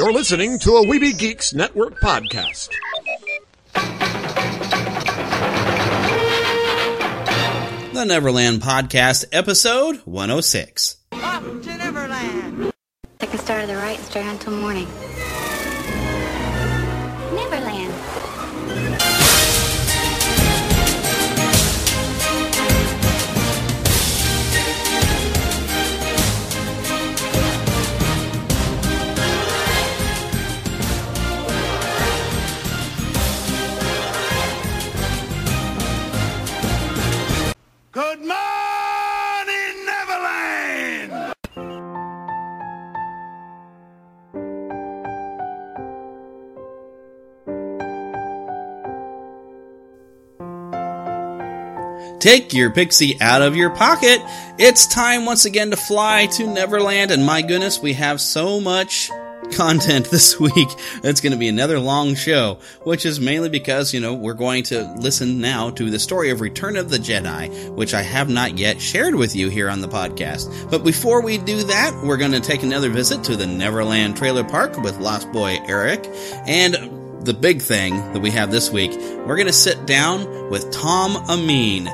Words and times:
You're 0.00 0.14
listening 0.14 0.58
to 0.60 0.76
a 0.76 0.86
Weeby 0.86 1.18
Geeks 1.18 1.52
Network 1.52 2.00
podcast. 2.00 2.70
The 7.92 8.04
Neverland 8.06 8.62
Podcast, 8.62 9.26
episode 9.30 9.96
106. 10.06 10.96
Up 11.12 11.42
to 11.42 11.76
Neverland. 11.76 12.72
Take 13.18 13.30
the 13.32 13.36
start 13.36 13.60
of 13.64 13.68
the 13.68 13.76
right 13.76 13.98
and 13.98 14.06
stay 14.06 14.22
on 14.22 14.28
until 14.28 14.54
morning. 14.54 14.86
Take 52.20 52.52
your 52.52 52.70
pixie 52.70 53.18
out 53.18 53.40
of 53.40 53.56
your 53.56 53.70
pocket. 53.70 54.20
It's 54.58 54.86
time 54.86 55.24
once 55.24 55.46
again 55.46 55.70
to 55.70 55.76
fly 55.76 56.26
to 56.32 56.46
Neverland, 56.46 57.10
and 57.10 57.24
my 57.24 57.40
goodness, 57.40 57.80
we 57.80 57.94
have 57.94 58.20
so 58.20 58.60
much 58.60 59.10
content 59.52 60.10
this 60.10 60.38
week. 60.38 60.68
It's 61.02 61.22
going 61.22 61.32
to 61.32 61.38
be 61.38 61.48
another 61.48 61.78
long 61.80 62.14
show, 62.14 62.58
which 62.82 63.06
is 63.06 63.20
mainly 63.20 63.48
because, 63.48 63.94
you 63.94 64.00
know, 64.00 64.12
we're 64.12 64.34
going 64.34 64.64
to 64.64 64.82
listen 64.98 65.40
now 65.40 65.70
to 65.70 65.88
the 65.88 65.98
story 65.98 66.28
of 66.28 66.42
Return 66.42 66.76
of 66.76 66.90
the 66.90 66.98
Jedi, 66.98 67.70
which 67.70 67.94
I 67.94 68.02
have 68.02 68.28
not 68.28 68.58
yet 68.58 68.82
shared 68.82 69.14
with 69.14 69.34
you 69.34 69.48
here 69.48 69.70
on 69.70 69.80
the 69.80 69.88
podcast. 69.88 70.70
But 70.70 70.84
before 70.84 71.22
we 71.22 71.38
do 71.38 71.64
that, 71.64 72.02
we're 72.04 72.18
going 72.18 72.32
to 72.32 72.40
take 72.40 72.62
another 72.62 72.90
visit 72.90 73.24
to 73.24 73.36
the 73.36 73.46
Neverland 73.46 74.18
Trailer 74.18 74.44
Park 74.44 74.76
with 74.76 74.98
Lost 74.98 75.32
Boy 75.32 75.58
Eric 75.66 76.06
and 76.46 76.99
the 77.24 77.34
big 77.34 77.60
thing 77.60 77.94
that 78.12 78.20
we 78.20 78.30
have 78.30 78.50
this 78.50 78.70
week, 78.70 78.92
we're 79.26 79.36
going 79.36 79.46
to 79.46 79.52
sit 79.52 79.86
down 79.86 80.50
with 80.50 80.70
Tom 80.70 81.16
Amin, 81.28 81.88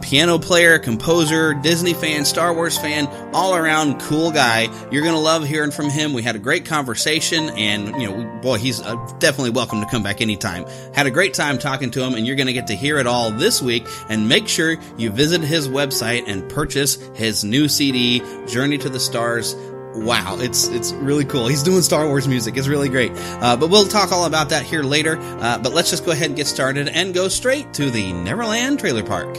piano 0.00 0.38
player, 0.38 0.78
composer, 0.78 1.52
Disney 1.54 1.92
fan, 1.92 2.24
Star 2.24 2.54
Wars 2.54 2.78
fan, 2.78 3.06
all 3.34 3.54
around 3.54 4.00
cool 4.00 4.30
guy. 4.30 4.62
You're 4.90 5.02
going 5.02 5.14
to 5.14 5.20
love 5.20 5.44
hearing 5.44 5.70
from 5.70 5.90
him. 5.90 6.14
We 6.14 6.22
had 6.22 6.34
a 6.36 6.38
great 6.38 6.64
conversation, 6.64 7.50
and 7.50 8.00
you 8.00 8.08
know, 8.08 8.40
boy, 8.40 8.56
he's 8.56 8.80
uh, 8.80 8.94
definitely 9.18 9.50
welcome 9.50 9.80
to 9.80 9.86
come 9.86 10.02
back 10.02 10.22
anytime. 10.22 10.64
Had 10.94 11.06
a 11.06 11.10
great 11.10 11.34
time 11.34 11.58
talking 11.58 11.90
to 11.92 12.02
him, 12.02 12.14
and 12.14 12.26
you're 12.26 12.36
going 12.36 12.46
to 12.46 12.54
get 12.54 12.68
to 12.68 12.74
hear 12.74 12.98
it 12.98 13.06
all 13.06 13.30
this 13.30 13.60
week. 13.60 13.86
And 14.08 14.28
make 14.28 14.48
sure 14.48 14.76
you 14.96 15.10
visit 15.10 15.42
his 15.42 15.68
website 15.68 16.26
and 16.26 16.48
purchase 16.48 16.96
his 17.14 17.44
new 17.44 17.68
CD, 17.68 18.22
Journey 18.46 18.78
to 18.78 18.88
the 18.88 19.00
Stars 19.00 19.54
wow, 20.04 20.36
it's 20.38 20.68
it's 20.68 20.92
really 20.94 21.24
cool. 21.24 21.46
He's 21.48 21.62
doing 21.62 21.82
Star 21.82 22.06
Wars 22.06 22.26
music. 22.28 22.56
It's 22.56 22.68
really 22.68 22.88
great. 22.88 23.12
Uh, 23.14 23.56
but 23.56 23.70
we'll 23.70 23.86
talk 23.86 24.12
all 24.12 24.24
about 24.24 24.50
that 24.50 24.64
here 24.64 24.82
later. 24.82 25.18
Uh, 25.18 25.58
but 25.58 25.72
let's 25.74 25.90
just 25.90 26.04
go 26.04 26.12
ahead 26.12 26.28
and 26.28 26.36
get 26.36 26.46
started 26.46 26.88
and 26.88 27.14
go 27.14 27.28
straight 27.28 27.72
to 27.74 27.90
the 27.90 28.12
Neverland 28.12 28.78
Trailer 28.78 29.02
Park. 29.02 29.36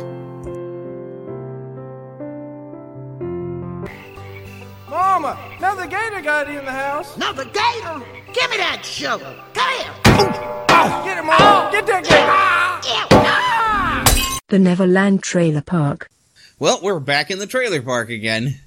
Mama, 4.90 5.38
another 5.58 5.88
gator 5.88 6.22
got 6.22 6.50
in 6.50 6.66
the 6.66 6.72
house. 6.72 7.16
Another 7.16 7.46
gator? 7.46 8.02
Give 8.34 8.50
me 8.52 8.58
that 8.58 8.82
shovel. 8.84 9.36
Come 9.54 9.74
here. 9.80 9.94
Get 11.04 11.18
him, 11.18 11.26
Mama. 11.26 11.70
Get 11.72 11.86
that 11.88 12.04
gator. 12.04 12.90
Yeah. 12.90 13.06
The 14.50 14.60
Neverland 14.60 15.22
Trailer 15.22 15.62
Park. 15.62 16.10
Well, 16.58 16.80
we're 16.82 17.00
back 17.00 17.30
in 17.30 17.40
the 17.40 17.48
trailer 17.48 17.82
park 17.82 18.10
again. 18.10 18.60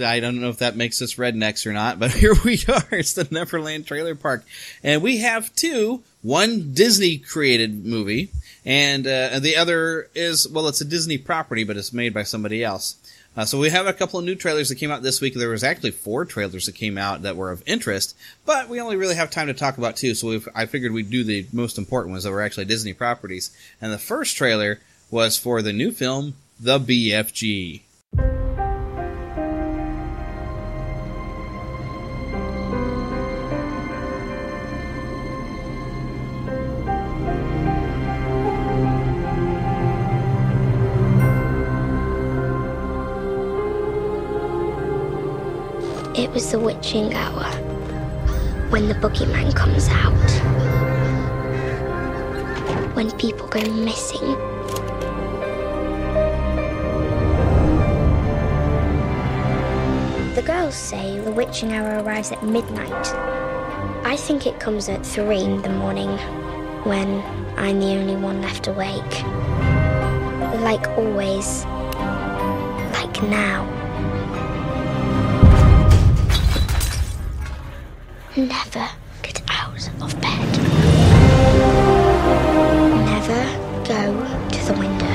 I 0.00 0.20
don't 0.20 0.40
know 0.40 0.48
if 0.48 0.58
that 0.58 0.76
makes 0.76 1.02
us 1.02 1.14
rednecks 1.14 1.66
or 1.66 1.72
not, 1.72 1.98
but 1.98 2.10
here 2.12 2.34
we 2.44 2.60
are. 2.68 2.84
It's 2.92 3.14
the 3.14 3.26
Neverland 3.30 3.86
Trailer 3.86 4.14
Park. 4.14 4.44
And 4.82 5.02
we 5.02 5.18
have 5.18 5.54
two. 5.54 6.02
One 6.22 6.72
Disney 6.72 7.18
created 7.18 7.84
movie, 7.84 8.30
and 8.64 9.04
uh, 9.08 9.40
the 9.40 9.56
other 9.56 10.08
is, 10.14 10.48
well, 10.48 10.68
it's 10.68 10.80
a 10.80 10.84
Disney 10.84 11.18
property, 11.18 11.64
but 11.64 11.76
it's 11.76 11.92
made 11.92 12.14
by 12.14 12.22
somebody 12.22 12.62
else. 12.62 12.94
Uh, 13.36 13.44
so 13.44 13.58
we 13.58 13.70
have 13.70 13.86
a 13.88 13.92
couple 13.92 14.20
of 14.20 14.24
new 14.24 14.36
trailers 14.36 14.68
that 14.68 14.76
came 14.76 14.92
out 14.92 15.02
this 15.02 15.20
week. 15.20 15.34
There 15.34 15.48
was 15.48 15.64
actually 15.64 15.90
four 15.90 16.24
trailers 16.24 16.66
that 16.66 16.76
came 16.76 16.96
out 16.96 17.22
that 17.22 17.36
were 17.36 17.50
of 17.50 17.62
interest, 17.66 18.14
but 18.46 18.68
we 18.68 18.80
only 18.80 18.94
really 18.94 19.16
have 19.16 19.30
time 19.30 19.48
to 19.48 19.54
talk 19.54 19.78
about 19.78 19.96
two. 19.96 20.14
So 20.14 20.40
I 20.54 20.66
figured 20.66 20.92
we'd 20.92 21.10
do 21.10 21.24
the 21.24 21.46
most 21.52 21.76
important 21.76 22.12
ones 22.12 22.22
that 22.22 22.30
were 22.30 22.42
actually 22.42 22.66
Disney 22.66 22.92
properties. 22.92 23.50
And 23.80 23.92
the 23.92 23.98
first 23.98 24.36
trailer 24.36 24.80
was 25.10 25.38
for 25.38 25.60
the 25.60 25.72
new 25.72 25.90
film, 25.90 26.34
The 26.60 26.78
BFG. 26.78 27.80
It 46.32 46.36
was 46.36 46.50
the 46.50 46.58
witching 46.58 47.12
hour 47.12 47.44
when 48.70 48.88
the 48.88 48.94
boogeyman 48.94 49.54
comes 49.54 49.86
out. 49.90 50.30
When 52.96 53.10
people 53.18 53.46
go 53.48 53.60
missing. 53.60 54.32
The 60.34 60.42
girls 60.42 60.74
say 60.74 61.20
the 61.20 61.30
witching 61.30 61.74
hour 61.74 62.02
arrives 62.02 62.32
at 62.32 62.42
midnight. 62.42 63.06
I 64.06 64.16
think 64.16 64.46
it 64.46 64.58
comes 64.58 64.88
at 64.88 65.04
three 65.04 65.40
in 65.40 65.60
the 65.60 65.68
morning 65.68 66.16
when 66.84 67.20
I'm 67.58 67.78
the 67.78 67.88
only 67.88 68.16
one 68.16 68.40
left 68.40 68.68
awake. 68.68 69.22
Like 70.62 70.88
always. 70.96 71.66
Like 72.94 73.22
now. 73.22 73.81
Never 78.34 78.88
get 79.20 79.42
out 79.50 79.90
of 80.00 80.18
bed. 80.22 80.58
Never 83.04 83.44
go 83.84 84.48
to 84.48 84.64
the 84.64 84.72
window. 84.72 85.06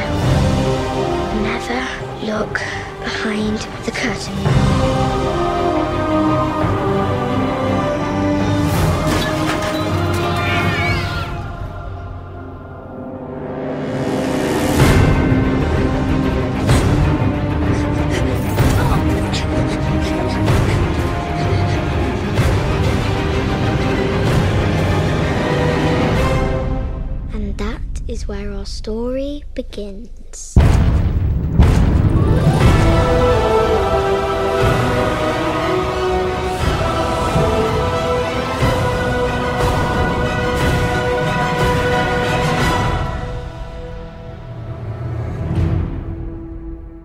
Never 1.42 1.82
look 2.24 2.54
behind 3.02 3.58
the 3.86 3.92
curtain. 3.92 4.67
Begins. 29.58 30.54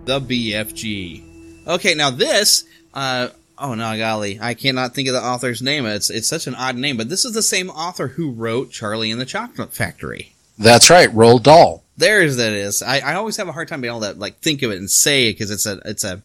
The 0.05 0.19
BFG. 0.19 1.23
Okay, 1.65 1.95
now 1.95 2.11
this, 2.11 2.65
uh, 2.93 3.29
oh 3.57 3.73
no, 3.73 3.97
golly, 3.97 4.37
I 4.39 4.53
cannot 4.53 4.93
think 4.93 5.07
of 5.07 5.15
the 5.15 5.23
author's 5.23 5.63
name. 5.63 5.87
It's 5.87 6.11
it's 6.11 6.27
such 6.27 6.45
an 6.45 6.53
odd 6.53 6.75
name, 6.75 6.97
but 6.97 7.09
this 7.09 7.25
is 7.25 7.33
the 7.33 7.41
same 7.41 7.71
author 7.71 8.09
who 8.09 8.29
wrote 8.29 8.69
Charlie 8.69 9.09
and 9.09 9.19
the 9.19 9.25
Chocolate 9.25 9.73
Factory. 9.73 10.33
That's 10.59 10.91
right, 10.91 11.09
Roald 11.09 11.41
Dahl. 11.41 11.82
There's 11.97 12.37
that 12.37 12.53
is. 12.53 12.81
I, 12.81 12.99
I 12.99 13.13
always 13.15 13.37
have 13.37 13.47
a 13.47 13.51
hard 13.51 13.67
time 13.67 13.81
being 13.81 13.93
able 13.93 14.01
to 14.01 14.13
like 14.13 14.39
think 14.39 14.61
of 14.63 14.71
it 14.71 14.77
and 14.77 14.89
say 14.89 15.29
it 15.29 15.33
because 15.33 15.51
it's 15.51 15.65
a 15.65 15.79
it's 15.85 16.03
a 16.03 16.23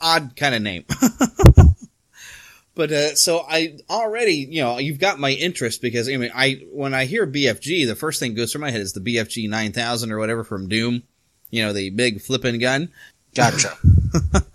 odd 0.00 0.34
kind 0.36 0.54
of 0.54 0.62
name. 0.62 0.84
but 2.74 2.90
uh, 2.90 3.14
so 3.14 3.44
I 3.48 3.78
already 3.88 4.48
you 4.50 4.62
know 4.62 4.78
you've 4.78 4.98
got 4.98 5.18
my 5.18 5.30
interest 5.30 5.80
because 5.80 6.08
I 6.08 6.16
mean 6.16 6.32
I 6.34 6.64
when 6.72 6.94
I 6.94 7.04
hear 7.04 7.26
BFG 7.26 7.86
the 7.86 7.94
first 7.94 8.20
thing 8.20 8.32
that 8.32 8.36
goes 8.36 8.52
through 8.52 8.62
my 8.62 8.70
head 8.70 8.80
is 8.80 8.92
the 8.92 9.00
BFG 9.00 9.48
nine 9.48 9.72
thousand 9.72 10.10
or 10.10 10.18
whatever 10.18 10.44
from 10.44 10.68
Doom, 10.68 11.04
you 11.50 11.64
know 11.64 11.72
the 11.72 11.90
big 11.90 12.20
flipping 12.20 12.58
gun. 12.58 12.90
Gotcha. 13.34 13.76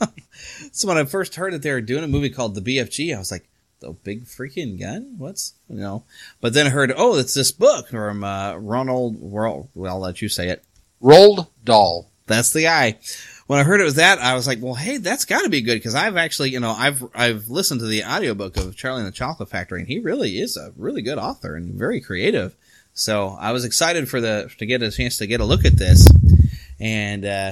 So 0.71 0.87
when 0.87 0.97
I 0.97 1.05
first 1.05 1.35
heard 1.35 1.53
that 1.53 1.61
they 1.61 1.71
were 1.71 1.81
doing 1.81 2.03
a 2.03 2.07
movie 2.07 2.29
called 2.29 2.55
The 2.55 2.61
BFG, 2.61 3.15
I 3.15 3.19
was 3.19 3.31
like, 3.31 3.47
the 3.79 3.91
big 3.91 4.25
freaking 4.25 4.79
gun? 4.79 5.15
What's 5.17 5.53
you 5.69 5.79
know? 5.79 6.03
But 6.41 6.53
then 6.53 6.67
I 6.67 6.69
heard, 6.69 6.93
oh, 6.95 7.17
it's 7.17 7.33
this 7.33 7.51
book 7.51 7.89
from 7.89 8.23
uh, 8.23 8.55
Ronald. 8.55 9.17
Well, 9.19 9.69
I'll 9.85 9.99
let 9.99 10.21
you 10.21 10.29
say 10.29 10.49
it. 10.49 10.63
Roald 11.01 11.47
Dahl. 11.63 12.09
That's 12.27 12.51
the 12.51 12.63
guy. 12.63 12.99
When 13.47 13.59
I 13.59 13.63
heard 13.63 13.81
it 13.81 13.85
was 13.85 13.95
that, 13.95 14.19
I 14.19 14.35
was 14.35 14.45
like, 14.45 14.59
well, 14.61 14.75
hey, 14.75 14.97
that's 14.97 15.25
got 15.25 15.41
to 15.41 15.49
be 15.49 15.61
good 15.61 15.75
because 15.75 15.95
I've 15.95 16.17
actually, 16.17 16.51
you 16.51 16.59
know, 16.59 16.71
I've 16.71 17.03
I've 17.15 17.49
listened 17.49 17.79
to 17.79 17.87
the 17.87 18.03
audiobook 18.03 18.57
of 18.57 18.75
Charlie 18.75 18.99
and 18.99 19.07
the 19.07 19.11
Chocolate 19.11 19.49
Factory, 19.49 19.79
and 19.79 19.87
he 19.87 19.99
really 19.99 20.39
is 20.39 20.55
a 20.55 20.71
really 20.77 21.01
good 21.01 21.17
author 21.17 21.55
and 21.55 21.73
very 21.73 21.99
creative. 21.99 22.55
So 22.93 23.35
I 23.39 23.51
was 23.51 23.65
excited 23.65 24.07
for 24.07 24.21
the 24.21 24.51
to 24.59 24.65
get 24.65 24.83
a 24.83 24.91
chance 24.91 25.17
to 25.17 25.27
get 25.27 25.41
a 25.41 25.45
look 25.45 25.65
at 25.65 25.77
this, 25.77 26.07
and 26.79 27.25
uh, 27.25 27.51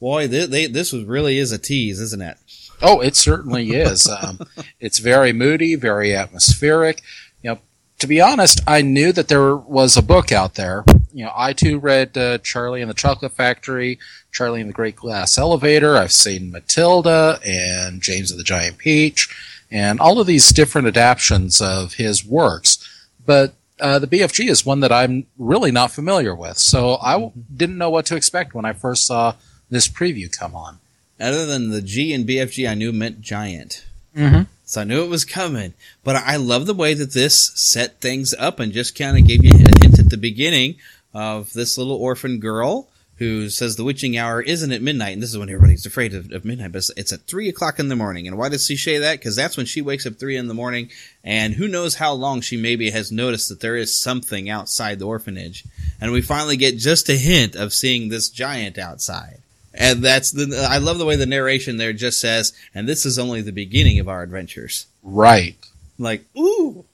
boy, 0.00 0.28
they, 0.28 0.46
they, 0.46 0.66
this 0.66 0.92
was 0.92 1.04
really 1.04 1.38
is 1.38 1.52
a 1.52 1.58
tease, 1.58 2.00
isn't 2.00 2.22
it? 2.22 2.36
Oh, 2.80 3.00
it 3.00 3.16
certainly 3.16 3.70
is. 3.70 4.08
Um, 4.08 4.40
it's 4.80 4.98
very 4.98 5.32
moody, 5.32 5.74
very 5.74 6.14
atmospheric. 6.14 7.02
You 7.42 7.50
know, 7.50 7.58
to 7.98 8.06
be 8.06 8.20
honest, 8.20 8.60
I 8.66 8.82
knew 8.82 9.12
that 9.12 9.28
there 9.28 9.56
was 9.56 9.96
a 9.96 10.02
book 10.02 10.30
out 10.30 10.54
there. 10.54 10.84
You 11.12 11.24
know, 11.24 11.32
I 11.34 11.52
too 11.52 11.78
read 11.78 12.16
uh, 12.16 12.38
Charlie 12.38 12.80
and 12.80 12.90
the 12.90 12.94
Chocolate 12.94 13.32
Factory, 13.32 13.98
Charlie 14.30 14.60
and 14.60 14.68
the 14.70 14.74
Great 14.74 14.96
Glass 14.96 15.36
Elevator. 15.38 15.96
I've 15.96 16.12
seen 16.12 16.52
Matilda 16.52 17.40
and 17.44 18.00
James 18.00 18.30
and 18.30 18.38
the 18.38 18.44
Giant 18.44 18.78
Peach, 18.78 19.28
and 19.70 19.98
all 20.00 20.20
of 20.20 20.26
these 20.26 20.50
different 20.50 20.86
adaptations 20.86 21.60
of 21.60 21.94
his 21.94 22.24
works. 22.24 22.78
But 23.26 23.54
uh, 23.80 23.98
the 23.98 24.06
BFG 24.06 24.48
is 24.48 24.64
one 24.66 24.80
that 24.80 24.92
I'm 24.92 25.26
really 25.38 25.72
not 25.72 25.90
familiar 25.90 26.34
with, 26.34 26.58
so 26.58 26.98
I 27.02 27.12
w- 27.12 27.32
didn't 27.54 27.78
know 27.78 27.90
what 27.90 28.06
to 28.06 28.16
expect 28.16 28.54
when 28.54 28.64
I 28.64 28.72
first 28.72 29.06
saw 29.06 29.34
this 29.70 29.88
preview 29.88 30.30
come 30.36 30.54
on. 30.54 30.78
Other 31.20 31.46
than 31.46 31.70
the 31.70 31.82
G 31.82 32.12
and 32.12 32.26
BFG, 32.26 32.68
I 32.68 32.74
knew 32.74 32.92
meant 32.92 33.20
giant. 33.20 33.84
Mm-hmm. 34.16 34.42
So 34.64 34.82
I 34.82 34.84
knew 34.84 35.02
it 35.02 35.08
was 35.08 35.24
coming. 35.24 35.74
But 36.04 36.16
I 36.16 36.36
love 36.36 36.66
the 36.66 36.74
way 36.74 36.94
that 36.94 37.12
this 37.12 37.52
set 37.54 38.00
things 38.00 38.34
up 38.38 38.60
and 38.60 38.72
just 38.72 38.96
kind 38.96 39.16
of 39.18 39.26
gave 39.26 39.44
you 39.44 39.52
a 39.52 39.80
hint 39.80 39.98
at 39.98 40.10
the 40.10 40.16
beginning 40.16 40.76
of 41.14 41.52
this 41.54 41.78
little 41.78 41.96
orphan 41.96 42.38
girl 42.38 42.88
who 43.16 43.48
says 43.48 43.74
the 43.74 43.84
witching 43.84 44.16
hour 44.16 44.40
isn't 44.40 44.70
at 44.70 44.80
midnight. 44.80 45.14
And 45.14 45.22
this 45.22 45.30
is 45.30 45.38
when 45.38 45.48
everybody's 45.48 45.86
afraid 45.86 46.14
of, 46.14 46.30
of 46.30 46.44
midnight, 46.44 46.70
but 46.70 46.78
it's, 46.78 46.90
it's 46.96 47.12
at 47.12 47.22
three 47.22 47.48
o'clock 47.48 47.80
in 47.80 47.88
the 47.88 47.96
morning. 47.96 48.28
And 48.28 48.38
why 48.38 48.48
does 48.48 48.66
she 48.66 48.76
say 48.76 48.98
that? 48.98 49.18
Because 49.18 49.34
that's 49.34 49.56
when 49.56 49.66
she 49.66 49.82
wakes 49.82 50.06
up 50.06 50.14
three 50.14 50.36
in 50.36 50.46
the 50.46 50.54
morning. 50.54 50.90
And 51.24 51.54
who 51.54 51.66
knows 51.66 51.96
how 51.96 52.12
long 52.12 52.40
she 52.40 52.56
maybe 52.56 52.90
has 52.90 53.10
noticed 53.10 53.48
that 53.48 53.60
there 53.60 53.76
is 53.76 53.98
something 53.98 54.48
outside 54.48 55.00
the 55.00 55.06
orphanage. 55.06 55.64
And 56.00 56.12
we 56.12 56.20
finally 56.20 56.56
get 56.56 56.78
just 56.78 57.08
a 57.08 57.16
hint 57.16 57.56
of 57.56 57.72
seeing 57.72 58.08
this 58.08 58.28
giant 58.28 58.78
outside. 58.78 59.40
And 59.80 60.02
that's 60.04 60.32
the, 60.32 60.66
I 60.68 60.78
love 60.78 60.98
the 60.98 61.04
way 61.06 61.14
the 61.14 61.24
narration 61.24 61.76
there 61.76 61.92
just 61.92 62.20
says, 62.20 62.52
and 62.74 62.88
this 62.88 63.06
is 63.06 63.16
only 63.18 63.40
the 63.42 63.52
beginning 63.52 64.00
of 64.00 64.08
our 64.08 64.22
adventures. 64.24 64.86
Right. 65.04 65.56
Like, 66.00 66.24
ooh, 66.36 66.84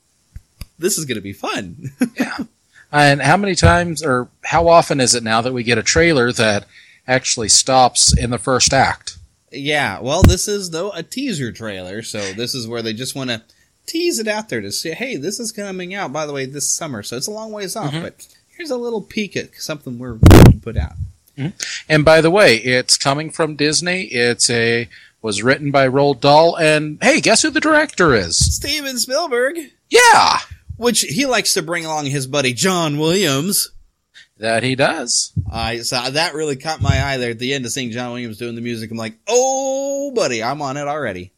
this 0.78 0.98
is 0.98 1.06
going 1.06 1.16
to 1.16 1.22
be 1.22 1.32
fun. 1.32 1.92
yeah. 2.18 2.36
And 2.92 3.22
how 3.22 3.38
many 3.38 3.54
times 3.54 4.02
or 4.02 4.28
how 4.44 4.68
often 4.68 5.00
is 5.00 5.14
it 5.14 5.22
now 5.24 5.40
that 5.40 5.54
we 5.54 5.62
get 5.64 5.78
a 5.78 5.82
trailer 5.82 6.30
that 6.32 6.66
actually 7.08 7.48
stops 7.48 8.16
in 8.16 8.28
the 8.30 8.38
first 8.38 8.74
act? 8.74 9.16
Yeah. 9.50 10.00
Well, 10.00 10.22
this 10.22 10.46
is 10.46 10.70
though 10.70 10.90
a 10.92 11.02
teaser 11.02 11.52
trailer, 11.52 12.02
so 12.02 12.32
this 12.34 12.54
is 12.54 12.68
where 12.68 12.82
they 12.82 12.92
just 12.92 13.14
want 13.16 13.30
to 13.30 13.42
tease 13.86 14.18
it 14.18 14.28
out 14.28 14.48
there 14.50 14.60
to 14.60 14.70
say, 14.70 14.92
hey, 14.92 15.16
this 15.16 15.40
is 15.40 15.52
coming 15.52 15.94
out 15.94 16.12
by 16.12 16.26
the 16.26 16.32
way 16.34 16.44
this 16.44 16.68
summer, 16.68 17.02
so 17.02 17.16
it's 17.16 17.26
a 17.26 17.30
long 17.32 17.50
ways 17.50 17.76
off, 17.76 17.92
Mhm. 17.92 18.02
but 18.02 18.26
here's 18.56 18.70
a 18.70 18.76
little 18.76 19.00
peek 19.02 19.36
at 19.36 19.54
something 19.56 19.98
we're 19.98 20.14
going 20.14 20.52
to 20.52 20.58
put 20.58 20.76
out. 20.76 20.92
And 21.88 22.04
by 22.04 22.20
the 22.20 22.30
way, 22.30 22.56
it's 22.56 22.96
coming 22.96 23.30
from 23.30 23.56
Disney. 23.56 24.02
It's 24.04 24.48
a 24.50 24.88
was 25.22 25.42
written 25.42 25.70
by 25.70 25.88
Roald 25.88 26.20
Dahl, 26.20 26.54
and 26.56 26.98
hey, 27.02 27.20
guess 27.20 27.42
who 27.42 27.50
the 27.50 27.60
director 27.60 28.14
is? 28.14 28.36
Steven 28.56 28.98
Spielberg, 28.98 29.58
Yeah, 29.88 30.38
which 30.76 31.00
he 31.00 31.24
likes 31.24 31.54
to 31.54 31.62
bring 31.62 31.84
along 31.86 32.06
his 32.06 32.26
buddy 32.26 32.52
John 32.52 32.98
Williams. 32.98 33.70
that 34.38 34.62
he 34.62 34.74
does. 34.74 35.32
I 35.50 35.78
so 35.78 36.10
that 36.10 36.34
really 36.34 36.56
caught 36.56 36.82
my 36.82 37.02
eye 37.02 37.16
there 37.16 37.30
at 37.30 37.38
the 37.38 37.54
end 37.54 37.64
of 37.64 37.72
seeing 37.72 37.90
John 37.90 38.10
Williams 38.10 38.36
doing 38.38 38.54
the 38.54 38.60
music. 38.60 38.90
I'm 38.90 38.96
like, 38.98 39.14
oh, 39.26 40.12
buddy, 40.14 40.42
I'm 40.42 40.60
on 40.60 40.76
it 40.76 40.86
already. 40.86 41.32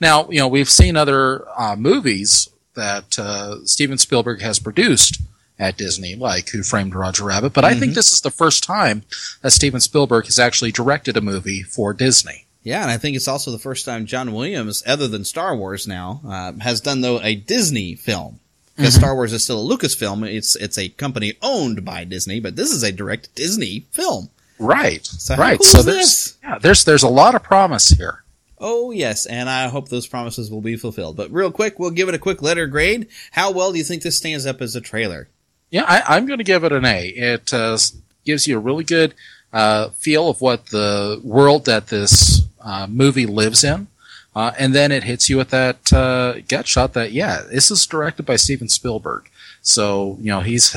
Now, 0.00 0.30
you 0.30 0.38
know, 0.38 0.48
we've 0.48 0.70
seen 0.70 0.96
other 0.96 1.46
uh, 1.58 1.76
movies 1.76 2.48
that 2.74 3.18
uh, 3.18 3.56
Steven 3.66 3.98
Spielberg 3.98 4.40
has 4.40 4.58
produced 4.58 5.20
at 5.60 5.76
Disney, 5.76 6.16
like 6.16 6.48
Who 6.48 6.62
Framed 6.62 6.94
Roger 6.94 7.24
Rabbit, 7.24 7.52
but 7.52 7.66
I 7.66 7.74
think 7.74 7.94
this 7.94 8.10
is 8.10 8.22
the 8.22 8.30
first 8.30 8.64
time 8.64 9.02
that 9.42 9.50
Steven 9.52 9.80
Spielberg 9.80 10.24
has 10.24 10.38
actually 10.38 10.72
directed 10.72 11.16
a 11.18 11.20
movie 11.20 11.62
for 11.62 11.92
Disney. 11.92 12.46
Yeah, 12.62 12.82
and 12.82 12.90
I 12.90 12.96
think 12.96 13.14
it's 13.14 13.28
also 13.28 13.50
the 13.50 13.58
first 13.58 13.84
time 13.84 14.06
John 14.06 14.32
Williams, 14.32 14.82
other 14.86 15.06
than 15.06 15.24
Star 15.24 15.54
Wars 15.54 15.86
now, 15.86 16.22
uh, 16.26 16.52
has 16.60 16.80
done 16.80 17.02
though 17.02 17.20
a 17.20 17.34
Disney 17.34 17.94
film. 17.94 18.40
Because 18.76 18.94
Star 18.94 19.14
Wars 19.14 19.34
is 19.34 19.44
still 19.44 19.70
a 19.70 19.76
Lucasfilm, 19.76 20.26
it's 20.26 20.56
it's 20.56 20.78
a 20.78 20.88
company 20.88 21.34
owned 21.42 21.84
by 21.84 22.04
Disney, 22.04 22.40
but 22.40 22.56
this 22.56 22.72
is 22.72 22.82
a 22.82 22.90
direct 22.90 23.34
Disney 23.34 23.86
film. 23.90 24.30
Right. 24.58 25.04
So 25.04 25.36
right. 25.36 25.58
cool 25.58 25.66
so 25.66 25.82
there's 25.82 26.06
this? 26.06 26.38
yeah, 26.42 26.58
there's 26.58 26.84
there's 26.84 27.02
a 27.02 27.08
lot 27.08 27.34
of 27.34 27.42
promise 27.42 27.88
here. 27.88 28.24
Oh 28.58 28.90
yes, 28.90 29.26
and 29.26 29.50
I 29.50 29.68
hope 29.68 29.88
those 29.88 30.06
promises 30.06 30.50
will 30.50 30.62
be 30.62 30.76
fulfilled. 30.76 31.16
But 31.16 31.30
real 31.30 31.52
quick, 31.52 31.78
we'll 31.78 31.90
give 31.90 32.08
it 32.08 32.14
a 32.14 32.18
quick 32.18 32.40
letter 32.40 32.66
grade. 32.66 33.08
How 33.32 33.50
well 33.50 33.72
do 33.72 33.78
you 33.78 33.84
think 33.84 34.02
this 34.02 34.16
stands 34.16 34.46
up 34.46 34.62
as 34.62 34.74
a 34.74 34.80
trailer? 34.80 35.28
Yeah, 35.70 35.84
I, 35.86 36.16
I'm 36.16 36.26
going 36.26 36.38
to 36.38 36.44
give 36.44 36.64
it 36.64 36.72
an 36.72 36.84
A. 36.84 37.08
It 37.08 37.54
uh, 37.54 37.78
gives 38.24 38.46
you 38.46 38.56
a 38.56 38.60
really 38.60 38.84
good 38.84 39.14
uh, 39.52 39.90
feel 39.90 40.28
of 40.28 40.40
what 40.40 40.66
the 40.66 41.20
world 41.22 41.64
that 41.66 41.88
this 41.88 42.42
uh, 42.60 42.86
movie 42.88 43.26
lives 43.26 43.64
in. 43.64 43.86
Uh, 44.34 44.52
and 44.58 44.74
then 44.74 44.92
it 44.92 45.04
hits 45.04 45.28
you 45.28 45.36
with 45.36 45.50
that 45.50 45.92
uh, 45.92 46.40
gut 46.48 46.66
shot 46.66 46.92
that, 46.92 47.12
yeah, 47.12 47.42
this 47.50 47.70
is 47.70 47.86
directed 47.86 48.24
by 48.24 48.36
Steven 48.36 48.68
Spielberg. 48.68 49.28
So, 49.62 50.16
you 50.20 50.28
know, 50.28 50.40
he's 50.40 50.76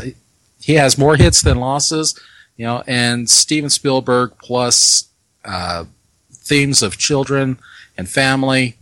he 0.59 0.73
has 0.73 0.97
more 0.97 1.15
hits 1.17 1.41
than 1.41 1.57
losses, 1.59 2.19
you 2.57 2.65
know, 2.65 2.83
and 2.87 3.29
Steven 3.29 3.69
Spielberg 3.69 4.33
plus 4.41 5.07
uh, 5.45 5.85
themes 6.31 6.81
of 6.81 6.97
children 6.97 7.57
and 7.97 8.09
family. 8.09 8.75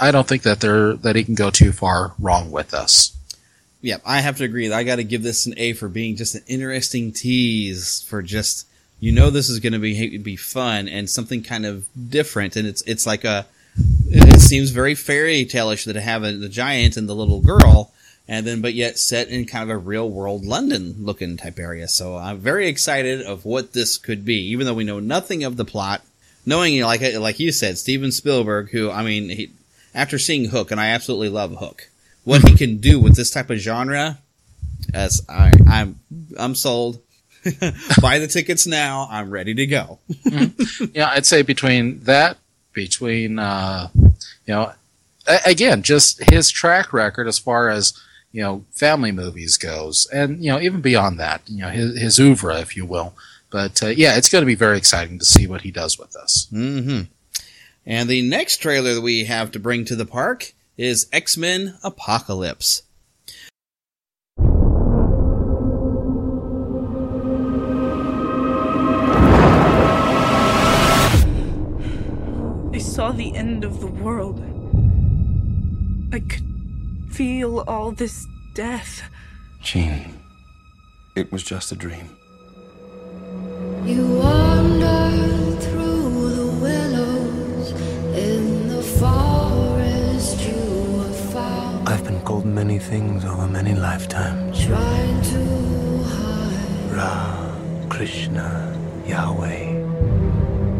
I 0.00 0.10
don't 0.10 0.28
think 0.28 0.42
that 0.42 0.60
they're 0.60 0.94
that 0.94 1.16
he 1.16 1.24
can 1.24 1.34
go 1.34 1.50
too 1.50 1.72
far 1.72 2.14
wrong 2.18 2.50
with 2.50 2.72
us. 2.72 3.16
Yeah, 3.82 3.98
I 4.06 4.20
have 4.20 4.38
to 4.38 4.44
agree. 4.44 4.72
I 4.72 4.84
got 4.84 4.96
to 4.96 5.04
give 5.04 5.24
this 5.24 5.44
an 5.46 5.54
A 5.56 5.72
for 5.72 5.88
being 5.88 6.14
just 6.14 6.36
an 6.36 6.44
interesting 6.46 7.12
tease 7.12 8.00
for 8.02 8.22
just 8.22 8.66
you 9.00 9.10
know 9.10 9.28
this 9.28 9.50
is 9.50 9.58
going 9.58 9.72
to 9.72 9.80
be 9.80 10.16
be 10.18 10.36
fun 10.36 10.88
and 10.88 11.10
something 11.10 11.42
kind 11.42 11.66
of 11.66 11.86
different, 12.08 12.54
and 12.54 12.66
it's 12.66 12.82
it's 12.82 13.06
like 13.06 13.24
a 13.24 13.44
it 14.06 14.40
seems 14.40 14.70
very 14.70 14.94
fairy 14.94 15.44
tale-ish 15.44 15.84
that 15.86 15.96
have 15.96 16.22
a, 16.22 16.32
the 16.32 16.48
giant 16.48 16.96
and 16.96 17.08
the 17.08 17.14
little 17.14 17.40
girl, 17.40 17.92
and 18.28 18.46
then 18.46 18.60
but 18.60 18.74
yet 18.74 18.98
set 18.98 19.28
in 19.28 19.46
kind 19.46 19.64
of 19.64 19.70
a 19.70 19.76
real 19.76 20.08
world 20.08 20.44
London 20.44 20.94
looking 21.00 21.36
type 21.36 21.58
area. 21.58 21.88
So 21.88 22.16
I'm 22.16 22.38
very 22.38 22.68
excited 22.68 23.20
of 23.20 23.44
what 23.44 23.72
this 23.72 23.98
could 23.98 24.24
be, 24.24 24.48
even 24.50 24.66
though 24.66 24.74
we 24.74 24.84
know 24.84 25.00
nothing 25.00 25.42
of 25.42 25.56
the 25.56 25.64
plot. 25.64 26.02
Knowing 26.46 26.80
like 26.82 27.02
like 27.18 27.40
you 27.40 27.50
said, 27.50 27.78
Steven 27.78 28.12
Spielberg, 28.12 28.70
who 28.70 28.90
I 28.90 29.02
mean, 29.02 29.28
he, 29.28 29.52
after 29.92 30.18
seeing 30.18 30.50
Hook, 30.50 30.70
and 30.70 30.80
I 30.80 30.88
absolutely 30.88 31.28
love 31.28 31.56
Hook, 31.56 31.88
what 32.24 32.48
he 32.48 32.56
can 32.56 32.78
do 32.78 33.00
with 33.00 33.16
this 33.16 33.30
type 33.30 33.50
of 33.50 33.58
genre, 33.58 34.18
as 34.94 35.24
I, 35.28 35.52
I'm 35.68 36.00
I'm 36.38 36.54
sold. 36.54 37.00
Buy 38.00 38.20
the 38.20 38.28
tickets 38.28 38.66
now. 38.66 39.08
I'm 39.10 39.30
ready 39.30 39.52
to 39.54 39.66
go. 39.66 39.98
yeah, 40.94 41.10
I'd 41.10 41.26
say 41.26 41.42
between 41.42 42.00
that, 42.04 42.38
between 42.72 43.38
uh, 43.40 43.88
you 43.94 44.14
know, 44.54 44.72
a- 45.26 45.40
again, 45.46 45.82
just 45.82 46.22
his 46.30 46.50
track 46.50 46.92
record 46.92 47.26
as 47.26 47.38
far 47.40 47.68
as 47.68 47.94
you 48.30 48.42
know 48.42 48.64
family 48.70 49.10
movies 49.10 49.56
goes, 49.56 50.06
and 50.12 50.42
you 50.44 50.52
know 50.52 50.60
even 50.60 50.80
beyond 50.80 51.18
that, 51.18 51.42
you 51.46 51.62
know 51.62 51.68
his 51.70 51.98
his 52.00 52.20
oeuvre, 52.20 52.60
if 52.60 52.76
you 52.76 52.86
will. 52.86 53.14
But 53.50 53.82
uh, 53.82 53.88
yeah, 53.88 54.16
it's 54.16 54.28
going 54.30 54.42
to 54.42 54.46
be 54.46 54.54
very 54.54 54.78
exciting 54.78 55.18
to 55.18 55.24
see 55.24 55.46
what 55.48 55.62
he 55.62 55.70
does 55.72 55.98
with 55.98 56.12
this. 56.12 56.46
hmm 56.50 57.02
And 57.84 58.08
the 58.08 58.22
next 58.22 58.58
trailer 58.58 58.94
that 58.94 59.00
we 59.02 59.24
have 59.24 59.50
to 59.52 59.58
bring 59.58 59.84
to 59.86 59.96
the 59.96 60.06
park 60.06 60.52
is 60.76 61.06
X 61.12 61.36
Men 61.36 61.78
Apocalypse. 61.82 62.82
I 72.72 72.78
saw 72.78 73.12
the 73.12 73.32
end 73.34 73.64
of 73.64 73.80
the 73.80 73.86
world. 73.86 74.40
I 76.12 76.20
could 76.20 76.44
feel 77.10 77.60
all 77.60 77.92
this 77.92 78.26
death. 78.54 79.02
Jean, 79.60 80.18
it 81.14 81.30
was 81.30 81.42
just 81.42 81.70
a 81.72 81.76
dream. 81.76 82.16
You 83.84 84.06
wander 84.18 85.60
through 85.60 86.34
the 86.34 86.46
willows 86.60 87.72
in 88.16 88.68
the 88.68 88.82
forest 88.82 89.31
found. 92.40 92.46
I've 92.48 92.54
been 92.54 92.54
called 92.54 92.54
many 92.54 92.78
things 92.78 93.24
over 93.24 93.46
many 93.46 93.74
lifetimes. 93.74 94.64
Trying 94.64 95.22
to 95.22 96.02
hide. 96.04 96.92
Ra, 96.92 97.88
Krishna, 97.88 98.76
Yahweh. 99.06 99.80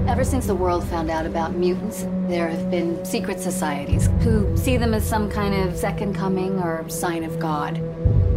Ever 0.08 0.24
since 0.24 0.46
the 0.46 0.54
world 0.54 0.84
found 0.84 1.10
out 1.10 1.26
about 1.26 1.54
mutants, 1.54 2.06
there 2.28 2.48
have 2.48 2.70
been 2.70 3.04
secret 3.04 3.40
societies 3.40 4.08
who 4.20 4.56
see 4.56 4.76
them 4.76 4.94
as 4.94 5.04
some 5.08 5.30
kind 5.30 5.54
of 5.54 5.76
second 5.76 6.14
coming 6.14 6.58
or 6.58 6.88
sign 6.88 7.24
of 7.24 7.38
God. 7.38 7.76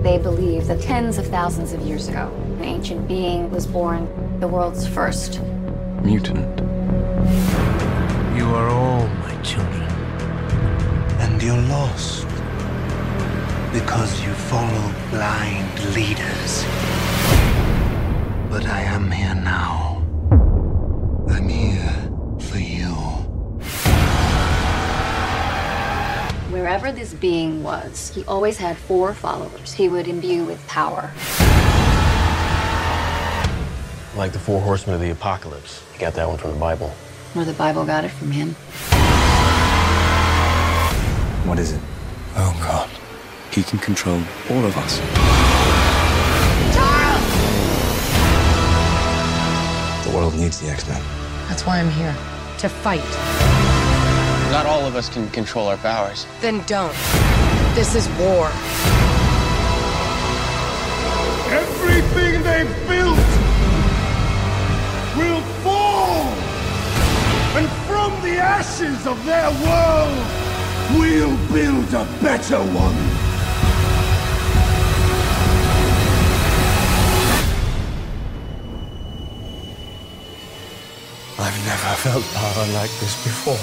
They 0.04 0.18
believe 0.18 0.68
that 0.68 0.82
tens 0.82 1.18
of 1.18 1.28
thousands 1.28 1.74
of 1.74 1.82
years 1.82 2.08
ago, 2.08 2.32
an 2.60 2.64
ancient 2.64 3.08
being 3.08 3.50
was 3.50 3.66
born, 3.66 4.08
the 4.40 4.48
world's 4.48 4.88
first. 4.88 5.42
Mutant. 6.04 6.60
You 8.38 8.46
are 8.54 8.70
all 8.70 9.08
my 9.08 9.42
children. 9.42 9.90
And 11.20 11.42
you're 11.42 11.62
lost. 11.64 12.28
Because 13.76 14.24
you 14.24 14.34
follow 14.34 14.94
blind 15.10 15.94
leaders. 15.94 16.64
But 18.50 18.66
I 18.68 18.84
am 18.84 19.12
here 19.12 19.36
now. 19.36 20.02
I'm 21.28 21.50
here 21.50 22.10
for 22.40 22.58
you. 22.58 22.94
Wherever 26.54 26.94
this 26.94 27.14
being 27.16 27.64
was, 27.64 28.14
he 28.16 28.24
always 28.30 28.58
had 28.58 28.78
four 28.78 29.14
followers 29.14 29.74
he 29.74 29.90
would 29.90 30.08
imbue 30.08 30.46
with 30.46 30.66
power. 30.68 31.12
Like 34.16 34.32
the 34.32 34.40
four 34.40 34.62
horsemen 34.62 34.96
of 34.96 35.02
the 35.02 35.12
apocalypse. 35.12 35.84
You 35.94 36.00
got 36.00 36.14
that 36.14 36.30
one 36.30 36.38
from 36.38 36.52
the 36.52 36.60
Bible. 36.60 36.94
Or 37.36 37.44
the 37.44 37.52
Bible 37.52 37.84
got 37.84 38.06
it 38.06 38.12
from 38.12 38.32
him. 38.32 38.54
What 41.46 41.60
is 41.60 41.74
it? 41.74 41.82
Oh, 42.38 42.58
God. 42.62 42.90
He 43.56 43.64
can 43.64 43.80
control 43.80 44.22
all 44.50 44.66
of 44.66 44.76
us. 44.76 45.00
Charles! 46.76 47.24
The 50.06 50.12
world 50.14 50.36
needs 50.36 50.60
the 50.60 50.68
X-Men. 50.68 51.02
That's 51.48 51.66
why 51.66 51.80
I'm 51.80 51.90
here. 51.92 52.14
To 52.58 52.68
fight. 52.68 53.00
Not 54.52 54.66
all 54.66 54.86
of 54.86 54.98
us 54.98 55.08
can 55.08 55.30
control 55.30 55.70
our 55.70 55.78
powers. 55.78 56.28
Then 56.42 56.64
don't. 56.68 56.92
This 57.76 57.96
is 57.96 58.10
war. 58.20 58.52
Everything 61.48 62.44
they've 62.44 62.76
built 62.90 63.18
will 65.16 65.42
fall. 65.64 66.28
And 67.56 67.70
from 67.88 68.22
the 68.22 68.38
ashes 68.38 69.08
of 69.08 69.24
their 69.24 69.50
world, 69.64 70.28
we'll 71.00 71.38
build 71.54 71.94
a 71.94 72.06
better 72.22 72.60
one. 72.60 73.15
Never 81.66 81.96
felt 81.96 82.24
power 82.34 82.68
like 82.74 82.92
this 83.00 83.16
before. 83.24 83.58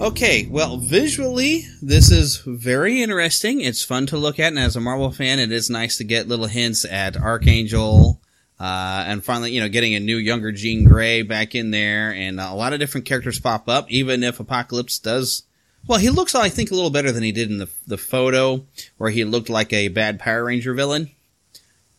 Okay, 0.00 0.46
well, 0.50 0.76
visually, 0.76 1.66
this 1.82 2.10
is 2.10 2.36
very 2.46 3.02
interesting. 3.02 3.60
It's 3.60 3.82
fun 3.82 4.06
to 4.06 4.16
look 4.16 4.38
at, 4.38 4.48
and 4.48 4.58
as 4.58 4.76
a 4.76 4.80
Marvel 4.80 5.10
fan, 5.10 5.38
it 5.38 5.50
is 5.50 5.68
nice 5.68 5.96
to 5.98 6.04
get 6.04 6.28
little 6.28 6.46
hints 6.46 6.84
at 6.84 7.16
Archangel, 7.16 8.20
uh, 8.60 9.04
and 9.06 9.24
finally, 9.24 9.52
you 9.52 9.60
know, 9.60 9.68
getting 9.68 9.94
a 9.94 10.00
new, 10.00 10.16
younger 10.16 10.52
Jean 10.52 10.84
Grey 10.84 11.22
back 11.22 11.54
in 11.54 11.70
there, 11.70 12.12
and 12.12 12.40
a 12.40 12.54
lot 12.54 12.72
of 12.72 12.80
different 12.80 13.06
characters 13.06 13.38
pop 13.38 13.68
up, 13.68 13.90
even 13.90 14.22
if 14.22 14.40
Apocalypse 14.40 14.98
does. 14.98 15.44
Well, 15.86 15.98
he 15.98 16.10
looks, 16.10 16.34
I 16.34 16.48
think, 16.48 16.70
a 16.70 16.74
little 16.74 16.90
better 16.90 17.12
than 17.12 17.22
he 17.22 17.32
did 17.32 17.50
in 17.50 17.58
the 17.58 17.68
the 17.86 17.98
photo, 17.98 18.64
where 18.96 19.10
he 19.10 19.24
looked 19.24 19.48
like 19.48 19.72
a 19.72 19.88
bad 19.88 20.18
Power 20.18 20.44
Ranger 20.44 20.74
villain. 20.74 21.10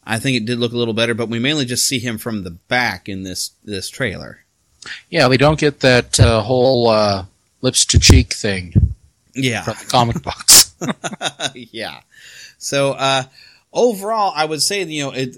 I 0.03 0.19
think 0.19 0.37
it 0.37 0.45
did 0.45 0.59
look 0.59 0.73
a 0.73 0.77
little 0.77 0.93
better, 0.93 1.13
but 1.13 1.29
we 1.29 1.39
mainly 1.39 1.65
just 1.65 1.87
see 1.87 1.99
him 1.99 2.17
from 2.17 2.43
the 2.43 2.51
back 2.51 3.07
in 3.07 3.23
this 3.23 3.51
this 3.63 3.89
trailer. 3.89 4.43
Yeah, 5.09 5.27
we 5.27 5.37
don't 5.37 5.59
get 5.59 5.81
that 5.81 6.19
uh, 6.19 6.41
whole 6.41 6.87
uh, 6.87 7.25
lips 7.61 7.85
to 7.85 7.99
cheek 7.99 8.33
thing. 8.33 8.95
Yeah. 9.35 9.61
From 9.63 9.75
the 9.79 9.85
comic 9.85 10.23
books. 10.23 10.73
yeah. 11.53 12.01
So 12.57 12.93
uh, 12.93 13.23
overall, 13.71 14.33
I 14.35 14.45
would 14.45 14.61
say 14.61 14.83
you 14.83 15.03
know 15.03 15.11
it. 15.11 15.37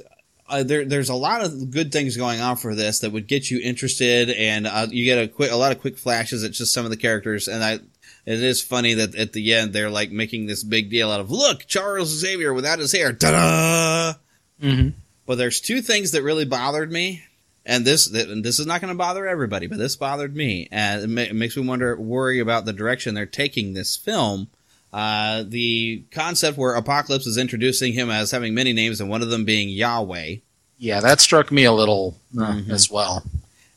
Uh, 0.52 0.64
there, 0.64 0.84
there's 0.84 1.10
a 1.10 1.16
lot 1.16 1.44
of 1.44 1.72
good 1.72 1.94
things 1.94 2.18
going 2.18 2.42
on 2.42 2.58
for 2.58 2.76
this 2.76 3.00
that 3.00 3.12
would 3.12 3.26
get 3.26 3.50
you 3.50 3.62
interested, 3.64 4.30
and 4.30 4.68
uh, 4.68 4.86
you 4.90 5.06
get 5.06 5.24
a 5.24 5.28
quick, 5.30 5.50
a 5.50 5.56
lot 5.56 5.72
of 5.72 5.80
quick 5.80 5.98
flashes 5.98 6.44
at 6.44 6.52
just 6.52 6.74
some 6.74 6.84
of 6.84 6.92
the 6.92 6.98
characters. 6.98 7.48
And 7.48 7.64
I, 7.64 7.74
it 8.26 8.44
is 8.44 8.62
funny 8.62 8.94
that 8.96 9.16
at 9.16 9.32
the 9.32 9.54
end 9.54 9.72
they're 9.72 9.90
like 9.90 10.12
making 10.12 10.48
this 10.48 10.62
big 10.62 10.90
deal 10.90 11.10
out 11.10 11.22
of 11.22 11.32
look 11.32 11.66
Charles 11.68 12.10
Xavier 12.10 12.54
without 12.54 12.80
his 12.80 12.92
hair, 12.92 13.14
ta 13.14 13.32
da! 13.32 14.66
Mm-hmm. 14.68 14.90
But 15.26 15.38
there's 15.38 15.62
two 15.62 15.82
things 15.82 16.12
that 16.12 16.24
really 16.24 16.46
bothered 16.46 16.92
me, 16.92 17.24
and 17.66 17.86
this 17.86 18.12
and 18.12 18.44
this 18.44 18.60
is 18.60 18.66
not 18.66 18.82
going 18.82 18.94
to 18.94 18.98
bother 18.98 19.26
everybody, 19.26 19.68
but 19.68 19.78
this 19.78 19.96
bothered 19.96 20.36
me, 20.36 20.68
and 20.70 21.04
it, 21.04 21.08
ma- 21.08 21.22
it 21.22 21.36
makes 21.36 21.56
me 21.56 21.66
wonder, 21.66 21.96
worry 21.96 22.40
about 22.40 22.66
the 22.66 22.74
direction 22.74 23.16
they're 23.16 23.26
taking 23.26 23.74
this 23.74 23.96
film. 23.96 24.50
Uh, 24.94 25.44
the 25.48 26.04
concept 26.12 26.58
where 26.58 26.74
Apocalypse 26.76 27.26
is 27.26 27.38
introducing 27.38 27.94
him 27.94 28.10
as 28.10 28.32
having 28.32 28.54
many 28.54 28.74
names, 28.74 29.00
and 29.00 29.10
one 29.10 29.22
of 29.22 29.30
them 29.30 29.46
being 29.46 29.70
Yahweh, 29.70 30.36
Yeah, 30.78 31.00
that 31.00 31.22
struck 31.22 31.52
me 31.52 31.64
a 31.64 31.72
little 31.72 32.18
uh, 32.38 32.42
Mhm. 32.54 32.70
as 32.70 32.90
well. 32.92 33.24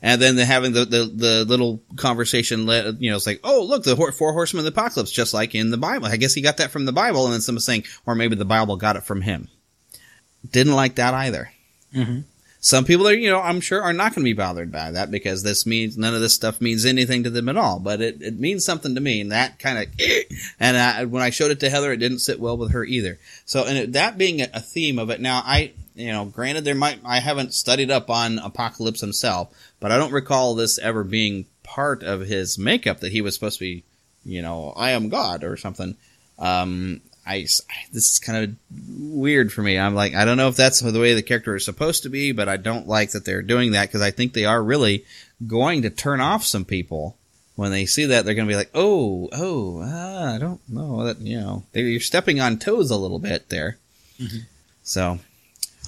and 0.02 0.20
then 0.20 0.36
the, 0.36 0.44
having 0.44 0.72
the, 0.72 0.84
the 0.84 1.04
the 1.14 1.44
little 1.46 1.80
conversation, 1.96 2.66
you 3.00 3.10
know, 3.10 3.16
it's 3.16 3.26
like, 3.26 3.40
oh, 3.44 3.62
look, 3.62 3.84
the 3.84 3.96
four 3.96 4.32
horsemen 4.32 4.66
of 4.66 4.74
the 4.74 4.78
apocalypse, 4.80 5.10
just 5.12 5.32
like 5.32 5.54
in 5.54 5.70
the 5.70 5.76
Bible. 5.78 6.06
I 6.06 6.16
guess 6.16 6.34
he 6.34 6.40
got 6.42 6.56
that 6.58 6.70
from 6.72 6.84
the 6.84 6.92
Bible, 6.92 7.24
and 7.24 7.32
then 7.32 7.40
someone 7.40 7.60
saying, 7.60 7.84
or 8.06 8.14
maybe 8.14 8.34
the 8.36 8.44
Bible 8.44 8.76
got 8.76 8.96
it 8.96 9.04
from 9.04 9.20
him. 9.22 9.48
Didn't 10.50 10.74
like 10.74 10.96
that 10.96 11.14
either. 11.14 11.50
Mm-hmm. 11.94 12.20
Some 12.64 12.86
people 12.86 13.06
are, 13.06 13.12
you 13.12 13.28
know, 13.28 13.42
I'm 13.42 13.60
sure 13.60 13.82
are 13.82 13.92
not 13.92 14.14
going 14.14 14.24
to 14.24 14.30
be 14.30 14.32
bothered 14.32 14.72
by 14.72 14.92
that 14.92 15.10
because 15.10 15.42
this 15.42 15.66
means 15.66 15.98
none 15.98 16.14
of 16.14 16.22
this 16.22 16.32
stuff 16.32 16.62
means 16.62 16.86
anything 16.86 17.22
to 17.24 17.28
them 17.28 17.50
at 17.50 17.58
all. 17.58 17.78
But 17.78 18.00
it, 18.00 18.22
it 18.22 18.40
means 18.40 18.64
something 18.64 18.94
to 18.94 19.02
me, 19.02 19.20
and 19.20 19.32
that 19.32 19.58
kind 19.58 19.80
of, 19.80 20.00
and 20.58 20.74
I, 20.74 21.04
when 21.04 21.22
I 21.22 21.28
showed 21.28 21.50
it 21.50 21.60
to 21.60 21.68
Heather, 21.68 21.92
it 21.92 21.98
didn't 21.98 22.20
sit 22.20 22.40
well 22.40 22.56
with 22.56 22.72
her 22.72 22.82
either. 22.82 23.18
So, 23.44 23.66
and 23.66 23.76
it, 23.76 23.92
that 23.92 24.16
being 24.16 24.40
a, 24.40 24.60
theme 24.60 24.98
of 24.98 25.10
it, 25.10 25.20
now 25.20 25.42
I, 25.44 25.72
you 25.94 26.10
know, 26.10 26.24
granted 26.24 26.64
there 26.64 26.74
might, 26.74 27.00
I 27.04 27.20
haven't 27.20 27.52
studied 27.52 27.90
up 27.90 28.08
on 28.08 28.38
Apocalypse 28.38 29.02
himself, 29.02 29.54
but 29.78 29.92
I 29.92 29.98
don't 29.98 30.12
recall 30.12 30.54
this 30.54 30.78
ever 30.78 31.04
being 31.04 31.44
part 31.64 32.02
of 32.02 32.22
his 32.22 32.58
makeup 32.58 33.00
that 33.00 33.12
he 33.12 33.20
was 33.20 33.34
supposed 33.34 33.58
to 33.58 33.64
be, 33.64 33.84
you 34.24 34.40
know, 34.40 34.72
I 34.74 34.92
am 34.92 35.10
God 35.10 35.44
or 35.44 35.58
something. 35.58 35.98
Um, 36.38 37.02
I, 37.26 37.40
this 37.92 38.10
is 38.10 38.18
kind 38.18 38.44
of 38.44 38.56
weird 38.98 39.52
for 39.52 39.62
me. 39.62 39.78
I'm 39.78 39.94
like, 39.94 40.14
I 40.14 40.24
don't 40.24 40.36
know 40.36 40.48
if 40.48 40.56
that's 40.56 40.80
the 40.80 41.00
way 41.00 41.14
the 41.14 41.22
character 41.22 41.56
is 41.56 41.64
supposed 41.64 42.02
to 42.02 42.08
be, 42.08 42.32
but 42.32 42.48
I 42.48 42.56
don't 42.56 42.86
like 42.86 43.12
that 43.12 43.24
they're 43.24 43.42
doing 43.42 43.72
that 43.72 43.88
because 43.88 44.02
I 44.02 44.10
think 44.10 44.32
they 44.32 44.44
are 44.44 44.62
really 44.62 45.04
going 45.46 45.82
to 45.82 45.90
turn 45.90 46.20
off 46.20 46.44
some 46.44 46.64
people 46.64 47.16
when 47.56 47.70
they 47.70 47.86
see 47.86 48.04
that. 48.06 48.24
They're 48.24 48.34
going 48.34 48.46
to 48.46 48.52
be 48.52 48.56
like, 48.56 48.70
oh, 48.74 49.28
oh, 49.32 49.80
ah, 49.82 50.34
I 50.34 50.38
don't 50.38 50.60
know 50.68 51.04
that, 51.04 51.20
you 51.20 51.40
know, 51.40 51.62
they, 51.72 51.82
you're 51.82 52.00
stepping 52.00 52.40
on 52.40 52.58
toes 52.58 52.90
a 52.90 52.96
little 52.96 53.18
bit 53.18 53.48
there. 53.48 53.78
So, 54.82 55.18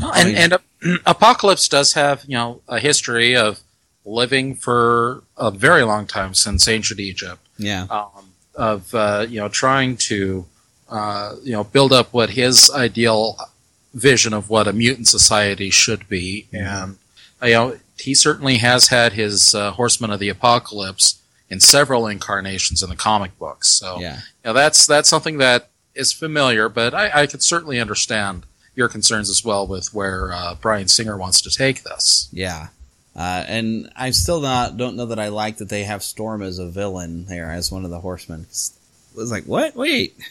I 0.02 0.20
and 0.20 0.28
mean- 0.28 0.36
and 0.36 0.52
uh, 0.54 0.58
Apocalypse 1.06 1.68
does 1.68 1.94
have 1.94 2.24
you 2.26 2.36
know 2.36 2.60
a 2.68 2.78
history 2.78 3.36
of 3.36 3.60
living 4.04 4.54
for 4.54 5.22
a 5.36 5.50
very 5.50 5.82
long 5.82 6.06
time 6.06 6.34
since 6.34 6.68
ancient 6.68 7.00
Egypt. 7.00 7.40
yeah, 7.58 7.86
um, 7.90 8.32
of 8.54 8.94
uh, 8.94 9.26
you 9.28 9.40
know 9.40 9.48
trying 9.48 9.96
to 9.96 10.46
uh, 10.88 11.34
you 11.42 11.52
know 11.52 11.64
build 11.64 11.92
up 11.92 12.12
what 12.12 12.30
his 12.30 12.70
ideal 12.70 13.36
vision 13.94 14.32
of 14.32 14.50
what 14.50 14.68
a 14.68 14.72
mutant 14.72 15.08
society 15.08 15.70
should 15.70 16.08
be, 16.08 16.46
and 16.52 16.98
you 17.42 17.50
know 17.50 17.78
he 17.98 18.14
certainly 18.14 18.58
has 18.58 18.88
had 18.88 19.14
his 19.14 19.54
uh, 19.54 19.72
Horsemen 19.72 20.10
of 20.10 20.20
the 20.20 20.28
Apocalypse 20.28 21.20
in 21.48 21.60
several 21.60 22.06
incarnations 22.06 22.82
in 22.82 22.90
the 22.90 22.96
comic 22.96 23.38
books. 23.38 23.68
So 23.68 23.98
yeah. 24.00 24.16
you 24.16 24.22
know, 24.46 24.52
that's 24.52 24.86
that's 24.86 25.08
something 25.08 25.38
that 25.38 25.70
is 25.94 26.12
familiar, 26.12 26.68
but 26.68 26.94
I, 26.94 27.22
I 27.22 27.26
could 27.26 27.42
certainly 27.42 27.80
understand 27.80 28.44
your 28.74 28.88
concerns 28.88 29.30
as 29.30 29.44
well 29.44 29.66
with 29.66 29.94
where 29.94 30.32
uh, 30.32 30.54
Bryan 30.54 30.88
Singer 30.88 31.16
wants 31.16 31.40
to 31.42 31.50
take 31.50 31.82
this. 31.82 32.28
Yeah. 32.32 32.68
Uh, 33.14 33.44
and 33.48 33.90
I 33.96 34.10
still 34.10 34.40
not 34.40 34.76
don't 34.76 34.96
know 34.96 35.06
that 35.06 35.18
I 35.18 35.28
like 35.28 35.56
that 35.56 35.70
they 35.70 35.84
have 35.84 36.02
Storm 36.02 36.42
as 36.42 36.58
a 36.58 36.68
villain 36.68 37.24
there 37.24 37.50
as 37.50 37.72
one 37.72 37.86
of 37.86 37.90
the 37.90 38.00
horsemen. 38.00 38.46
It 39.16 39.20
was 39.20 39.30
like, 39.30 39.44
what? 39.44 39.74
Wait. 39.74 40.14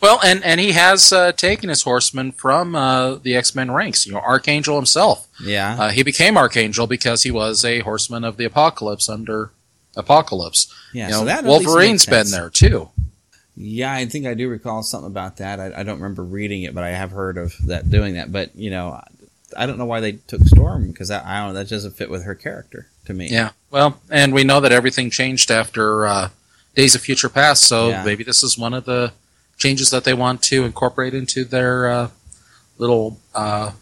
Well, 0.00 0.20
and 0.24 0.42
and 0.42 0.58
he 0.58 0.72
has 0.72 1.12
uh, 1.12 1.32
taken 1.32 1.68
his 1.68 1.82
horsemen 1.82 2.32
from 2.32 2.74
uh, 2.74 3.16
the 3.16 3.36
X 3.36 3.54
Men 3.54 3.70
ranks. 3.70 4.06
You 4.06 4.12
know, 4.12 4.20
Archangel 4.20 4.76
himself. 4.76 5.28
Yeah. 5.42 5.76
Uh, 5.78 5.90
he 5.90 6.02
became 6.02 6.36
Archangel 6.36 6.86
because 6.86 7.24
he 7.24 7.30
was 7.30 7.64
a 7.64 7.80
horseman 7.80 8.24
of 8.24 8.36
the 8.36 8.44
Apocalypse 8.44 9.08
under 9.08 9.50
Apocalypse. 9.96 10.72
Yeah, 10.94 11.08
You 11.08 11.14
so 11.14 11.24
that 11.26 11.44
Wolverine's 11.44 12.06
been 12.06 12.30
there 12.30 12.48
too. 12.48 12.88
Yeah, 13.56 13.92
I 13.92 14.06
think 14.06 14.26
I 14.26 14.34
do 14.34 14.48
recall 14.48 14.82
something 14.82 15.08
about 15.10 15.38
that. 15.38 15.58
I, 15.58 15.80
I 15.80 15.82
don't 15.82 15.96
remember 15.98 16.22
reading 16.22 16.62
it, 16.62 16.74
but 16.74 16.84
I 16.84 16.90
have 16.90 17.10
heard 17.10 17.36
of 17.36 17.54
that 17.66 17.90
doing 17.90 18.14
that. 18.14 18.32
But 18.32 18.54
you 18.56 18.70
know, 18.70 19.02
I 19.56 19.66
don't 19.66 19.78
know 19.78 19.84
why 19.84 20.00
they 20.00 20.12
took 20.12 20.42
Storm 20.42 20.88
because 20.90 21.10
I, 21.10 21.22
I 21.24 21.44
don't 21.44 21.54
that 21.54 21.68
doesn't 21.68 21.96
fit 21.96 22.08
with 22.08 22.24
her 22.24 22.34
character 22.34 22.86
to 23.06 23.14
me. 23.14 23.28
Yeah. 23.28 23.50
Well, 23.70 24.00
and 24.10 24.32
we 24.32 24.44
know 24.44 24.60
that 24.60 24.72
everything 24.72 25.10
changed 25.10 25.50
after 25.50 26.06
uh, 26.06 26.28
Days 26.78 26.94
of 26.94 27.00
Future 27.00 27.28
Past, 27.28 27.64
so 27.64 27.88
Yeah. 27.88 28.04
maybe 28.04 28.22
this 28.22 28.44
is 28.44 28.56
one 28.56 28.72
of 28.72 28.84
the 28.84 29.12
changes 29.58 29.90
that 29.90 30.04
they 30.04 30.14
want 30.14 30.42
to 30.42 30.64
incorporate 30.64 31.12
into 31.12 31.44
their 31.44 31.90
uh, 31.90 32.08
little 32.78 33.18
uh, 33.34 33.72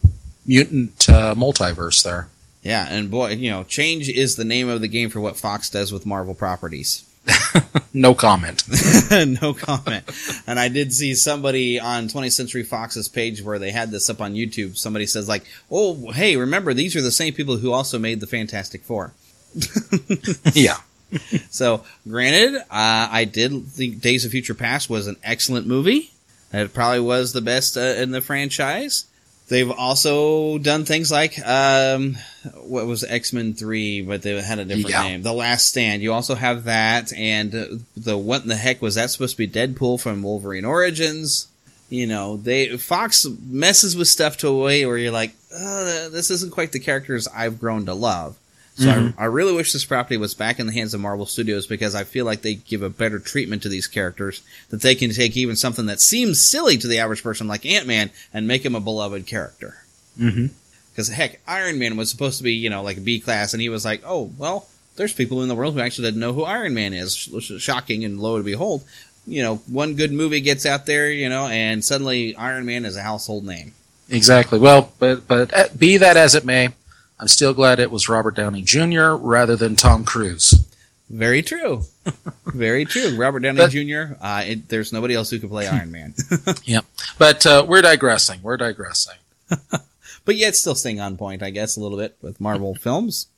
mutant 0.46 1.06
uh, 1.10 1.34
multiverse 1.34 2.02
there. 2.02 2.28
Yeah, 2.62 2.86
and 2.88 3.10
boy, 3.10 3.32
you 3.32 3.50
know, 3.50 3.64
change 3.64 4.08
is 4.08 4.36
the 4.36 4.44
name 4.46 4.70
of 4.70 4.80
the 4.80 4.88
game 4.88 5.10
for 5.10 5.20
what 5.20 5.36
Fox 5.36 5.68
does 5.68 5.92
with 5.92 6.06
Marvel 6.06 6.34
properties. 6.34 7.04
No 7.92 8.14
comment. 8.14 8.62
no 9.40 9.54
comment. 9.54 10.04
And 10.46 10.58
I 10.60 10.68
did 10.68 10.92
see 10.92 11.14
somebody 11.14 11.80
on 11.80 12.08
20th 12.08 12.32
Century 12.32 12.62
Fox's 12.62 13.08
page 13.08 13.40
where 13.42 13.58
they 13.58 13.70
had 13.70 13.90
this 13.90 14.10
up 14.10 14.20
on 14.20 14.34
YouTube. 14.34 14.76
Somebody 14.76 15.06
says 15.06 15.26
like, 15.26 15.44
"Oh, 15.70 16.10
hey, 16.12 16.36
remember 16.36 16.74
these 16.74 16.94
are 16.94 17.00
the 17.00 17.10
same 17.10 17.32
people 17.32 17.56
who 17.56 17.72
also 17.72 17.98
made 17.98 18.20
the 18.20 18.26
Fantastic 18.26 18.82
Four. 18.82 19.14
yeah. 20.52 20.76
So, 21.50 21.84
granted, 22.08 22.56
uh, 22.56 23.08
I 23.10 23.24
did 23.24 23.66
think 23.68 24.00
Days 24.00 24.24
of 24.24 24.30
Future 24.32 24.54
Past 24.54 24.90
was 24.90 25.06
an 25.06 25.16
excellent 25.22 25.66
movie. 25.66 26.10
It 26.52 26.74
probably 26.74 27.00
was 27.00 27.32
the 27.32 27.40
best 27.40 27.76
uh, 27.76 27.80
in 27.80 28.10
the 28.10 28.20
franchise. 28.20 29.06
They've 29.48 29.70
also 29.70 30.58
done 30.58 30.84
things 30.84 31.10
like 31.12 31.38
um, 31.46 32.16
what 32.62 32.86
was 32.86 33.04
X 33.04 33.32
Men 33.32 33.54
Three, 33.54 34.02
but 34.02 34.22
they 34.22 34.40
had 34.42 34.58
a 34.58 34.64
different 34.64 34.88
Yeah. 34.90 35.02
name. 35.02 35.22
The 35.22 35.32
Last 35.32 35.68
Stand. 35.68 36.02
You 36.02 36.12
also 36.12 36.34
have 36.34 36.64
that, 36.64 37.12
and 37.12 37.54
uh, 37.54 37.66
the 37.96 38.18
what 38.18 38.42
in 38.42 38.48
the 38.48 38.56
heck 38.56 38.82
was 38.82 38.96
that 38.96 39.10
supposed 39.10 39.36
to 39.36 39.46
be? 39.46 39.48
Deadpool 39.48 40.00
from 40.00 40.22
Wolverine 40.22 40.64
Origins. 40.64 41.46
You 41.88 42.08
know, 42.08 42.36
they 42.36 42.76
Fox 42.76 43.24
messes 43.48 43.94
with 43.96 44.08
stuff 44.08 44.36
to 44.38 44.48
a 44.48 44.58
way 44.60 44.84
where 44.84 44.98
you're 44.98 45.12
like, 45.12 45.34
uh, 45.54 46.08
this 46.08 46.32
isn't 46.32 46.50
quite 46.52 46.72
the 46.72 46.80
characters 46.80 47.28
I've 47.28 47.60
grown 47.60 47.86
to 47.86 47.94
love. 47.94 48.36
So 48.76 48.86
Mhm. 48.88 49.14
I, 49.16 49.22
I 49.22 49.24
really 49.26 49.54
wish 49.54 49.72
this 49.72 49.84
property 49.86 50.18
was 50.18 50.34
back 50.34 50.60
in 50.60 50.66
the 50.66 50.72
hands 50.72 50.92
of 50.92 51.00
Marvel 51.00 51.24
Studios 51.24 51.66
because 51.66 51.94
I 51.94 52.04
feel 52.04 52.26
like 52.26 52.42
they 52.42 52.54
give 52.56 52.82
a 52.82 52.90
better 52.90 53.18
treatment 53.18 53.62
to 53.62 53.70
these 53.70 53.86
characters. 53.86 54.42
That 54.68 54.82
they 54.82 54.94
can 54.94 55.12
take 55.12 55.34
even 55.36 55.56
something 55.56 55.86
that 55.86 56.00
seems 56.00 56.42
silly 56.44 56.76
to 56.78 56.86
the 56.86 56.98
average 56.98 57.22
person 57.22 57.48
like 57.48 57.64
Ant 57.64 57.86
Man 57.86 58.10
and 58.34 58.46
make 58.46 58.64
him 58.64 58.74
a 58.74 58.80
beloved 58.80 59.26
character. 59.26 59.78
Mm-hmm. 60.20 60.46
Because 60.92 61.08
heck, 61.08 61.40
Iron 61.48 61.78
Man 61.78 61.96
was 61.96 62.10
supposed 62.10 62.38
to 62.38 62.44
be 62.44 62.52
you 62.52 62.68
know 62.70 62.82
like 62.82 62.98
a 62.98 63.00
B 63.00 63.18
class, 63.18 63.52
and 63.54 63.60
he 63.62 63.68
was 63.68 63.84
like, 63.84 64.02
oh 64.06 64.30
well, 64.36 64.66
there's 64.96 65.12
people 65.14 65.42
in 65.42 65.48
the 65.48 65.54
world 65.54 65.74
who 65.74 65.80
actually 65.80 66.08
didn't 66.08 66.20
know 66.20 66.32
who 66.34 66.44
Iron 66.44 66.74
Man 66.74 66.92
is. 66.92 67.26
Which 67.28 67.50
is 67.50 67.62
shocking 67.62 68.04
and 68.04 68.20
lo 68.20 68.36
to 68.38 68.44
behold. 68.44 68.84
You 69.26 69.42
know, 69.42 69.56
one 69.66 69.94
good 69.94 70.12
movie 70.12 70.40
gets 70.40 70.64
out 70.66 70.86
there, 70.86 71.10
you 71.10 71.28
know, 71.28 71.46
and 71.46 71.84
suddenly 71.84 72.36
Iron 72.36 72.64
Man 72.66 72.84
is 72.84 72.94
a 72.96 73.02
household 73.02 73.44
name. 73.44 73.72
Exactly. 74.08 74.58
Well, 74.58 74.92
but 74.98 75.26
but 75.26 75.52
uh, 75.52 75.68
be 75.76 75.96
that 75.96 76.16
as 76.16 76.34
it 76.34 76.44
may, 76.44 76.68
I'm 77.18 77.28
still 77.28 77.54
glad 77.54 77.80
it 77.80 77.90
was 77.90 78.08
Robert 78.08 78.34
Downey 78.36 78.62
Jr. 78.62 79.12
rather 79.14 79.56
than 79.56 79.74
Tom 79.76 80.04
Cruise. 80.04 80.66
Very 81.08 81.40
true. 81.42 81.82
Very 82.46 82.84
true. 82.84 83.16
Robert 83.16 83.40
Downey 83.40 83.58
But- 83.58 83.70
Jr. 83.70 84.14
Uh, 84.20 84.42
it, 84.46 84.68
there's 84.68 84.92
nobody 84.92 85.14
else 85.14 85.30
who 85.30 85.38
could 85.38 85.50
play 85.50 85.66
Iron 85.66 85.90
Man. 85.92 86.14
Yep. 86.64 86.84
But 87.18 87.46
uh, 87.46 87.64
we're 87.66 87.82
digressing. 87.82 88.40
We're 88.42 88.56
digressing. 88.56 89.14
but 90.24 90.36
yet 90.36 90.56
still 90.56 90.74
staying 90.74 91.00
on 91.00 91.16
point, 91.16 91.42
I 91.42 91.50
guess, 91.50 91.76
a 91.76 91.80
little 91.80 91.96
bit 91.98 92.16
with 92.20 92.40
Marvel 92.40 92.74
films. 92.74 93.28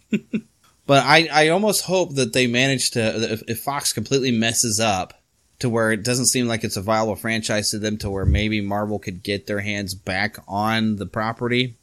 but 0.86 1.04
I, 1.04 1.28
I 1.30 1.48
almost 1.48 1.84
hope 1.84 2.14
that 2.14 2.32
they 2.32 2.46
manage 2.46 2.92
to, 2.92 3.32
if, 3.32 3.42
if 3.46 3.60
Fox 3.60 3.92
completely 3.92 4.30
messes 4.30 4.80
up 4.80 5.20
to 5.58 5.68
where 5.68 5.92
it 5.92 6.02
doesn't 6.04 6.26
seem 6.26 6.46
like 6.48 6.64
it's 6.64 6.76
a 6.76 6.82
viable 6.82 7.16
franchise 7.16 7.70
to 7.72 7.78
them, 7.78 7.98
to 7.98 8.08
where 8.08 8.24
maybe 8.24 8.60
Marvel 8.60 8.98
could 8.98 9.22
get 9.22 9.46
their 9.46 9.60
hands 9.60 9.94
back 9.94 10.38
on 10.48 10.96
the 10.96 11.06
property. 11.06 11.74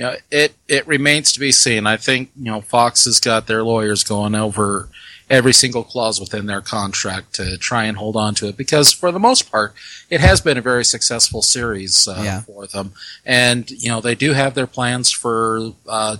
You 0.00 0.06
know, 0.06 0.14
it 0.30 0.54
it 0.66 0.86
remains 0.86 1.30
to 1.32 1.40
be 1.40 1.52
seen. 1.52 1.86
I 1.86 1.98
think 1.98 2.30
you 2.34 2.46
know 2.50 2.62
Fox 2.62 3.04
has 3.04 3.20
got 3.20 3.46
their 3.46 3.62
lawyers 3.62 4.02
going 4.02 4.34
over 4.34 4.88
every 5.28 5.52
single 5.52 5.84
clause 5.84 6.18
within 6.18 6.46
their 6.46 6.62
contract 6.62 7.34
to 7.34 7.58
try 7.58 7.84
and 7.84 7.98
hold 7.98 8.16
on 8.16 8.34
to 8.36 8.48
it 8.48 8.56
because 8.56 8.90
for 8.94 9.12
the 9.12 9.18
most 9.18 9.50
part 9.50 9.74
it 10.08 10.20
has 10.20 10.40
been 10.40 10.56
a 10.56 10.62
very 10.62 10.84
successful 10.86 11.42
series 11.42 12.08
uh, 12.08 12.18
Yeah. 12.24 12.40
for 12.40 12.66
them 12.66 12.92
and 13.26 13.70
you 13.70 13.90
know 13.90 14.00
they 14.00 14.14
do 14.14 14.32
have 14.32 14.54
their 14.54 14.66
plans 14.66 15.12
for 15.12 15.72
uh, 15.86 16.16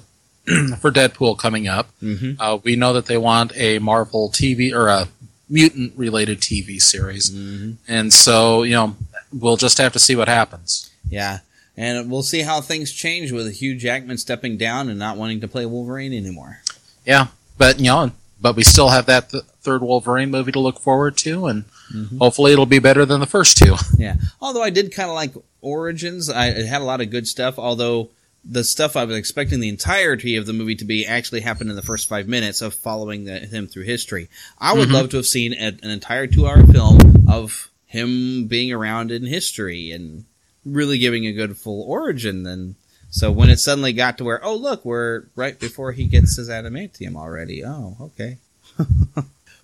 for 0.80 0.90
Deadpool 0.92 1.38
coming 1.38 1.66
up 1.66 1.88
Mhm. 2.02 2.36
uh, 2.38 2.58
we 2.62 2.76
know 2.76 2.92
that 2.92 3.06
they 3.06 3.16
want 3.18 3.50
a 3.56 3.78
Marvel 3.80 4.28
TV 4.30 4.72
or 4.74 4.88
a 4.88 5.08
mutant 5.48 5.94
related 5.96 6.40
TV 6.40 6.80
series 6.82 7.30
Mm-hmm. 7.30 7.72
and 7.88 8.12
so 8.12 8.62
you 8.62 8.74
know 8.74 8.94
we'll 9.32 9.56
just 9.56 9.78
have 9.78 9.92
to 9.94 9.98
see 9.98 10.14
what 10.14 10.28
happens 10.28 10.90
Yeah. 11.08 11.38
And 11.80 12.10
we'll 12.10 12.22
see 12.22 12.42
how 12.42 12.60
things 12.60 12.92
change 12.92 13.32
with 13.32 13.50
Hugh 13.54 13.74
Jackman 13.74 14.18
stepping 14.18 14.58
down 14.58 14.90
and 14.90 14.98
not 14.98 15.16
wanting 15.16 15.40
to 15.40 15.48
play 15.48 15.64
Wolverine 15.64 16.12
anymore. 16.12 16.58
Yeah, 17.06 17.28
but 17.56 17.78
you 17.78 17.86
know, 17.86 18.10
but 18.38 18.54
we 18.54 18.62
still 18.64 18.88
have 18.90 19.06
that 19.06 19.30
th- 19.30 19.44
third 19.62 19.80
Wolverine 19.80 20.30
movie 20.30 20.52
to 20.52 20.60
look 20.60 20.78
forward 20.78 21.16
to, 21.18 21.46
and 21.46 21.64
Mm-hmm. 21.90 22.18
hopefully 22.18 22.52
it'll 22.52 22.66
be 22.66 22.78
better 22.78 23.04
than 23.04 23.18
the 23.18 23.26
first 23.26 23.56
two. 23.58 23.74
Yeah. 23.98 24.14
Although 24.40 24.62
I 24.62 24.70
did 24.70 24.94
kind 24.94 25.08
of 25.08 25.14
like 25.16 25.32
Origins. 25.60 26.30
I 26.30 26.46
it 26.48 26.66
had 26.66 26.82
a 26.82 26.84
lot 26.84 27.00
of 27.00 27.10
good 27.10 27.26
stuff. 27.26 27.58
Although 27.58 28.10
the 28.44 28.62
stuff 28.62 28.94
I 28.96 29.04
was 29.04 29.16
expecting 29.16 29.58
the 29.60 29.68
entirety 29.68 30.36
of 30.36 30.46
the 30.46 30.52
movie 30.52 30.76
to 30.76 30.84
be 30.84 31.04
actually 31.06 31.40
happened 31.40 31.68
in 31.70 31.76
the 31.76 31.82
first 31.82 32.08
five 32.08 32.28
minutes 32.28 32.62
of 32.62 32.74
following 32.74 33.24
the, 33.24 33.40
him 33.40 33.66
through 33.66 33.84
history. 33.84 34.28
I 34.58 34.72
would 34.74 34.88
Mhm. 34.88 34.92
love 34.92 35.10
to 35.10 35.16
have 35.16 35.26
seen 35.26 35.52
a, 35.54 35.66
an 35.82 35.90
entire 35.90 36.26
two-hour 36.28 36.64
film 36.66 37.26
of 37.28 37.70
him 37.86 38.46
being 38.46 38.70
around 38.72 39.10
in 39.10 39.24
history 39.26 39.90
and 39.90 40.24
really 40.72 40.98
giving 40.98 41.26
a 41.26 41.32
good 41.32 41.56
full 41.56 41.82
origin. 41.82 42.42
Then, 42.42 42.76
so 43.10 43.30
when 43.30 43.50
it 43.50 43.58
suddenly 43.58 43.92
got 43.92 44.18
to 44.18 44.24
where, 44.24 44.44
oh 44.44 44.54
look, 44.54 44.84
we're 44.84 45.24
right 45.36 45.58
before 45.58 45.92
he 45.92 46.04
gets 46.04 46.36
his 46.36 46.48
adamantium 46.48 47.16
already. 47.16 47.64
Oh, 47.64 47.96
okay. 48.00 48.38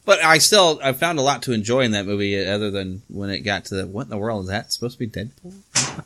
But 0.07 0.23
I 0.23 0.39
still 0.39 0.79
I 0.83 0.93
found 0.93 1.19
a 1.19 1.23
lot 1.23 1.43
to 1.43 1.53
enjoy 1.53 1.81
in 1.81 1.91
that 1.91 2.07
movie, 2.07 2.47
other 2.47 2.71
than 2.71 3.03
when 3.09 3.29
it 3.29 3.41
got 3.41 3.67
to 3.67 3.75
the 3.75 3.87
what 3.89 4.05
in 4.05 4.11
the 4.11 4.17
world 4.17 4.45
is 4.45 4.49
that 4.51 4.73
supposed 4.73 4.99
to 4.99 5.07
be 5.07 5.11
Deadpool? 5.11 6.05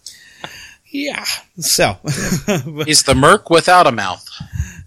yeah. 0.87 1.27
So 1.59 1.99
He's 2.87 3.03
the 3.03 3.15
Merc 3.15 3.51
without 3.51 3.87
a 3.87 3.93
mouth. 3.93 4.27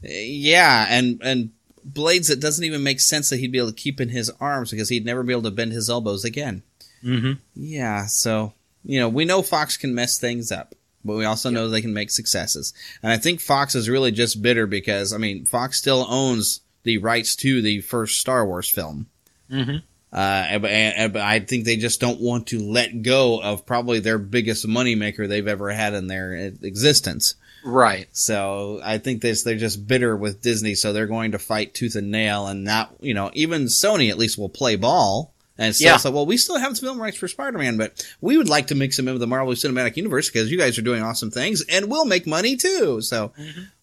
yeah, 0.01 0.87
and 0.89 1.21
and 1.23 1.51
blades 1.85 2.29
that 2.29 2.39
doesn't 2.39 2.65
even 2.65 2.81
make 2.81 2.99
sense 2.99 3.29
that 3.29 3.37
he'd 3.37 3.51
be 3.51 3.59
able 3.59 3.69
to 3.69 3.75
keep 3.75 4.01
in 4.01 4.09
his 4.09 4.31
arms 4.41 4.71
because 4.71 4.89
he'd 4.89 5.05
never 5.05 5.21
be 5.21 5.31
able 5.31 5.43
to 5.43 5.51
bend 5.51 5.73
his 5.73 5.91
elbows 5.91 6.25
again. 6.25 6.63
Mm-hmm. 7.03 7.33
Yeah, 7.53 8.07
so 8.07 8.53
you 8.83 8.99
know 8.99 9.09
we 9.09 9.25
know 9.25 9.41
Fox 9.41 9.77
can 9.77 9.95
mess 9.95 10.19
things 10.19 10.51
up, 10.51 10.75
but 11.03 11.15
we 11.15 11.25
also 11.25 11.49
know 11.49 11.67
they 11.67 11.81
can 11.81 11.93
make 11.93 12.11
successes. 12.11 12.73
And 13.01 13.11
I 13.11 13.17
think 13.17 13.39
Fox 13.39 13.75
is 13.75 13.89
really 13.89 14.11
just 14.11 14.41
bitter 14.41 14.67
because 14.67 15.13
I 15.13 15.17
mean 15.17 15.45
Fox 15.45 15.77
still 15.77 16.05
owns 16.09 16.61
the 16.83 16.97
rights 16.97 17.35
to 17.37 17.61
the 17.61 17.81
first 17.81 18.19
Star 18.19 18.45
Wars 18.45 18.69
film. 18.69 19.07
Mm-hmm. 19.49 19.77
Uh, 20.11 20.59
but 20.59 21.21
I 21.21 21.39
think 21.39 21.65
they 21.65 21.77
just 21.77 21.99
don't 21.99 22.21
want 22.21 22.47
to 22.47 22.59
let 22.59 23.01
go 23.01 23.41
of 23.41 23.65
probably 23.65 23.99
their 23.99 24.19
biggest 24.19 24.67
moneymaker 24.67 25.27
they've 25.27 25.47
ever 25.47 25.71
had 25.71 25.95
in 25.95 26.05
their 26.05 26.35
existence. 26.35 27.33
Right. 27.65 28.07
So 28.11 28.79
I 28.83 28.99
think 28.99 29.21
this 29.21 29.43
they're 29.43 29.55
just 29.55 29.87
bitter 29.87 30.15
with 30.15 30.41
Disney, 30.41 30.75
so 30.75 30.93
they're 30.93 31.07
going 31.07 31.31
to 31.31 31.39
fight 31.39 31.73
tooth 31.73 31.95
and 31.95 32.11
nail, 32.11 32.45
and 32.45 32.63
not 32.63 32.93
you 32.99 33.13
know 33.13 33.31
even 33.33 33.63
Sony 33.63 34.09
at 34.09 34.17
least 34.17 34.37
will 34.37 34.49
play 34.49 34.75
ball 34.75 35.32
and 35.57 35.75
still 35.75 35.97
Yeah. 36.03 36.09
well, 36.11 36.25
we 36.25 36.37
still 36.37 36.57
have 36.57 36.73
the 36.75 36.81
film 36.81 37.01
rights 37.01 37.17
for 37.17 37.27
Spider-Man, 37.27 37.77
but 37.77 38.05
we 38.21 38.37
would 38.37 38.49
like 38.49 38.67
to 38.67 38.75
mix 38.75 38.97
them 38.97 39.07
in 39.07 39.13
with 39.13 39.21
the 39.21 39.27
Marvel 39.27 39.53
Cinematic 39.53 39.95
Universe 39.97 40.29
because 40.29 40.51
you 40.51 40.57
guys 40.57 40.77
are 40.77 40.81
doing 40.83 41.01
awesome 41.03 41.31
things, 41.31 41.63
and 41.69 41.89
we'll 41.89 42.05
make 42.05 42.25
money 42.27 42.55
too. 42.55 43.01
So 43.01 43.31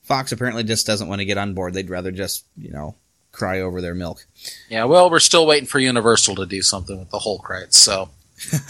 Fox 0.02 0.33
apparently 0.33 0.64
just 0.64 0.87
doesn't 0.87 1.09
want 1.09 1.20
to 1.20 1.24
get 1.24 1.38
on 1.38 1.54
board; 1.54 1.74
they'd 1.74 1.90
rather 1.90 2.11
just 2.11 2.44
you 2.56 2.70
know 2.70 2.94
cry 3.33 3.61
over 3.61 3.80
their 3.80 3.94
milk. 3.94 4.26
Yeah. 4.68 4.85
Well, 4.85 5.09
we're 5.11 5.20
still 5.20 5.46
waiting 5.46 5.66
for 5.68 5.78
Universal 5.78 6.35
to 6.37 6.46
do 6.46 6.62
something 6.62 6.98
with 6.98 7.11
the 7.11 7.20
Hulk 7.20 7.48
rights. 7.48 7.76
So 7.78 8.11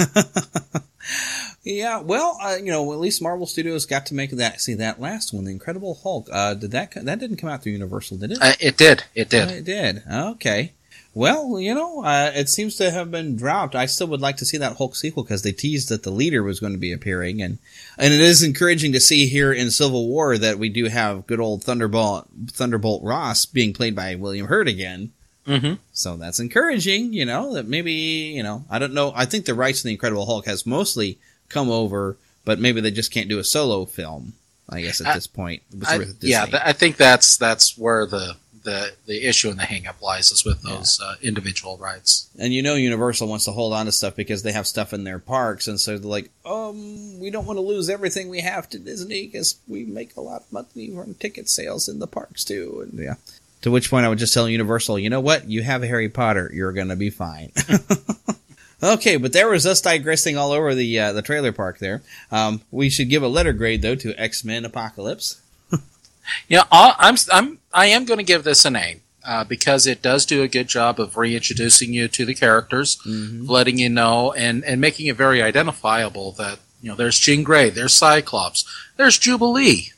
Yeah, 1.62 2.00
well, 2.00 2.38
uh, 2.42 2.56
you 2.56 2.70
know, 2.70 2.90
at 2.94 2.98
least 2.98 3.20
Marvel 3.20 3.46
Studios 3.46 3.84
got 3.84 4.06
to 4.06 4.14
make 4.14 4.30
that. 4.30 4.62
See 4.62 4.72
that 4.74 4.98
last 4.98 5.34
one, 5.34 5.44
the 5.44 5.50
Incredible 5.50 5.98
Hulk. 6.02 6.26
Uh, 6.32 6.54
did 6.54 6.70
that 6.70 6.92
that 7.04 7.18
didn't 7.18 7.36
come 7.36 7.50
out 7.50 7.62
through 7.62 7.72
Universal, 7.72 8.16
did 8.16 8.32
it? 8.32 8.38
uh, 8.40 8.52
it 8.60 8.78
did. 8.78 9.04
It 9.14 9.28
did. 9.28 9.48
Uh, 9.48 9.52
it 9.52 9.64
did. 9.64 10.02
Okay. 10.10 10.72
Well, 11.12 11.58
you 11.58 11.74
know, 11.74 12.04
uh, 12.04 12.30
it 12.34 12.48
seems 12.48 12.76
to 12.76 12.90
have 12.90 13.10
been 13.10 13.34
dropped. 13.34 13.74
I 13.74 13.86
still 13.86 14.06
would 14.08 14.20
like 14.20 14.36
to 14.36 14.46
see 14.46 14.58
that 14.58 14.76
Hulk 14.76 14.94
sequel 14.94 15.24
because 15.24 15.42
they 15.42 15.50
teased 15.50 15.88
that 15.88 16.04
the 16.04 16.10
leader 16.10 16.42
was 16.42 16.60
going 16.60 16.72
to 16.72 16.78
be 16.78 16.92
appearing, 16.92 17.42
and 17.42 17.58
and 17.98 18.14
it 18.14 18.20
is 18.20 18.44
encouraging 18.44 18.92
to 18.92 19.00
see 19.00 19.26
here 19.26 19.52
in 19.52 19.72
Civil 19.72 20.06
War 20.06 20.38
that 20.38 20.58
we 20.58 20.68
do 20.68 20.84
have 20.86 21.26
good 21.26 21.40
old 21.40 21.64
Thunderbolt 21.64 22.28
Thunderbolt 22.50 23.02
Ross 23.02 23.44
being 23.44 23.72
played 23.72 23.96
by 23.96 24.14
William 24.14 24.46
Hurt 24.46 24.68
again. 24.68 25.10
Mm-hmm. 25.46 25.74
So 25.92 26.16
that's 26.16 26.38
encouraging, 26.38 27.12
you 27.12 27.24
know, 27.24 27.54
that 27.54 27.66
maybe, 27.66 27.92
you 27.92 28.42
know, 28.42 28.64
I 28.70 28.78
don't 28.78 28.94
know. 28.94 29.12
I 29.16 29.24
think 29.24 29.46
the 29.46 29.54
rights 29.54 29.80
to 29.80 29.84
the 29.88 29.92
Incredible 29.92 30.26
Hulk 30.26 30.46
has 30.46 30.64
mostly 30.64 31.18
come 31.48 31.70
over, 31.70 32.18
but 32.44 32.60
maybe 32.60 32.80
they 32.80 32.92
just 32.92 33.12
can't 33.12 33.28
do 33.28 33.40
a 33.40 33.44
solo 33.44 33.84
film, 33.84 34.34
I 34.68 34.82
guess, 34.82 35.00
at 35.00 35.08
I- 35.08 35.14
this 35.14 35.26
point. 35.26 35.62
I, 35.86 36.04
yeah, 36.20 36.46
th- 36.46 36.62
I 36.64 36.72
think 36.72 36.96
that's 36.98 37.36
that's 37.36 37.76
where 37.76 38.06
the 38.06 38.36
the 38.70 38.92
the 39.06 39.26
issue 39.26 39.50
and 39.50 39.58
the 39.58 39.64
hang 39.64 39.86
up 39.86 40.00
lies 40.00 40.30
is 40.30 40.44
with 40.44 40.62
those 40.62 41.00
uh, 41.04 41.16
individual 41.22 41.76
rights. 41.78 42.30
and 42.38 42.54
you 42.54 42.62
know 42.62 42.74
Universal 42.74 43.26
wants 43.26 43.44
to 43.46 43.52
hold 43.52 43.72
on 43.72 43.86
to 43.86 43.92
stuff 43.92 44.14
because 44.14 44.42
they 44.42 44.52
have 44.52 44.66
stuff 44.66 44.92
in 44.92 45.04
their 45.04 45.18
parks, 45.18 45.66
and 45.66 45.80
so 45.80 45.98
they're 45.98 46.10
like, 46.10 46.30
um, 46.46 47.18
we 47.18 47.30
don't 47.30 47.46
want 47.46 47.56
to 47.56 47.62
lose 47.62 47.90
everything 47.90 48.28
we 48.28 48.40
have 48.40 48.68
to 48.70 48.78
Disney 48.78 49.26
because 49.26 49.58
we 49.66 49.84
make 49.84 50.16
a 50.16 50.20
lot 50.20 50.42
of 50.42 50.52
money 50.52 50.90
from 50.94 51.14
ticket 51.14 51.48
sales 51.48 51.88
in 51.88 51.98
the 51.98 52.06
parks 52.06 52.44
too, 52.44 52.86
and 52.86 52.98
yeah. 52.98 53.14
To 53.62 53.70
which 53.70 53.90
point 53.90 54.06
I 54.06 54.08
would 54.08 54.18
just 54.18 54.32
tell 54.32 54.48
Universal, 54.48 55.00
you 55.00 55.10
know 55.10 55.20
what? 55.20 55.50
You 55.50 55.62
have 55.62 55.82
Harry 55.82 56.08
Potter. 56.08 56.50
You're 56.54 56.72
going 56.72 56.88
to 56.88 56.96
be 56.96 57.10
fine. 57.10 57.52
okay, 58.82 59.18
but 59.18 59.34
there 59.34 59.50
was 59.50 59.66
us 59.66 59.82
digressing 59.82 60.38
all 60.38 60.52
over 60.52 60.74
the 60.74 60.98
uh, 60.98 61.12
the 61.12 61.20
trailer 61.22 61.52
park 61.52 61.78
there. 61.78 62.02
Um, 62.30 62.62
we 62.70 62.88
should 62.88 63.10
give 63.10 63.22
a 63.22 63.28
letter 63.28 63.52
grade 63.52 63.82
though 63.82 63.96
to 63.96 64.14
X 64.14 64.44
Men 64.44 64.64
Apocalypse. 64.64 65.42
Yeah, 66.48 66.64
I- 66.72 66.94
I'm 66.98 67.16
I'm 67.32 67.58
I 67.72 67.86
am 67.86 68.04
going 68.04 68.18
to 68.18 68.24
give 68.24 68.44
this 68.44 68.64
an 68.64 68.76
A 68.76 69.00
uh, 69.24 69.44
because 69.44 69.86
it 69.86 70.02
does 70.02 70.26
do 70.26 70.42
a 70.42 70.48
good 70.48 70.68
job 70.68 70.98
of 71.00 71.16
reintroducing 71.16 71.92
you 71.92 72.08
to 72.08 72.24
the 72.24 72.34
characters, 72.34 72.98
letting 73.06 73.78
you 73.78 73.88
know 73.88 74.32
and 74.32 74.64
and 74.64 74.80
making 74.80 75.06
it 75.06 75.16
very 75.16 75.42
identifiable 75.42 76.32
that 76.32 76.58
you 76.82 76.88
know 76.90 76.96
there's 76.96 77.18
Jean 77.18 77.42
Grey, 77.42 77.70
there's 77.70 77.94
Cyclops, 77.94 78.64
there's 78.96 79.18
Jubilee. 79.18 79.92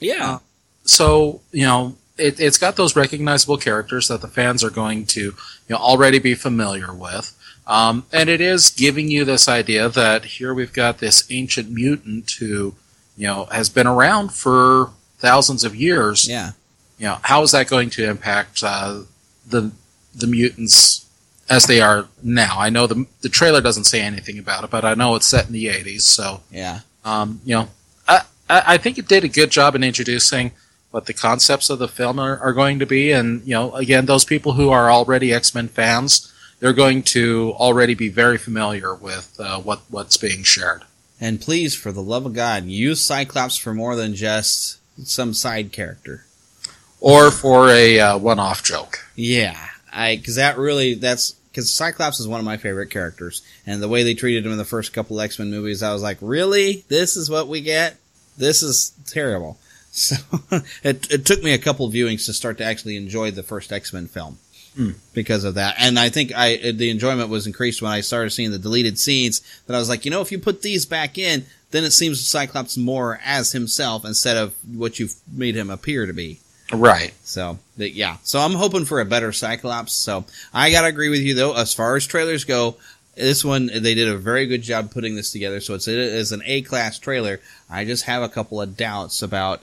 Yeah. 0.00 0.38
so 0.84 1.40
you 1.52 1.66
know 1.66 1.96
it, 2.16 2.38
it's 2.40 2.58
got 2.58 2.76
those 2.76 2.96
recognizable 2.96 3.56
characters 3.56 4.08
that 4.08 4.20
the 4.20 4.28
fans 4.28 4.62
are 4.64 4.70
going 4.70 5.06
to 5.06 5.20
you 5.20 5.34
know 5.70 5.76
already 5.76 6.18
be 6.18 6.34
familiar 6.34 6.92
with. 6.94 7.34
Um, 7.66 8.06
and 8.12 8.30
it 8.30 8.40
is 8.40 8.70
giving 8.70 9.10
you 9.10 9.26
this 9.26 9.46
idea 9.46 9.90
that 9.90 10.24
here 10.24 10.54
we've 10.54 10.72
got 10.72 10.98
this 10.98 11.30
ancient 11.30 11.70
mutant 11.70 12.30
who, 12.40 12.74
you 13.14 13.26
know, 13.26 13.44
has 13.52 13.68
been 13.68 13.86
around 13.86 14.32
for 14.32 14.88
thousands 15.18 15.64
of 15.64 15.74
years. 15.74 16.28
Yeah. 16.28 16.52
You 16.98 17.06
know, 17.06 17.18
how 17.22 17.42
is 17.42 17.52
that 17.52 17.68
going 17.68 17.90
to 17.90 18.08
impact 18.08 18.62
uh, 18.62 19.02
the 19.48 19.70
the 20.14 20.26
mutants 20.26 21.06
as 21.48 21.66
they 21.66 21.80
are 21.80 22.08
now? 22.22 22.56
I 22.58 22.70
know 22.70 22.86
the 22.86 23.06
the 23.20 23.28
trailer 23.28 23.60
doesn't 23.60 23.84
say 23.84 24.00
anything 24.00 24.38
about 24.38 24.64
it, 24.64 24.70
but 24.70 24.84
I 24.84 24.94
know 24.94 25.14
it's 25.14 25.26
set 25.26 25.46
in 25.46 25.52
the 25.52 25.66
'80s, 25.66 26.00
so 26.02 26.40
Yeah. 26.50 26.80
um, 27.04 27.40
you 27.44 27.54
know, 27.54 27.68
I, 28.08 28.22
I 28.50 28.62
I 28.74 28.76
think 28.78 28.98
it 28.98 29.06
did 29.08 29.22
a 29.24 29.28
good 29.28 29.50
job 29.50 29.74
in 29.76 29.84
introducing 29.84 30.50
what 30.90 31.06
the 31.06 31.12
concepts 31.14 31.68
of 31.70 31.78
the 31.78 31.86
film 31.86 32.18
are, 32.18 32.38
are 32.38 32.52
going 32.54 32.78
to 32.80 32.86
be, 32.86 33.12
and 33.12 33.42
you 33.46 33.52
know, 33.54 33.72
again, 33.74 34.06
those 34.06 34.24
people 34.24 34.54
who 34.54 34.70
are 34.70 34.90
already 34.90 35.32
X 35.32 35.54
Men 35.54 35.68
fans, 35.68 36.32
they're 36.58 36.72
going 36.72 37.02
to 37.04 37.52
already 37.58 37.94
be 37.94 38.08
very 38.08 38.38
familiar 38.38 38.92
with 38.94 39.36
uh, 39.38 39.60
what 39.60 39.82
what's 39.88 40.16
being 40.16 40.42
shared. 40.42 40.82
And 41.20 41.40
please, 41.40 41.74
for 41.76 41.92
the 41.92 42.02
love 42.02 42.26
of 42.26 42.32
God, 42.32 42.64
use 42.64 43.00
Cyclops 43.00 43.56
for 43.56 43.72
more 43.74 43.94
than 43.94 44.14
just 44.16 44.77
some 45.04 45.34
side 45.34 45.72
character. 45.72 46.24
Or 47.00 47.30
for 47.30 47.68
a 47.68 48.00
uh, 48.00 48.18
one-off 48.18 48.64
joke. 48.64 49.06
Yeah, 49.14 49.56
I 49.92 50.16
because 50.16 50.34
that 50.36 50.58
really 50.58 50.94
that's 50.94 51.32
because 51.32 51.70
Cyclops 51.72 52.18
is 52.20 52.26
one 52.28 52.40
of 52.40 52.46
my 52.46 52.56
favorite 52.56 52.90
characters, 52.90 53.42
and 53.66 53.82
the 53.82 53.88
way 53.88 54.02
they 54.02 54.14
treated 54.14 54.44
him 54.44 54.52
in 54.52 54.58
the 54.58 54.64
first 54.64 54.92
couple 54.92 55.20
X 55.20 55.38
Men 55.38 55.50
movies, 55.50 55.82
I 55.82 55.92
was 55.92 56.02
like, 56.02 56.18
really, 56.20 56.84
this 56.88 57.16
is 57.16 57.30
what 57.30 57.48
we 57.48 57.60
get? 57.60 57.96
This 58.36 58.62
is 58.62 58.92
terrible. 59.06 59.58
So 59.90 60.16
it 60.84 61.10
it 61.10 61.24
took 61.24 61.42
me 61.42 61.54
a 61.54 61.58
couple 61.58 61.90
viewings 61.90 62.26
to 62.26 62.32
start 62.32 62.58
to 62.58 62.64
actually 62.64 62.96
enjoy 62.96 63.30
the 63.30 63.42
first 63.42 63.72
X 63.72 63.92
Men 63.92 64.06
film 64.06 64.38
Hmm. 64.76 64.90
because 65.12 65.42
of 65.42 65.54
that, 65.54 65.74
and 65.78 65.98
I 65.98 66.08
think 66.08 66.30
I 66.36 66.70
the 66.72 66.90
enjoyment 66.90 67.30
was 67.30 67.48
increased 67.48 67.82
when 67.82 67.90
I 67.90 68.00
started 68.00 68.30
seeing 68.30 68.52
the 68.52 68.58
deleted 68.60 68.96
scenes. 68.96 69.40
That 69.66 69.74
I 69.74 69.78
was 69.80 69.88
like, 69.88 70.04
you 70.04 70.12
know, 70.12 70.20
if 70.20 70.30
you 70.30 70.38
put 70.38 70.62
these 70.62 70.86
back 70.86 71.18
in, 71.18 71.46
then 71.70 71.84
it 71.84 71.90
seems 71.90 72.26
Cyclops 72.26 72.76
more 72.76 73.20
as 73.24 73.52
himself 73.52 74.04
instead 74.04 74.36
of 74.36 74.54
what 74.74 74.98
you've 74.98 75.14
made 75.30 75.54
him 75.54 75.70
appear 75.70 76.06
to 76.06 76.12
be. 76.12 76.40
Right. 76.72 77.14
So 77.24 77.58
th- 77.78 77.94
yeah, 77.94 78.18
so 78.22 78.38
I'm 78.40 78.52
hoping 78.52 78.84
for 78.84 79.00
a 79.00 79.04
better 79.04 79.32
Cyclops. 79.32 79.92
So 79.92 80.24
I 80.52 80.70
gotta 80.70 80.88
agree 80.88 81.08
with 81.08 81.20
you 81.20 81.34
though. 81.34 81.54
As 81.54 81.72
far 81.74 81.96
as 81.96 82.06
trailers 82.06 82.44
go, 82.44 82.76
this 83.14 83.44
one 83.44 83.66
they 83.66 83.94
did 83.94 84.08
a 84.08 84.16
very 84.16 84.46
good 84.46 84.62
job 84.62 84.90
putting 84.90 85.16
this 85.16 85.32
together. 85.32 85.60
So 85.60 85.74
it's 85.74 85.88
it 85.88 85.98
is 85.98 86.32
an 86.32 86.42
A 86.44 86.62
class 86.62 86.98
trailer. 86.98 87.40
I 87.70 87.84
just 87.84 88.04
have 88.04 88.22
a 88.22 88.28
couple 88.28 88.60
of 88.60 88.76
doubts 88.76 89.22
about 89.22 89.62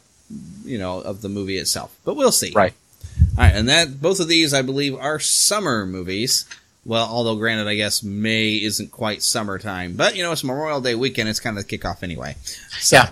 you 0.63 0.77
know 0.77 0.99
of 0.99 1.21
the 1.21 1.29
movie 1.29 1.57
itself, 1.57 1.95
but 2.03 2.15
we'll 2.15 2.31
see. 2.31 2.51
Right. 2.53 2.73
All 3.37 3.43
right, 3.43 3.55
and 3.55 3.69
that 3.69 4.01
both 4.01 4.19
of 4.19 4.27
these 4.27 4.53
I 4.53 4.61
believe 4.61 4.95
are 4.95 5.19
summer 5.19 5.85
movies. 5.85 6.45
Well, 6.85 7.07
although 7.07 7.35
granted, 7.35 7.67
I 7.67 7.75
guess 7.75 8.03
May 8.03 8.53
isn't 8.55 8.91
quite 8.91 9.23
summertime, 9.23 9.95
but 9.95 10.15
you 10.15 10.23
know 10.23 10.31
it's 10.31 10.43
Memorial 10.43 10.81
Day 10.81 10.95
weekend. 10.95 11.29
It's 11.29 11.39
kind 11.39 11.57
of 11.57 11.67
the 11.67 11.77
kickoff 11.77 12.03
anyway. 12.03 12.35
Yeah. 12.91 13.09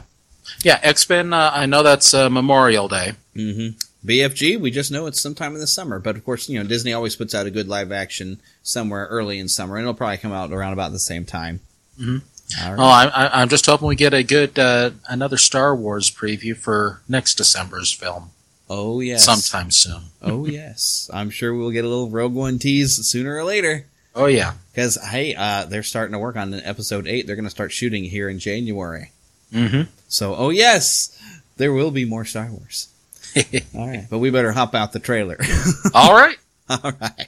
Yeah, 0.64 0.80
X 0.84 1.10
Men. 1.10 1.34
Uh, 1.34 1.52
I 1.54 1.66
know 1.66 1.84
that's 1.84 2.14
uh, 2.14 2.30
Memorial 2.30 2.88
Day. 2.88 3.14
Mm-hmm. 3.36 3.78
BFG, 4.06 4.60
we 4.60 4.70
just 4.70 4.92
know 4.92 5.06
it's 5.08 5.22
sometime 5.22 5.54
in 5.54 5.62
the 5.62 5.68
summer, 5.68 5.98
but 5.98 6.16
of 6.18 6.26
course, 6.26 6.50
you 6.50 6.60
know 6.62 6.68
Disney 6.68 6.92
always 6.94 7.16
puts 7.16 7.34
out 7.34 7.46
a 7.48 7.52
good 7.52 7.68
live 7.70 7.92
action 7.92 8.40
somewhere 8.62 9.08
early 9.08 9.40
in 9.40 9.48
summer, 9.48 9.78
and 9.78 9.84
it'll 9.84 9.94
probably 9.94 10.18
come 10.18 10.34
out 10.34 10.52
around 10.52 10.74
about 10.74 10.92
the 10.92 11.00
same 11.00 11.26
time. 11.26 11.62
hmm 11.98 12.18
All 12.62 12.74
right. 12.76 12.80
Oh, 12.80 12.84
I, 12.84 13.06
I, 13.06 13.42
I'm 13.42 13.50
just 13.50 13.66
hoping 13.66 13.88
we 13.88 13.96
get 13.96 14.14
a 14.14 14.24
good 14.24 14.60
uh, 14.60 14.92
another 15.08 15.38
Star 15.38 15.74
Wars 15.74 16.12
preview 16.12 16.56
for 16.56 17.02
next 17.08 17.36
December's 17.36 17.94
film. 17.94 18.32
Oh 18.76 19.02
yes, 19.02 19.24
sometime 19.24 19.70
soon. 19.70 20.02
oh 20.24 20.46
yes, 20.48 21.08
I'm 21.14 21.30
sure 21.30 21.54
we'll 21.54 21.70
get 21.70 21.86
a 21.86 21.88
little 21.88 22.10
Rogue 22.10 22.34
One 22.34 22.58
tease 22.58 23.06
sooner 23.06 23.36
or 23.36 23.44
later. 23.44 23.86
Oh 24.16 24.26
yeah, 24.26 24.54
because 24.72 24.98
hey, 25.02 25.36
uh, 25.36 25.66
they're 25.66 25.84
starting 25.84 26.14
to 26.14 26.20
work 26.20 26.36
on 26.36 26.56
episode 26.56 27.06
eight. 27.06 27.28
They're 27.28 27.36
going 27.36 27.46
to 27.46 27.52
start 27.52 27.72
shooting 27.72 28.04
here 28.04 28.28
in 28.30 28.40
January. 28.40 29.12
Mm-hmm. 29.54 29.92
So, 30.08 30.36
oh 30.36 30.50
yes, 30.50 31.16
there 31.58 31.72
will 31.72 31.92
be 31.92 32.04
more 32.06 32.26
Star 32.26 32.50
Wars. 32.50 32.88
All 33.76 33.88
right, 33.88 34.08
but 34.10 34.18
we 34.18 34.32
better 34.32 34.52
hop 34.52 34.74
out 34.74 34.92
the 34.92 35.00
trailer. 35.00 35.38
All 35.94 36.16
right. 36.16 36.38
All 36.68 36.94
right. 37.00 37.28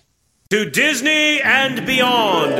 To 0.49 0.69
Disney 0.69 1.41
and 1.41 1.85
beyond. 1.85 2.55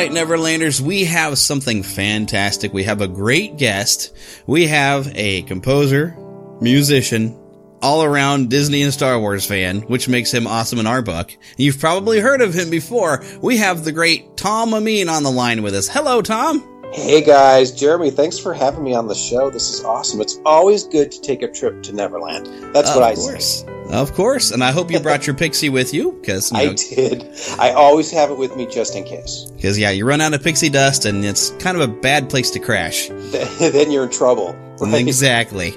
Right, 0.00 0.10
Neverlanders, 0.10 0.80
we 0.80 1.04
have 1.04 1.36
something 1.36 1.82
fantastic. 1.82 2.72
We 2.72 2.84
have 2.84 3.02
a 3.02 3.06
great 3.06 3.58
guest. 3.58 4.16
We 4.46 4.66
have 4.68 5.12
a 5.14 5.42
composer, 5.42 6.16
musician, 6.58 7.38
all 7.82 8.02
around 8.02 8.48
Disney 8.48 8.80
and 8.80 8.94
Star 8.94 9.20
Wars 9.20 9.44
fan, 9.44 9.82
which 9.82 10.08
makes 10.08 10.32
him 10.32 10.46
awesome 10.46 10.78
in 10.78 10.86
our 10.86 11.02
book. 11.02 11.36
You've 11.58 11.78
probably 11.78 12.18
heard 12.18 12.40
of 12.40 12.54
him 12.54 12.70
before. 12.70 13.22
We 13.42 13.58
have 13.58 13.84
the 13.84 13.92
great 13.92 14.38
Tom 14.38 14.72
Amin 14.72 15.10
on 15.10 15.22
the 15.22 15.30
line 15.30 15.62
with 15.62 15.74
us. 15.74 15.86
Hello, 15.86 16.22
Tom. 16.22 16.79
Hey 16.92 17.22
guys, 17.22 17.70
Jeremy, 17.70 18.10
thanks 18.10 18.36
for 18.36 18.52
having 18.52 18.82
me 18.82 18.94
on 18.94 19.06
the 19.06 19.14
show. 19.14 19.48
This 19.48 19.72
is 19.72 19.84
awesome. 19.84 20.20
It's 20.20 20.40
always 20.44 20.82
good 20.82 21.12
to 21.12 21.20
take 21.20 21.40
a 21.42 21.48
trip 21.48 21.84
to 21.84 21.92
Neverland. 21.92 22.74
That's 22.74 22.92
what 22.96 23.04
I 23.04 23.12
of 23.12 23.18
course. 23.18 23.64
Of 23.90 24.12
course. 24.14 24.50
And 24.50 24.62
I 24.62 24.72
hope 24.72 24.90
you 24.90 24.98
brought 24.98 25.24
your 25.24 25.36
pixie 25.36 25.68
with 25.68 25.94
you 25.94 26.12
because, 26.20 26.52
I 26.54 26.74
did. 26.74 27.28
I 27.60 27.70
always 27.70 28.10
have 28.10 28.30
it 28.30 28.38
with 28.38 28.56
me 28.56 28.66
just 28.66 28.96
in 28.96 29.04
case. 29.04 29.52
Because, 29.54 29.78
yeah, 29.78 29.90
you 29.90 30.04
run 30.04 30.20
out 30.20 30.34
of 30.34 30.42
pixie 30.42 30.68
dust 30.68 31.04
and 31.04 31.24
it's 31.24 31.50
kind 31.58 31.76
of 31.80 31.88
a 31.88 31.92
bad 31.92 32.28
place 32.28 32.50
to 32.50 32.58
crash. 32.58 33.08
then 33.08 33.92
you're 33.92 34.04
in 34.04 34.10
trouble. 34.10 34.54
right? 34.80 34.94
Exactly. 34.94 35.74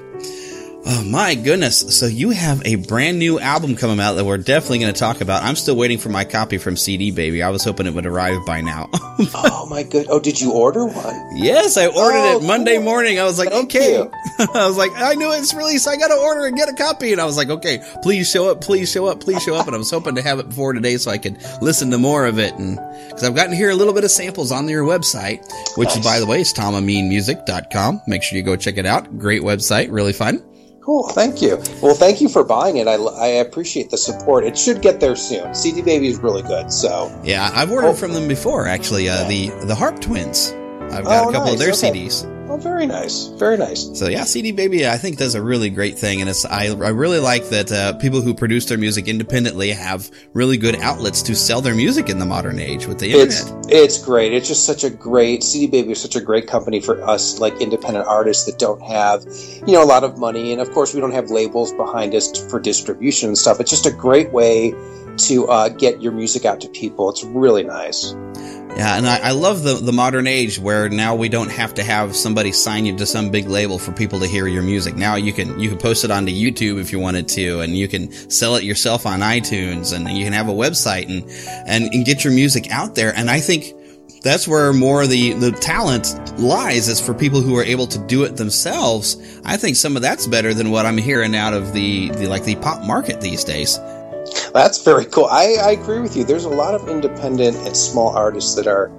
Oh 0.85 1.01
my 1.05 1.33
goodness. 1.35 1.97
So 1.97 2.07
you 2.07 2.31
have 2.31 2.61
a 2.65 2.75
brand 2.75 3.17
new 3.17 3.39
album 3.39 3.77
coming 3.77 4.01
out 4.01 4.13
that 4.15 4.25
we're 4.25 4.37
definitely 4.37 4.79
going 4.79 4.93
to 4.93 4.99
talk 4.99 5.21
about. 5.21 5.41
I'm 5.41 5.55
still 5.55 5.77
waiting 5.77 5.97
for 5.97 6.09
my 6.09 6.25
copy 6.25 6.57
from 6.57 6.75
CD 6.75 7.09
Baby. 7.11 7.41
I 7.41 7.51
was 7.51 7.63
hoping 7.63 7.85
it 7.87 7.93
would 7.93 8.05
arrive 8.05 8.45
by 8.45 8.59
now. 8.59 8.89
oh 8.93 9.65
my 9.69 9.83
good. 9.83 10.07
Oh, 10.09 10.19
did 10.19 10.41
you 10.41 10.51
order 10.51 10.85
one? 10.85 11.15
yes, 11.37 11.77
I 11.77 11.87
ordered 11.87 12.17
Oh, 12.17 12.39
it 12.41 12.43
Monday 12.45 12.75
cool. 12.75 12.83
morning. 12.83 13.17
I 13.17 13.23
was 13.23 13.39
like, 13.39 13.49
Thank 13.51 13.73
okay. 13.73 13.97
I 14.39 14.67
was 14.67 14.75
like, 14.75 14.91
I 14.95 15.13
knew 15.13 15.31
it's 15.31 15.53
released. 15.53 15.87
I 15.87 15.95
got 15.95 16.09
to 16.09 16.15
order 16.15 16.45
and 16.47 16.57
get 16.57 16.67
a 16.67 16.73
copy. 16.73 17.13
And 17.13 17.21
I 17.21 17.25
was 17.25 17.37
like, 17.37 17.49
okay, 17.49 17.81
please 18.01 18.29
show 18.29 18.49
up, 18.51 18.59
please 18.59 18.91
show 18.91 19.05
up, 19.05 19.21
please 19.21 19.41
show 19.41 19.55
up. 19.55 19.67
And 19.67 19.75
I 19.75 19.79
was 19.79 19.89
hoping 19.89 20.15
to 20.15 20.21
have 20.21 20.39
it 20.39 20.49
before 20.49 20.73
today 20.73 20.97
so 20.97 21.11
I 21.11 21.17
could 21.17 21.37
listen 21.61 21.91
to 21.91 21.97
more 21.97 22.25
of 22.25 22.39
it. 22.39 22.55
And 22.55 22.75
because 23.07 23.23
I've 23.23 23.35
gotten 23.35 23.51
to 23.51 23.57
hear 23.57 23.69
a 23.69 23.75
little 23.75 23.93
bit 23.93 24.03
of 24.03 24.11
samples 24.11 24.51
on 24.51 24.67
your 24.67 24.83
website, 24.83 25.49
which 25.77 25.95
is, 25.95 26.03
by 26.03 26.19
the 26.19 26.25
way, 26.25 26.41
is 26.41 26.53
tomameanmusic.com. 26.53 28.01
Make 28.05 28.21
sure 28.23 28.37
you 28.37 28.43
go 28.43 28.57
check 28.57 28.75
it 28.77 28.85
out. 28.85 29.17
Great 29.17 29.43
website, 29.43 29.89
really 29.89 30.13
fun. 30.13 30.43
Cool. 30.83 31.07
Thank 31.09 31.41
you. 31.41 31.61
Well, 31.81 31.95
thank 31.95 32.19
you 32.19 32.27
for 32.27 32.43
buying 32.43 32.75
it. 32.75 32.87
I, 32.89 32.95
I 32.95 33.27
appreciate 33.27 33.89
the 33.89 33.97
support. 33.97 34.43
It 34.43 34.57
should 34.57 34.81
get 34.81 34.99
there 34.99 35.15
soon. 35.15 35.55
CD 35.55 35.81
Baby 35.81 36.07
is 36.07 36.17
really 36.17 36.41
good. 36.41 36.71
So 36.73 37.09
Yeah, 37.23 37.49
I've 37.53 37.71
ordered 37.71 37.93
from 37.95 38.11
them 38.11 38.27
before, 38.27 38.67
actually. 38.67 39.07
Uh, 39.07 39.25
the 39.29 39.49
the 39.65 39.75
Harp 39.75 40.01
Twins. 40.01 40.51
I've 40.91 41.05
got 41.05 41.25
Oh, 41.25 41.29
a 41.29 41.31
couple 41.31 41.53
of 41.53 41.59
their. 41.59 41.69
Okay. 41.69 41.91
CDs. 41.91 42.29
Oh, 42.53 42.57
very 42.57 42.85
nice. 42.85 43.29
Very 43.39 43.57
nice. 43.57 43.89
So 43.97 44.07
yeah, 44.07 44.25
CD 44.25 44.51
Baby, 44.51 44.87
I 44.87 44.97
think 44.97 45.17
does 45.17 45.33
a 45.33 45.41
really 45.41 45.71
great 45.71 45.97
thing, 45.97 46.21
and 46.21 46.29
it's 46.29 46.45
I 46.45 46.65
I 46.67 46.89
really 46.89 47.17
like 47.17 47.49
that 47.49 47.71
uh, 47.71 47.93
people 47.93 48.21
who 48.21 48.35
produce 48.35 48.67
their 48.67 48.77
music 48.77 49.07
independently 49.07 49.71
have 49.71 50.11
really 50.33 50.57
good 50.57 50.75
outlets 50.75 51.23
to 51.23 51.35
sell 51.35 51.61
their 51.61 51.73
music 51.73 52.09
in 52.09 52.19
the 52.19 52.27
modern 52.27 52.59
age 52.59 52.85
with 52.85 52.99
the 52.99 53.07
internet. 53.07 53.65
It's 53.65 53.97
it's 53.97 54.05
great. 54.05 54.33
It's 54.33 54.47
just 54.47 54.67
such 54.67 54.83
a 54.83 54.91
great 54.91 55.41
CD 55.41 55.65
Baby 55.65 55.93
is 55.93 56.01
such 56.01 56.15
a 56.15 56.21
great 56.21 56.45
company 56.45 56.79
for 56.79 57.01
us 57.01 57.39
like 57.39 57.59
independent 57.59 58.05
artists 58.05 58.45
that 58.45 58.59
don't 58.59 58.83
have, 58.83 59.25
you 59.65 59.73
know, 59.73 59.81
a 59.81 59.89
lot 59.89 60.03
of 60.03 60.19
money 60.19 60.51
and 60.51 60.61
of 60.61 60.71
course 60.73 60.93
we 60.93 60.99
don't 61.01 61.13
have 61.13 61.31
labels 61.31 61.73
behind 61.73 62.13
us 62.13 62.37
for 62.51 62.59
distribution 62.59 63.29
and 63.29 63.37
stuff. 63.37 63.59
It's 63.61 63.71
just 63.71 63.87
a 63.87 63.91
great 63.91 64.31
way 64.31 64.75
to 65.17 65.47
uh, 65.47 65.69
get 65.69 66.03
your 66.03 66.11
music 66.11 66.45
out 66.45 66.61
to 66.61 66.69
people. 66.69 67.09
It's 67.09 67.23
really 67.23 67.63
nice. 67.63 68.13
Yeah, 68.75 68.97
and 68.97 69.07
I, 69.07 69.19
I 69.19 69.31
love 69.31 69.61
the 69.61 69.75
the 69.75 69.93
modern 69.93 70.25
age 70.25 70.57
where 70.57 70.89
now 70.89 71.13
we 71.13 71.29
don't 71.29 71.51
have 71.51 71.75
to 71.75 71.83
have 71.83 72.15
somebody 72.15 72.51
sign 72.51 72.87
you 72.87 72.97
to 72.97 73.05
some 73.05 73.29
big 73.29 73.47
label 73.47 73.77
for 73.77 73.91
people 73.91 74.19
to 74.19 74.27
hear 74.27 74.47
your 74.47 74.63
music. 74.63 74.95
Now 74.95 75.15
you 75.15 75.31
can 75.31 75.59
you 75.59 75.69
can 75.69 75.77
post 75.77 76.03
it 76.03 76.09
onto 76.09 76.31
YouTube 76.31 76.79
if 76.79 76.91
you 76.91 76.99
wanted 76.99 77.27
to, 77.29 77.59
and 77.59 77.77
you 77.77 77.87
can 77.87 78.11
sell 78.31 78.55
it 78.55 78.63
yourself 78.63 79.05
on 79.05 79.19
iTunes, 79.19 79.93
and 79.93 80.09
you 80.17 80.23
can 80.23 80.33
have 80.33 80.49
a 80.49 80.53
website 80.53 81.05
and 81.05 81.23
and, 81.67 81.93
and 81.93 82.03
get 82.03 82.23
your 82.23 82.33
music 82.33 82.71
out 82.71 82.95
there. 82.95 83.13
And 83.15 83.29
I 83.29 83.39
think 83.41 83.75
that's 84.23 84.47
where 84.47 84.71
more 84.73 85.03
of 85.03 85.09
the, 85.09 85.33
the 85.33 85.51
talent 85.51 86.39
lies 86.39 86.87
is 86.87 86.99
for 86.99 87.13
people 87.13 87.41
who 87.41 87.57
are 87.57 87.63
able 87.63 87.87
to 87.87 87.99
do 88.07 88.23
it 88.23 88.37
themselves. 88.37 89.17
I 89.43 89.57
think 89.57 89.75
some 89.75 89.97
of 89.97 90.01
that's 90.01 90.27
better 90.27 90.53
than 90.53 90.71
what 90.71 90.85
I'm 90.85 90.97
hearing 90.97 91.35
out 91.35 91.53
of 91.53 91.73
the, 91.73 92.09
the 92.09 92.27
like 92.27 92.45
the 92.45 92.55
pop 92.55 92.85
market 92.85 93.19
these 93.19 93.43
days. 93.43 93.77
That's 94.53 94.83
very 94.83 95.05
cool. 95.05 95.25
I, 95.25 95.55
I 95.59 95.71
agree 95.71 95.99
with 95.99 96.15
you. 96.15 96.23
There's 96.23 96.45
a 96.45 96.49
lot 96.49 96.75
of 96.75 96.87
independent 96.87 97.57
and 97.57 97.75
small 97.75 98.15
artists 98.15 98.53
that 98.55 98.67
are 98.67 98.91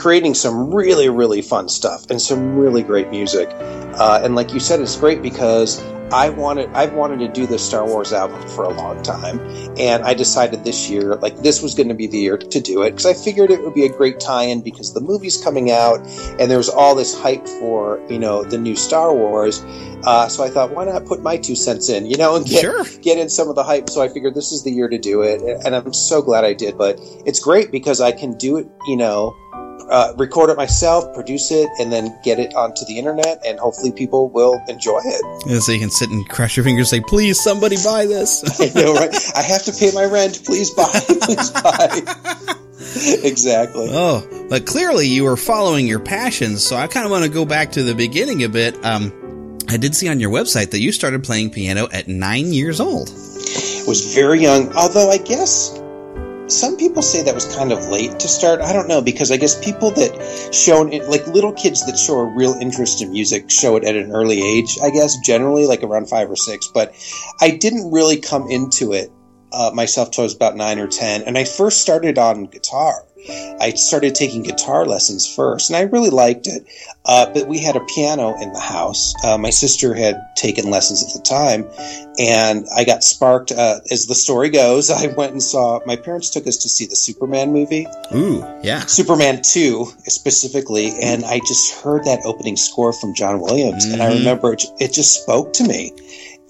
creating 0.00 0.34
some 0.34 0.72
really, 0.72 1.10
really 1.10 1.42
fun 1.42 1.68
stuff 1.68 2.08
and 2.10 2.20
some 2.20 2.56
really 2.56 2.82
great 2.82 3.10
music. 3.10 3.48
Uh, 3.52 4.20
and 4.24 4.34
like 4.34 4.52
you 4.54 4.60
said, 4.60 4.80
it's 4.80 4.96
great 4.96 5.20
because 5.20 5.82
I 6.12 6.30
wanted 6.30 6.70
I've 6.70 6.94
wanted 6.94 7.20
to 7.20 7.28
do 7.28 7.46
the 7.46 7.58
Star 7.58 7.86
Wars 7.86 8.12
album 8.12 8.40
for 8.48 8.64
a 8.64 8.70
long 8.70 9.00
time, 9.02 9.38
and 9.78 10.02
I 10.02 10.14
decided 10.14 10.64
this 10.64 10.90
year 10.90 11.14
like 11.16 11.36
this 11.38 11.62
was 11.62 11.74
going 11.74 11.88
to 11.88 11.94
be 11.94 12.08
the 12.08 12.18
year 12.18 12.36
to 12.36 12.60
do 12.60 12.82
it 12.82 12.92
because 12.92 13.06
I 13.06 13.14
figured 13.14 13.50
it 13.50 13.62
would 13.62 13.74
be 13.74 13.84
a 13.84 13.92
great 13.92 14.18
tie-in 14.18 14.62
because 14.62 14.92
the 14.92 15.00
movie's 15.00 15.36
coming 15.36 15.70
out 15.70 16.00
and 16.40 16.50
there's 16.50 16.68
all 16.68 16.96
this 16.96 17.16
hype 17.16 17.46
for 17.46 18.00
you 18.10 18.18
know 18.18 18.42
the 18.42 18.58
new 18.58 18.74
Star 18.74 19.14
Wars. 19.14 19.62
Uh, 20.02 20.28
so 20.28 20.42
I 20.42 20.48
thought, 20.48 20.74
why 20.74 20.86
not 20.86 21.04
put 21.04 21.22
my 21.22 21.36
two 21.36 21.54
cents 21.54 21.90
in, 21.90 22.06
you 22.06 22.16
know, 22.16 22.34
and 22.34 22.46
get 22.46 22.62
Sure. 22.62 22.84
get 23.02 23.18
in 23.18 23.28
some 23.28 23.48
of 23.48 23.54
the 23.54 23.62
hype. 23.62 23.88
So 23.90 24.02
I 24.02 24.08
figured 24.08 24.34
this 24.34 24.50
is 24.50 24.64
the 24.64 24.72
year 24.72 24.88
to 24.88 24.98
do 24.98 25.22
it, 25.22 25.42
and 25.64 25.76
I'm 25.76 25.92
so 25.92 26.22
glad 26.22 26.42
I 26.44 26.54
did. 26.54 26.76
But 26.76 26.98
it's 27.26 27.38
great 27.38 27.70
because 27.70 28.00
I 28.00 28.10
can 28.10 28.32
do 28.38 28.56
it, 28.56 28.66
you 28.88 28.96
know, 28.96 29.36
uh, 29.90 30.14
record 30.16 30.50
it 30.50 30.56
myself, 30.56 31.12
produce 31.14 31.50
it, 31.50 31.68
and 31.78 31.92
then 31.92 32.16
get 32.22 32.38
it 32.38 32.54
onto 32.54 32.84
the 32.86 32.98
internet, 32.98 33.44
and 33.44 33.58
hopefully 33.58 33.92
people 33.92 34.28
will 34.28 34.60
enjoy 34.68 35.00
it. 35.04 35.50
And 35.50 35.62
so 35.62 35.72
you 35.72 35.80
can 35.80 35.90
sit 35.90 36.10
and 36.10 36.26
cross 36.28 36.56
your 36.56 36.64
fingers 36.64 36.92
and 36.92 37.02
say, 37.02 37.08
please, 37.08 37.42
somebody 37.42 37.76
buy 37.84 38.06
this. 38.06 38.42
I 38.60 38.80
know, 38.80 38.94
right? 38.94 39.14
I 39.36 39.42
have 39.42 39.64
to 39.64 39.72
pay 39.72 39.90
my 39.92 40.04
rent. 40.04 40.42
Please 40.44 40.70
buy. 40.70 40.90
Please 41.20 41.50
buy. 41.50 42.00
exactly. 43.22 43.88
Oh, 43.90 44.46
but 44.48 44.64
clearly 44.64 45.06
you 45.06 45.24
were 45.24 45.36
following 45.36 45.86
your 45.86 46.00
passions. 46.00 46.64
So 46.64 46.76
I 46.76 46.86
kind 46.86 47.04
of 47.04 47.12
want 47.12 47.24
to 47.24 47.30
go 47.30 47.44
back 47.44 47.72
to 47.72 47.82
the 47.82 47.94
beginning 47.94 48.42
a 48.42 48.48
bit. 48.48 48.82
Um, 48.84 49.58
I 49.68 49.76
did 49.76 49.94
see 49.94 50.08
on 50.08 50.18
your 50.18 50.30
website 50.30 50.70
that 50.70 50.80
you 50.80 50.92
started 50.92 51.22
playing 51.22 51.50
piano 51.50 51.88
at 51.92 52.08
nine 52.08 52.52
years 52.52 52.80
old. 52.80 53.10
Was 53.86 54.14
very 54.14 54.40
young, 54.40 54.72
although 54.74 55.10
I 55.10 55.18
guess 55.18 55.79
some 56.52 56.76
people 56.76 57.02
say 57.02 57.22
that 57.22 57.34
was 57.34 57.54
kind 57.54 57.72
of 57.72 57.86
late 57.88 58.18
to 58.20 58.28
start. 58.28 58.60
I 58.60 58.72
don't 58.72 58.88
know 58.88 59.00
because 59.00 59.30
I 59.30 59.36
guess 59.36 59.62
people 59.62 59.90
that 59.92 60.54
show 60.54 60.82
like 60.82 61.26
little 61.26 61.52
kids 61.52 61.84
that 61.86 61.98
show 61.98 62.18
a 62.18 62.24
real 62.24 62.52
interest 62.52 63.02
in 63.02 63.12
music 63.12 63.50
show 63.50 63.76
it 63.76 63.84
at 63.84 63.96
an 63.96 64.12
early 64.12 64.42
age. 64.42 64.78
I 64.82 64.90
guess 64.90 65.16
generally 65.18 65.66
like 65.66 65.82
around 65.82 66.08
five 66.08 66.30
or 66.30 66.36
six, 66.36 66.68
but 66.72 66.94
I 67.40 67.50
didn't 67.50 67.90
really 67.90 68.18
come 68.18 68.50
into 68.50 68.92
it 68.92 69.10
uh, 69.52 69.70
myself 69.74 70.10
till 70.10 70.22
I 70.22 70.24
was 70.24 70.34
about 70.34 70.56
nine 70.56 70.78
or 70.78 70.86
ten, 70.86 71.22
and 71.22 71.36
I 71.36 71.44
first 71.44 71.80
started 71.80 72.18
on 72.18 72.44
guitar. 72.44 73.04
I 73.28 73.72
started 73.76 74.14
taking 74.14 74.42
guitar 74.42 74.86
lessons 74.86 75.32
first, 75.32 75.70
and 75.70 75.76
I 75.76 75.82
really 75.82 76.10
liked 76.10 76.46
it. 76.46 76.64
Uh, 77.04 77.26
but 77.32 77.48
we 77.48 77.58
had 77.58 77.76
a 77.76 77.80
piano 77.80 78.34
in 78.40 78.52
the 78.52 78.60
house. 78.60 79.14
Uh, 79.24 79.36
my 79.38 79.50
sister 79.50 79.94
had 79.94 80.16
taken 80.36 80.70
lessons 80.70 81.02
at 81.02 81.12
the 81.12 81.26
time, 81.28 81.66
and 82.18 82.66
I 82.74 82.84
got 82.84 83.02
sparked. 83.04 83.52
Uh, 83.52 83.80
as 83.90 84.06
the 84.06 84.14
story 84.14 84.48
goes, 84.50 84.90
I 84.90 85.08
went 85.14 85.32
and 85.32 85.42
saw. 85.42 85.80
My 85.86 85.96
parents 85.96 86.30
took 86.30 86.46
us 86.46 86.56
to 86.58 86.68
see 86.68 86.86
the 86.86 86.96
Superman 86.96 87.52
movie. 87.52 87.86
Ooh, 88.14 88.44
yeah. 88.62 88.80
Superman 88.80 89.42
2 89.42 89.86
specifically, 90.04 90.92
and 91.02 91.24
I 91.24 91.38
just 91.40 91.74
heard 91.82 92.04
that 92.04 92.20
opening 92.24 92.56
score 92.56 92.92
from 92.92 93.14
John 93.14 93.40
Williams, 93.40 93.84
and 93.84 94.02
I 94.02 94.06
Mhm. 94.06 94.18
remember 94.18 94.52
it, 94.52 94.64
it 94.78 94.92
just 94.92 95.22
spoke 95.22 95.52
to 95.54 95.64
me. 95.64 95.92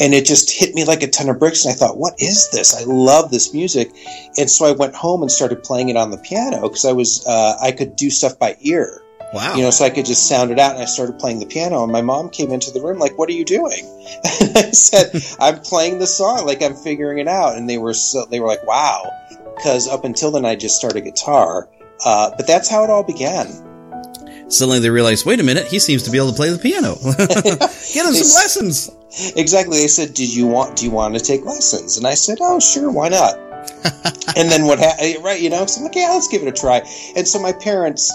And 0.01 0.15
it 0.15 0.25
just 0.25 0.51
hit 0.51 0.75
me 0.75 0.85
like 0.85 1.03
a 1.03 1.09
ton 1.09 1.29
of 1.29 1.39
bricks, 1.39 1.65
and 1.65 1.73
I 1.73 1.77
thought, 1.77 1.99
"What 1.99 2.15
is 2.19 2.49
this? 2.51 2.75
I 2.75 2.85
love 2.85 3.31
this 3.31 3.53
music." 3.53 3.91
And 4.39 4.51
so 4.51 4.65
I 4.65 4.73
went 4.73 4.95
home 4.95 5.23
and 5.23 5.31
started 5.31 5.63
playing 5.63 5.91
it 5.91 5.97
on 5.97 6.11
the 6.11 6.17
piano 6.17 6.63
because 6.63 6.85
I 6.87 6.93
was 6.93 7.25
uh, 7.27 7.57
I 7.61 7.73
could 7.73 7.97
do 7.97 8.11
stuff 8.11 8.39
by 8.39 8.57
ear. 8.61 9.03
Wow. 9.33 9.55
You 9.55 9.63
know, 9.63 9.71
so 9.71 9.85
I 9.85 9.91
could 9.91 10.07
just 10.07 10.27
sound 10.27 10.51
it 10.51 10.59
out, 10.59 10.73
and 10.73 10.83
I 10.83 10.87
started 10.87 11.19
playing 11.19 11.39
the 11.39 11.47
piano. 11.47 11.85
And 11.85 11.93
my 11.93 12.03
mom 12.03 12.31
came 12.31 12.51
into 12.51 12.71
the 12.73 12.81
room 12.81 12.99
like, 12.99 13.17
"What 13.19 13.29
are 13.29 13.35
you 13.35 13.45
doing?" 13.45 13.85
And 14.41 14.57
I 14.57 14.71
said, 14.71 15.23
"I'm 15.39 15.61
playing 15.61 15.99
the 15.99 16.07
song, 16.07 16.47
like 16.47 16.63
I'm 16.63 16.75
figuring 16.75 17.19
it 17.19 17.29
out." 17.29 17.57
And 17.57 17.69
they 17.69 17.79
were 17.79 17.95
so 17.95 18.25
they 18.25 18.41
were 18.41 18.49
like, 18.49 18.67
"Wow," 18.67 19.13
because 19.55 19.87
up 19.87 20.05
until 20.05 20.31
then 20.31 20.45
I 20.45 20.57
just 20.57 20.77
started 20.77 21.03
guitar. 21.03 21.69
Uh, 22.05 22.31
but 22.37 22.47
that's 22.47 22.69
how 22.69 22.83
it 22.83 22.91
all 22.91 23.05
began. 23.05 23.47
Suddenly 24.51 24.81
they 24.81 24.91
realized, 24.91 25.25
wait 25.25 25.41
a 25.41 25.45
minute, 25.45 25.67
he 25.67 25.79
seems 25.79 26.03
to 26.03 26.11
be 26.11 26.19
able 26.19 26.31
to 26.31 26.37
play 26.37 26.51
the 26.51 26.59
piano. 26.59 26.97
Get 27.95 28.07
him 28.07 28.15
some 28.15 28.35
lessons. 28.35 28.91
Exactly. 29.37 29.79
They 29.79 29.89
said, 29.89 30.15
"Did 30.15 30.33
you 30.33 30.47
want? 30.47 30.77
Do 30.77 30.85
you 30.85 30.91
want 30.91 31.15
to 31.15 31.21
take 31.21 31.45
lessons?" 31.45 31.99
And 31.99 32.07
I 32.07 32.15
said, 32.15 32.39
"Oh, 32.41 32.61
sure, 32.61 32.91
why 32.91 33.09
not?" 33.09 33.35
and 34.37 34.49
then 34.49 34.67
what 34.67 34.79
happened? 34.79 35.23
Right, 35.25 35.41
you 35.41 35.51
know. 35.51 35.67
So 35.67 35.81
I'm 35.81 35.85
like, 35.85 35.97
"Yeah, 35.97 36.11
let's 36.13 36.29
give 36.29 36.43
it 36.43 36.49
a 36.49 36.53
try." 36.53 36.83
And 37.17 37.27
so 37.27 37.41
my 37.41 37.53
parents, 37.53 38.13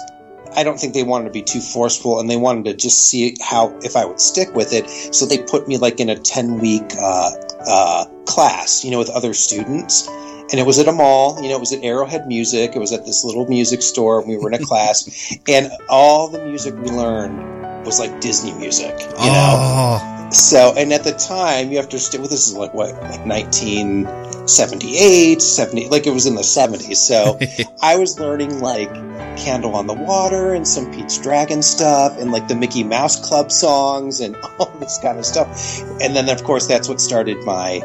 I 0.54 0.64
don't 0.64 0.80
think 0.80 0.94
they 0.94 1.02
wanted 1.02 1.26
to 1.26 1.30
be 1.30 1.42
too 1.42 1.60
forceful, 1.60 2.18
and 2.18 2.30
they 2.30 2.36
wanted 2.36 2.64
to 2.64 2.74
just 2.74 3.10
see 3.10 3.36
how 3.42 3.78
if 3.82 3.94
I 3.94 4.04
would 4.06 4.20
stick 4.20 4.54
with 4.54 4.72
it. 4.72 4.88
So 5.14 5.26
they 5.26 5.38
put 5.38 5.68
me 5.68 5.76
like 5.76 6.00
in 6.00 6.08
a 6.08 6.16
ten 6.16 6.58
week 6.58 6.90
uh, 6.98 7.30
uh, 7.66 8.06
class, 8.24 8.84
you 8.84 8.90
know, 8.90 8.98
with 8.98 9.10
other 9.10 9.34
students. 9.34 10.08
And 10.50 10.60
it 10.60 10.66
was 10.66 10.78
at 10.78 10.86
a 10.86 10.92
mall, 10.92 11.42
you 11.42 11.48
know, 11.48 11.56
it 11.56 11.60
was 11.60 11.72
at 11.72 11.82
Arrowhead 11.82 12.26
Music. 12.26 12.76
It 12.76 12.78
was 12.78 12.92
at 12.92 13.04
this 13.04 13.24
little 13.24 13.46
music 13.46 13.82
store. 13.82 14.20
And 14.20 14.28
we 14.28 14.36
were 14.36 14.48
in 14.48 14.54
a 14.54 14.58
class, 14.64 15.36
and 15.48 15.70
all 15.88 16.28
the 16.28 16.44
music 16.44 16.74
we 16.76 16.90
learned 16.90 17.84
was 17.84 17.98
like 18.00 18.20
Disney 18.20 18.52
music, 18.52 18.98
you 19.00 19.06
know. 19.06 19.56
Oh, 19.58 20.28
So, 20.30 20.74
and 20.76 20.92
at 20.92 21.04
the 21.04 21.12
time, 21.12 21.70
you 21.70 21.76
have 21.76 21.88
to 21.90 21.96
understand, 21.96 22.22
well, 22.22 22.30
this 22.30 22.48
is 22.48 22.56
like 22.56 22.74
what, 22.74 22.92
like 22.94 23.24
1978, 23.24 25.40
70, 25.40 25.88
like 25.88 26.04
it 26.06 26.12
was 26.12 26.26
in 26.26 26.34
the 26.34 26.42
70s. 26.42 26.96
So 26.96 27.38
I 27.82 27.96
was 27.96 28.18
learning 28.18 28.58
like 28.60 28.92
Candle 29.36 29.76
on 29.76 29.86
the 29.86 29.94
Water 29.94 30.52
and 30.52 30.66
some 30.66 30.90
Pete's 30.92 31.16
Dragon 31.18 31.62
stuff 31.62 32.18
and 32.18 32.32
like 32.32 32.48
the 32.48 32.56
Mickey 32.56 32.82
Mouse 32.82 33.24
Club 33.26 33.52
songs 33.52 34.18
and 34.20 34.34
all 34.58 34.66
this 34.80 34.98
kind 34.98 35.16
of 35.18 35.24
stuff. 35.24 35.80
And 36.02 36.16
then, 36.16 36.28
of 36.28 36.42
course, 36.42 36.66
that's 36.66 36.88
what 36.88 37.00
started 37.00 37.36
my 37.44 37.80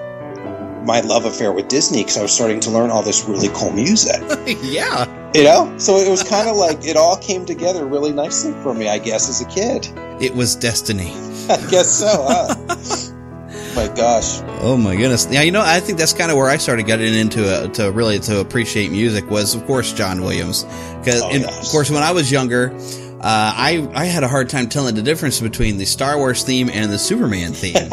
my 0.83 1.01
love 1.01 1.25
affair 1.25 1.51
with 1.51 1.67
Disney 1.67 1.99
because 2.01 2.17
I 2.17 2.21
was 2.21 2.33
starting 2.33 2.59
to 2.61 2.71
learn 2.71 2.89
all 2.89 3.03
this 3.03 3.25
really 3.25 3.49
cool 3.53 3.71
music. 3.71 4.21
yeah. 4.63 5.05
You 5.33 5.43
know? 5.43 5.73
So 5.77 5.97
it 5.97 6.09
was 6.09 6.23
kind 6.23 6.49
of 6.49 6.55
like 6.55 6.83
it 6.85 6.97
all 6.97 7.17
came 7.17 7.45
together 7.45 7.85
really 7.85 8.11
nicely 8.11 8.53
for 8.63 8.73
me, 8.73 8.89
I 8.89 8.97
guess, 8.97 9.29
as 9.29 9.41
a 9.41 9.45
kid. 9.45 9.87
It 10.21 10.33
was 10.35 10.55
destiny. 10.55 11.11
I 11.49 11.57
guess 11.69 11.89
so, 11.89 12.07
huh? 12.27 12.55
My 13.75 13.87
gosh. 13.87 14.41
Oh 14.59 14.75
my 14.75 14.97
goodness! 14.97 15.27
Yeah, 15.31 15.43
you 15.43 15.51
know, 15.51 15.61
I 15.63 15.79
think 15.79 15.97
that's 15.97 16.11
kind 16.11 16.29
of 16.29 16.35
where 16.35 16.49
I 16.49 16.57
started 16.57 16.85
getting 16.85 17.13
into 17.13 17.49
uh, 17.49 17.67
to 17.69 17.89
really 17.91 18.19
to 18.19 18.41
appreciate 18.41 18.91
music 18.91 19.29
was, 19.29 19.55
of 19.55 19.65
course, 19.65 19.93
John 19.93 20.21
Williams. 20.21 20.63
Because, 20.99 21.21
Oh, 21.21 21.29
of 21.29 21.65
course, 21.69 21.89
when 21.89 22.03
I 22.03 22.11
was 22.11 22.29
younger, 22.29 22.73
uh, 22.75 23.17
I 23.21 23.89
I 23.93 24.05
had 24.05 24.23
a 24.23 24.27
hard 24.27 24.49
time 24.49 24.67
telling 24.67 24.95
the 24.95 25.01
difference 25.01 25.39
between 25.39 25.77
the 25.77 25.85
Star 25.85 26.17
Wars 26.17 26.43
theme 26.43 26.69
and 26.69 26.91
the 26.91 26.99
Superman 26.99 27.53
theme 27.53 27.89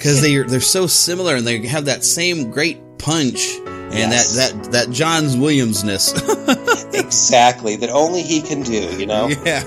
because 0.00 0.22
they 0.22 0.34
are 0.36 0.44
they're 0.44 0.60
so 0.62 0.86
similar 0.86 1.36
and 1.36 1.46
they 1.46 1.66
have 1.66 1.84
that 1.84 2.02
same 2.04 2.50
great 2.50 2.80
punch 2.96 3.54
and 3.66 3.92
Yes. 3.92 4.34
that 4.34 4.62
that 4.62 4.72
that 4.72 4.90
John 4.90 5.24
Williamsness. 5.24 6.14
exactly. 6.94 7.76
That 7.76 7.90
only 7.90 8.22
he 8.22 8.40
can 8.40 8.62
do, 8.62 8.96
you 8.98 9.04
know? 9.04 9.28
Yeah. 9.28 9.62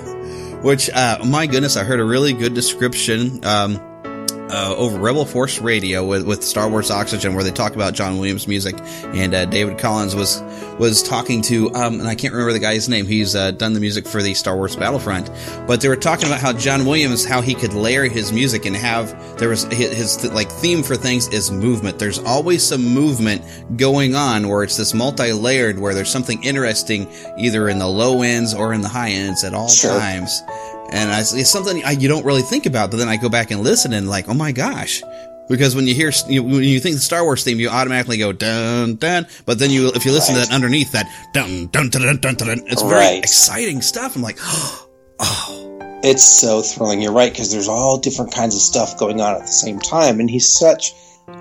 Which, 0.64 0.90
uh, 0.90 1.20
my 1.26 1.46
goodness, 1.46 1.78
I 1.78 1.84
heard 1.84 2.00
a 2.00 2.06
really 2.06 2.34
good 2.34 2.56
description 2.56 3.46
um, 3.46 3.80
uh, 4.54 4.76
over 4.78 4.98
Rebel 5.00 5.26
Force 5.26 5.60
Radio 5.60 6.06
with, 6.06 6.26
with 6.28 6.44
Star 6.44 6.70
Wars 6.70 6.92
Oxygen, 6.92 7.34
where 7.34 7.44
they 7.44 7.52
talk 7.52 7.74
about 7.76 7.94
John 7.94 8.18
Williams' 8.20 8.48
music, 8.48 8.76
and 8.80 9.34
uh, 9.34 9.46
David 9.46 9.78
Collins 9.80 10.16
was 10.16 10.42
was 10.80 11.04
talking 11.04 11.42
to, 11.44 11.72
um, 11.76 12.00
and 12.00 12.08
I 12.08 12.16
can't 12.16 12.34
remember 12.34 12.52
the 12.54 12.60
guy's 12.60 12.90
name. 12.90 13.06
He's 13.06 13.36
uh, 13.36 13.52
done 13.52 13.74
the 13.74 13.80
music 13.80 14.08
for 14.08 14.24
the 14.24 14.34
Star 14.34 14.56
Wars 14.56 14.76
Battlefront, 14.76 15.30
but 15.68 15.82
they 15.82 15.88
were 15.88 15.96
talking 15.96 16.26
about 16.28 16.40
how 16.40 16.54
John 16.54 16.86
Williams, 16.86 17.26
how 17.26 17.42
he 17.42 17.54
could 17.54 17.74
layer 17.74 18.06
his 18.06 18.32
music 18.32 18.66
and 18.66 18.76
have 18.76 19.14
there 19.38 19.50
was 19.50 19.64
his, 19.66 19.94
his 20.22 20.32
like 20.34 20.50
theme 20.52 20.82
for 20.84 20.96
things 20.96 21.28
is 21.30 21.52
movement. 21.52 22.00
There's 22.00 22.20
always 22.20 22.64
some 22.64 22.84
movement 22.84 23.44
going 23.78 24.16
on 24.16 24.48
where 24.50 24.64
it's 24.64 24.78
this 24.78 24.94
multi-layered, 24.94 25.80
where 25.80 25.94
there's 25.94 26.10
something 26.12 26.44
interesting 26.44 27.08
either 27.38 27.70
in 27.70 27.80
the 27.80 27.88
low 27.88 28.22
ends 28.22 28.54
or 28.54 28.74
in 28.74 28.82
the 28.82 28.88
high 28.90 29.12
ends 29.12 29.44
at 29.44 29.54
all 29.54 29.70
Sure. 29.70 29.98
times. 30.00 30.42
And 30.92 31.10
I, 31.12 31.20
it's 31.22 31.50
something 31.50 31.84
I, 31.84 31.92
you 31.92 32.08
don't 32.08 32.26
really 32.26 32.42
think 32.42 32.66
about, 32.66 32.92
but 32.92 32.98
then 32.98 33.10
I 33.10 33.18
go 33.18 33.30
back 33.30 33.52
and 33.52 33.62
listen 33.64 33.94
and 33.94 34.08
like, 34.08 34.30
oh 34.30 34.34
my 34.34 34.52
gosh. 34.52 35.02
Because 35.50 35.76
when 35.76 35.88
you 35.88 35.94
hear, 35.94 36.12
you, 36.30 36.42
when 36.44 36.64
you 36.64 36.80
think 36.80 36.96
the 36.96 37.02
Star 37.02 37.24
Wars 37.24 37.44
theme, 37.44 37.60
you 37.60 37.68
automatically 37.70 38.18
go 38.18 38.32
dun 38.32 38.96
dun. 38.96 39.28
But 39.46 39.60
then 39.60 39.72
you, 39.72 39.90
if 39.94 40.06
you 40.06 40.12
listen 40.12 40.36
to 40.36 40.42
that 40.42 40.52
underneath 40.52 40.92
that 40.94 41.06
dun 41.34 41.68
dun 41.68 41.90
dun 41.90 42.02
dun 42.04 42.18
dun, 42.18 42.36
dun, 42.36 42.48
dun 42.48 42.68
it's 42.68 42.82
very 42.82 42.94
Right. 42.94 43.18
exciting 43.20 43.82
stuff. 43.82 44.16
I'm 44.16 44.22
like, 44.22 44.38
oh. 45.20 46.00
It's 46.06 46.24
so 46.24 46.62
thrilling. 46.62 47.02
You're 47.02 47.14
right, 47.14 47.32
because 47.32 47.52
there's 47.52 47.70
all 47.70 47.98
different 47.98 48.34
kinds 48.34 48.56
of 48.56 48.62
stuff 48.62 48.98
going 48.98 49.22
on 49.22 49.36
at 49.36 49.42
the 49.42 49.48
same 49.48 49.80
time. 49.80 50.20
And 50.20 50.30
he's 50.30 50.48
such 50.48 50.94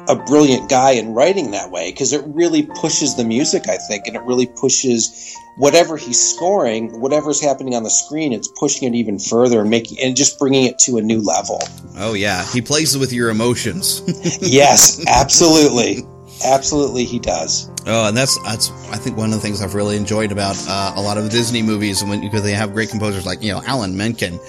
a 0.08 0.16
brilliant 0.16 0.68
guy 0.68 0.92
in 0.92 1.14
writing 1.14 1.50
that 1.52 1.70
way, 1.70 1.90
because 1.90 2.12
it 2.12 2.22
really 2.26 2.62
pushes 2.62 3.16
the 3.16 3.24
music, 3.24 3.68
I 3.68 3.76
think, 3.76 4.06
and 4.06 4.16
it 4.16 4.22
really 4.22 4.46
pushes 4.46 5.36
whatever 5.56 5.96
he's 5.96 6.20
scoring, 6.20 7.00
whatever's 7.00 7.40
happening 7.40 7.74
on 7.74 7.82
the 7.82 7.90
screen, 7.90 8.32
it's 8.32 8.48
pushing 8.58 8.88
it 8.92 8.96
even 8.96 9.18
further 9.18 9.60
and 9.60 9.70
making 9.70 9.98
and 10.00 10.16
just 10.16 10.38
bringing 10.38 10.64
it 10.64 10.78
to 10.80 10.96
a 10.96 11.02
new 11.02 11.20
level. 11.20 11.60
oh 11.98 12.14
yeah, 12.14 12.44
he 12.52 12.62
plays 12.62 12.96
with 12.96 13.12
your 13.12 13.30
emotions. 13.30 14.02
yes, 14.40 15.04
absolutely. 15.08 16.06
Absolutely, 16.44 17.04
he 17.04 17.20
does. 17.20 17.70
Oh, 17.86 18.08
and 18.08 18.16
that's 18.16 18.36
that's 18.42 18.70
I 18.90 18.96
think 18.96 19.16
one 19.16 19.28
of 19.28 19.34
the 19.34 19.40
things 19.40 19.62
I've 19.62 19.74
really 19.74 19.96
enjoyed 19.96 20.32
about 20.32 20.56
uh, 20.68 20.94
a 20.96 21.00
lot 21.00 21.16
of 21.16 21.24
the 21.24 21.30
Disney 21.30 21.62
movies, 21.62 22.02
when 22.02 22.20
because 22.20 22.42
they 22.42 22.52
have 22.52 22.72
great 22.72 22.88
composers 22.88 23.24
like 23.24 23.42
you 23.42 23.52
know 23.52 23.62
Alan 23.64 23.96
Menken, 23.96 24.40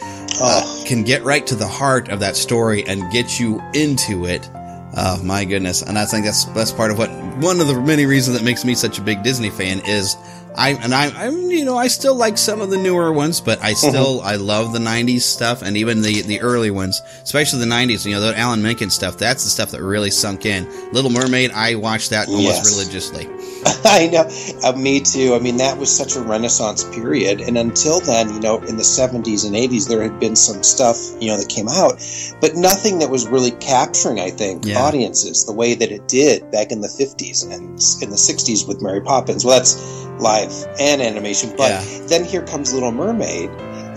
uh, 0.41 0.83
can 0.87 1.03
get 1.03 1.23
right 1.23 1.45
to 1.45 1.55
the 1.55 1.67
heart 1.67 2.09
of 2.09 2.19
that 2.21 2.35
story 2.35 2.83
and 2.87 3.11
get 3.11 3.39
you 3.39 3.61
into 3.73 4.25
it. 4.25 4.49
Oh 4.95 5.21
my 5.23 5.43
goodness! 5.45 5.81
And 5.81 5.97
I 5.97 6.05
think 6.05 6.25
that's 6.25 6.45
that's 6.45 6.71
part 6.71 6.91
of 6.91 6.97
what 6.97 7.09
one 7.37 7.59
of 7.59 7.67
the 7.67 7.79
many 7.79 8.05
reasons 8.05 8.37
that 8.37 8.43
makes 8.45 8.63
me 8.63 8.75
such 8.75 8.99
a 8.99 9.01
big 9.01 9.23
Disney 9.23 9.49
fan 9.49 9.81
is 9.85 10.15
I 10.55 10.69
and 10.71 10.93
I 10.93 11.07
I'm 11.25 11.49
you 11.49 11.65
know 11.65 11.77
I 11.77 11.87
still 11.87 12.15
like 12.15 12.37
some 12.37 12.61
of 12.61 12.69
the 12.69 12.77
newer 12.77 13.11
ones, 13.11 13.41
but 13.41 13.59
I 13.61 13.71
mm-hmm. 13.71 13.89
still 13.89 14.21
I 14.21 14.35
love 14.35 14.71
the 14.71 14.79
'90s 14.79 15.21
stuff 15.21 15.61
and 15.61 15.75
even 15.77 16.01
the 16.01 16.21
the 16.21 16.41
early 16.41 16.71
ones, 16.71 17.01
especially 17.23 17.59
the 17.59 17.65
'90s. 17.65 18.05
You 18.05 18.13
know, 18.13 18.21
the 18.21 18.37
Alan 18.37 18.61
Menken 18.61 18.89
stuff. 18.89 19.17
That's 19.17 19.43
the 19.43 19.49
stuff 19.49 19.71
that 19.71 19.81
really 19.81 20.11
sunk 20.11 20.45
in. 20.45 20.69
Little 20.91 21.09
Mermaid, 21.09 21.51
I 21.51 21.75
watched 21.75 22.11
that 22.11 22.27
almost 22.27 22.63
Yes. 22.63 22.71
religiously. 22.71 23.27
I 23.85 24.07
know. 24.11 24.29
Uh, 24.63 24.73
me 24.77 24.99
too. 24.99 25.35
I 25.35 25.39
mean, 25.39 25.57
that 25.57 25.77
was 25.77 25.95
such 25.95 26.15
a 26.15 26.21
renaissance 26.21 26.83
period. 26.83 27.41
And 27.41 27.57
until 27.57 27.99
then, 27.99 28.33
you 28.33 28.39
know, 28.39 28.57
in 28.59 28.77
the 28.77 28.83
70s 28.83 29.45
and 29.45 29.55
80s, 29.55 29.87
there 29.87 30.01
had 30.01 30.19
been 30.19 30.35
some 30.35 30.63
stuff, 30.63 30.97
you 31.19 31.27
know, 31.29 31.37
that 31.37 31.49
came 31.49 31.67
out, 31.67 31.93
but 32.41 32.55
nothing 32.55 32.99
that 32.99 33.09
was 33.09 33.27
really 33.27 33.51
capturing, 33.51 34.19
I 34.19 34.29
think, 34.31 34.65
Yeah. 34.65 34.81
audiences 34.83 35.45
the 35.45 35.53
way 35.53 35.75
that 35.75 35.91
it 35.91 36.07
did 36.07 36.49
back 36.51 36.71
in 36.71 36.81
the 36.81 36.87
50s 36.87 37.43
and 37.43 37.53
in 37.53 38.09
the 38.09 38.17
60s 38.17 38.67
with 38.67 38.81
Mary 38.81 39.01
Poppins. 39.01 39.45
Well, 39.45 39.57
that's 39.57 39.75
live 40.19 40.53
and 40.79 41.01
animation. 41.01 41.53
But 41.57 41.71
Yeah. 41.71 41.83
then 42.07 42.23
here 42.23 42.41
comes 42.43 42.73
Little 42.73 42.91
Mermaid. 42.91 43.49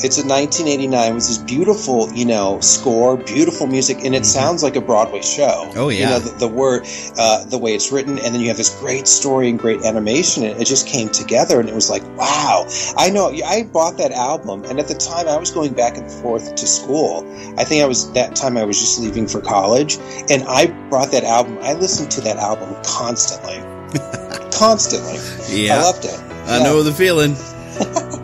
It's 0.04 0.18
a 0.18 0.26
1989 0.26 1.14
with 1.14 1.26
this 1.26 1.38
beautiful, 1.38 2.12
you 2.12 2.26
know, 2.26 2.60
score, 2.60 3.16
beautiful 3.16 3.66
music, 3.66 3.98
and 4.04 4.14
it 4.14 4.26
sounds 4.26 4.62
like 4.62 4.76
a 4.76 4.80
Broadway 4.80 5.22
show. 5.22 5.68
Mm-hmm. 5.70 5.78
Oh, 5.78 5.88
You 5.88 6.04
know, 6.04 6.18
the, 6.18 6.38
the 6.38 6.48
word, 6.48 6.86
uh, 7.18 7.44
the 7.46 7.56
way 7.56 7.74
it's 7.74 7.90
written, 7.90 8.18
and 8.18 8.34
then 8.34 8.40
you 8.42 8.48
have 8.48 8.58
this 8.58 8.78
great 8.80 9.08
story 9.08 9.48
and 9.48 9.58
great 9.58 9.82
animation, 9.84 10.44
and 10.44 10.60
it 10.60 10.66
just 10.66 10.86
came 10.86 11.08
together, 11.08 11.60
and 11.60 11.68
it 11.68 11.74
was 11.74 11.88
like, 11.88 12.02
wow. 12.16 12.66
I 12.98 13.08
know, 13.08 13.32
I 13.46 13.62
bought 13.64 13.96
that 13.96 14.12
album, 14.12 14.64
and 14.64 14.78
at 14.78 14.88
the 14.88 14.94
time 14.94 15.28
I 15.28 15.38
was 15.38 15.50
going 15.50 15.72
back 15.72 15.96
and 15.96 16.10
forth 16.10 16.54
to 16.56 16.66
school. 16.66 17.24
I 17.58 17.64
think 17.64 17.82
I 17.82 17.86
was, 17.86 18.12
that 18.12 18.36
time 18.36 18.56
I 18.58 18.64
was 18.64 18.78
just 18.78 19.00
leaving 19.00 19.26
for 19.26 19.40
college, 19.40 19.96
and 20.30 20.42
I 20.46 20.66
brought 20.90 21.10
that 21.12 21.24
album, 21.24 21.58
I 21.62 21.72
listened 21.72 22.10
to 22.12 22.20
that 22.20 22.36
album 22.36 22.76
constantly. 22.84 23.56
constantly. 24.52 25.18
Yeah. 25.48 25.78
I 25.78 25.82
loved 25.82 26.04
it. 26.04 26.20
I 26.48 26.58
Yeah. 26.58 26.64
know 26.64 26.82
the 26.82 26.92
feeling. 26.92 27.34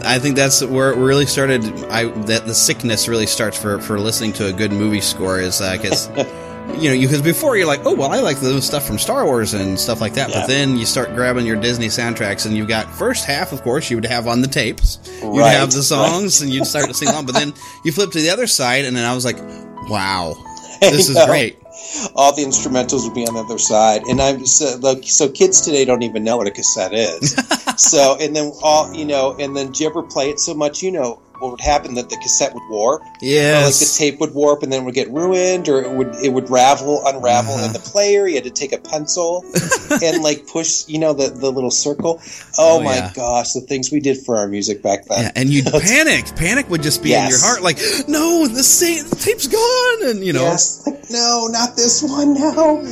I 0.04 0.18
think 0.18 0.36
that's 0.36 0.62
where 0.62 0.92
it 0.92 0.96
really 0.96 1.26
started. 1.26 1.64
I 1.84 2.04
that 2.04 2.46
the 2.46 2.54
sickness 2.54 3.08
really 3.08 3.26
starts 3.26 3.60
for 3.60 3.78
for 3.80 3.98
listening 3.98 4.32
to 4.34 4.46
a 4.46 4.52
good 4.52 4.72
movie 4.72 5.00
score 5.00 5.40
is 5.40 5.60
because. 5.60 6.08
You 6.78 6.90
know, 6.90 7.00
because 7.00 7.20
before 7.22 7.56
you're 7.56 7.66
like, 7.66 7.84
oh 7.84 7.92
well, 7.92 8.12
I 8.12 8.20
like 8.20 8.38
the 8.38 8.62
stuff 8.62 8.86
from 8.86 8.96
Star 8.96 9.26
Wars 9.26 9.52
and 9.52 9.78
stuff 9.78 10.00
like 10.00 10.14
that. 10.14 10.30
Yeah. 10.30 10.40
But 10.40 10.46
then 10.46 10.76
you 10.78 10.86
start 10.86 11.12
grabbing 11.14 11.44
your 11.44 11.60
Disney 11.60 11.88
soundtracks, 11.88 12.46
and 12.46 12.56
you've 12.56 12.68
got 12.68 12.88
first 12.88 13.24
half, 13.24 13.52
of 13.52 13.62
course, 13.62 13.90
you 13.90 13.96
would 13.96 14.06
have 14.06 14.28
on 14.28 14.42
the 14.42 14.46
tapes. 14.46 15.00
You'd 15.20 15.42
have 15.42 15.72
the 15.72 15.82
songs, 15.82 16.40
and 16.40 16.52
you'd 16.52 16.66
start 16.66 16.86
to 16.86 16.94
sing 16.94 17.08
along. 17.08 17.26
But 17.26 17.34
then 17.34 17.52
you 17.84 17.90
flip 17.90 18.12
to 18.12 18.20
the 18.20 18.30
other 18.30 18.46
side, 18.46 18.84
and 18.84 18.96
then 18.96 19.04
I 19.04 19.12
was 19.12 19.24
like, 19.24 19.38
wow, 19.90 20.34
this 20.80 21.08
is 21.08 21.18
great. 21.26 21.58
All 22.14 22.35
the 22.35 22.42
instrumentals 22.42 23.05
would 23.05 23.14
be 23.14 23.26
on 23.26 23.35
the 23.35 23.40
other 23.40 23.59
side. 23.59 24.02
And 24.09 24.20
i'm 24.20 24.46
so, 24.46 24.76
like 24.81 25.05
so 25.05 25.28
kids 25.28 25.61
today 25.61 25.85
don't 25.85 26.02
even 26.02 26.24
know 26.24 26.37
what 26.37 26.46
a 26.46 26.50
cassette 26.50 26.92
is. 26.94 27.37
So 27.76 28.16
and 28.20 28.37
then 28.37 28.52
all 28.62 28.92
you 28.94 29.07
know 29.07 29.35
and 29.38 29.57
then 29.57 29.72
do 29.72 29.83
you 29.83 29.88
ever 29.90 30.02
play 30.02 30.28
it 30.28 30.38
so 30.38 30.52
much 30.52 30.83
you 30.83 30.92
know 30.92 31.20
what 31.38 31.50
would 31.52 31.61
happen 31.61 31.94
that 31.96 32.09
the 32.11 32.16
cassette 32.18 32.55
would 32.55 32.62
warp? 32.70 33.02
Yeah, 33.20 33.62
like 33.64 33.74
the 33.74 33.92
tape 33.98 34.20
would 34.20 34.33
warp 34.35 34.62
and 34.62 34.70
then 34.72 34.83
it 34.83 34.85
would 34.85 34.94
get 34.94 35.11
ruined 35.11 35.68
or 35.68 35.83
it 35.83 35.90
would 35.90 36.14
it 36.22 36.28
would 36.33 36.48
ravel 36.50 37.02
unravel 37.07 37.55
Uh-huh. 37.55 37.64
and 37.64 37.74
the 37.74 37.81
player. 37.81 38.28
You 38.28 38.37
had 38.37 38.44
to 38.44 38.50
take 38.50 38.72
a 38.72 38.78
pencil 38.78 39.42
and 40.02 40.22
like 40.22 40.46
push 40.46 40.87
you 40.87 40.98
know 41.00 41.14
the, 41.14 41.31
the 41.31 41.50
little 41.50 41.70
circle. 41.70 42.20
Oh, 42.59 42.76
Oh, 42.78 42.83
my 42.85 42.94
yeah. 42.96 43.12
gosh 43.14 43.52
the 43.55 43.61
things 43.62 43.90
we 43.90 43.98
did 44.00 44.18
for 44.18 44.37
our 44.37 44.46
music 44.46 44.83
back 44.83 45.07
then. 45.07 45.24
Yeah, 45.24 45.33
and 45.35 45.48
you'd 45.48 45.64
panic. 45.72 46.37
Panic 46.37 46.68
would 46.70 46.83
just 46.83 47.02
be 47.02 47.14
in 47.14 47.26
your 47.28 47.40
heart, 47.40 47.62
like, 47.62 47.78
no, 48.07 48.46
the, 48.46 48.62
sa- 48.62 49.09
the 49.09 49.16
tape's 49.16 49.48
gone, 49.48 50.11
and 50.11 50.24
you 50.24 50.33
know, 50.35 50.42
Yes, 50.42 50.87
like 50.87 51.01
no, 51.10 51.46
not 51.50 51.76
this 51.76 52.02
one, 52.02 52.34
no. 52.34 52.82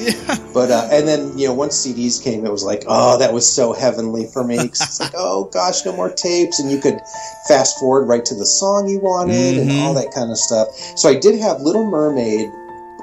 But 0.53 0.71
uh, 0.71 0.89
and 0.91 1.07
then 1.07 1.39
you 1.39 1.47
know 1.49 1.55
once 1.55 1.87
CDs 1.87 2.23
came, 2.23 2.45
it 2.45 2.51
was 2.51 2.65
like, 2.65 2.85
oh, 2.87 3.19
that 3.19 3.33
was 3.33 3.49
so 3.51 3.73
heavenly 3.73 4.27
for 4.33 4.43
me. 4.45 4.57
'Cause 4.69 4.81
it's 4.83 5.01
like, 5.01 5.15
oh 5.17 5.45
gosh, 5.53 5.85
no 5.85 5.93
more 5.93 6.11
tapes, 6.11 6.59
and 6.59 6.71
you 6.71 6.79
could 6.79 7.01
fast 7.49 7.79
forward 7.79 8.07
right 8.07 8.25
to 8.25 8.35
the 8.35 8.47
song 8.47 8.89
you 8.89 8.99
wanted 9.01 9.59
and 9.59 9.71
Mhm. 9.71 9.81
all 9.81 9.95
that 9.95 10.13
kind 10.13 10.31
of 10.31 10.39
stuff. 10.39 10.69
So 10.97 11.09
I 11.09 11.15
did 11.15 11.39
have 11.41 11.61
Little 11.63 11.85
Mermaid. 11.85 12.51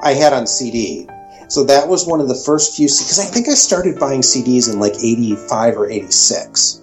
I 0.03 0.13
had 0.13 0.33
on 0.33 0.45
CD. 0.45 1.07
So 1.49 1.63
that 1.63 1.87
was 1.87 2.05
one 2.05 2.19
of 2.19 2.27
the 2.27 2.35
first 2.35 2.75
few 2.75 2.87
because 2.87 3.19
I 3.19 3.23
think 3.25 3.47
I 3.47 3.53
started 3.53 3.97
buying 3.97 4.21
CDs 4.21 4.67
in 4.71 4.79
like 4.79 4.95
'85 5.01 5.77
or 5.77 5.89
'86. 5.89 6.81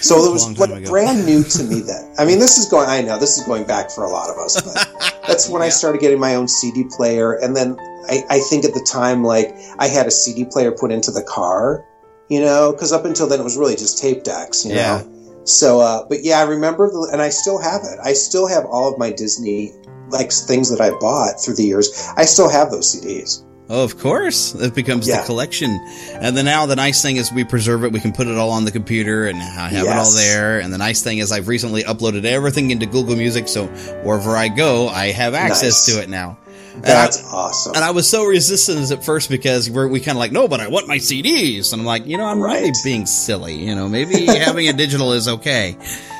So 0.00 0.24
it 0.24 0.32
was 0.32 0.44
long 0.44 0.54
like 0.54 0.70
ago. 0.82 0.90
brand 0.90 1.24
new 1.26 1.42
to 1.42 1.64
me 1.64 1.80
then. 1.86 2.14
I 2.18 2.24
mean, 2.24 2.38
this 2.38 2.58
is 2.58 2.66
going. 2.66 2.88
I 2.88 3.02
know 3.02 3.18
this 3.18 3.38
is 3.38 3.46
going 3.46 3.64
back 3.64 3.90
for 3.90 4.04
a 4.04 4.10
lot 4.10 4.30
of 4.30 4.36
us, 4.38 4.60
but 4.60 5.20
that's 5.26 5.48
when 5.48 5.62
I 5.62 5.68
started 5.68 6.00
getting 6.00 6.20
my 6.20 6.34
own 6.34 6.48
CD 6.48 6.84
player, 6.96 7.32
and 7.34 7.56
then 7.56 7.76
I, 8.08 8.22
I 8.30 8.38
think 8.40 8.64
at 8.64 8.74
the 8.74 8.86
time, 8.90 9.24
like 9.24 9.54
I 9.78 9.88
had 9.88 10.06
a 10.06 10.10
CD 10.10 10.44
player 10.44 10.70
put 10.72 10.92
into 10.92 11.10
the 11.10 11.22
car, 11.22 11.84
you 12.28 12.40
know, 12.40 12.72
because 12.72 12.92
up 12.92 13.04
until 13.04 13.26
then 13.26 13.40
it 13.40 13.44
was 13.44 13.56
really 13.56 13.74
just 13.76 13.98
tape 13.98 14.22
decks, 14.24 14.64
you 14.64 14.74
Yeah. 14.74 15.02
know. 15.04 15.12
So, 15.44 15.80
uh, 15.80 16.04
but 16.08 16.24
yeah, 16.24 16.40
I 16.40 16.42
remember, 16.42 16.88
the, 16.90 17.08
and 17.12 17.22
I 17.22 17.28
still 17.28 17.60
have 17.62 17.82
it. 17.84 17.98
I 18.02 18.14
still 18.14 18.48
have 18.48 18.64
all 18.66 18.92
of 18.92 18.98
my 18.98 19.12
Disney 19.12 19.72
like 20.08 20.32
things 20.32 20.70
that 20.70 20.80
I 20.80 20.90
bought 20.98 21.40
through 21.40 21.54
the 21.54 21.64
years. 21.64 22.08
I 22.16 22.24
still 22.24 22.48
have 22.48 22.70
those 22.70 22.94
CDs. 22.94 23.44
Oh, 23.68 23.82
of 23.82 23.98
course, 23.98 24.54
it 24.54 24.74
becomes 24.76 25.08
Yeah. 25.08 25.20
the 25.22 25.26
collection. 25.26 25.70
And 26.12 26.36
then 26.36 26.44
now 26.44 26.66
the 26.66 26.76
nice 26.76 27.02
thing 27.02 27.16
is 27.16 27.32
we 27.32 27.42
preserve 27.42 27.82
it. 27.84 27.90
We 27.92 27.98
can 27.98 28.12
put 28.12 28.28
it 28.28 28.36
all 28.38 28.50
on 28.50 28.64
the 28.64 28.70
computer 28.70 29.26
and 29.26 29.38
I 29.38 29.68
have 29.70 29.86
it 29.86 29.90
all 29.90 30.10
there. 30.12 30.60
And 30.60 30.72
the 30.72 30.78
nice 30.78 31.02
thing 31.02 31.18
is 31.18 31.32
I've 31.32 31.48
recently 31.48 31.82
uploaded 31.82 32.24
everything 32.24 32.70
into 32.70 32.86
Google 32.86 33.16
Music, 33.16 33.48
so 33.48 33.66
wherever 34.04 34.36
I 34.36 34.48
go, 34.48 34.88
I 34.88 35.10
have 35.10 35.34
access 35.34 35.86
Nice. 35.88 35.96
to 35.96 36.02
it 36.02 36.08
now. 36.08 36.38
And 36.74 36.84
That's 36.84 37.24
I- 37.24 37.28
awesome. 37.28 37.72
And 37.74 37.82
I 37.84 37.90
was 37.90 38.06
so 38.08 38.24
resistant 38.24 38.90
at 38.92 39.02
first 39.04 39.30
because 39.30 39.68
we're, 39.70 39.88
we 39.88 39.98
kind 39.98 40.14
of 40.16 40.20
like, 40.20 40.30
no, 40.30 40.46
but 40.46 40.60
I 40.60 40.68
want 40.68 40.86
my 40.86 40.98
CDs. 40.98 41.72
And 41.72 41.80
I'm 41.80 41.86
like, 41.86 42.06
you 42.06 42.18
know, 42.18 42.26
I'm 42.26 42.40
really 42.40 42.64
Right. 42.66 42.76
being 42.84 43.06
silly. 43.06 43.54
You 43.56 43.74
know, 43.74 43.88
maybe 43.88 44.26
having 44.26 44.68
a 44.68 44.72
digital 44.84 45.12
is 45.14 45.26
okay. 45.26 45.74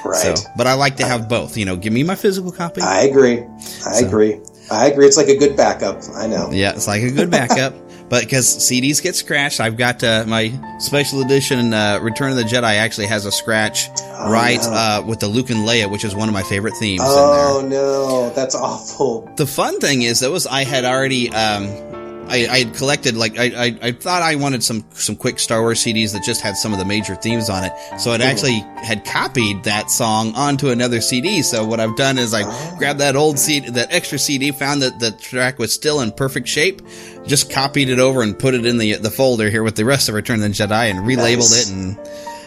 Right. 0.05 0.17
So, 0.17 0.35
but 0.57 0.67
I 0.67 0.73
like 0.73 0.97
to 0.97 1.07
have 1.07 1.29
both. 1.29 1.57
You 1.59 1.67
know, 1.67 1.77
give 1.77 1.93
me 1.93 2.03
my 2.03 2.15
physical 2.15 2.51
copy. 2.53 2.81
I 2.81 3.03
agree. 3.03 3.45
I 3.87 3.93
So- 4.01 4.07
agree. 4.07 4.41
I 4.71 4.89
agree. 4.89 5.07
It's 5.07 5.17
like 5.17 5.29
a 5.29 5.37
good 5.37 5.57
backup. 5.57 6.03
I 6.15 6.27
know. 6.27 6.51
Yeah, 6.51 6.73
it's 6.73 6.87
like 6.87 7.03
a 7.03 7.11
good 7.11 7.31
backup. 7.31 7.75
but 8.09 8.23
because 8.23 8.47
CDs 8.47 9.03
get 9.03 9.15
scratched, 9.15 9.61
I've 9.61 9.77
got 9.77 10.03
uh, 10.03 10.25
my 10.27 10.53
special 10.79 11.23
edition 11.23 11.73
uh, 11.73 11.99
Return 12.03 12.31
of 12.31 12.37
the 12.37 12.45
Jedi 12.45 12.75
actually 12.77 13.07
has 13.07 13.27
a 13.27 13.33
scratch 13.33 13.89
right 14.13 14.61
no. 14.63 14.73
uh, 14.73 15.05
with 15.07 15.21
the 15.21 15.29
Luke 15.29 15.51
and 15.51 15.61
Leia, 15.61 15.91
which 15.91 16.05
is 16.05 16.15
one 16.15 16.29
of 16.29 16.33
my 16.33 16.43
favorite 16.43 16.75
themes 16.75 17.01
in 17.03 17.07
there. 17.07 17.17
Oh 17.17 17.67
no, 17.67 18.31
that's 18.31 18.55
awful. 18.55 19.31
The 19.37 19.47
fun 19.47 19.81
thing 19.81 20.03
is, 20.03 20.21
that 20.21 20.31
was 20.31 20.47
I 20.47 20.65
had 20.65 20.85
already. 20.85 21.31
Um, 21.31 21.67
I, 22.29 22.47
I 22.49 22.59
had 22.65 22.75
collected 22.75 23.17
like 23.17 23.39
I, 23.39 23.45
I, 23.45 23.79
I 23.83 23.93
thought 23.93 24.23
I 24.23 24.35
wanted 24.35 24.63
some 24.65 24.85
some 24.95 25.15
quick 25.17 25.39
Star 25.39 25.61
Wars 25.63 25.79
CDs 25.81 26.13
that 26.13 26.23
just 26.25 26.41
had 26.41 26.57
some 26.57 26.73
of 26.73 26.79
the 26.79 26.85
major 26.85 27.15
themes 27.15 27.49
on 27.49 27.65
it. 27.65 27.73
So 27.99 28.11
Mhm. 28.11 28.21
actually 28.21 28.59
had 28.83 29.05
copied 29.05 29.65
that 29.65 29.91
song 29.91 30.35
onto 30.35 30.71
another 30.71 31.01
CD. 31.01 31.43
So 31.43 31.65
what 31.65 31.79
I've 31.81 31.97
done 31.97 32.19
is 32.19 32.35
I 32.35 32.43
Oh. 32.45 32.75
grabbed 32.79 33.01
that 33.01 33.15
old 33.17 33.39
CD, 33.39 33.71
that 33.71 33.93
extra 33.93 34.19
CD, 34.19 34.51
found 34.53 34.83
that 34.83 34.99
the 34.99 35.13
track 35.13 35.59
was 35.59 35.73
still 35.73 36.01
in 36.01 36.11
perfect 36.13 36.49
shape, 36.49 36.83
just 37.27 37.51
copied 37.51 37.89
it 37.91 37.99
over 37.99 38.23
and 38.23 38.39
put 38.39 38.55
it 38.55 38.67
in 38.67 38.79
the 38.79 38.95
the 38.97 39.11
folder 39.11 39.49
here 39.51 39.63
with 39.63 39.77
the 39.77 39.85
rest 39.85 40.09
of 40.09 40.15
Return 40.15 40.43
of 40.43 40.43
the 40.43 40.49
Jedi 40.49 40.91
and 40.91 41.01
relabeled 41.01 41.51
Nice. 41.51 41.69
it. 41.69 41.73
And 41.73 41.97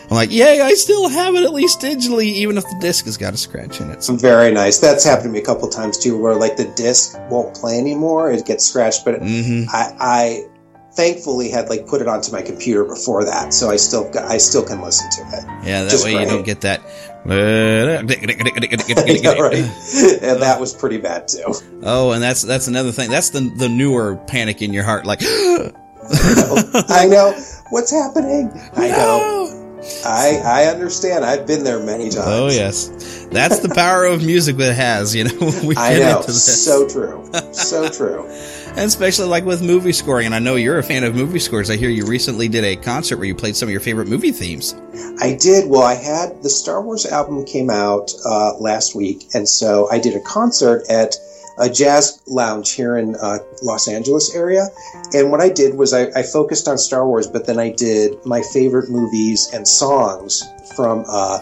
I'm 0.10 0.15
like, 0.15 0.32
yay! 0.32 0.60
I 0.60 0.74
still 0.74 1.08
have 1.08 1.36
it 1.36 1.43
at 1.43 1.54
least 1.54 1.82
digitally, 1.82 2.26
even 2.26 2.58
if 2.58 2.63
the 2.63 2.78
disc 2.82 3.06
has 3.06 3.15
got 3.15 3.36
a 3.36 3.38
scratch 3.38 3.80
in 3.80 3.91
it. 3.91 4.04
So, 4.04 4.15
Very 4.15 4.52
nice. 4.52 4.80
That's 4.80 5.04
happened 5.04 5.26
to 5.26 5.30
me 5.30 5.39
a 5.39 5.45
couple 5.45 5.67
times 5.69 6.00
too, 6.00 6.17
where 6.17 6.34
like 6.36 6.58
the 6.58 6.65
disc 6.76 7.15
won't 7.30 7.56
play 7.56 7.78
anymore; 7.78 8.32
it 8.32 8.43
gets 8.45 8.65
scratched. 8.65 9.06
But 9.06 9.22
Mhm. 9.22 9.67
I, 9.69 9.95
I 10.00 10.45
thankfully 10.93 11.50
had 11.50 11.69
like 11.69 11.86
put 11.86 12.02
it 12.02 12.08
onto 12.08 12.32
my 12.32 12.41
computer 12.41 12.84
before 12.86 13.24
that, 13.24 13.54
so 13.54 13.69
I 13.69 13.76
still 13.76 14.10
got, 14.10 14.26
I 14.26 14.39
still 14.39 14.63
can 14.63 14.82
listen 14.82 15.12
to 15.12 15.22
it. 15.38 15.43
yeah, 15.63 15.84
that 15.84 15.91
Just 15.91 16.06
way 16.06 16.19
you 16.19 16.26
don't 16.26 16.43
get 16.43 16.62
that. 16.62 16.82
Yeah, 17.26 19.34
right. 19.34 19.54
And 20.24 20.41
that 20.41 20.58
was 20.60 20.74
pretty 20.74 20.98
bad 20.98 21.28
too. 21.28 21.54
Oh, 21.84 22.12
and 22.12 22.24
that's 22.24 22.41
that's 22.41 22.67
another 22.67 22.91
thing. 22.91 23.10
That's 23.12 23.30
the 23.30 23.41
the 23.58 23.69
newer 23.69 24.15
panic 24.28 24.62
in 24.62 24.74
your 24.74 24.84
heart, 24.84 25.06
like 25.06 25.19
I 25.22 27.06
know 27.08 27.34
what's 27.69 27.91
happening. 27.91 28.52
I 28.74 28.88
know. 28.88 29.48
I 30.06 30.42
I 30.44 30.65
understand. 30.65 31.23
I've 31.23 31.48
been 31.48 31.63
there 31.63 31.80
many 31.80 32.10
times. 32.10 32.27
Oh 32.27 32.48
yes, 32.50 33.27
that's 33.32 33.60
the 33.60 33.69
power 33.69 34.06
of 34.06 34.23
music 34.23 34.58
that 34.58 34.71
it 34.71 34.75
has. 34.75 35.15
You 35.15 35.25
know, 35.25 35.38
we 35.63 35.75
I 35.77 36.00
know. 36.00 36.21
So 36.21 36.88
true. 36.88 37.30
So 37.54 37.90
true. 37.92 38.25
and 38.69 38.80
especially 38.80 39.27
like 39.27 39.46
with 39.46 39.62
movie 39.62 39.94
scoring. 39.94 40.25
And 40.25 40.36
I 40.36 40.40
know 40.40 40.56
you're 40.56 40.80
a 40.80 40.84
fan 40.84 41.04
of 41.04 41.15
movie 41.15 41.40
scores. 41.40 41.69
I 41.69 41.77
hear 41.77 41.90
you 41.90 42.06
recently 42.06 42.48
did 42.48 42.63
a 42.63 42.75
concert 42.75 43.17
where 43.17 43.27
you 43.27 43.36
played 43.36 43.56
some 43.56 43.67
of 43.67 43.71
your 43.71 43.82
favorite 43.82 44.08
movie 44.08 44.32
themes. 44.32 44.75
I 45.21 45.38
did. 45.40 45.69
Well, 45.69 45.84
I 45.84 45.96
had 45.96 46.44
the 46.44 46.50
Star 46.50 46.82
Wars 46.82 47.06
album 47.06 47.46
came 47.46 47.69
out 47.69 48.12
uh, 48.25 48.58
last 48.58 48.96
week, 48.96 49.27
and 49.34 49.48
so 49.48 49.90
I 49.90 50.00
did 50.00 50.15
a 50.15 50.21
concert 50.21 50.84
at 50.90 51.15
a 51.60 51.69
jazz 51.69 52.21
lounge 52.27 52.71
here 52.71 52.97
in 52.97 53.15
uh, 53.21 53.39
Los 53.62 53.87
Angeles 53.87 54.33
area. 54.33 54.67
And 55.13 55.29
what 55.29 55.41
I 55.41 55.49
did 55.49 55.75
was 55.75 55.93
I, 55.93 56.07
I, 56.15 56.23
focused 56.23 56.67
on 56.67 56.77
Star 56.77 57.05
Wars, 57.05 57.27
but 57.27 57.45
then 57.45 57.60
I 57.60 57.71
did 57.71 58.13
my 58.25 58.41
favorite 58.41 58.89
movies 58.89 59.49
and 59.53 59.67
songs 59.67 60.43
from 60.75 61.03
uh, 61.07 61.39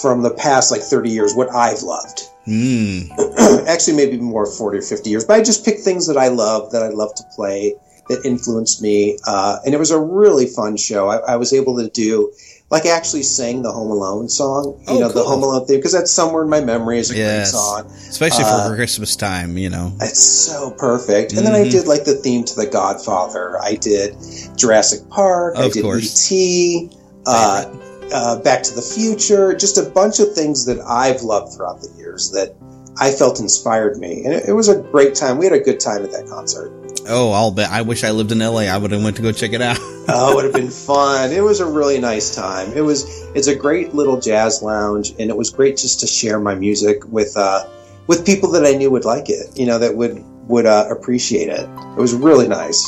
from 0.00 0.22
the 0.22 0.30
past 0.30 0.70
like 0.70 0.82
30 0.82 1.10
years, 1.10 1.34
what 1.34 1.54
I've 1.54 1.82
loved. 1.82 2.22
Mm. 2.46 3.08
Actually, 3.68 3.96
maybe 3.96 4.18
more 4.18 4.44
40 4.44 4.78
or 4.78 4.82
50 4.82 5.10
years, 5.10 5.24
but 5.24 5.34
I 5.34 5.42
just 5.42 5.64
picked 5.64 5.80
things 5.80 6.06
that 6.08 6.16
I 6.16 6.28
love, 6.28 6.72
that 6.72 6.82
I 6.82 6.88
love 6.88 7.14
to 7.14 7.22
play, 7.34 7.74
that 8.08 8.24
influenced 8.24 8.82
me. 8.82 9.18
Uh, 9.26 9.58
and 9.64 9.74
it 9.74 9.78
was 9.78 9.90
a 9.90 10.00
really 10.00 10.46
fun 10.46 10.76
show. 10.76 11.08
I, 11.08 11.18
I 11.18 11.36
was 11.36 11.52
able 11.52 11.76
to 11.76 11.88
do 11.88 12.32
like 12.70 12.84
I 12.84 12.90
actually 12.90 13.22
sang 13.22 13.62
the 13.62 13.72
Home 13.72 13.90
Alone 13.90 14.28
song, 14.28 14.78
you 14.88 14.94
Oh, 14.96 14.98
know, 15.00 15.08
the. 15.08 15.22
Home 15.24 15.42
Alone 15.42 15.66
theme, 15.66 15.76
because 15.78 15.92
that's 15.92 16.10
somewhere 16.12 16.42
in 16.42 16.50
my 16.50 16.60
memory 16.60 16.98
as 16.98 17.10
a 17.10 17.16
Yes. 17.16 17.52
great 17.52 17.60
song. 17.60 17.90
Especially 18.10 18.44
Uh, 18.44 18.68
for 18.68 18.76
Christmas 18.76 19.16
time, 19.16 19.56
you 19.56 19.70
know. 19.70 19.92
It's 20.00 20.22
so 20.22 20.70
perfect. 20.72 21.32
And 21.32 21.46
then 21.46 21.54
I 21.54 21.64
Mhm. 21.64 21.70
did 21.70 21.86
like 21.86 22.04
the 22.04 22.14
theme 22.14 22.44
to 22.44 22.54
The 22.54 22.66
Godfather. 22.66 23.58
I 23.62 23.74
did 23.76 24.16
Jurassic 24.56 25.08
Park. 25.08 25.54
I 25.56 25.64
Of 25.64 25.72
did 25.72 25.82
course. 25.82 26.30
E.T., 26.30 26.90
uh, 27.26 27.64
uh, 28.12 28.36
Back 28.40 28.62
to 28.64 28.74
the 28.74 28.82
Future, 28.82 29.54
just 29.54 29.78
a 29.78 29.82
bunch 29.82 30.18
of 30.20 30.34
things 30.34 30.64
that 30.66 30.78
I've 30.86 31.22
loved 31.22 31.54
throughout 31.54 31.80
the 31.82 31.88
years 31.98 32.30
that 32.32 32.54
I 33.00 33.10
felt 33.12 33.38
inspired 33.40 33.98
me. 33.98 34.22
And 34.24 34.34
it, 34.34 34.48
it 34.48 34.52
was 34.52 34.68
a 34.68 34.76
great 34.76 35.14
time. 35.14 35.38
We 35.38 35.44
had 35.46 35.52
a 35.54 35.60
good 35.60 35.78
time 35.80 36.04
at 36.04 36.12
that 36.12 36.28
concert. 36.28 36.70
Oh, 37.06 37.32
I'll 37.32 37.50
bet. 37.50 37.70
I 37.70 37.82
wish 37.82 38.04
I 38.04 38.10
lived 38.10 38.32
in 38.32 38.38
LA. 38.38 38.62
I 38.62 38.76
would 38.76 38.90
have 38.90 39.02
went 39.02 39.16
to 39.16 39.22
go 39.22 39.32
check 39.32 39.52
it 39.52 39.62
out. 39.62 39.78
oh, 39.80 40.32
it 40.32 40.34
would 40.34 40.44
have 40.44 40.54
been 40.54 40.70
fun. 40.70 41.32
It 41.32 41.42
was 41.42 41.60
a 41.60 41.66
really 41.66 42.00
nice 42.00 42.34
time. 42.34 42.72
It 42.72 42.80
was. 42.80 43.04
It's 43.34 43.46
a 43.46 43.54
great 43.54 43.94
little 43.94 44.20
jazz 44.20 44.62
lounge, 44.62 45.10
and 45.18 45.30
it 45.30 45.36
was 45.36 45.50
great 45.50 45.76
just 45.76 46.00
to 46.00 46.06
share 46.06 46.40
my 46.40 46.54
music 46.54 47.04
with 47.06 47.36
uh, 47.36 47.66
with 48.06 48.26
people 48.26 48.50
that 48.52 48.64
I 48.64 48.72
knew 48.72 48.90
would 48.90 49.04
like 49.04 49.28
it. 49.28 49.58
You 49.58 49.66
know, 49.66 49.78
that 49.78 49.94
would 49.94 50.24
would 50.48 50.66
uh, 50.66 50.86
appreciate 50.90 51.48
it. 51.48 51.68
It 51.68 52.00
was 52.00 52.14
really 52.14 52.48
nice. 52.48 52.82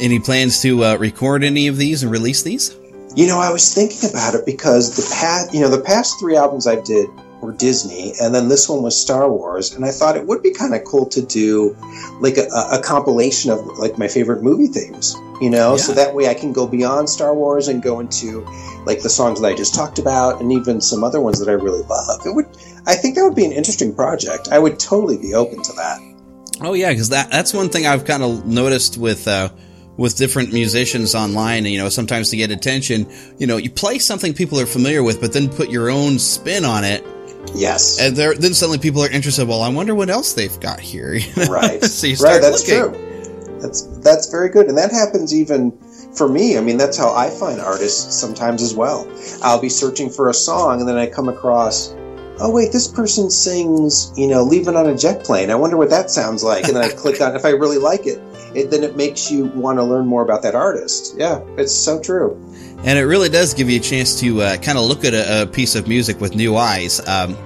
Any 0.00 0.20
plans 0.20 0.60
to 0.62 0.84
uh, 0.84 0.96
record 0.96 1.44
any 1.44 1.68
of 1.68 1.76
these 1.76 2.02
and 2.02 2.12
release 2.12 2.42
these? 2.42 2.76
You 3.14 3.26
know, 3.26 3.38
I 3.38 3.52
was 3.52 3.74
thinking 3.74 4.08
about 4.08 4.34
it 4.34 4.46
because 4.46 4.96
the 4.96 5.14
past, 5.14 5.52
you 5.52 5.60
know, 5.60 5.68
the 5.68 5.82
past 5.82 6.18
three 6.18 6.36
albums 6.36 6.66
I 6.66 6.80
did 6.80 7.08
were 7.42 7.52
Disney, 7.52 8.14
and 8.20 8.34
then 8.34 8.48
this 8.48 8.68
one 8.68 8.82
was 8.82 8.98
Star 8.98 9.30
Wars, 9.30 9.74
and 9.74 9.84
I 9.84 9.90
thought 9.90 10.16
it 10.16 10.26
would 10.26 10.42
be 10.42 10.52
kind 10.52 10.74
of 10.74 10.84
cool 10.84 11.06
to 11.06 11.20
do 11.20 11.76
like 12.20 12.36
a, 12.38 12.46
a 12.72 12.80
compilation 12.80 13.50
of 13.50 13.66
like 13.78 13.98
my 13.98 14.08
favorite 14.08 14.42
movie 14.42 14.68
themes. 14.68 15.16
You 15.40 15.50
know, 15.50 15.76
so 15.76 15.92
that 15.92 16.14
way 16.14 16.28
I 16.28 16.34
can 16.34 16.52
go 16.52 16.68
beyond 16.68 17.10
Star 17.10 17.34
Wars 17.34 17.66
and 17.66 17.82
go 17.82 17.98
into 17.98 18.46
like 18.86 19.02
the 19.02 19.10
songs 19.10 19.40
that 19.40 19.48
I 19.48 19.54
just 19.54 19.74
talked 19.74 19.98
about, 19.98 20.40
and 20.40 20.52
even 20.52 20.80
some 20.80 21.02
other 21.02 21.20
ones 21.20 21.40
that 21.40 21.48
I 21.48 21.54
really 21.54 21.82
love. 21.82 22.24
It 22.24 22.32
would, 22.34 22.46
I 22.86 22.94
think 22.94 23.16
that 23.16 23.24
would 23.24 23.34
be 23.34 23.44
an 23.44 23.52
interesting 23.52 23.92
project. 23.92 24.48
I 24.52 24.60
would 24.60 24.78
totally 24.78 25.18
be 25.18 25.34
open 25.34 25.60
to 25.62 25.72
that. 25.72 26.00
Oh 26.60 26.74
yeah, 26.74 26.90
because 26.90 27.08
that 27.08 27.30
that's 27.30 27.52
one 27.52 27.68
thing 27.68 27.86
I've 27.86 28.04
kind 28.04 28.22
of 28.22 28.46
noticed 28.46 28.98
with 28.98 29.26
uh, 29.26 29.48
with 29.96 30.16
different 30.16 30.52
musicians 30.52 31.14
online. 31.14 31.64
You 31.64 31.78
know, 31.78 31.88
sometimes 31.88 32.30
to 32.30 32.36
get 32.36 32.52
attention, 32.52 33.10
you 33.38 33.48
know, 33.48 33.56
you 33.56 33.70
play 33.70 33.98
something 33.98 34.32
people 34.32 34.60
are 34.60 34.66
familiar 34.66 35.02
with, 35.02 35.20
but 35.20 35.32
then 35.32 35.48
put 35.48 35.70
your 35.70 35.90
own 35.90 36.20
spin 36.20 36.64
on 36.64 36.84
it. 36.84 37.04
Yes, 37.54 38.00
and 38.00 38.16
there, 38.16 38.34
then 38.34 38.54
suddenly 38.54 38.78
people 38.78 39.02
are 39.02 39.10
interested. 39.10 39.46
Well, 39.46 39.62
I 39.62 39.68
wonder 39.68 39.94
what 39.94 40.10
else 40.10 40.32
they've 40.32 40.58
got 40.60 40.80
here. 40.80 41.14
you 41.14 41.26
know? 41.36 41.44
Right. 41.46 41.82
so 41.84 42.06
you 42.06 42.16
start 42.16 42.34
right, 42.34 42.42
that's 42.42 42.68
looking. 42.68 42.92
true. 42.94 43.58
That's 43.60 43.82
that's 43.98 44.30
very 44.30 44.48
good, 44.48 44.66
and 44.68 44.78
that 44.78 44.90
happens 44.90 45.34
even 45.34 45.70
for 46.16 46.28
me. 46.28 46.56
I 46.58 46.60
mean, 46.60 46.76
that's 46.78 46.96
how 46.96 47.14
I 47.14 47.30
find 47.30 47.60
artists 47.60 48.14
sometimes 48.16 48.62
as 48.62 48.74
well. 48.74 49.06
I'll 49.42 49.60
be 49.60 49.68
searching 49.68 50.10
for 50.10 50.28
a 50.28 50.34
song, 50.34 50.80
and 50.80 50.88
then 50.88 50.96
I 50.96 51.06
come 51.06 51.28
across, 51.28 51.94
oh 52.40 52.50
wait, 52.52 52.72
this 52.72 52.88
person 52.88 53.30
sings, 53.30 54.12
you 54.16 54.26
know, 54.28 54.42
"Leaving 54.42 54.74
on 54.76 54.88
a 54.88 54.96
Jet 54.96 55.22
Plane." 55.24 55.50
I 55.50 55.54
wonder 55.54 55.76
what 55.76 55.90
that 55.90 56.10
sounds 56.10 56.42
like, 56.42 56.64
and 56.64 56.74
then 56.74 56.82
I 56.82 56.88
click 56.94 57.20
on. 57.20 57.36
If 57.36 57.44
I 57.44 57.50
really 57.50 57.78
like 57.78 58.06
it, 58.06 58.20
it 58.54 58.70
then 58.70 58.82
it 58.82 58.96
makes 58.96 59.30
you 59.30 59.46
want 59.46 59.78
to 59.78 59.84
learn 59.84 60.06
more 60.06 60.22
about 60.22 60.42
that 60.42 60.54
artist. 60.54 61.14
Yeah, 61.16 61.40
it's 61.56 61.74
so 61.74 62.00
true. 62.00 62.36
And 62.84 62.98
it 62.98 63.02
really 63.02 63.28
does 63.28 63.54
give 63.54 63.70
you 63.70 63.78
a 63.78 63.82
chance 63.82 64.18
to 64.20 64.42
uh, 64.42 64.56
kind 64.56 64.76
of 64.76 64.84
look 64.84 65.04
at 65.04 65.14
a, 65.14 65.42
a 65.42 65.46
piece 65.46 65.74
of 65.76 65.86
music 65.86 66.20
with 66.20 66.34
new 66.34 66.56
eyes. 66.56 67.00
Um, 67.06 67.36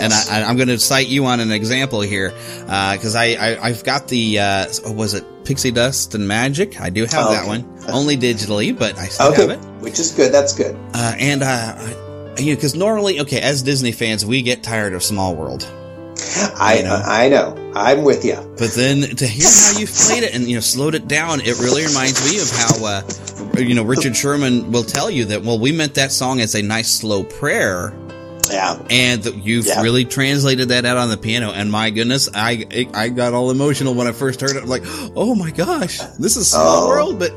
And 0.00 0.12
I, 0.12 0.42
I'm 0.42 0.56
going 0.56 0.68
to 0.68 0.78
cite 0.80 1.06
you 1.06 1.26
on 1.26 1.38
an 1.40 1.52
example 1.52 2.00
here 2.00 2.30
because 2.66 3.14
I, 3.14 3.26
I 3.38 3.68
I've 3.68 3.84
got 3.84 4.08
the 4.08 4.38
uh, 4.40 4.66
oh, 4.84 4.92
was 4.92 5.14
it 5.14 5.24
Pixie 5.44 5.70
Dust 5.70 6.14
and 6.16 6.26
Magic? 6.26 6.80
I 6.80 6.90
do 6.90 7.02
have 7.02 7.14
Oh, 7.26 7.32
that 7.32 7.42
okay. 7.46 7.48
one 7.62 7.62
only 7.88 8.16
digitally, 8.16 8.76
but 8.76 8.98
I 8.98 9.06
still 9.06 9.28
Okay, 9.32 9.42
have 9.46 9.50
it. 9.50 9.58
which 9.80 9.98
is 10.00 10.10
good. 10.10 10.32
That's 10.32 10.54
good. 10.56 10.74
Uh, 10.92 11.14
and 11.18 11.42
uh, 11.42 11.46
I, 11.78 12.40
you 12.40 12.50
know, 12.50 12.56
because 12.56 12.74
normally, 12.74 13.20
okay, 13.20 13.40
as 13.40 13.62
Disney 13.62 13.92
fans, 13.92 14.26
we 14.26 14.42
get 14.42 14.62
tired 14.64 14.92
of 14.92 15.02
Small 15.04 15.36
World. 15.36 15.62
I 16.58 16.82
know. 16.82 17.00
I 17.04 17.28
know. 17.28 17.54
I'm 17.76 18.02
with 18.02 18.24
you. 18.24 18.34
But 18.58 18.72
then 18.72 19.02
to 19.16 19.26
hear 19.26 19.46
how 19.48 19.78
you've 19.78 19.92
played 19.94 20.24
it 20.24 20.34
and 20.34 20.44
you 20.48 20.56
know 20.56 20.60
slowed 20.60 20.94
it 20.96 21.06
down, 21.06 21.40
it 21.40 21.58
really 21.60 21.86
reminds 21.86 22.18
me 22.28 22.40
of 22.42 22.50
how 22.50 22.84
uh, 22.84 23.02
you 23.62 23.74
know 23.74 23.82
Richard 23.82 24.16
Sherman 24.16 24.70
will 24.72 24.84
tell 24.84 25.10
you 25.10 25.24
that. 25.26 25.42
Well, 25.42 25.58
we 25.58 25.72
meant 25.72 25.94
that 25.94 26.12
song 26.12 26.40
as 26.40 26.54
a 26.54 26.62
nice 26.62 26.90
slow 26.90 27.24
prayer. 27.24 27.92
Yeah, 28.50 28.80
and 28.90 29.24
you've 29.44 29.66
Yeah. 29.66 29.82
really 29.82 30.04
translated 30.04 30.68
that 30.68 30.84
out 30.84 30.96
on 30.96 31.08
the 31.10 31.16
piano. 31.16 31.50
And 31.50 31.70
my 31.70 31.90
goodness, 31.90 32.28
I 32.32 32.86
I 32.94 33.08
got 33.08 33.34
all 33.34 33.50
emotional 33.50 33.94
when 33.94 34.06
I 34.06 34.12
first 34.12 34.40
heard 34.40 34.52
it. 34.56 34.62
I'm 34.62 34.68
like, 34.68 34.84
oh 35.16 35.34
my 35.34 35.50
gosh, 35.50 35.98
this 36.18 36.36
is 36.36 36.48
Small 36.50 36.84
Oh. 36.84 36.88
World. 36.88 37.18
But 37.18 37.32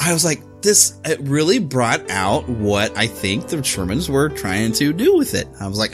I 0.00 0.12
was 0.12 0.24
like, 0.24 0.42
this 0.62 0.94
it 1.04 1.20
really 1.20 1.60
brought 1.60 2.10
out 2.10 2.48
what 2.48 2.96
I 2.98 3.06
think 3.06 3.46
the 3.48 3.58
Shermans 3.58 4.08
were 4.08 4.28
trying 4.30 4.72
to 4.72 4.92
do 4.92 5.16
with 5.16 5.34
it. 5.34 5.48
I 5.60 5.68
was 5.68 5.78
like. 5.78 5.92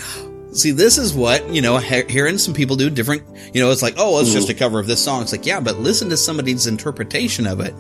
See, 0.53 0.71
this 0.71 0.99
is 0.99 1.13
what, 1.13 1.53
you 1.53 1.61
know, 1.61 1.79
he- 1.79 2.05
hearing 2.09 2.39
some 2.39 2.55
people 2.55 2.77
do 2.77 2.89
different, 2.89 3.25
you 3.53 3.61
know, 3.61 3.73
it's 3.73 3.83
like, 3.83 3.95
oh, 3.97 4.21
it's 4.21 4.33
just 4.33 4.47
hmm. 4.47 4.53
a 4.53 4.55
cover 4.55 4.79
of 4.79 4.87
this 4.87 5.03
song. 5.03 5.23
It's 5.23 5.33
like, 5.33 5.45
yeah, 5.45 5.59
but 5.59 5.81
listen 5.81 6.09
to 6.11 6.17
somebody's 6.17 6.69
interpretation 6.69 7.45
of 7.49 7.59
it 7.59 7.75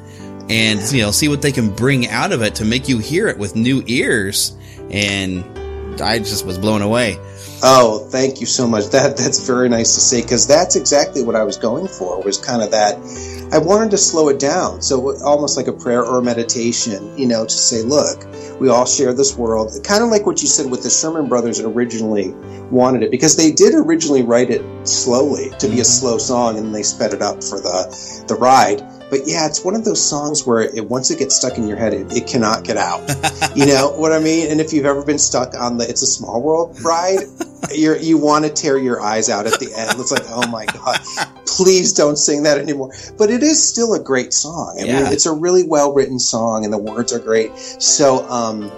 and, 0.48 0.80
you 0.92 1.02
know, 1.02 1.10
see 1.10 1.28
what 1.28 1.42
they 1.42 1.52
can 1.52 1.70
bring 1.70 2.08
out 2.08 2.32
of 2.32 2.42
it 2.42 2.56
to 2.56 2.64
make 2.64 2.88
you 2.88 2.98
hear 2.98 3.28
it 3.28 3.38
with 3.38 3.56
new 3.56 3.82
ears. 3.86 4.56
And 4.90 5.44
I 6.00 6.18
just 6.18 6.44
was 6.44 6.58
blown 6.58 6.82
away. 6.82 7.18
Oh, 7.66 8.06
thank 8.10 8.40
you 8.40 8.46
so 8.46 8.66
much. 8.66 8.88
That 8.88 9.16
that's 9.16 9.46
very 9.46 9.70
nice 9.70 9.94
to 9.94 10.00
say 10.00 10.20
because 10.20 10.46
that's 10.46 10.76
exactly 10.76 11.22
what 11.22 11.34
I 11.34 11.44
was 11.44 11.56
going 11.56 11.88
for. 11.88 12.20
Was 12.20 12.36
kind 12.36 12.62
of 12.62 12.70
that. 12.72 12.96
I 13.52 13.58
wanted 13.58 13.90
to 13.92 13.98
slow 13.98 14.28
it 14.28 14.38
down, 14.38 14.82
so 14.82 15.16
almost 15.22 15.56
like 15.56 15.66
a 15.66 15.72
prayer 15.72 16.04
or 16.04 16.18
a 16.18 16.22
meditation. 16.22 17.16
You 17.16 17.26
know, 17.26 17.44
to 17.44 17.50
say, 17.50 17.82
look, 17.82 18.26
we 18.60 18.68
all 18.68 18.84
share 18.84 19.14
this 19.14 19.36
world. 19.36 19.72
Kind 19.82 20.04
of 20.04 20.10
like 20.10 20.26
what 20.26 20.42
you 20.42 20.48
said 20.48 20.70
with 20.70 20.82
the 20.82 20.90
Sherman 20.90 21.26
Brothers 21.26 21.58
originally 21.60 22.32
wanted 22.70 23.02
it 23.02 23.10
because 23.10 23.36
they 23.36 23.50
did 23.50 23.74
originally 23.74 24.22
write 24.22 24.50
it 24.50 24.62
slowly 24.86 25.48
to 25.58 25.66
be 25.66 25.74
a 25.74 25.76
mm-hmm. 25.76 25.82
slow 25.84 26.18
song, 26.18 26.58
and 26.58 26.66
then 26.66 26.72
they 26.72 26.82
sped 26.82 27.14
it 27.14 27.22
up 27.22 27.42
for 27.42 27.60
the 27.60 28.24
the 28.28 28.34
ride. 28.34 28.82
But 29.14 29.28
yeah, 29.28 29.46
it's 29.46 29.64
one 29.64 29.76
of 29.76 29.84
those 29.84 30.04
songs 30.04 30.44
where 30.44 30.62
it, 30.62 30.88
once 30.88 31.08
it 31.12 31.20
gets 31.20 31.36
stuck 31.36 31.56
in 31.56 31.68
your 31.68 31.76
head, 31.76 31.94
it, 31.94 32.12
it 32.16 32.26
cannot 32.26 32.64
get 32.64 32.76
out. 32.76 32.98
you 33.54 33.64
know 33.64 33.92
what 33.96 34.10
I 34.10 34.18
mean? 34.18 34.50
And 34.50 34.60
if 34.60 34.72
you've 34.72 34.86
ever 34.86 35.04
been 35.04 35.20
stuck 35.20 35.54
on 35.54 35.78
the 35.78 35.88
"It's 35.88 36.02
a 36.02 36.06
Small 36.06 36.42
World" 36.42 36.76
ride, 36.82 37.20
you're, 37.72 37.96
you 37.96 38.18
want 38.18 38.44
to 38.44 38.50
tear 38.52 38.76
your 38.76 39.00
eyes 39.00 39.30
out 39.30 39.46
at 39.46 39.60
the 39.60 39.72
end. 39.76 40.00
It's 40.00 40.10
like, 40.10 40.24
oh 40.30 40.48
my 40.50 40.66
god, 40.66 40.98
please 41.46 41.92
don't 41.92 42.16
sing 42.16 42.42
that 42.42 42.58
anymore. 42.58 42.90
But 43.16 43.30
it 43.30 43.44
is 43.44 43.62
still 43.62 43.94
a 43.94 44.00
great 44.02 44.32
song. 44.32 44.78
I 44.80 44.84
Yeah. 44.84 45.04
mean, 45.04 45.12
it's 45.12 45.26
a 45.26 45.32
really 45.32 45.62
well 45.62 45.94
written 45.94 46.18
song, 46.18 46.64
and 46.64 46.72
the 46.72 46.78
words 46.78 47.12
are 47.12 47.20
great. 47.20 47.56
So, 47.56 48.28
um, 48.28 48.68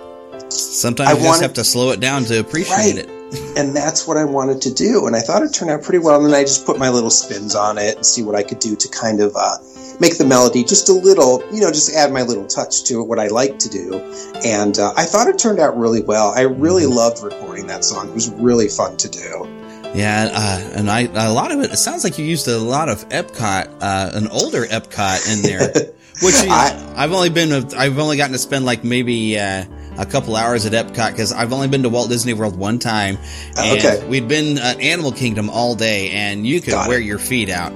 Sometimes 0.50 1.08
I 1.08 1.12
you 1.12 1.16
just 1.20 1.26
wanted- 1.28 1.42
have 1.44 1.54
to 1.54 1.64
slow 1.64 1.92
it 1.92 2.00
down 2.00 2.26
to 2.26 2.40
appreciate 2.40 2.98
it. 2.98 3.08
And 3.56 3.74
that's 3.74 4.06
what 4.06 4.16
I 4.16 4.24
wanted 4.24 4.62
to 4.62 4.74
do. 4.74 5.06
And 5.06 5.16
I 5.16 5.20
thought 5.20 5.42
it 5.42 5.52
turned 5.52 5.70
out 5.70 5.82
pretty 5.82 5.98
well. 5.98 6.16
And 6.16 6.26
then 6.26 6.34
I 6.34 6.42
just 6.42 6.64
put 6.64 6.78
my 6.78 6.90
little 6.90 7.10
spins 7.10 7.54
on 7.54 7.78
it 7.78 7.96
and 7.96 8.06
see 8.06 8.22
what 8.22 8.34
I 8.34 8.42
could 8.42 8.58
do 8.58 8.76
to 8.76 8.88
kind 8.88 9.20
of 9.20 9.34
uh, 9.34 9.56
make 10.00 10.18
the 10.18 10.24
melody 10.24 10.62
just 10.62 10.88
a 10.88 10.92
little, 10.92 11.42
you 11.52 11.60
know, 11.60 11.70
just 11.70 11.94
add 11.94 12.12
my 12.12 12.22
little 12.22 12.46
touch 12.46 12.84
to 12.84 13.00
it, 13.00 13.04
what 13.04 13.18
I 13.18 13.28
like 13.28 13.58
to 13.60 13.68
do. 13.68 13.98
And 14.44 14.78
uh, 14.78 14.92
I 14.96 15.04
thought 15.04 15.28
it 15.28 15.38
turned 15.38 15.58
out 15.58 15.76
really 15.76 16.02
well. 16.02 16.32
I 16.36 16.42
really 16.42 16.86
loved 16.86 17.22
recording 17.22 17.66
that 17.68 17.84
song. 17.84 18.08
It 18.08 18.14
was 18.14 18.30
really 18.30 18.68
fun 18.68 18.96
to 18.98 19.08
do. 19.08 19.52
Yeah, 19.94 20.28
uh, 20.30 20.70
and 20.74 20.90
I 20.90 21.02
a 21.02 21.32
lot 21.32 21.52
of 21.52 21.60
it. 21.60 21.72
It 21.72 21.78
sounds 21.78 22.04
like 22.04 22.18
you 22.18 22.24
used 22.24 22.48
a 22.48 22.58
lot 22.58 22.90
of 22.90 23.08
Epcot, 23.08 23.78
uh, 23.80 24.10
an 24.12 24.28
older 24.28 24.66
Epcot 24.66 25.32
in 25.32 25.42
there. 25.42 25.72
Which 26.22 26.40
you 26.42 26.48
know, 26.48 26.94
I've 26.96 27.12
only 27.12 27.28
been, 27.28 27.52
I've 27.74 27.98
only 27.98 28.16
gotten 28.16 28.32
to 28.32 28.38
spend 28.38 28.64
like 28.64 28.84
maybe 28.84 29.38
uh, 29.38 29.64
a 29.98 30.06
couple 30.06 30.36
hours 30.36 30.66
at 30.66 30.72
Epcot 30.72 31.10
because 31.12 31.32
I've 31.32 31.52
only 31.52 31.68
been 31.68 31.82
to 31.82 31.88
Walt 31.88 32.08
Disney 32.08 32.32
World 32.34 32.56
one 32.58 32.78
time. 32.78 33.18
And 33.56 33.78
Okay. 33.78 34.04
we'd 34.08 34.28
been 34.28 34.58
at 34.58 34.80
Animal 34.80 35.12
Kingdom 35.12 35.48
all 35.50 35.74
day, 35.74 36.10
and 36.10 36.46
you 36.46 36.60
could 36.60 36.72
Got 36.72 36.86
it. 36.86 36.88
wear 36.90 36.98
your 37.00 37.18
feet 37.18 37.50
out. 37.50 37.72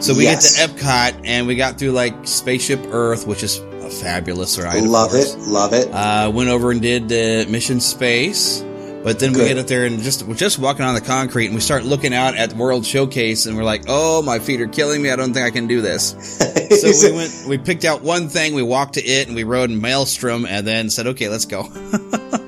So 0.00 0.14
we 0.14 0.24
Yes. 0.24 0.56
get 0.56 0.68
to 0.70 0.74
Epcot, 0.74 1.14
and 1.24 1.46
we 1.46 1.54
got 1.54 1.78
through 1.78 1.92
like 1.92 2.14
Spaceship 2.24 2.80
Earth, 2.90 3.26
which 3.26 3.42
is 3.42 3.60
a 3.82 3.88
fabulous 3.90 4.58
ride. 4.58 4.82
love 4.82 5.14
it. 5.14 5.36
Love 5.40 5.72
it. 5.72 5.88
Uh, 5.92 6.30
went 6.32 6.48
over 6.50 6.70
and 6.70 6.80
did 6.82 7.04
uh, 7.12 7.48
Mission 7.50 7.80
Space. 7.80 8.64
But 9.02 9.18
then 9.18 9.32
we 9.32 9.40
get 9.40 9.58
up 9.58 9.66
there 9.66 9.84
and 9.84 10.00
just 10.00 10.22
we're 10.22 10.36
just 10.36 10.60
walking 10.60 10.84
on 10.84 10.94
the 10.94 11.00
concrete 11.00 11.46
and 11.46 11.54
we 11.54 11.60
start 11.60 11.84
looking 11.84 12.14
out 12.14 12.36
at 12.36 12.52
World 12.52 12.86
Showcase 12.86 13.46
and 13.46 13.56
we're 13.56 13.64
like, 13.64 13.84
oh, 13.88 14.22
my 14.22 14.38
feet 14.38 14.60
are 14.60 14.68
killing 14.68 15.02
me. 15.02 15.10
I 15.10 15.16
don't 15.16 15.34
think 15.34 15.44
I 15.44 15.50
can 15.50 15.66
do 15.66 15.80
this. 15.80 16.10
so 16.80 17.10
we 17.10 17.16
went, 17.16 17.44
we 17.48 17.58
picked 17.58 17.84
out 17.84 18.02
one 18.02 18.28
thing, 18.28 18.54
we 18.54 18.62
walked 18.62 18.94
to 18.94 19.04
it, 19.04 19.26
and 19.26 19.34
we 19.34 19.42
rode 19.42 19.70
in 19.70 19.80
Maelstrom, 19.80 20.46
and 20.46 20.64
then 20.64 20.88
said, 20.88 21.08
okay, 21.08 21.28
let's 21.28 21.46
go. 21.46 21.62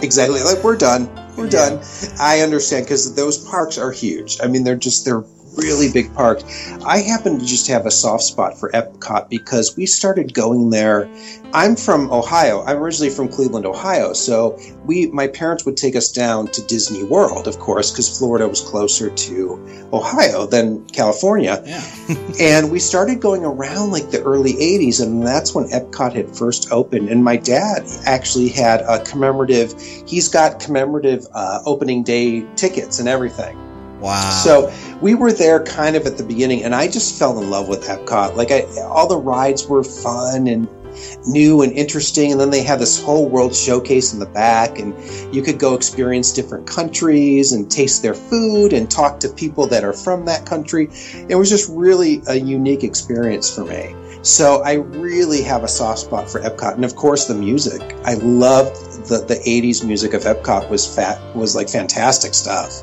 exactly. 0.01 0.43
Like 0.43 0.63
we're 0.63 0.77
done. 0.77 1.11
We're 1.37 1.51
done. 1.51 1.83
I 2.21 2.41
understand 2.41 2.87
because 2.87 3.17
those 3.17 3.39
parks 3.39 3.77
are 3.77 3.91
huge. 3.91 4.39
I 4.41 4.47
mean, 4.47 4.63
they're 4.63 4.77
just 4.77 5.05
they're 5.05 5.25
really 5.57 5.91
big 5.93 6.15
parks. 6.15 6.45
I 6.85 6.99
happen 6.99 7.39
to 7.39 7.45
just 7.45 7.69
have 7.69 7.87
a 7.87 7.91
soft 7.91 8.25
spot 8.25 8.59
for 8.59 8.71
Epcot 8.71 9.29
because 9.29 9.77
we 9.77 9.87
started 9.87 10.35
going 10.35 10.71
there. 10.71 11.09
I'm 11.53 11.77
from 11.77 12.11
Ohio. 12.13 12.63
I'm 12.65 12.79
originally 12.79 13.11
from 13.11 13.29
Cleveland, 13.29 13.65
Ohio. 13.65 14.13
So 14.13 14.59
we, 14.85 15.07
my 15.07 15.29
parents 15.29 15.65
would 15.65 15.77
take 15.77 15.95
us 15.95 16.11
down 16.11 16.49
to 16.49 16.63
Disney 16.67 17.05
World, 17.05 17.47
of 17.47 17.59
course, 17.59 17.93
because 17.93 18.19
Florida 18.19 18.49
was 18.49 18.61
closer 18.61 19.11
to 19.11 19.89
Ohio 19.93 20.47
than 20.47 20.85
California. 20.87 21.63
Yeah. 21.65 21.85
and 22.41 22.71
we 22.73 22.81
started 22.81 23.21
going 23.21 23.45
around 23.45 23.93
like 23.93 24.11
the 24.11 24.23
early 24.23 24.55
80s, 24.55 25.01
and 25.01 25.25
that's 25.25 25.55
when 25.55 25.67
Epcot 25.69 26.15
had 26.15 26.37
first 26.37 26.73
opened. 26.73 27.09
And 27.09 27.23
my 27.23 27.37
dad 27.37 27.85
actually 28.05 28.49
had 28.49 28.81
a 28.81 29.05
commemorative, 29.05 29.81
he's 30.07 30.29
got 30.29 30.59
commemorative 30.59 31.25
uh, 31.35 31.61
opening 31.65 32.03
day 32.03 32.45
tickets 32.57 32.99
and 32.99 33.09
everything. 33.09 33.57
Wow. 34.05 34.43
So 34.45 34.73
we 35.01 35.15
were 35.15 35.33
there 35.33 35.63
kind 35.65 35.97
of 35.97 36.07
at 36.07 36.19
the 36.19 36.25
beginning, 36.25 36.63
and 36.63 36.75
I 36.75 36.89
just 36.89 37.19
fell 37.19 37.41
in 37.41 37.49
love 37.49 37.69
with 37.69 37.85
Epcot. 37.85 38.37
Like, 38.37 38.51
I, 38.51 38.67
all 38.83 39.09
the 39.09 39.17
rides 39.17 39.67
were 39.67 39.83
fun 39.83 40.47
and 40.47 40.69
new 41.27 41.63
and 41.63 41.73
interesting, 41.73 42.31
and 42.31 42.39
then 42.39 42.51
they 42.51 42.63
had 42.63 42.79
this 42.79 43.03
whole 43.03 43.27
world 43.27 43.55
showcase 43.55 44.13
in 44.13 44.19
the 44.19 44.27
back, 44.27 44.79
and 44.79 44.95
you 45.35 45.41
could 45.41 45.59
go 45.59 45.75
experience 45.75 46.33
different 46.33 46.67
countries 46.67 47.53
and 47.53 47.71
taste 47.71 48.03
their 48.03 48.13
food 48.13 48.75
and 48.75 48.91
talk 48.91 49.21
to 49.21 49.29
people 49.31 49.67
that 49.69 49.85
are 49.85 49.95
from 49.95 50.27
that 50.27 50.45
country. 50.45 50.91
It 51.31 51.37
was 51.37 51.49
just 51.49 51.71
really 51.71 52.21
a 52.29 52.35
unique 52.35 52.85
experience 52.85 53.53
for 53.53 53.65
me. 53.65 53.95
So 54.21 54.63
I 54.63 54.75
really 54.75 55.43
have 55.43 55.65
a 55.65 55.69
soft 55.69 56.01
spot 56.01 56.29
for 56.29 56.41
Epcot, 56.43 56.75
and 56.75 56.85
of 56.85 56.95
course 56.95 57.25
the 57.27 57.35
music. 57.35 57.81
I 58.05 58.15
loved 58.15 59.09
the 59.09 59.25
the 59.27 59.37
'80s 59.37 59.83
music 59.83 60.13
of 60.13 60.25
Epcot 60.25 60.69
was 60.69 60.87
fat 60.87 61.19
was 61.35 61.57
like 61.57 61.71
fantastic 61.71 62.35
stuff. 62.35 62.83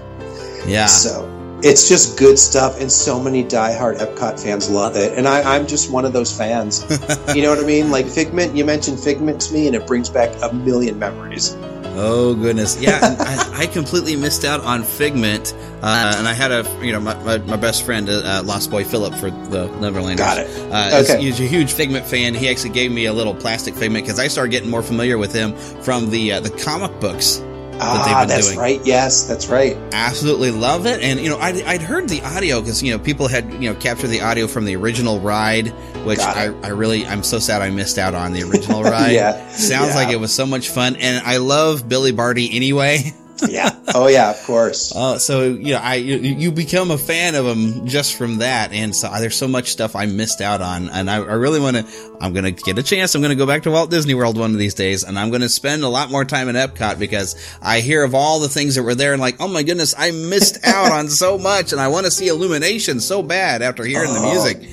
Yeah. 0.66 0.86
So 0.86 1.28
it's 1.64 1.88
just 1.88 2.18
good 2.18 2.40
stuff, 2.40 2.80
and 2.80 2.92
so 2.92 3.20
many 3.20 3.44
diehard 3.44 4.00
Epcot 4.00 4.42
fans 4.42 4.70
love 4.70 4.96
it, 4.96 5.18
and 5.18 5.28
I, 5.28 5.56
I'm 5.56 5.68
just 5.68 5.92
one 5.92 6.06
of 6.06 6.14
those 6.14 6.36
fans. 6.36 6.82
you 7.36 7.44
know 7.44 7.50
what 7.50 7.60
I 7.60 7.68
mean? 7.68 7.92
Like 7.92 8.08
Figment, 8.08 8.56
you 8.56 8.66
mentioned 8.66 9.00
Figment 9.00 9.42
to 9.42 9.54
me, 9.54 9.68
and 9.68 9.76
it 9.76 9.86
brings 9.86 10.10
back 10.10 10.32
a 10.42 10.54
million 10.54 10.98
memories. 10.98 11.56
Oh 11.94 12.34
goodness, 12.36 12.82
yeah, 12.82 13.00
and 13.06 13.22
I, 13.22 13.64
I 13.64 13.68
completely 13.68 14.16
missed 14.16 14.44
out 14.46 14.62
on 14.62 14.84
Figment, 14.84 15.54
uh, 15.84 16.16
and 16.18 16.28
I 16.28 16.34
had 16.34 16.52
a 16.52 16.66
you 16.82 16.94
know 16.94 17.00
my, 17.02 17.14
my, 17.24 17.38
my 17.40 17.58
best 17.58 17.86
friend, 17.86 18.10
uh, 18.10 18.42
Lost 18.44 18.72
Boy 18.72 18.84
Philip 18.84 19.14
for 19.16 19.30
the 19.30 19.68
Neverlanders. 19.80 20.18
Got 20.18 20.38
it. 20.40 20.72
Uh, 20.72 21.02
Okay. 21.04 21.22
He's 21.22 21.40
a 21.40 21.44
huge 21.44 21.74
Figment 21.74 22.06
fan. 22.06 22.34
He 22.34 22.50
actually 22.50 22.70
gave 22.72 22.92
me 22.92 23.06
a 23.06 23.14
little 23.14 23.36
plastic 23.36 23.76
Figment 23.76 24.06
because 24.06 24.20
I 24.20 24.30
started 24.30 24.52
getting 24.52 24.70
more 24.70 24.82
familiar 24.82 25.18
with 25.18 25.34
him 25.34 25.56
from 25.84 26.10
the 26.10 26.32
uh, 26.34 26.40
the 26.40 26.50
comic 26.50 26.98
books 27.02 27.40
that 27.82 27.90
Ah, 27.90 28.04
they've 28.20 28.28
been 28.28 28.36
that's 28.36 28.48
doing. 28.48 28.60
right. 28.60 28.82
Yes, 28.86 29.24
that's 29.28 29.48
right. 29.48 29.76
Absolutely 29.92 30.52
love 30.52 30.86
it, 30.86 31.02
and 31.02 31.20
you 31.20 31.30
know 31.30 31.38
I'd, 31.40 31.62
I'd 31.64 31.82
heard 31.82 32.08
the 32.10 32.22
audio 32.22 32.62
because 32.62 32.82
you 32.84 32.92
know 32.92 33.00
people 33.04 33.28
had 33.28 33.52
you 33.54 33.70
know 33.72 33.76
captured 33.76 34.08
the 34.10 34.22
audio 34.22 34.48
from 34.48 34.66
the 34.66 34.76
original 34.76 35.20
ride, 35.20 35.68
which 36.06 36.20
I, 36.20 36.46
I 36.64 36.68
really 36.70 37.06
I'm 37.08 37.24
so 37.24 37.40
sad 37.40 37.62
I 37.62 37.70
missed 37.70 37.98
out 37.98 38.14
on 38.14 38.34
the 38.34 38.44
original 38.44 38.84
ride. 38.84 39.12
Yeah. 39.14 39.48
sounds 39.50 39.90
Yeah. 39.90 39.96
like 39.96 40.10
it 40.10 40.20
was 40.20 40.34
so 40.34 40.46
much 40.46 40.70
fun, 40.70 40.96
and 40.98 41.26
I 41.26 41.38
love 41.38 41.88
Billy 41.90 42.12
Barty 42.12 42.56
anyway. 42.56 43.14
Yeah. 43.48 43.70
Oh 43.94 44.08
yeah, 44.08 44.30
of 44.30 44.42
course. 44.44 44.96
Uh, 44.96 45.18
so 45.20 45.44
you 45.44 45.74
know, 45.74 45.80
I 45.80 45.96
you, 45.96 46.16
you 46.16 46.52
become 46.54 46.92
a 46.92 46.98
fan 46.98 47.36
of 47.36 47.44
them 47.44 47.86
just 47.88 48.16
from 48.16 48.38
that, 48.38 48.72
and 48.72 48.96
so 48.96 49.10
there's 49.20 49.36
so 49.36 49.50
much 49.50 49.68
stuff 49.70 49.98
I 49.98 50.06
missed 50.06 50.40
out 50.40 50.62
on, 50.62 50.88
and 50.88 51.10
I, 51.12 51.16
I 51.18 51.34
really 51.34 51.60
want 51.60 51.76
to. 51.76 51.86
I'm 52.22 52.32
going 52.32 52.46
to 52.46 52.52
get 52.52 52.78
a 52.80 52.84
chance. 52.84 53.16
I'm 53.16 53.22
going 53.22 53.32
to 53.32 53.36
go 53.36 53.46
back 53.46 53.64
to 53.64 53.72
Walt 53.72 53.90
Disney 53.92 54.14
World 54.14 54.38
one 54.38 54.52
of 54.52 54.58
these 54.60 54.76
days, 54.76 55.04
and 55.04 55.20
I'm 55.20 55.30
going 55.30 55.42
to 55.42 55.50
spend 55.50 55.84
a 55.84 55.90
lot 55.90 56.10
more 56.10 56.24
time 56.24 56.48
in 56.48 56.56
Epcot 56.56 57.00
because 57.00 57.36
I 57.62 57.82
hear 57.82 58.06
of 58.06 58.16
all 58.16 58.40
the 58.40 58.48
things 58.48 58.76
that 58.76 58.84
were 58.84 58.96
there, 58.96 59.12
and 59.12 59.22
like, 59.22 59.42
oh 59.42 59.50
my 59.50 59.64
goodness, 59.64 59.94
I 59.98 60.12
missed 60.12 60.60
out 60.66 60.94
on 60.94 61.10
so 61.10 61.38
much, 61.38 61.74
and 61.74 61.82
I 61.82 61.90
want 61.90 62.06
to 62.06 62.12
see 62.12 62.30
Illumination 62.30 63.02
so 63.02 63.22
bad 63.22 63.62
after 63.62 63.84
hearing 63.84 64.14
the 64.14 64.20
Oh. 64.20 64.32
music. 64.32 64.70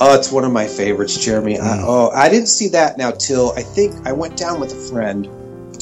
Oh, 0.00 0.14
it's 0.16 0.30
one 0.30 0.44
of 0.44 0.52
my 0.52 0.68
favorites, 0.68 1.16
Jeremy. 1.24 1.58
I, 1.58 1.80
oh, 1.82 2.10
I 2.10 2.28
didn't 2.28 2.46
see 2.48 2.68
that 2.68 2.96
now 2.96 3.10
till 3.10 3.52
I 3.56 3.62
think 3.62 4.06
I 4.06 4.12
went 4.12 4.36
down 4.36 4.60
with 4.60 4.72
a 4.72 4.88
friend, 4.92 5.26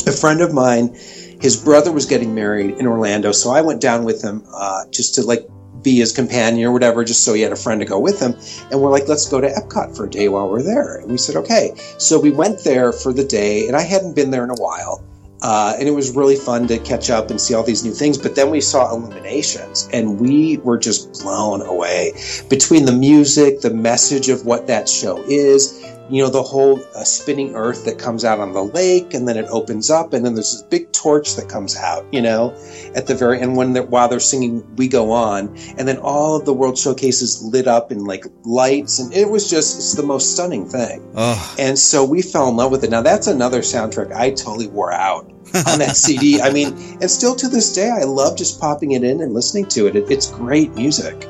a 0.06 0.12
friend 0.12 0.40
of 0.40 0.54
mine. 0.54 0.96
His 1.40 1.56
brother 1.56 1.90
was 1.90 2.06
getting 2.06 2.34
married 2.34 2.76
in 2.78 2.86
Orlando, 2.86 3.32
so 3.32 3.50
I 3.50 3.62
went 3.62 3.80
down 3.80 4.04
with 4.04 4.22
him 4.22 4.44
uh, 4.54 4.84
just 4.90 5.14
to 5.16 5.22
like 5.22 5.48
be 5.82 5.96
his 5.96 6.12
companion 6.12 6.68
or 6.68 6.72
whatever, 6.72 7.04
just 7.04 7.24
so 7.24 7.32
he 7.32 7.40
had 7.40 7.52
a 7.52 7.56
friend 7.56 7.80
to 7.80 7.86
go 7.86 7.98
with 7.98 8.20
him. 8.20 8.36
And 8.70 8.80
we're 8.80 8.90
like, 8.90 9.08
let's 9.08 9.28
go 9.28 9.40
to 9.40 9.48
Epcot 9.48 9.96
for 9.96 10.04
a 10.04 10.10
day 10.10 10.28
while 10.28 10.48
we're 10.48 10.62
there. 10.62 10.96
And 10.96 11.10
we 11.10 11.18
said, 11.18 11.36
okay. 11.36 11.72
So 11.98 12.20
we 12.20 12.30
went 12.30 12.62
there 12.64 12.92
for 12.92 13.12
the 13.12 13.24
day, 13.24 13.66
and 13.66 13.76
I 13.76 13.82
hadn't 13.82 14.14
been 14.14 14.30
there 14.30 14.44
in 14.44 14.50
a 14.50 14.60
while. 14.60 15.04
Uh, 15.42 15.74
and 15.78 15.88
it 15.88 15.92
was 15.92 16.14
really 16.14 16.36
fun 16.36 16.66
to 16.66 16.78
catch 16.80 17.08
up 17.08 17.30
and 17.30 17.40
see 17.40 17.54
all 17.54 17.62
these 17.62 17.82
new 17.82 17.92
things. 17.92 18.18
But 18.18 18.34
then 18.34 18.50
we 18.50 18.60
saw 18.60 18.94
Illuminations, 18.94 19.88
and 19.90 20.20
we 20.20 20.58
were 20.58 20.76
just 20.76 21.22
blown 21.22 21.62
away 21.62 22.12
between 22.50 22.84
the 22.84 22.92
music, 22.92 23.62
the 23.62 23.72
message 23.72 24.28
of 24.28 24.44
what 24.44 24.66
that 24.66 24.86
show 24.86 25.22
is. 25.22 25.82
You 26.10 26.24
know, 26.24 26.30
the 26.30 26.42
whole 26.42 26.80
uh, 26.94 27.04
spinning 27.04 27.54
earth 27.54 27.84
that 27.84 27.98
comes 27.98 28.24
out 28.24 28.40
on 28.40 28.52
the 28.52 28.64
lake, 28.64 29.14
and 29.14 29.28
then 29.28 29.36
it 29.36 29.46
opens 29.50 29.90
up, 29.90 30.12
and 30.12 30.24
then 30.24 30.34
there's 30.34 30.52
this 30.52 30.62
big 30.62 30.92
torch 30.92 31.36
that 31.36 31.48
comes 31.48 31.76
out. 31.76 32.06
You 32.12 32.20
know, 32.20 32.54
at 32.94 33.06
the 33.06 33.14
very 33.14 33.40
end 33.40 33.56
when 33.56 33.72
they're, 33.72 33.82
while 33.82 34.08
they're 34.08 34.20
singing 34.20 34.64
"We 34.76 34.88
Go 34.88 35.12
On," 35.12 35.56
and 35.78 35.86
then 35.86 35.98
all 35.98 36.36
of 36.36 36.44
the 36.44 36.54
World 36.54 36.76
Showcases 36.76 37.42
lit 37.42 37.66
up 37.68 37.92
in 37.92 38.04
like 38.04 38.24
lights, 38.44 38.98
and 38.98 39.12
it 39.14 39.30
was 39.30 39.48
just 39.48 39.76
it's 39.76 39.94
the 39.94 40.02
most 40.02 40.34
stunning 40.34 40.68
thing. 40.68 41.10
Oh, 41.14 41.54
And 41.58 41.78
so 41.78 42.04
we 42.04 42.22
fell 42.22 42.48
in 42.48 42.56
love 42.56 42.70
with 42.70 42.84
it. 42.84 42.90
Now 42.90 43.02
that's 43.02 43.26
another 43.26 43.60
soundtrack 43.60 44.12
I 44.12 44.30
totally 44.30 44.66
wore 44.66 44.92
out 44.92 45.30
on 45.66 45.78
that 45.78 45.96
CD. 45.96 46.40
I 46.40 46.50
mean, 46.50 46.68
and 47.00 47.10
still 47.10 47.34
to 47.36 47.48
this 47.48 47.72
day, 47.72 47.90
I 47.90 48.04
love 48.04 48.36
just 48.36 48.60
popping 48.60 48.92
it 48.92 49.04
in 49.04 49.20
and 49.20 49.32
listening 49.32 49.66
to 49.66 49.86
it. 49.86 49.96
it 49.96 50.10
it's 50.10 50.30
great 50.30 50.74
music. 50.74 51.26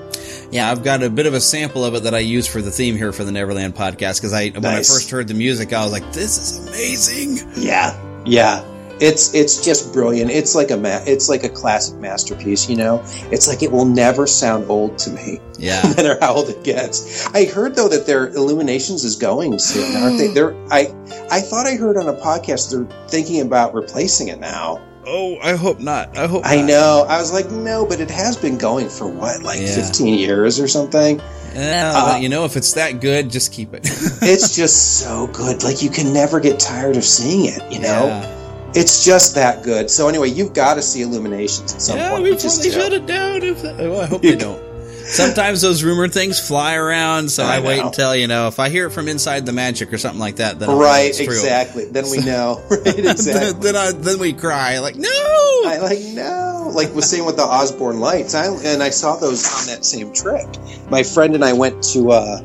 Yeah, 0.50 0.70
I've 0.70 0.82
got 0.82 1.02
a 1.02 1.10
bit 1.10 1.26
of 1.26 1.34
a 1.34 1.40
sample 1.40 1.84
of 1.84 1.94
it 1.94 2.02
that 2.04 2.14
I 2.14 2.18
use 2.18 2.46
for 2.46 2.60
the 2.60 2.70
theme 2.70 2.96
here 2.96 3.12
for 3.12 3.22
the 3.24 3.32
Neverland 3.32 3.74
podcast 3.74 4.18
because 4.18 4.32
I 4.32 4.48
when 4.50 4.66
I 4.66 4.78
first 4.78 5.10
heard 5.10 5.28
the 5.28 5.34
music, 5.34 5.72
I 5.72 5.84
was 5.84 5.92
like, 5.92 6.12
"This 6.12 6.38
is 6.38 6.66
amazing." 6.68 7.48
Yeah, 7.56 7.96
yeah. 8.24 8.64
It's 9.00 9.32
it's 9.32 9.64
just 9.64 9.94
brilliant. 9.94 10.30
It's 10.30 10.54
like 10.54 10.70
a 10.70 10.76
ma- 10.76 11.02
it's 11.06 11.28
like 11.28 11.42
a 11.44 11.48
classic 11.48 11.98
masterpiece. 11.98 12.68
You 12.68 12.76
know, 12.76 13.02
it's 13.30 13.48
like 13.48 13.62
it 13.62 13.72
will 13.72 13.86
never 13.86 14.26
sound 14.26 14.68
old 14.68 14.98
to 14.98 15.10
me, 15.10 15.38
Yeah, 15.58 15.80
no 15.82 15.88
matter 15.90 16.18
how 16.20 16.34
old 16.34 16.50
it 16.50 16.64
gets. 16.64 17.26
I 17.28 17.44
heard 17.46 17.76
though 17.76 17.88
that 17.88 18.06
their 18.06 18.28
Illuminations 18.28 19.04
is 19.04 19.16
going 19.16 19.58
soon, 19.58 19.96
aren't 20.02 20.18
they? 20.18 20.28
Mm. 20.28 20.34
They're 20.34 20.54
I 20.70 20.92
I 21.30 21.40
thought 21.40 21.66
I 21.66 21.76
heard 21.76 21.96
on 21.96 22.08
a 22.08 22.12
podcast 22.12 22.72
they're 22.72 23.08
thinking 23.08 23.40
about 23.40 23.72
replacing 23.72 24.28
it 24.28 24.38
now. 24.40 24.82
Oh, 25.06 25.38
I 25.42 25.56
hope 25.56 25.80
not. 25.80 26.16
I 26.16 26.26
hope 26.26 26.42
I 26.44 26.56
not. 26.56 26.66
know. 26.66 27.06
I 27.08 27.18
was 27.18 27.32
like, 27.32 27.50
no, 27.50 27.86
but 27.86 28.00
it 28.00 28.10
has 28.10 28.36
been 28.36 28.58
going 28.58 28.88
for 28.88 29.06
what, 29.06 29.42
like 29.42 29.60
Yeah. 29.60 29.74
15 29.74 30.14
years 30.18 30.60
or 30.60 30.68
something. 30.68 31.20
Yeah, 31.54 31.92
Uh, 31.96 32.16
you 32.18 32.28
know, 32.28 32.44
if 32.44 32.56
it's 32.56 32.74
that 32.74 33.00
good, 33.00 33.30
just 33.30 33.52
keep 33.52 33.74
it. 33.74 33.82
It's 34.22 34.54
just 34.54 34.98
so 35.00 35.26
good. 35.28 35.62
Like 35.64 35.82
you 35.82 35.90
can 35.90 36.12
never 36.12 36.38
get 36.38 36.60
tired 36.60 36.96
of 36.96 37.04
seeing 37.04 37.46
it. 37.46 37.62
You 37.72 37.80
know, 37.80 38.06
Yeah. 38.06 38.70
it's 38.74 39.04
just 39.04 39.34
that 39.34 39.62
good. 39.64 39.90
So 39.90 40.08
anyway, 40.08 40.28
you've 40.28 40.52
got 40.52 40.74
to 40.74 40.82
see 40.82 41.02
Illuminations 41.02 41.74
at 41.74 41.80
some 41.82 41.96
yeah, 41.96 42.10
point. 42.10 42.22
we 42.22 42.28
You 42.30 42.34
just 42.36 42.60
probably 42.62 42.70
do. 42.70 42.80
shut 42.80 42.92
it 42.92 43.06
down. 43.06 43.42
If 43.42 43.62
well, 43.62 44.00
I 44.02 44.06
hope 44.06 44.22
they 44.22 44.36
don't. 44.46 44.62
Sometimes 45.10 45.60
those 45.60 45.82
rumor 45.82 46.08
things 46.08 46.38
fly 46.46 46.74
around, 46.74 47.30
so 47.30 47.44
I, 47.44 47.56
I 47.56 47.60
wait 47.60 47.80
until 47.80 48.14
you 48.14 48.26
know 48.26 48.48
if 48.48 48.58
I 48.58 48.68
hear 48.68 48.86
it 48.86 48.90
from 48.90 49.08
inside 49.08 49.44
the 49.44 49.52
magic 49.52 49.92
or 49.92 49.98
something 49.98 50.20
like 50.20 50.36
that. 50.36 50.58
Then 50.58 50.70
Right, 50.70 51.18
exactly. 51.18 51.86
Then 51.86 52.10
we 52.10 52.18
know. 52.18 52.62
Right, 52.70 52.86
exactly. 52.98 53.52
then, 53.52 53.60
then, 53.60 53.76
I, 53.76 53.92
then 53.92 54.18
we 54.18 54.32
cry 54.32 54.78
like 54.78 54.96
no. 54.96 55.08
I 55.08 55.78
like 55.82 55.98
no, 56.14 56.70
like 56.74 56.94
was 56.94 57.10
saying 57.10 57.24
with 57.24 57.36
the 57.36 57.42
Osborne 57.42 57.98
lights. 58.00 58.34
I 58.34 58.46
and 58.46 58.82
I 58.82 58.90
saw 58.90 59.16
those 59.16 59.44
on 59.46 59.66
that 59.66 59.84
same 59.84 60.12
trip. 60.12 60.46
My 60.88 61.02
friend 61.02 61.34
and 61.34 61.44
I 61.44 61.52
went 61.52 61.82
to 61.92 62.12
uh, 62.12 62.40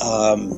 um, 0.00 0.50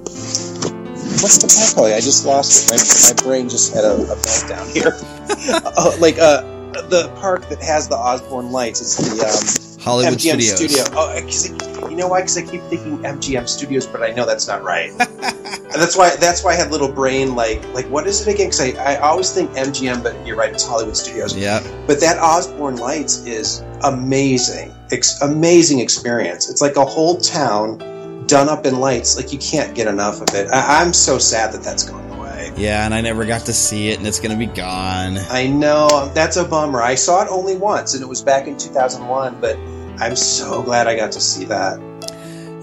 what's 1.21 1.39
the 1.39 1.53
park 1.55 1.75
called? 1.75 1.93
I 1.93 2.01
just 2.01 2.27
lost 2.27 2.73
it. 2.73 2.77
My, 2.77 3.15
my 3.15 3.29
brain 3.29 3.49
just 3.49 3.75
had 3.75 3.85
a, 3.85 3.95
a 3.95 4.17
meltdown 4.17 4.73
here. 4.73 4.97
uh, 5.77 5.97
like 6.01 6.19
uh, 6.19 6.43
the 6.89 7.13
park 7.21 7.49
that 7.49 7.63
has 7.63 7.89
the 7.89 7.97
Osborne 7.97 8.51
lights. 8.53 8.81
It's 8.81 8.97
the 8.97 9.27
um, 9.27 9.68
Hollywood 9.81 10.15
MGM 10.19 10.41
Studios. 10.41 10.57
Studio. 10.57 10.85
Oh, 10.93 11.21
'cause 11.23 11.49
you 11.91 11.97
know 11.97 12.09
why? 12.09 12.21
Because 12.21 12.39
I 12.39 12.43
keep 12.43 12.63
thinking 12.65 12.99
MGM 13.05 13.49
Studios, 13.49 13.87
but 13.87 14.03
I 14.03 14.11
know 14.11 14.27
that's 14.27 14.47
not 14.49 14.63
right. 14.63 14.93
And 15.71 15.83
that's 15.83 15.99
why. 15.99 16.17
That's 16.17 16.43
why 16.43 16.53
I 16.53 16.55
had 16.55 16.71
little 16.71 16.91
brain 16.91 17.35
like 17.35 17.63
like 17.75 17.85
what 17.91 18.07
is 18.07 18.27
it 18.27 18.33
again? 18.33 18.47
Because 18.49 18.61
I, 18.79 18.95
I 18.95 18.97
always 19.01 19.31
think 19.31 19.51
MGM, 19.51 20.03
but 20.03 20.15
you're 20.27 20.35
right. 20.37 20.51
It's 20.51 20.67
Hollywood 20.67 20.97
Studios. 20.97 21.37
Yeah. 21.37 21.61
But 21.87 22.01
that 22.01 22.17
Osborne 22.19 22.77
Lights 22.77 23.19
is 23.27 23.63
amazing, 23.85 24.75
ex- 24.93 25.21
amazing 25.21 25.81
experience. 25.81 26.49
It's 26.49 26.63
like 26.63 26.77
a 26.77 26.85
whole 26.87 27.19
town 27.19 28.25
done 28.27 28.49
up 28.49 28.65
in 28.65 28.81
lights. 28.81 29.15
Like 29.19 29.31
you 29.31 29.39
can't 29.39 29.75
get 29.75 29.89
enough 29.89 30.23
of 30.23 30.35
it. 30.35 30.49
I- 30.51 30.81
I'm 30.83 30.95
so 30.95 31.19
sad 31.19 31.53
that 31.53 31.63
that's 31.63 31.83
going 31.85 32.08
Yeah, 32.57 32.85
and 32.85 32.95
I 32.95 33.01
never 33.01 33.25
got 33.25 33.43
to 33.47 33.53
see 33.53 33.89
it, 33.89 33.99
and 33.99 34.07
it's 34.07 34.21
going 34.21 34.31
to 34.31 34.37
be 34.37 34.53
gone. 34.53 35.19
I 35.31 35.47
know 35.47 36.11
that's 36.15 36.37
a 36.37 36.45
bummer. 36.45 36.83
I 36.83 36.95
saw 36.95 37.23
it 37.23 37.29
only 37.31 37.57
once, 37.57 37.95
and 37.95 38.03
it 38.03 38.07
was 38.07 38.23
back 38.23 38.47
in 38.47 38.57
2001. 38.57 39.41
But 39.41 39.57
I'm 40.01 40.17
so 40.17 40.63
glad 40.63 40.87
I 40.87 40.97
got 40.97 41.13
to 41.13 41.21
see 41.21 41.45
that. 41.47 41.81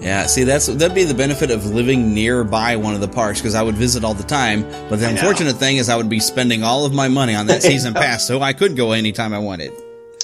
Yeah, 0.00 0.26
see, 0.26 0.44
that's 0.44 0.66
that'd 0.66 0.94
be 0.94 1.04
the 1.04 1.14
benefit 1.14 1.50
of 1.50 1.66
living 1.66 2.12
nearby 2.14 2.76
one 2.76 2.94
of 2.94 3.00
the 3.00 3.08
parks 3.08 3.40
because 3.40 3.54
I 3.54 3.62
would 3.62 3.76
visit 3.76 4.04
all 4.04 4.14
the 4.14 4.22
time. 4.22 4.62
But 4.88 5.00
the 5.00 5.06
I 5.08 5.12
know. 5.12 5.18
unfortunate 5.18 5.56
thing 5.56 5.78
is, 5.78 5.88
I 5.88 5.96
would 5.96 6.10
be 6.10 6.20
spending 6.20 6.62
all 6.62 6.84
of 6.84 6.92
my 6.92 7.08
money 7.08 7.34
on 7.34 7.46
that 7.46 7.62
season 7.70 7.94
pass, 7.94 8.26
so 8.26 8.40
I 8.42 8.52
could 8.52 8.76
go 8.76 8.92
anytime 8.92 9.32
I 9.32 9.38
wanted. 9.38 9.72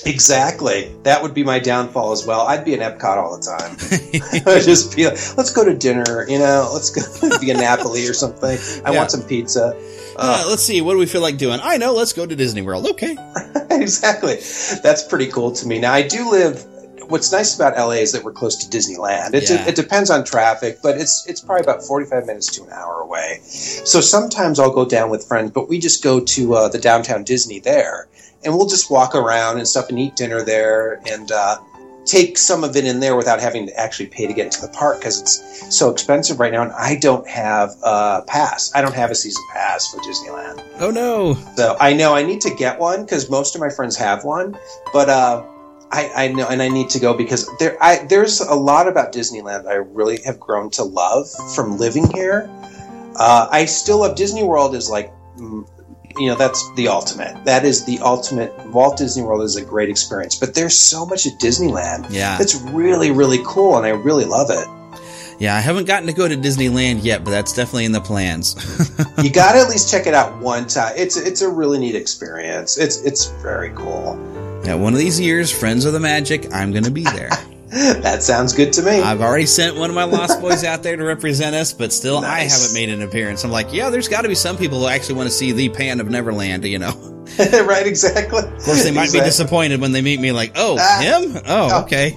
Exactly. 0.05 0.94
That 1.05 1.22
would 1.22 1.34
be 1.34 1.44
my 1.44 1.59
downfall 1.59 2.12
as 2.12 2.26
well. 2.26 2.42
I'd 2.42 2.64
be 2.64 2.74
in 2.74 2.80
Epcot 2.80 3.16
all 3.16 3.36
the 3.36 3.42
time. 3.44 3.76
I'd 4.55 4.62
just 4.62 4.94
be 4.96 5.05
like, 5.05 5.36
let's 5.36 5.50
go 5.53 5.64
to 5.64 5.74
dinner, 5.74 6.26
you 6.28 6.38
know, 6.38 6.70
let's 6.72 6.90
go 6.90 7.38
be 7.40 7.50
in 7.50 7.59
Napoli 7.59 8.07
or 8.09 8.14
something. 8.14 8.59
I 8.84 8.92
Yeah. 8.92 8.98
want 8.98 9.11
some 9.11 9.22
pizza. 9.22 9.74
Uh, 10.16 10.44
let's 10.48 10.62
see. 10.62 10.80
What 10.82 10.92
do 10.92 10.98
we 10.98 11.07
feel 11.07 11.22
like 11.22 11.38
doing? 11.38 11.59
I 11.62 11.78
know. 11.78 11.94
Let's 11.94 12.12
go 12.12 12.26
to 12.26 12.36
Disney 12.36 12.62
World. 12.62 12.86
Okay. 12.86 13.16
exactly. 13.70 14.34
That's 14.82 15.03
pretty 15.05 15.26
cool 15.28 15.53
to 15.53 15.66
me. 15.66 15.78
Now, 15.78 15.92
I 15.92 16.07
do 16.07 16.30
live. 16.30 16.64
What's 17.09 17.32
nice 17.32 17.55
about 17.57 17.76
LA 17.76 18.00
is 18.03 18.12
that 18.12 18.22
we're 18.22 18.32
close 18.32 18.57
to 18.64 18.66
Disneyland. 18.76 19.34
It, 19.34 19.50
Yeah. 19.50 19.66
it 19.66 19.74
depends 19.74 20.09
on 20.11 20.24
traffic, 20.24 20.78
but 20.82 20.96
it's 20.98 21.26
it's 21.26 21.40
probably 21.40 21.62
about 21.64 21.82
forty 21.82 22.07
five 22.07 22.26
minutes 22.26 22.46
to 22.57 22.62
an 22.64 22.70
hour 22.70 23.00
away. 23.00 23.40
So 23.44 24.00
sometimes 24.00 24.59
I'll 24.59 24.72
go 24.72 24.84
down 24.84 25.11
with 25.11 25.26
friends, 25.26 25.50
but 25.50 25.68
we 25.68 25.78
just 25.78 26.03
go 26.03 26.20
to 26.20 26.55
uh, 26.55 26.68
the 26.68 26.78
downtown 26.78 27.24
Disney 27.24 27.59
there, 27.59 28.07
and 28.45 28.55
we'll 28.55 28.66
just 28.66 28.90
walk 28.90 29.14
around 29.14 29.59
and 29.59 29.66
stuff 29.66 29.88
and 29.88 29.99
eat 29.99 30.16
dinner 30.16 30.43
there 30.45 31.01
and 31.11 31.30
uh, 31.30 31.59
take 32.05 32.36
some 32.36 32.64
of 32.64 32.76
it 32.76 32.84
in 32.84 33.01
there 33.01 33.16
without 33.16 33.40
having 33.40 33.66
to 33.66 33.78
actually 33.78 34.07
pay 34.07 34.26
to 34.26 34.32
get 34.32 34.47
into 34.47 34.61
the 34.61 34.68
park 34.68 34.99
because 34.99 35.20
it's 35.20 35.76
so 35.76 35.90
expensive 35.90 36.40
right 36.40 36.53
now. 36.53 36.62
And 36.62 36.72
I 36.72 36.97
don't 36.97 37.26
have 37.28 37.70
a 37.82 38.22
pass. 38.26 38.72
I 38.74 38.82
don't 38.82 38.95
have 38.95 39.11
a 39.11 39.14
season 39.14 39.43
pass 39.53 39.93
for 39.93 39.99
Disneyland. 40.01 40.64
Oh 40.80 40.90
no. 40.90 41.34
So 41.57 41.76
I 41.78 41.93
know 41.93 42.14
I 42.14 42.22
need 42.22 42.40
to 42.43 42.55
get 42.55 42.78
one 42.78 43.05
because 43.05 43.30
most 43.30 43.55
of 43.55 43.61
my 43.61 43.68
friends 43.68 43.97
have 43.97 44.24
one, 44.24 44.57
but 44.93 45.09
uh, 45.09 45.45
I, 45.90 46.11
I 46.14 46.28
know 46.28 46.49
and 46.49 46.62
I 46.62 46.68
need 46.68 46.90
to 46.90 46.99
go 46.99 47.14
because 47.14 47.49
there 47.59 47.76
I 47.82 48.05
there's 48.07 48.40
a 48.40 48.55
lot 48.55 48.88
about 48.88 49.12
Disneyland 49.12 49.66
I 49.66 49.74
really 49.74 50.20
have 50.24 50.40
grown 50.40 50.70
to 50.70 50.82
love 50.82 51.28
from 51.55 51.78
living 51.78 52.11
here. 52.12 52.49
Uh, 53.14 53.47
I 53.51 53.66
still 53.66 54.01
love 54.01 54.16
Disney 54.16 54.43
World 54.43 54.74
is 54.74 54.90
like. 54.90 55.12
You 56.19 56.29
know 56.29 56.35
that's 56.35 56.73
the 56.75 56.89
ultimate. 56.89 57.45
That 57.45 57.65
is 57.65 57.85
the 57.85 57.99
ultimate. 58.01 58.53
Walt 58.69 58.99
Disney 58.99 59.23
World 59.23 59.43
is 59.43 59.57
a 59.57 59.65
great 59.65 59.89
experience, 59.89 60.37
but 60.39 60.55
there's 60.55 60.79
so 60.79 61.07
much 61.07 61.27
at 61.27 61.35
Disneyland. 61.41 62.07
Yeah. 62.11 62.39
that's 62.39 62.61
really 62.63 63.11
really 63.11 63.41
cool, 63.47 63.77
and 63.77 63.87
I 63.87 63.91
really 63.91 64.25
love 64.25 64.49
it. 64.51 64.67
Yeah, 65.39 65.57
I 65.57 65.61
haven't 65.61 65.87
gotten 65.87 66.07
to 66.07 66.13
go 66.13 66.29
to 66.29 66.37
Disneyland 66.37 67.03
yet, 67.03 67.25
but 67.25 67.33
that's 67.33 67.53
definitely 67.53 67.87
in 67.87 67.93
the 67.93 68.01
plans. 68.01 68.55
you 69.25 69.31
got 69.33 69.53
to 69.53 69.59
at 69.59 69.69
least 69.69 69.91
check 69.91 70.07
it 70.07 70.15
out 70.15 70.41
one 70.41 70.67
time. 70.69 70.93
It's 70.97 71.17
it's 71.17 71.43
a 71.43 71.49
really 71.49 71.79
neat 71.79 71.97
experience. 71.97 72.79
It's 72.79 73.03
it's 73.03 73.27
very 73.43 73.71
cool. 73.71 74.17
yeah, 74.65 74.75
one 74.75 74.93
of 74.93 74.99
these 75.01 75.19
years, 75.19 75.51
Friends 75.51 75.85
of 75.85 75.93
the 75.95 76.01
Magic, 76.01 76.53
I'm 76.53 76.71
going 76.71 76.85
to 76.85 76.91
be 76.93 77.05
there. 77.05 77.31
that 77.73 78.23
sounds 78.23 78.53
good 78.53 78.73
to 78.75 78.83
me. 78.83 79.01
I've 79.01 79.20
already 79.23 79.47
sent 79.47 79.77
one 79.77 79.89
of 79.89 79.97
my 79.97 80.05
Lost 80.05 80.41
Boys 80.41 80.62
out 80.62 80.83
there 80.83 80.97
to 80.97 81.05
represent 81.05 81.57
us, 81.57 81.73
but 81.73 81.93
still, 81.93 82.18
I 82.18 82.41
haven't 82.41 82.75
made 82.75 82.91
an 82.91 83.03
appearance. 83.03 83.45
I'm 83.45 83.51
like, 83.51 83.73
yeah, 83.73 83.89
there's 83.91 84.09
got 84.09 84.23
to 84.23 84.29
be 84.29 84.35
some 84.35 84.57
people 84.59 84.81
who 84.81 84.89
actually 84.89 85.14
want 85.14 85.29
to 85.29 85.35
see 85.35 85.53
the 85.53 85.68
Pan 85.70 85.99
of 86.01 86.09
Neverland, 86.11 86.64
you 86.64 86.79
know. 86.79 86.93
right, 87.39 87.87
exactly. 87.87 88.41
Of 88.43 88.62
course, 88.62 88.85
they 88.85 88.91
might 88.91 89.11
be 89.12 89.20
disappointed 89.20 89.81
when 89.81 89.93
they 89.93 90.03
meet 90.03 90.20
me, 90.20 90.33
like, 90.33 90.53
oh, 90.57 90.77
Ah. 90.79 91.01
him? 91.01 91.43
Oh, 91.47 91.83
okay. 91.85 92.14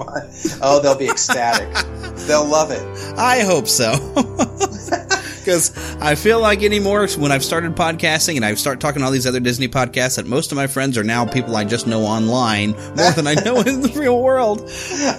Oh, 0.61 0.81
they'll 0.81 0.97
be 0.97 1.07
ecstatic. 1.09 1.69
they'll 2.27 2.45
love 2.45 2.71
it. 2.71 2.83
I 3.17 3.39
hope 3.41 3.67
so. 3.67 3.93
Because 5.45 5.77
I 6.01 6.15
feel 6.15 6.39
like 6.39 6.63
anymore 6.63 7.07
when 7.19 7.31
I've 7.31 7.43
started 7.45 7.75
podcasting 7.75 8.35
and 8.35 8.43
I 8.43 8.55
start 8.55 8.79
talking 8.79 9.01
to 9.01 9.05
all 9.05 9.11
these 9.11 9.27
other 9.27 9.39
Disney 9.39 9.67
podcasts 9.67 10.15
that 10.15 10.25
most 10.25 10.51
of 10.51 10.55
my 10.55 10.65
friends 10.65 10.97
are 10.97 11.03
now 11.03 11.23
people 11.23 11.55
I 11.55 11.63
just 11.65 11.85
know 11.85 12.01
online 12.01 12.71
more 12.71 13.11
than 13.11 13.27
I 13.27 13.35
know 13.35 13.59
in 13.61 13.81
the 13.81 13.89
real 13.95 14.23
world. 14.23 14.67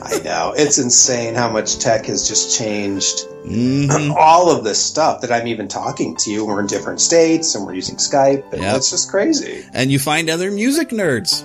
I 0.02 0.18
know. 0.24 0.52
It's 0.56 0.78
insane 0.78 1.36
how 1.36 1.48
much 1.48 1.78
tech 1.78 2.06
has 2.06 2.26
just 2.26 2.58
changed. 2.58 3.28
Mm-hmm. 3.46 4.10
All 4.18 4.50
of 4.50 4.64
this 4.64 4.82
stuff 4.82 5.20
that 5.20 5.30
I'm 5.30 5.46
even 5.46 5.68
talking 5.68 6.16
to 6.16 6.30
you, 6.32 6.44
we're 6.44 6.58
in 6.58 6.66
different 6.66 7.00
states 7.00 7.54
and 7.54 7.64
we're 7.64 7.74
using 7.74 7.94
Skype, 7.94 8.52
and 8.52 8.62
Yep. 8.62 8.76
it's 8.78 8.90
just 8.90 9.08
crazy. 9.08 9.64
And 9.72 9.92
you 9.92 10.00
find 10.00 10.28
other 10.28 10.50
music 10.50 10.88
nerds. 10.88 11.44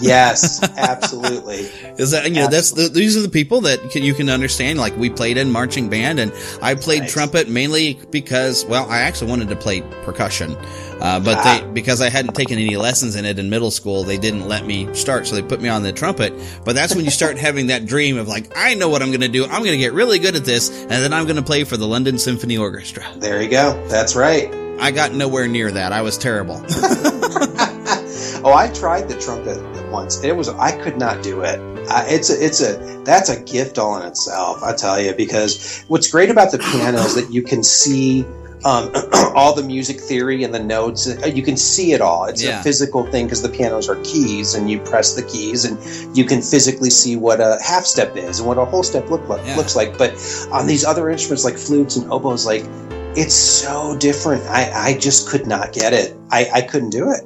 Yes, 0.00 0.62
absolutely. 0.78 1.68
Is 1.98 2.10
that 2.12 2.24
you 2.28 2.34
know 2.34 2.48
that's 2.48 2.72
the, 2.72 2.88
these 2.88 3.16
are 3.16 3.20
the 3.22 3.28
people 3.28 3.60
that 3.62 3.90
can, 3.90 4.02
you 4.02 4.14
can 4.14 4.28
understand. 4.28 4.78
Like 4.78 4.96
we 4.96 5.10
played 5.10 5.36
in 5.36 5.50
marching 5.52 5.88
band, 5.88 6.18
and 6.18 6.32
I 6.60 6.74
played 6.74 7.08
trumpet 7.08 7.48
mainly 7.48 7.98
because 8.10 8.64
well, 8.64 8.88
I 8.90 9.00
actually 9.00 9.30
wanted 9.30 9.48
to 9.50 9.56
play 9.56 9.82
percussion, 10.04 10.52
uh, 11.00 11.20
but 11.20 11.36
Ah. 11.38 11.60
they 11.62 11.70
because 11.72 12.00
I 12.00 12.08
hadn't 12.08 12.34
taken 12.34 12.58
any 12.58 12.76
lessons 12.76 13.16
in 13.16 13.24
it 13.24 13.38
in 13.38 13.50
middle 13.50 13.70
school, 13.70 14.02
they 14.04 14.18
didn't 14.18 14.48
let 14.48 14.64
me 14.66 14.92
start, 14.94 15.26
so 15.26 15.34
they 15.36 15.42
put 15.42 15.60
me 15.60 15.68
on 15.68 15.82
the 15.82 15.92
trumpet. 15.92 16.32
But 16.64 16.74
that's 16.74 16.94
when 16.94 17.04
you 17.04 17.10
start 17.10 17.36
having 17.48 17.66
that 17.68 17.86
dream 17.86 18.16
of 18.18 18.28
like, 18.28 18.52
I 18.56 18.74
know 18.74 18.88
what 18.88 19.02
I'm 19.02 19.08
going 19.10 19.20
to 19.20 19.28
do. 19.28 19.44
I'm 19.44 19.60
going 19.62 19.72
to 19.72 19.78
get 19.78 19.92
really 19.92 20.18
good 20.18 20.36
at 20.36 20.44
this, 20.44 20.70
and 20.70 20.90
then 20.90 21.12
I'm 21.12 21.24
going 21.24 21.36
to 21.36 21.42
play 21.42 21.64
for 21.64 21.76
the 21.76 21.86
London 21.86 22.18
Symphony 22.18 22.56
Orchestra. 22.56 23.04
There 23.16 23.42
you 23.42 23.50
go. 23.50 23.72
That's 23.88 24.16
right. 24.16 24.52
I 24.80 24.90
got 24.90 25.12
nowhere 25.12 25.46
near 25.46 25.70
that. 25.70 25.92
I 25.92 26.02
was 26.02 26.18
terrible. 26.18 26.64
Oh, 28.44 28.52
I 28.52 28.68
tried 28.72 29.08
the 29.08 29.18
trumpet 29.18 29.58
once. 29.90 30.22
It 30.24 30.34
was 30.36 30.48
I 30.48 30.72
could 30.82 30.98
not 30.98 31.22
do 31.22 31.42
it. 31.42 31.60
I, 31.90 32.06
it's 32.08 32.30
a 32.30 32.44
it's 32.44 32.60
a 32.60 32.76
that's 33.04 33.28
a 33.28 33.40
gift 33.42 33.78
all 33.78 34.00
in 34.00 34.06
itself. 34.06 34.62
I 34.62 34.74
tell 34.74 35.00
you 35.00 35.14
because 35.14 35.84
what's 35.88 36.10
great 36.10 36.30
about 36.30 36.50
the 36.52 36.58
piano 36.58 36.98
is 36.98 37.14
that 37.14 37.32
you 37.32 37.42
can 37.42 37.62
see. 37.62 38.24
Um, 38.64 38.92
all 39.34 39.56
the 39.56 39.62
music 39.64 39.98
theory 40.00 40.44
and 40.44 40.54
the 40.54 40.62
notes, 40.62 41.08
uh, 41.08 41.26
you 41.26 41.42
can 41.42 41.56
see 41.56 41.94
it 41.94 42.00
all. 42.00 42.26
It's 42.26 42.44
Yeah. 42.44 42.60
a 42.60 42.62
physical 42.62 43.04
thing 43.10 43.26
because 43.26 43.42
the 43.42 43.48
pianos 43.48 43.88
are 43.88 43.96
keys, 44.04 44.54
and 44.54 44.70
you 44.70 44.78
press 44.78 45.14
the 45.14 45.22
keys, 45.24 45.64
and 45.64 45.76
you 46.16 46.24
can 46.24 46.40
physically 46.40 46.88
see 46.90 47.16
what 47.16 47.40
a 47.40 47.58
half 47.60 47.84
step 47.84 48.16
is 48.16 48.38
and 48.38 48.46
what 48.46 48.58
a 48.58 48.64
whole 48.64 48.84
step 48.84 49.10
look 49.10 49.28
like, 49.28 49.44
Yeah. 49.44 49.56
looks 49.56 49.74
like. 49.74 49.98
But 49.98 50.12
on 50.52 50.68
these 50.68 50.84
other 50.84 51.10
instruments 51.10 51.42
like 51.44 51.58
flutes 51.58 51.96
and 51.96 52.08
oboes, 52.12 52.46
like 52.46 52.64
it's 53.16 53.34
so 53.34 53.96
different. 53.98 54.44
I, 54.44 54.70
I 54.90 54.96
just 54.96 55.28
could 55.28 55.44
not 55.48 55.72
get 55.72 55.92
it. 55.92 56.16
I, 56.30 56.48
I 56.54 56.60
couldn't 56.62 56.90
do 56.90 57.10
it. 57.10 57.22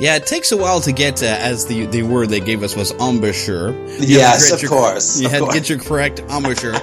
Yeah, 0.00 0.14
it 0.16 0.26
takes 0.26 0.52
a 0.52 0.56
while 0.56 0.80
to 0.82 0.92
get 0.92 1.16
to, 1.16 1.28
as 1.28 1.66
the 1.66 1.86
the 1.86 2.02
word 2.04 2.28
they 2.28 2.40
gave 2.40 2.62
us 2.62 2.76
was 2.76 2.92
embouchure. 3.00 3.72
You 3.98 4.18
Yes, 4.18 4.52
of 4.52 4.62
your- 4.62 4.70
course, 4.70 5.18
You 5.20 5.26
of 5.26 5.32
had 5.32 5.40
course. 5.40 5.54
to 5.54 5.60
get 5.60 5.68
your 5.68 5.78
correct 5.78 6.20
embouchure. 6.20 6.74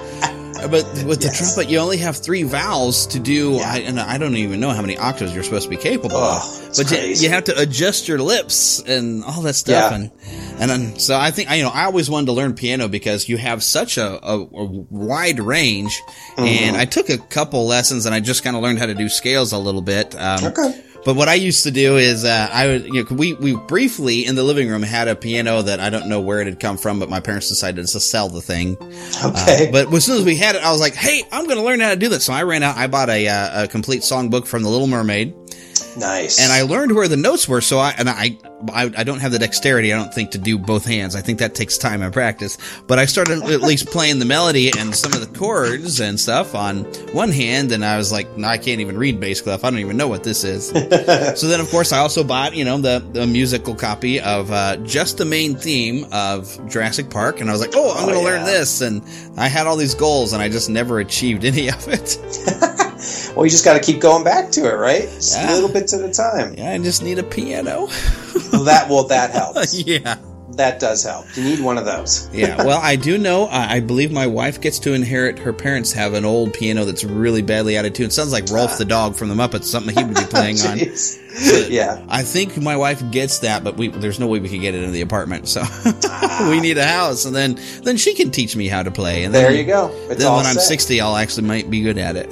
But 0.70 0.84
with 1.06 1.22
the 1.22 1.30
trumpet, 1.36 1.70
you 1.70 1.78
only 1.78 1.98
have 1.98 2.18
three 2.18 2.42
vowels 2.44 3.06
to 3.08 3.20
do, 3.20 3.58
I, 3.58 3.80
and 3.80 4.00
I 4.00 4.18
don't 4.18 4.36
even 4.36 4.60
know 4.60 4.72
how 4.72 4.82
many 4.82 4.98
octaves 4.98 5.34
you're 5.34 5.44
supposed 5.44 5.66
to 5.66 5.70
be 5.70 5.78
capable 5.78 6.16
Oh, 6.18 6.38
of. 6.70 6.76
But 6.78 6.90
you, 6.92 6.98
you 7.14 7.30
have 7.30 7.44
to 7.46 7.60
adjust 7.60 8.08
your 8.08 8.18
lips 8.20 8.82
and 8.82 9.24
all 9.24 9.42
that 9.44 9.54
stuff. 9.56 9.92
Yeah. 9.92 9.96
And 9.96 10.12
and 10.60 10.70
then, 10.72 11.00
so 11.00 11.18
I 11.18 11.32
think 11.32 11.50
I 11.52 11.56
you 11.56 11.64
know 11.64 11.70
I 11.70 11.86
always 11.86 12.10
wanted 12.10 12.26
to 12.28 12.32
learn 12.34 12.54
piano 12.56 12.88
because 12.88 13.30
you 13.30 13.38
have 13.38 13.64
such 13.64 13.98
a, 13.98 14.20
a, 14.28 14.40
a 14.42 14.66
wide 14.90 15.40
range. 15.40 16.02
Mhm. 16.36 16.48
And 16.48 16.76
I 16.78 16.86
took 16.86 17.10
a 17.10 17.18
couple 17.18 17.66
lessons, 17.68 18.06
and 18.08 18.16
I 18.16 18.20
just 18.20 18.44
kind 18.44 18.56
of 18.58 18.62
learned 18.64 18.80
how 18.80 18.88
to 18.88 18.96
do 18.96 19.08
scales 19.08 19.54
a 19.54 19.58
little 19.60 19.82
bit. 19.84 20.16
Um, 20.20 20.46
Okay. 20.46 20.82
But 21.06 21.16
what 21.16 21.30
I 21.30 21.36
used 21.36 21.64
to 21.64 21.72
do 21.72 21.98
is, 21.98 22.26
uh, 22.26 22.50
I 22.52 22.68
would, 22.68 22.86
you 22.88 23.04
know, 23.04 23.16
we, 23.16 23.34
we 23.34 23.56
briefly 23.56 24.26
in 24.26 24.34
the 24.34 24.44
living 24.44 24.68
room 24.68 24.82
had 24.82 25.08
a 25.08 25.16
piano 25.16 25.62
that 25.62 25.80
I 25.80 25.92
don't 25.92 26.10
know 26.10 26.20
where 26.20 26.42
it 26.42 26.48
had 26.48 26.60
come 26.60 26.78
from, 26.78 27.00
but 27.00 27.10
my 27.10 27.20
parents 27.20 27.48
decided 27.48 27.86
to 27.88 28.00
sell 28.00 28.28
the 28.28 28.42
thing. 28.42 28.76
Okay. 29.24 29.68
Uh, 29.68 29.72
but 29.72 29.94
as 29.94 30.04
soon 30.04 30.18
as 30.18 30.26
we 30.26 30.36
had 30.36 30.56
it, 30.56 30.64
I 30.64 30.72
was 30.72 30.82
like, 30.82 30.96
hey, 30.96 31.24
I'm 31.32 31.46
going 31.46 31.58
to 31.58 31.64
learn 31.64 31.80
how 31.80 31.92
to 31.92 31.96
do 31.96 32.10
this. 32.10 32.26
So 32.26 32.34
I 32.34 32.42
ran 32.42 32.64
out, 32.64 32.76
I 32.76 32.88
bought 32.88 33.10
a, 33.10 33.28
uh, 33.28 33.64
a 33.64 33.68
complete 33.68 34.02
songbook 34.02 34.48
from 34.48 34.64
The 34.64 34.70
Little 34.70 34.88
Mermaid. 34.88 35.36
Nice. 35.98 36.40
And 36.42 36.52
I 36.52 36.64
learned 36.64 36.94
where 36.94 37.08
the 37.08 37.18
notes 37.18 37.48
were. 37.48 37.62
So 37.62 37.80
I, 37.80 37.92
and 37.98 38.10
I, 38.10 38.38
I, 38.74 38.92
I 38.98 39.04
don't 39.04 39.20
have 39.20 39.32
the 39.32 39.40
dexterity, 39.40 39.94
I 39.94 39.98
don't 39.98 40.14
think, 40.14 40.32
to 40.32 40.38
do 40.38 40.58
both 40.58 40.86
hands. 40.86 41.16
I 41.16 41.22
think 41.22 41.40
that 41.40 41.56
takes 41.56 41.78
time 41.78 42.02
and 42.02 42.12
practice. 42.12 42.58
But 42.88 43.00
I 43.00 43.06
started 43.06 43.44
at 43.44 43.62
least 43.62 43.88
playing 43.88 44.20
the 44.20 44.26
melody 44.26 44.72
and 44.78 44.96
some 44.96 45.14
of 45.14 45.22
the 45.22 45.38
chords 45.40 46.00
and 46.00 46.20
stuff 46.20 46.56
on 46.56 46.84
one 47.14 47.32
hand. 47.32 47.72
And 47.72 47.86
I 47.86 47.98
was 47.98 48.12
like, 48.12 48.38
no, 48.38 48.48
I 48.48 48.58
can't 48.58 48.82
even 48.82 48.98
read 48.98 49.20
bass 49.20 49.42
clef. 49.42 49.64
I 49.64 49.70
don't 49.70 49.80
even 49.80 49.98
know 49.98 50.08
what 50.08 50.24
this 50.24 50.44
is. 50.44 50.68
so 51.40 51.48
then, 51.48 51.60
of 51.60 51.70
course, 51.70 51.92
I 51.92 52.00
also 52.00 52.24
bought, 52.24 52.56
you 52.56 52.66
know, 52.66 52.78
the, 52.78 53.00
the 53.14 53.26
musical 53.28 53.76
copy 53.76 54.20
of 54.20 54.52
uh, 54.52 54.78
just 54.78 55.18
the 55.18 55.26
main 55.26 55.56
theme 55.56 56.06
of 56.12 56.60
Jurassic 56.70 57.10
Park. 57.10 57.40
And 57.42 57.50
I 57.50 57.54
was 57.54 57.62
like, 57.62 57.72
oh, 57.76 57.92
I'm 57.96 58.04
Oh, 58.04 58.08
going 58.08 58.16
to 58.16 58.22
yeah. 58.32 58.38
learn 58.38 58.46
this. 58.46 58.82
And 58.82 59.02
I 59.38 59.48
had 59.48 59.68
all 59.68 59.76
these 59.78 59.96
goals 59.96 60.34
and 60.34 60.42
I 60.42 60.50
just 60.50 60.70
never 60.70 61.00
achieved 61.00 61.46
any 61.46 61.70
of 61.70 61.88
it. 61.88 62.18
Well, 63.36 63.46
you 63.46 63.50
just 63.52 63.66
got 63.66 63.74
to 63.74 63.80
keep 63.80 64.00
going 64.02 64.24
back 64.24 64.52
to 64.52 64.62
it, 64.70 64.76
right? 64.76 65.04
Just 65.04 65.38
Yeah. 65.38 65.54
little 65.54 65.70
bits 65.70 65.94
at 65.94 66.02
a 66.02 66.12
time. 66.12 66.56
Yeah, 66.58 66.72
I 66.72 66.78
just 66.78 67.04
need 67.04 67.20
a 67.20 67.24
piano. 67.24 67.88
Well, 68.52 68.64
that 68.66 68.88
well, 68.90 69.04
that 69.08 69.32
helps. 69.32 69.74
yeah. 69.86 70.18
That 70.56 70.80
does 70.80 71.04
help. 71.04 71.26
You 71.36 71.44
need 71.44 71.60
one 71.60 71.78
of 71.78 71.86
those. 71.86 72.30
yeah, 72.34 72.64
well, 72.64 72.80
I 72.82 72.96
do 72.96 73.18
know. 73.18 73.46
I 73.46 73.76
I 73.76 73.80
believe 73.82 74.12
my 74.12 74.28
wife 74.28 74.62
gets 74.62 74.80
to 74.80 74.94
inherit. 74.94 75.40
Her 75.40 75.54
parents 75.54 75.92
have 75.94 76.14
an 76.14 76.24
old 76.26 76.54
piano 76.54 76.86
that's 76.86 77.04
really 77.04 77.42
badly 77.42 77.78
out 77.78 77.86
of 77.86 77.94
tune. 77.94 78.08
It 78.08 78.14
sounds 78.14 78.32
like 78.32 78.46
Rowlf 78.46 78.78
the 78.78 78.86
dog 78.86 79.16
from 79.16 79.30
the 79.30 79.36
Muppets, 79.36 79.66
something 79.66 79.96
he 79.96 80.04
would 80.04 80.16
be 80.16 80.24
playing 80.30 80.60
on. 80.62 80.78
But 80.80 81.70
yeah. 81.70 82.02
I 82.08 82.24
think 82.24 82.58
my 82.58 82.78
wife 82.78 83.04
gets 83.12 83.40
that, 83.40 83.64
but 83.64 83.76
we 83.76 83.90
there's 83.90 84.20
no 84.20 84.28
way 84.28 84.40
we 84.40 84.48
could 84.48 84.62
get 84.62 84.74
it 84.74 84.84
in 84.84 84.94
the 84.94 85.02
apartment, 85.02 85.50
so 85.50 85.64
we 86.50 86.62
need 86.62 86.78
a 86.78 86.86
house, 86.86 87.26
and 87.26 87.36
then 87.36 87.60
then 87.84 87.98
she 87.98 88.14
can 88.14 88.32
teach 88.32 88.56
me 88.56 88.68
how 88.68 88.84
to 88.84 88.92
play. 88.92 89.26
And 89.26 89.34
There 89.34 89.50
then, 89.50 89.60
you 89.60 89.66
go. 89.66 89.90
It's 90.10 90.22
then 90.22 90.32
when 90.34 90.46
I'm 90.46 90.56
60, 90.56 91.02
I'll 91.02 91.18
actually 91.18 91.48
might 91.48 91.70
be 91.70 91.82
good 91.82 91.98
at 91.98 92.16
it. 92.16 92.32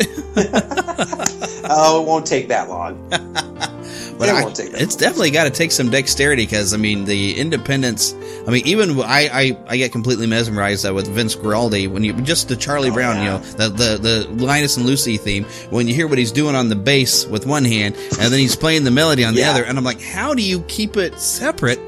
Oh, 1.75 2.01
it 2.01 2.07
won't 2.07 2.25
take 2.25 2.47
that 2.49 2.69
long. 2.69 3.09
But 4.17 4.29
it 4.29 4.35
I- 4.35 4.43
won't 4.43 4.55
take 4.55 4.71
that. 4.71 4.81
it's 4.81 4.95
definitely 4.95 5.31
got 5.31 5.45
to 5.45 5.49
take 5.49 5.71
some 5.71 5.89
dexterity 5.89 6.43
because 6.45 6.73
I 6.73 6.77
mean 6.77 7.03
the 7.03 7.37
independence. 7.37 8.13
I 8.47 8.51
mean 8.51 8.65
even 8.67 8.99
I 9.01 9.27
I, 9.27 9.57
I 9.67 9.77
get 9.77 9.91
completely 9.91 10.27
mesmerized 10.27 10.85
uh, 10.87 10.93
with 10.93 11.07
Vince 11.07 11.35
Guaraldi 11.35 11.87
when 11.87 12.03
you 12.03 12.13
just 12.21 12.47
the 12.47 12.55
Charlie 12.55 12.91
Oh, 12.91 12.93
Brown 12.93 13.17
you 13.17 13.25
know 13.25 13.37
the, 13.39 13.69
the 13.69 13.97
the 13.97 14.45
Linus 14.45 14.77
and 14.77 14.85
Lucy 14.85 15.17
theme 15.17 15.45
when 15.71 15.87
you 15.87 15.95
hear 15.95 16.07
what 16.07 16.19
he's 16.19 16.31
doing 16.31 16.55
on 16.55 16.69
the 16.69 16.75
bass 16.75 17.25
with 17.25 17.47
one 17.47 17.65
hand 17.65 17.95
and 17.95 18.31
then 18.31 18.39
he's 18.39 18.55
playing 18.55 18.83
the 18.83 18.91
melody 18.91 19.25
on 19.25 19.33
the 19.33 19.41
Yeah. 19.41 19.51
other 19.51 19.63
and 19.65 19.77
I'm 19.79 19.83
like 19.83 19.99
how 20.01 20.33
do 20.35 20.43
you 20.43 20.61
keep 20.67 20.95
it 20.95 21.19
separate? 21.19 21.79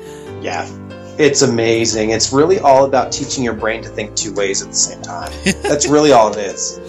Yeah. 0.42 0.68
It's 1.20 1.44
amazing. 1.44 2.10
It's 2.10 2.34
really 2.34 2.60
all 2.60 2.86
about 2.86 3.12
teaching 3.12 3.44
your 3.44 3.54
brain 3.54 3.84
to 3.84 3.90
think 3.90 4.16
two 4.16 4.34
ways 4.34 4.62
at 4.64 4.70
the 4.70 4.76
same 4.76 5.02
time. 5.04 5.32
That's 5.62 5.88
really 5.88 6.12
all 6.12 6.34
it 6.34 6.38
is. 6.40 6.80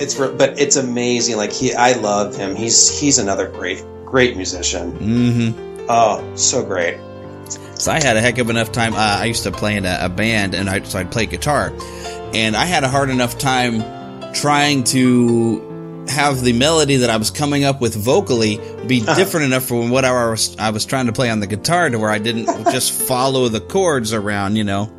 It's 0.00 0.16
re- 0.16 0.34
but 0.36 0.58
it's 0.58 0.76
amazing. 0.76 1.36
Like 1.36 1.52
he, 1.52 1.74
I 1.74 1.92
love 1.92 2.36
him. 2.36 2.54
He's 2.56 2.98
he's 2.98 3.18
another 3.18 3.48
great 3.48 3.84
great 4.04 4.36
musician. 4.36 4.92
Mm-hmm. 4.92 5.86
Oh, 5.88 6.36
so 6.36 6.64
great. 6.64 6.98
So 7.78 7.92
I 7.92 8.02
had 8.02 8.16
a 8.16 8.20
heck 8.20 8.38
of 8.38 8.50
enough 8.50 8.72
time. 8.72 8.94
Uh, 8.94 8.96
I 8.98 9.26
used 9.26 9.42
to 9.44 9.52
play 9.52 9.76
in 9.76 9.84
a, 9.84 9.98
a 10.02 10.08
band, 10.08 10.54
and 10.54 10.68
I, 10.68 10.82
so 10.82 10.98
I'd 10.98 11.12
play 11.12 11.26
guitar, 11.26 11.72
and 12.34 12.56
I 12.56 12.64
had 12.64 12.84
a 12.84 12.88
hard 12.88 13.10
enough 13.10 13.38
time 13.38 13.82
trying 14.32 14.84
to 14.84 16.04
have 16.08 16.40
the 16.42 16.52
melody 16.52 16.96
that 16.98 17.10
I 17.10 17.16
was 17.16 17.30
coming 17.30 17.64
up 17.64 17.80
with 17.80 17.94
vocally 17.94 18.60
be 18.86 19.00
different 19.00 19.46
enough 19.46 19.64
from 19.64 19.90
what 19.90 20.04
I 20.04 20.30
was 20.30 20.56
I 20.56 20.70
was 20.70 20.86
trying 20.86 21.06
to 21.06 21.12
play 21.12 21.30
on 21.30 21.40
the 21.40 21.46
guitar 21.46 21.90
to 21.90 21.98
where 21.98 22.10
I 22.10 22.18
didn't 22.18 22.46
just 22.72 22.92
follow 22.92 23.48
the 23.48 23.60
chords 23.60 24.12
around, 24.12 24.56
you 24.56 24.64
know. 24.64 24.90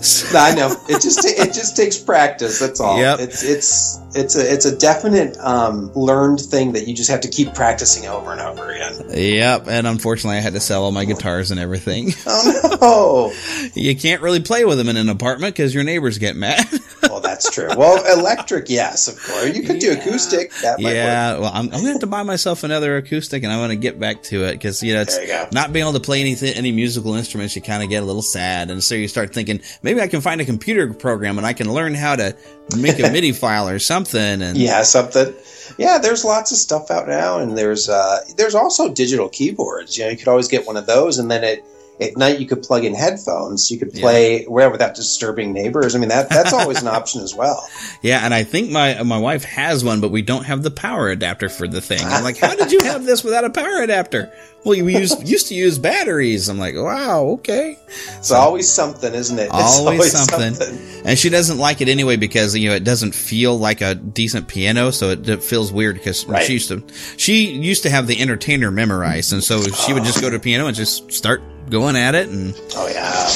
I 0.34 0.54
know 0.54 0.74
it 0.88 1.02
just 1.02 1.22
ta- 1.22 1.42
it 1.42 1.52
just 1.52 1.76
takes 1.76 1.98
practice. 1.98 2.58
That's 2.58 2.80
all. 2.80 2.98
Yep. 2.98 3.20
It's 3.20 3.42
it's 3.42 4.00
it's 4.14 4.36
a 4.36 4.52
it's 4.52 4.64
a 4.64 4.76
definite 4.76 5.36
um, 5.38 5.92
learned 5.94 6.40
thing 6.40 6.72
that 6.72 6.88
you 6.88 6.94
just 6.94 7.10
have 7.10 7.20
to 7.20 7.28
keep 7.28 7.54
practicing 7.54 8.08
over 8.08 8.32
and 8.32 8.40
over 8.40 8.70
again. 8.70 9.04
Yep, 9.10 9.68
and 9.68 9.86
unfortunately, 9.86 10.38
I 10.38 10.40
had 10.40 10.54
to 10.54 10.60
sell 10.60 10.84
all 10.84 10.92
my 10.92 11.04
guitars 11.04 11.50
and 11.50 11.60
everything. 11.60 12.12
Oh 12.26 13.32
no! 13.60 13.70
you 13.74 13.94
can't 13.94 14.22
really 14.22 14.40
play 14.40 14.64
with 14.64 14.78
them 14.78 14.88
in 14.88 14.96
an 14.96 15.08
apartment 15.08 15.54
because 15.54 15.74
your 15.74 15.84
neighbors 15.84 16.18
get 16.18 16.34
mad. 16.36 16.66
Well, 17.10 17.20
that's 17.20 17.50
true. 17.50 17.68
Well, 17.76 18.04
electric, 18.18 18.68
yes, 18.68 19.08
of 19.08 19.20
course. 19.22 19.56
You 19.56 19.62
could 19.62 19.78
do 19.78 19.92
acoustic. 19.92 20.52
That 20.62 20.80
might 20.80 20.94
yeah, 20.94 21.32
work. 21.32 21.42
well, 21.42 21.50
I'm, 21.52 21.64
I'm 21.64 21.70
going 21.70 21.84
to 21.84 21.90
have 21.92 22.00
to 22.00 22.06
buy 22.06 22.22
myself 22.22 22.62
another 22.62 22.96
acoustic, 22.98 23.42
and 23.42 23.52
I'm 23.52 23.58
going 23.58 23.70
to 23.70 23.76
get 23.76 23.98
back 23.98 24.22
to 24.24 24.44
it 24.44 24.52
because 24.52 24.82
you 24.82 24.94
know 24.94 25.00
it's 25.00 25.18
you 25.18 25.46
not 25.52 25.72
being 25.72 25.84
able 25.84 25.94
to 25.94 26.00
play 26.00 26.20
anything, 26.20 26.54
any 26.54 26.72
musical 26.72 27.14
instruments. 27.14 27.56
You 27.56 27.62
kind 27.62 27.82
of 27.82 27.88
get 27.88 28.02
a 28.02 28.06
little 28.06 28.22
sad, 28.22 28.70
and 28.70 28.84
so 28.84 28.94
you 28.94 29.08
start 29.08 29.32
thinking 29.32 29.60
maybe 29.82 30.00
I 30.00 30.08
can 30.08 30.20
find 30.20 30.40
a 30.40 30.44
computer 30.44 30.92
program 30.92 31.38
and 31.38 31.46
I 31.46 31.52
can 31.52 31.72
learn 31.72 31.94
how 31.94 32.16
to 32.16 32.36
make 32.76 32.98
a 32.98 33.02
MIDI 33.12 33.32
file 33.32 33.68
or 33.68 33.78
something. 33.78 34.42
And 34.42 34.56
Yeah, 34.56 34.82
something. 34.82 35.34
Yeah, 35.78 35.98
there's 35.98 36.24
lots 36.24 36.52
of 36.52 36.58
stuff 36.58 36.90
out 36.90 37.08
now, 37.08 37.38
and 37.38 37.56
there's 37.56 37.88
uh, 37.88 38.20
there's 38.36 38.54
also 38.54 38.92
digital 38.92 39.28
keyboards. 39.28 39.96
You 39.96 40.04
know, 40.04 40.10
you 40.10 40.16
could 40.16 40.28
always 40.28 40.48
get 40.48 40.66
one 40.66 40.76
of 40.76 40.86
those, 40.86 41.18
and 41.18 41.30
then 41.30 41.44
at 41.44 41.60
at 42.00 42.16
night 42.16 42.38
you 42.40 42.46
could 42.46 42.62
plug 42.62 42.84
in 42.84 42.94
headphones. 42.94 43.70
You 43.70 43.78
could 43.78 43.92
play 43.92 44.44
where 44.44 44.70
without 44.70 44.94
disturbing 44.94 45.52
neighbors. 45.52 45.94
I 45.94 45.98
mean, 45.98 46.08
that 46.08 46.28
that's 46.28 46.52
always 46.52 46.80
an 46.82 46.88
option 46.98 47.20
as 47.22 47.34
well. 47.34 47.68
yeah, 48.02 48.24
and 48.24 48.32
I 48.34 48.44
think 48.44 48.70
my 48.70 49.02
my 49.02 49.18
wife 49.18 49.44
has 49.44 49.84
one, 49.84 50.00
but 50.00 50.10
we 50.10 50.22
don't 50.22 50.44
have 50.44 50.62
the 50.62 50.70
power 50.70 51.08
adapter 51.08 51.48
for 51.48 51.66
the 51.68 51.80
thing. 51.80 52.00
I'm 52.02 52.24
like, 52.24 52.38
how 52.38 52.54
did 52.54 52.72
you 52.72 52.80
have 52.84 53.04
this 53.04 53.22
without 53.24 53.44
a 53.44 53.50
power 53.50 53.82
adapter? 53.82 54.32
Well, 54.64 54.84
we 54.84 54.94
used 54.94 55.26
used 55.26 55.48
to 55.48 55.54
use 55.54 55.78
batteries. 55.78 56.48
I'm 56.50 56.58
like, 56.58 56.74
wow, 56.76 57.24
okay. 57.38 57.78
It's 58.18 58.30
always 58.30 58.70
something, 58.70 59.14
isn't 59.14 59.38
it? 59.38 59.44
It's 59.52 59.78
always, 59.78 60.12
something. 60.12 61.02
And 61.06 61.18
she 61.18 61.30
doesn't 61.30 61.56
like 61.56 61.80
it 61.80 61.88
anyway 61.88 62.16
because 62.16 62.54
you 62.54 62.68
know 62.68 62.74
it 62.74 62.84
doesn't 62.84 63.14
feel 63.14 63.58
like 63.58 63.80
a 63.80 63.94
decent 63.94 64.48
piano, 64.48 64.90
so 64.90 65.10
it, 65.10 65.26
it 65.28 65.42
feels 65.42 65.72
weird 65.72 65.96
because 65.96 66.26
Right. 66.26 66.44
she 66.44 66.52
used 66.54 66.68
to 66.68 66.84
she 67.16 67.50
used 67.52 67.84
to 67.84 67.90
have 67.90 68.06
the 68.06 68.20
entertainer 68.20 68.70
memorized, 68.70 69.32
and 69.32 69.42
so 69.42 69.62
she 69.62 69.94
would 69.94 70.04
just 70.04 70.20
go 70.20 70.28
to 70.28 70.38
piano 70.38 70.66
and 70.66 70.76
just 70.76 71.10
start 71.10 71.40
going 71.70 71.96
at 71.96 72.14
it. 72.14 72.28
And 72.28 72.54
Oh 72.76 72.88
yeah, 72.88 73.28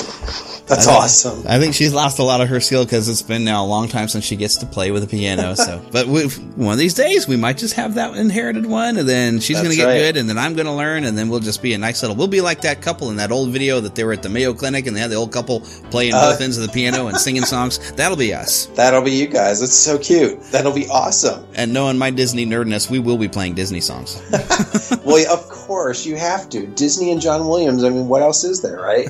that's 0.66 0.86
I 0.86 0.90
think- 0.92 1.02
awesome. 1.04 1.44
I 1.48 1.58
think 1.58 1.74
she's 1.74 1.92
lost 1.92 2.18
a 2.18 2.22
lot 2.22 2.40
of 2.40 2.48
her 2.48 2.60
skill 2.60 2.84
because 2.84 3.08
it's 3.08 3.22
been 3.22 3.44
now 3.44 3.64
a 3.64 3.66
long 3.66 3.88
time 3.88 4.08
since 4.08 4.24
she 4.24 4.36
gets 4.36 4.56
to 4.58 4.66
play 4.66 4.90
with 4.90 5.02
a 5.04 5.06
piano. 5.06 5.54
So, 5.54 5.82
but 5.92 6.06
one 6.06 6.72
of 6.72 6.78
these 6.78 6.94
days 6.94 7.28
we 7.28 7.36
might 7.36 7.58
just 7.58 7.74
have 7.74 7.94
that 7.94 8.14
inherited 8.16 8.66
one, 8.66 8.96
and 8.96 9.08
then 9.08 9.40
she's 9.40 9.58
going 9.58 9.70
to 9.70 9.76
get 9.76 9.84
right. 9.86 9.98
good, 9.98 10.16
and 10.16 10.28
then 10.28 10.38
I'm 10.38 10.54
going 10.54 10.66
to 10.66 10.72
learn, 10.72 11.04
and 11.04 11.16
then 11.18 11.28
we'll 11.28 11.40
just 11.40 11.62
be 11.62 11.74
a 11.74 11.78
nice 11.78 12.02
little. 12.02 12.16
We'll 12.16 12.28
be 12.28 12.40
like 12.40 12.62
that 12.62 12.80
couple 12.82 13.10
in 13.10 13.16
that 13.16 13.30
old 13.30 13.50
video 13.50 13.80
that 13.80 13.94
they 13.94 14.04
were 14.04 14.12
at 14.12 14.22
the 14.22 14.28
Mayo 14.28 14.54
Clinic, 14.54 14.86
and 14.86 14.96
they 14.96 15.00
had 15.00 15.10
the 15.10 15.16
old 15.16 15.32
couple 15.32 15.60
playing 15.90 16.14
Uh, 16.14 16.30
both 16.32 16.40
ends 16.40 16.56
of 16.58 16.66
the 16.66 16.72
piano 16.72 17.08
and 17.08 17.16
singing 17.18 17.44
songs. 17.44 17.92
That'll 17.96 18.16
be 18.16 18.32
us. 18.32 18.66
That'll 18.74 19.02
be 19.02 19.12
you 19.12 19.26
guys. 19.26 19.60
That's 19.60 19.74
so 19.74 19.98
cute. 19.98 20.40
That'll 20.44 20.72
be 20.74 20.86
awesome. 20.88 21.44
And 21.54 21.72
knowing 21.72 21.98
my 21.98 22.10
Disney 22.10 22.46
nerdness, 22.46 22.90
we 22.90 22.98
will 22.98 23.18
be 23.18 23.28
playing 23.28 23.54
Disney 23.54 23.80
songs. 23.80 24.22
well, 25.04 25.18
yeah, 25.18 25.32
of 25.32 25.48
course 25.48 26.06
you 26.06 26.16
have 26.16 26.48
to. 26.50 26.66
Disney 26.68 27.10
and 27.12 27.20
John 27.20 27.46
Williams. 27.46 27.84
I 27.84 27.90
mean, 27.90 28.08
what 28.08 28.22
else 28.22 28.44
is 28.44 28.62
there, 28.62 28.80
right? 28.80 29.08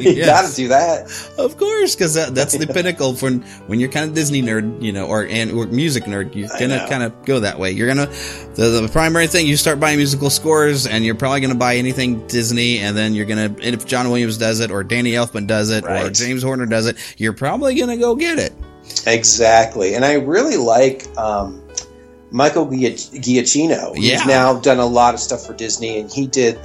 you 0.00 0.12
Yes. 0.12 0.26
got 0.26 0.48
to 0.50 0.56
do 0.56 0.68
that. 0.68 0.79
Of 1.38 1.56
course, 1.56 1.94
because 1.94 2.14
that, 2.14 2.34
that's 2.34 2.56
the 2.56 2.66
pinnacle 2.66 3.14
for 3.14 3.30
when 3.30 3.80
you're 3.80 3.90
kind 3.90 4.08
of 4.08 4.14
Disney 4.14 4.42
nerd, 4.42 4.82
you 4.82 4.92
know, 4.92 5.06
or 5.06 5.26
and 5.26 5.50
or 5.52 5.66
music 5.66 6.04
nerd. 6.04 6.34
You're 6.34 6.48
gonna 6.58 6.86
kind 6.88 7.02
of 7.02 7.24
go 7.24 7.40
that 7.40 7.58
way. 7.58 7.70
You're 7.72 7.88
gonna 7.88 8.06
the, 8.54 8.80
the 8.82 8.88
primary 8.92 9.26
thing 9.26 9.46
you 9.46 9.56
start 9.56 9.80
buying 9.80 9.96
musical 9.96 10.30
scores, 10.30 10.86
and 10.86 11.04
you're 11.04 11.14
probably 11.14 11.40
gonna 11.40 11.54
buy 11.54 11.76
anything 11.76 12.26
Disney, 12.26 12.78
and 12.78 12.96
then 12.96 13.14
you're 13.14 13.26
gonna 13.26 13.44
and 13.46 13.62
if 13.74 13.86
John 13.86 14.08
Williams 14.10 14.38
does 14.38 14.60
it, 14.60 14.70
or 14.70 14.82
Danny 14.84 15.12
Elfman 15.12 15.46
does 15.46 15.70
it, 15.70 15.84
or 15.84 16.10
James 16.10 16.42
Horner 16.42 16.66
does 16.66 16.86
it, 16.86 16.96
you're 17.18 17.32
probably 17.32 17.78
gonna 17.78 17.96
go 17.96 18.14
get 18.14 18.38
it. 18.38 18.52
Exactly. 19.06 19.94
And 19.94 20.04
I 20.04 20.14
really 20.14 20.56
like 20.56 21.06
um, 21.16 21.62
Michael 22.30 22.66
Giac- 22.66 23.20
Giacchino. 23.20 23.94
He's 23.96 24.10
Yeah. 24.10 24.24
now 24.24 24.58
done 24.60 24.78
a 24.78 24.86
lot 24.86 25.14
of 25.14 25.20
stuff 25.20 25.44
for 25.46 25.52
Disney, 25.54 26.00
and 26.00 26.10
he 26.10 26.26
did, 26.26 26.58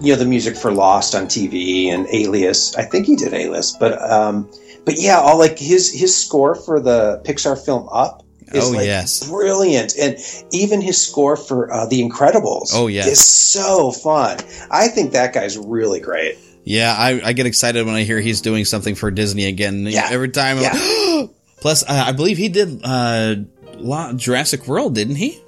you 0.00 0.12
know, 0.12 0.18
the 0.18 0.24
music 0.26 0.56
for 0.56 0.72
Lost 0.72 1.14
on 1.14 1.26
TV 1.26 1.86
and 1.88 2.06
Alias. 2.12 2.74
I 2.76 2.82
think 2.84 3.06
he 3.06 3.16
did 3.16 3.32
Alias, 3.32 3.76
but 3.78 4.00
um, 4.02 4.50
but 4.84 4.94
yeah, 4.98 5.18
all 5.18 5.38
like 5.38 5.58
his 5.58 5.92
his 5.92 6.14
score 6.16 6.54
for 6.54 6.80
the 6.80 7.22
Pixar 7.24 7.62
film 7.62 7.88
Up. 7.90 8.22
Is 8.52 8.62
Oh, 8.64 8.70
like 8.70 8.86
yes. 8.86 9.28
brilliant, 9.28 9.96
and 9.98 10.16
even 10.52 10.80
his 10.80 11.04
score 11.04 11.36
for 11.36 11.72
uh, 11.72 11.86
The 11.86 12.00
Incredibles. 12.00 12.70
Oh, 12.72 12.86
yes. 12.86 13.08
is 13.08 13.18
so 13.26 13.90
fun. 13.90 14.38
I 14.70 14.86
think 14.86 15.12
that 15.14 15.34
guy's 15.34 15.58
really 15.58 15.98
great. 15.98 16.38
Yeah, 16.62 16.94
I, 16.96 17.20
I 17.24 17.32
get 17.32 17.46
excited 17.46 17.84
when 17.86 17.96
I 17.96 18.04
hear 18.04 18.20
he's 18.20 18.42
doing 18.42 18.64
something 18.64 18.94
for 18.94 19.10
Disney 19.10 19.46
again. 19.46 19.86
Yeah. 19.86 20.06
Every 20.12 20.28
time. 20.28 20.58
I'm- 20.58 21.28
Plus, 21.60 21.82
uh, 21.82 22.04
I 22.06 22.12
believe 22.12 22.38
he 22.38 22.48
did 22.48 22.82
uh, 22.84 23.34
Jurassic 24.14 24.68
World, 24.68 24.94
didn't 24.94 25.16
he? 25.16 25.42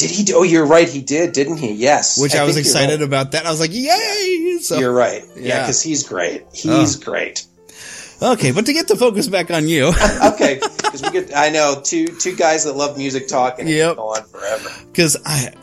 Did 0.00 0.10
he? 0.10 0.24
Do, 0.24 0.36
oh, 0.38 0.42
you're 0.44 0.64
right. 0.66 0.88
He 0.88 1.02
did, 1.02 1.32
didn't 1.32 1.58
he? 1.58 1.72
Yes. 1.72 2.18
Which 2.18 2.34
I, 2.34 2.44
was 2.44 2.56
excited 2.56 3.00
right. 3.00 3.06
about 3.06 3.32
that. 3.32 3.44
I 3.44 3.50
was 3.50 3.60
like, 3.60 3.70
yay! 3.72 4.56
So, 4.62 4.78
You're 4.78 4.92
right. 4.94 5.22
Yeah, 5.36 5.42
Yeah. 5.42 5.60
because 5.62 5.82
he's 5.82 6.02
great. 6.08 6.44
Oh. 6.46 6.80
He's 6.80 6.96
Oh. 6.96 7.04
great. 7.04 7.44
Okay, 8.22 8.50
but 8.52 8.66
to 8.66 8.72
get 8.74 8.86
the 8.88 8.96
focus 8.96 9.28
back 9.28 9.50
on 9.50 9.66
you, 9.66 9.86
okay, 10.24 10.60
because 10.76 11.00
we 11.02 11.10
get. 11.10 11.34
I 11.34 11.48
know 11.48 11.80
two 11.82 12.06
two 12.06 12.36
guys 12.36 12.64
that 12.64 12.74
love 12.76 12.98
music 12.98 13.28
talking. 13.28 13.66
and 13.66 13.74
Yep. 13.74 13.96
go 13.96 14.08
on 14.08 14.24
forever. 14.24 14.70
because 14.92 15.16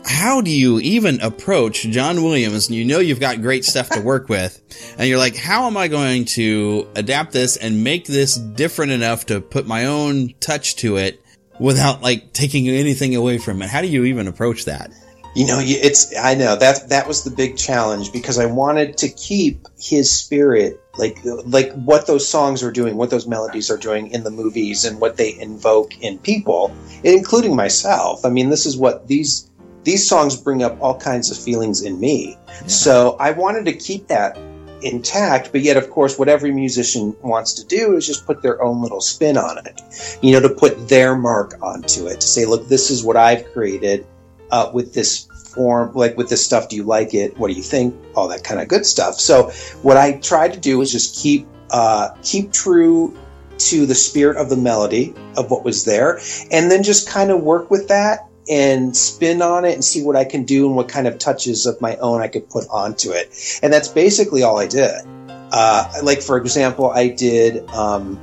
how 0.04 0.40
do 0.40 0.50
you 0.50 0.80
even 0.80 1.20
approach 1.20 1.82
John 1.82 2.22
Williams? 2.24 2.66
And 2.66 2.76
you 2.76 2.84
know 2.84 2.98
you've 2.98 3.20
got 3.20 3.42
great 3.42 3.64
stuff 3.64 3.88
to 3.90 4.00
work 4.00 4.28
with, 4.28 4.60
and 4.98 5.08
you're 5.08 5.18
like, 5.18 5.36
how 5.36 5.66
am 5.68 5.76
I 5.76 5.86
going 5.86 6.24
to 6.36 6.88
adapt 6.96 7.30
this 7.32 7.56
and 7.56 7.84
make 7.84 8.06
this 8.06 8.34
different 8.34 8.90
enough 8.90 9.26
to 9.26 9.40
put 9.40 9.66
my 9.68 9.86
own 9.86 10.34
touch 10.40 10.74
to 10.76 10.96
it 10.96 11.22
without 11.58 12.02
like 12.02 12.32
taking 12.32 12.68
anything 12.68 13.14
away 13.14 13.38
from 13.38 13.62
it? 13.62 13.68
How 13.68 13.80
do 13.80 13.88
you 13.88 14.04
even 14.04 14.28
approach 14.28 14.64
that? 14.66 14.90
You 15.34 15.46
know, 15.46 15.60
it's. 15.60 16.16
I 16.16 16.34
know 16.34 16.56
that 16.56 16.88
that 16.88 17.06
was 17.06 17.22
the 17.22 17.30
big 17.30 17.56
challenge 17.56 18.12
because 18.12 18.38
I 18.38 18.46
wanted 18.46 18.96
to 18.98 19.08
keep 19.08 19.68
his 19.78 20.10
spirit, 20.10 20.80
like 20.96 21.18
like 21.24 21.72
what 21.74 22.06
those 22.06 22.26
songs 22.26 22.62
are 22.62 22.72
doing, 22.72 22.96
what 22.96 23.10
those 23.10 23.26
melodies 23.26 23.70
are 23.70 23.76
doing 23.76 24.10
in 24.10 24.24
the 24.24 24.30
movies, 24.30 24.84
and 24.84 25.00
what 25.00 25.16
they 25.16 25.38
invoke 25.38 25.96
in 26.00 26.18
people, 26.18 26.74
including 27.04 27.54
myself. 27.54 28.24
I 28.24 28.30
mean, 28.30 28.48
this 28.48 28.66
is 28.66 28.76
what 28.76 29.06
these 29.06 29.48
these 29.84 30.08
songs 30.08 30.36
bring 30.36 30.62
up 30.62 30.76
all 30.80 30.98
kinds 30.98 31.30
of 31.30 31.38
feelings 31.38 31.82
in 31.82 32.00
me. 32.00 32.36
So 32.66 33.16
I 33.20 33.30
wanted 33.30 33.64
to 33.66 33.72
keep 33.72 34.08
that 34.08 34.36
intact, 34.82 35.52
but 35.52 35.60
yet, 35.60 35.76
of 35.76 35.90
course, 35.90 36.18
what 36.18 36.28
every 36.28 36.52
musician 36.52 37.16
wants 37.22 37.52
to 37.54 37.66
do 37.66 37.96
is 37.96 38.06
just 38.06 38.26
put 38.26 38.42
their 38.42 38.62
own 38.62 38.82
little 38.82 39.00
spin 39.00 39.36
on 39.36 39.58
it. 39.58 39.80
You 40.22 40.32
know, 40.32 40.40
to 40.40 40.54
put 40.54 40.88
their 40.88 41.16
mark 41.16 41.54
onto 41.62 42.06
it, 42.06 42.20
to 42.20 42.26
say, 42.26 42.44
look, 42.44 42.68
this 42.68 42.90
is 42.90 43.04
what 43.04 43.16
I've 43.16 43.52
created 43.52 44.06
uh, 44.50 44.70
with 44.72 44.94
this 44.94 45.28
form, 45.54 45.92
like 45.94 46.16
with 46.16 46.28
this 46.28 46.44
stuff. 46.44 46.68
Do 46.68 46.76
you 46.76 46.84
like 46.84 47.14
it? 47.14 47.36
What 47.38 47.48
do 47.48 47.54
you 47.54 47.62
think? 47.62 47.94
All 48.14 48.28
that 48.28 48.44
kind 48.44 48.60
of 48.60 48.68
good 48.68 48.86
stuff. 48.86 49.14
So, 49.14 49.50
what 49.82 49.96
I 49.96 50.18
tried 50.18 50.52
to 50.54 50.60
do 50.60 50.80
is 50.80 50.92
just 50.92 51.16
keep 51.16 51.46
uh, 51.70 52.10
keep 52.22 52.52
true 52.52 53.16
to 53.58 53.86
the 53.86 53.94
spirit 53.94 54.36
of 54.36 54.48
the 54.48 54.56
melody 54.56 55.14
of 55.36 55.50
what 55.50 55.64
was 55.64 55.84
there, 55.84 56.20
and 56.50 56.70
then 56.70 56.82
just 56.82 57.08
kind 57.08 57.30
of 57.30 57.42
work 57.42 57.70
with 57.70 57.88
that 57.88 58.27
and 58.50 58.96
spin 58.96 59.42
on 59.42 59.64
it 59.64 59.74
and 59.74 59.84
see 59.84 60.02
what 60.02 60.16
I 60.16 60.24
can 60.24 60.44
do 60.44 60.66
and 60.66 60.76
what 60.76 60.88
kind 60.88 61.06
of 61.06 61.18
touches 61.18 61.66
of 61.66 61.80
my 61.80 61.96
own 61.96 62.20
I 62.20 62.28
could 62.28 62.48
put 62.48 62.66
onto 62.70 63.10
it. 63.10 63.58
And 63.62 63.72
that's 63.72 63.88
basically 63.88 64.42
all 64.42 64.58
I 64.58 64.66
did. 64.66 65.02
Uh, 65.50 65.90
like 66.02 66.20
for 66.22 66.36
example, 66.36 66.90
I 66.90 67.08
did 67.08 67.68
um, 67.70 68.18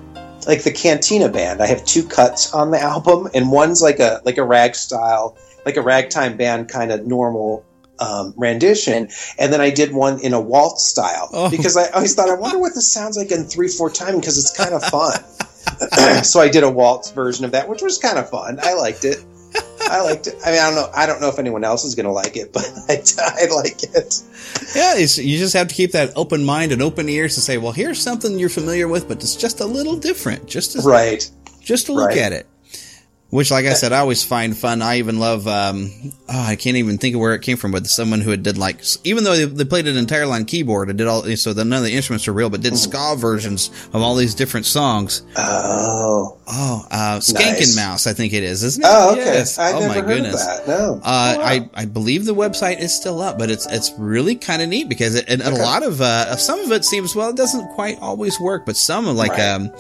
like 0.48 0.64
the 0.64 0.72
Cantina 0.72 1.30
band. 1.30 1.62
I 1.62 1.68
have 1.68 1.84
two 1.86 2.04
cuts 2.08 2.54
on 2.54 2.72
the 2.72 2.80
album, 2.80 3.30
and 3.34 3.52
one's 3.52 3.82
like 3.82 4.00
a 4.00 4.22
like 4.26 4.38
a 4.38 4.44
rag 4.44 4.76
style, 4.76 5.38
like 5.66 5.78
a 5.78 5.82
ragtime 5.82 6.38
band 6.38 6.70
kind 6.70 6.92
of 6.92 7.06
normal 7.08 7.66
um, 8.00 8.34
rendition, 8.38 9.10
and 9.40 9.52
then 9.54 9.62
I 9.62 9.70
did 9.72 9.94
one 9.94 10.20
in 10.20 10.34
a 10.34 10.42
waltz 10.42 10.86
style 10.86 11.30
Oh. 11.34 11.50
because 11.50 11.78
I 11.78 11.90
always 11.90 12.14
thought 12.14 12.30
I 12.30 12.36
wonder 12.36 12.60
what 12.60 12.76
this 12.76 12.92
sounds 12.92 13.18
like 13.18 13.32
in 13.32 13.44
three 13.46 13.70
four 13.70 13.90
time 13.90 14.20
because 14.20 14.38
it's 14.38 14.56
kind 14.56 14.74
of 14.74 14.84
fun. 14.84 15.18
so 16.24 16.40
I 16.42 16.48
did 16.48 16.64
a 16.64 16.70
waltz 16.70 17.12
version 17.12 17.44
of 17.44 17.52
that, 17.52 17.68
which 17.68 17.82
was 17.82 17.98
kind 17.98 18.18
of 18.20 18.30
fun. 18.30 18.60
I 18.62 18.74
liked 18.76 19.04
it. 19.04 19.24
I 19.90 20.02
liked 20.02 20.28
it. 20.28 20.36
I 20.46 20.52
mean, 20.52 20.60
I 20.60 20.66
don't 20.70 20.76
know. 20.76 20.90
I 20.96 21.06
don't 21.06 21.22
know 21.22 21.30
if 21.30 21.40
anyone 21.40 21.64
else 21.64 21.84
is 21.86 21.96
going 21.96 22.06
to 22.06 22.12
like 22.12 22.36
it, 22.36 22.52
but 22.54 22.66
I, 22.90 23.02
I 23.44 23.54
like 23.56 23.84
it. 23.84 24.22
Yeah, 24.76 24.96
it's, 24.98 25.18
you 25.18 25.38
just 25.38 25.54
have 25.54 25.68
to 25.68 25.76
keep 25.76 25.92
that 25.92 26.12
open 26.16 26.44
mind 26.44 26.72
and 26.72 26.82
open 26.82 27.08
ears 27.10 27.36
to 27.36 27.42
say, 27.42 27.58
well, 27.58 27.72
here's 27.72 28.02
something 28.02 28.38
you're 28.40 28.50
familiar 28.50 28.88
with, 28.88 29.08
but 29.08 29.18
it's 29.18 29.36
just 29.36 29.60
a 29.62 29.66
little 29.66 29.96
different. 29.98 30.48
Just 30.48 30.74
to, 30.74 30.82
right. 30.82 31.30
Just 31.62 31.86
to 31.88 31.94
look 31.94 32.10
Right. 32.10 32.18
at 32.18 32.34
it. 32.34 32.48
Which, 33.32 33.52
like 33.52 33.66
I 33.66 33.74
said, 33.74 33.92
I 33.92 33.98
always 34.00 34.24
find 34.24 34.56
fun. 34.56 34.82
I 34.82 35.00
even 35.00 35.20
love. 35.20 35.46
Um, 35.48 35.92
oh, 36.30 36.42
I 36.42 36.56
can't 36.56 36.78
even 36.78 36.98
think 37.00 37.16
of 37.16 37.22
where 37.22 37.34
it 37.34 37.42
came 37.42 37.58
from, 37.58 37.72
but 37.72 37.86
someone 37.88 38.22
who 38.22 38.30
had 38.30 38.44
did 38.44 38.58
like, 38.58 38.82
even 39.04 39.24
though 39.26 39.36
they, 39.36 39.44
they 39.46 39.66
played 39.66 39.88
it 39.88 39.98
entirely 39.98 40.32
on 40.34 40.46
keyboard 40.46 40.90
and 40.90 40.98
did 40.98 41.08
all, 41.08 41.24
so 41.36 41.52
that 41.52 41.66
none 41.66 41.80
of 41.80 41.84
the 41.84 41.92
instruments 41.94 42.28
are 42.30 42.34
real, 42.34 42.50
but 42.50 42.62
did 42.62 42.74
Hmm. 42.74 42.78
ska 42.78 43.16
versions 43.18 43.72
of 43.94 44.02
all 44.02 44.16
these 44.16 44.36
different 44.36 44.66
songs. 44.68 45.24
Oh, 45.36 46.38
oh, 46.48 46.86
uh, 46.92 47.18
Skank 47.20 47.34
Nice. 47.58 47.68
and 47.68 47.76
Mouse, 47.76 48.08
I 48.08 48.14
think 48.14 48.32
it 48.32 48.44
is, 48.44 48.64
isn't 48.64 48.84
it? 48.84 48.90
Oh, 48.90 49.12
okay. 49.14 49.26
Yes. 49.26 49.58
I'd 49.58 49.74
oh 49.76 49.88
my 49.88 50.02
goodness. 50.02 50.46
No. 50.68 51.02
Uh, 51.04 51.34
Oh, 51.36 51.40
wow. 51.40 51.46
I, 51.46 51.70
I 51.74 51.86
believe 51.86 52.26
the 52.26 52.36
website 52.36 52.80
is 52.80 52.94
still 52.94 53.22
up, 53.22 53.38
but 53.40 53.50
it's 53.50 53.66
it's 53.66 53.92
really 53.98 54.36
kind 54.36 54.62
of 54.62 54.70
neat 54.70 54.88
because 54.88 55.16
it, 55.16 55.26
and 55.28 55.42
a 55.42 55.50
lot 55.52 55.84
of 55.84 56.00
uh, 56.00 56.36
some 56.38 56.60
of 56.60 56.72
it 56.72 56.86
seems 56.86 57.16
well, 57.16 57.32
it 57.32 57.36
doesn't 57.36 57.68
quite 57.74 58.00
always 58.00 58.40
work, 58.40 58.66
but 58.66 58.78
some 58.78 59.08
of 59.08 59.16
like 59.18 59.32
Right. 59.32 59.42
um, 59.50 59.72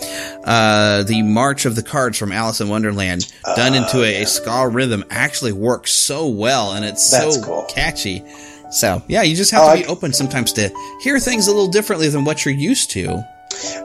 uh, 0.43 1.03
the 1.03 1.21
March 1.21 1.65
of 1.65 1.75
the 1.75 1.83
Cards 1.83 2.17
from 2.17 2.31
Alice 2.31 2.59
in 2.59 2.67
Wonderland 2.69 3.31
done 3.55 3.73
into 3.75 3.99
Oh, 3.99 4.03
a, 4.03 4.23
a 4.23 4.25
ska 4.25 4.67
rhythm 4.67 5.03
actually 5.09 5.51
works 5.53 5.91
so 5.91 6.27
well, 6.27 6.73
and 6.73 6.83
it's 6.85 7.09
That's 7.11 7.35
so 7.35 7.43
cool. 7.43 7.65
catchy. 7.69 8.23
So 8.71 9.01
yeah, 9.07 9.21
you 9.21 9.35
just 9.35 9.51
have 9.51 9.69
Oh, 9.69 9.75
to 9.75 9.81
be 9.81 9.87
open 9.87 10.13
sometimes 10.13 10.51
to 10.53 10.71
hear 11.01 11.19
things 11.19 11.47
a 11.47 11.51
little 11.51 11.67
differently 11.67 12.09
than 12.09 12.25
what 12.25 12.43
you're 12.45 12.53
used 12.53 12.91
to. 12.91 13.23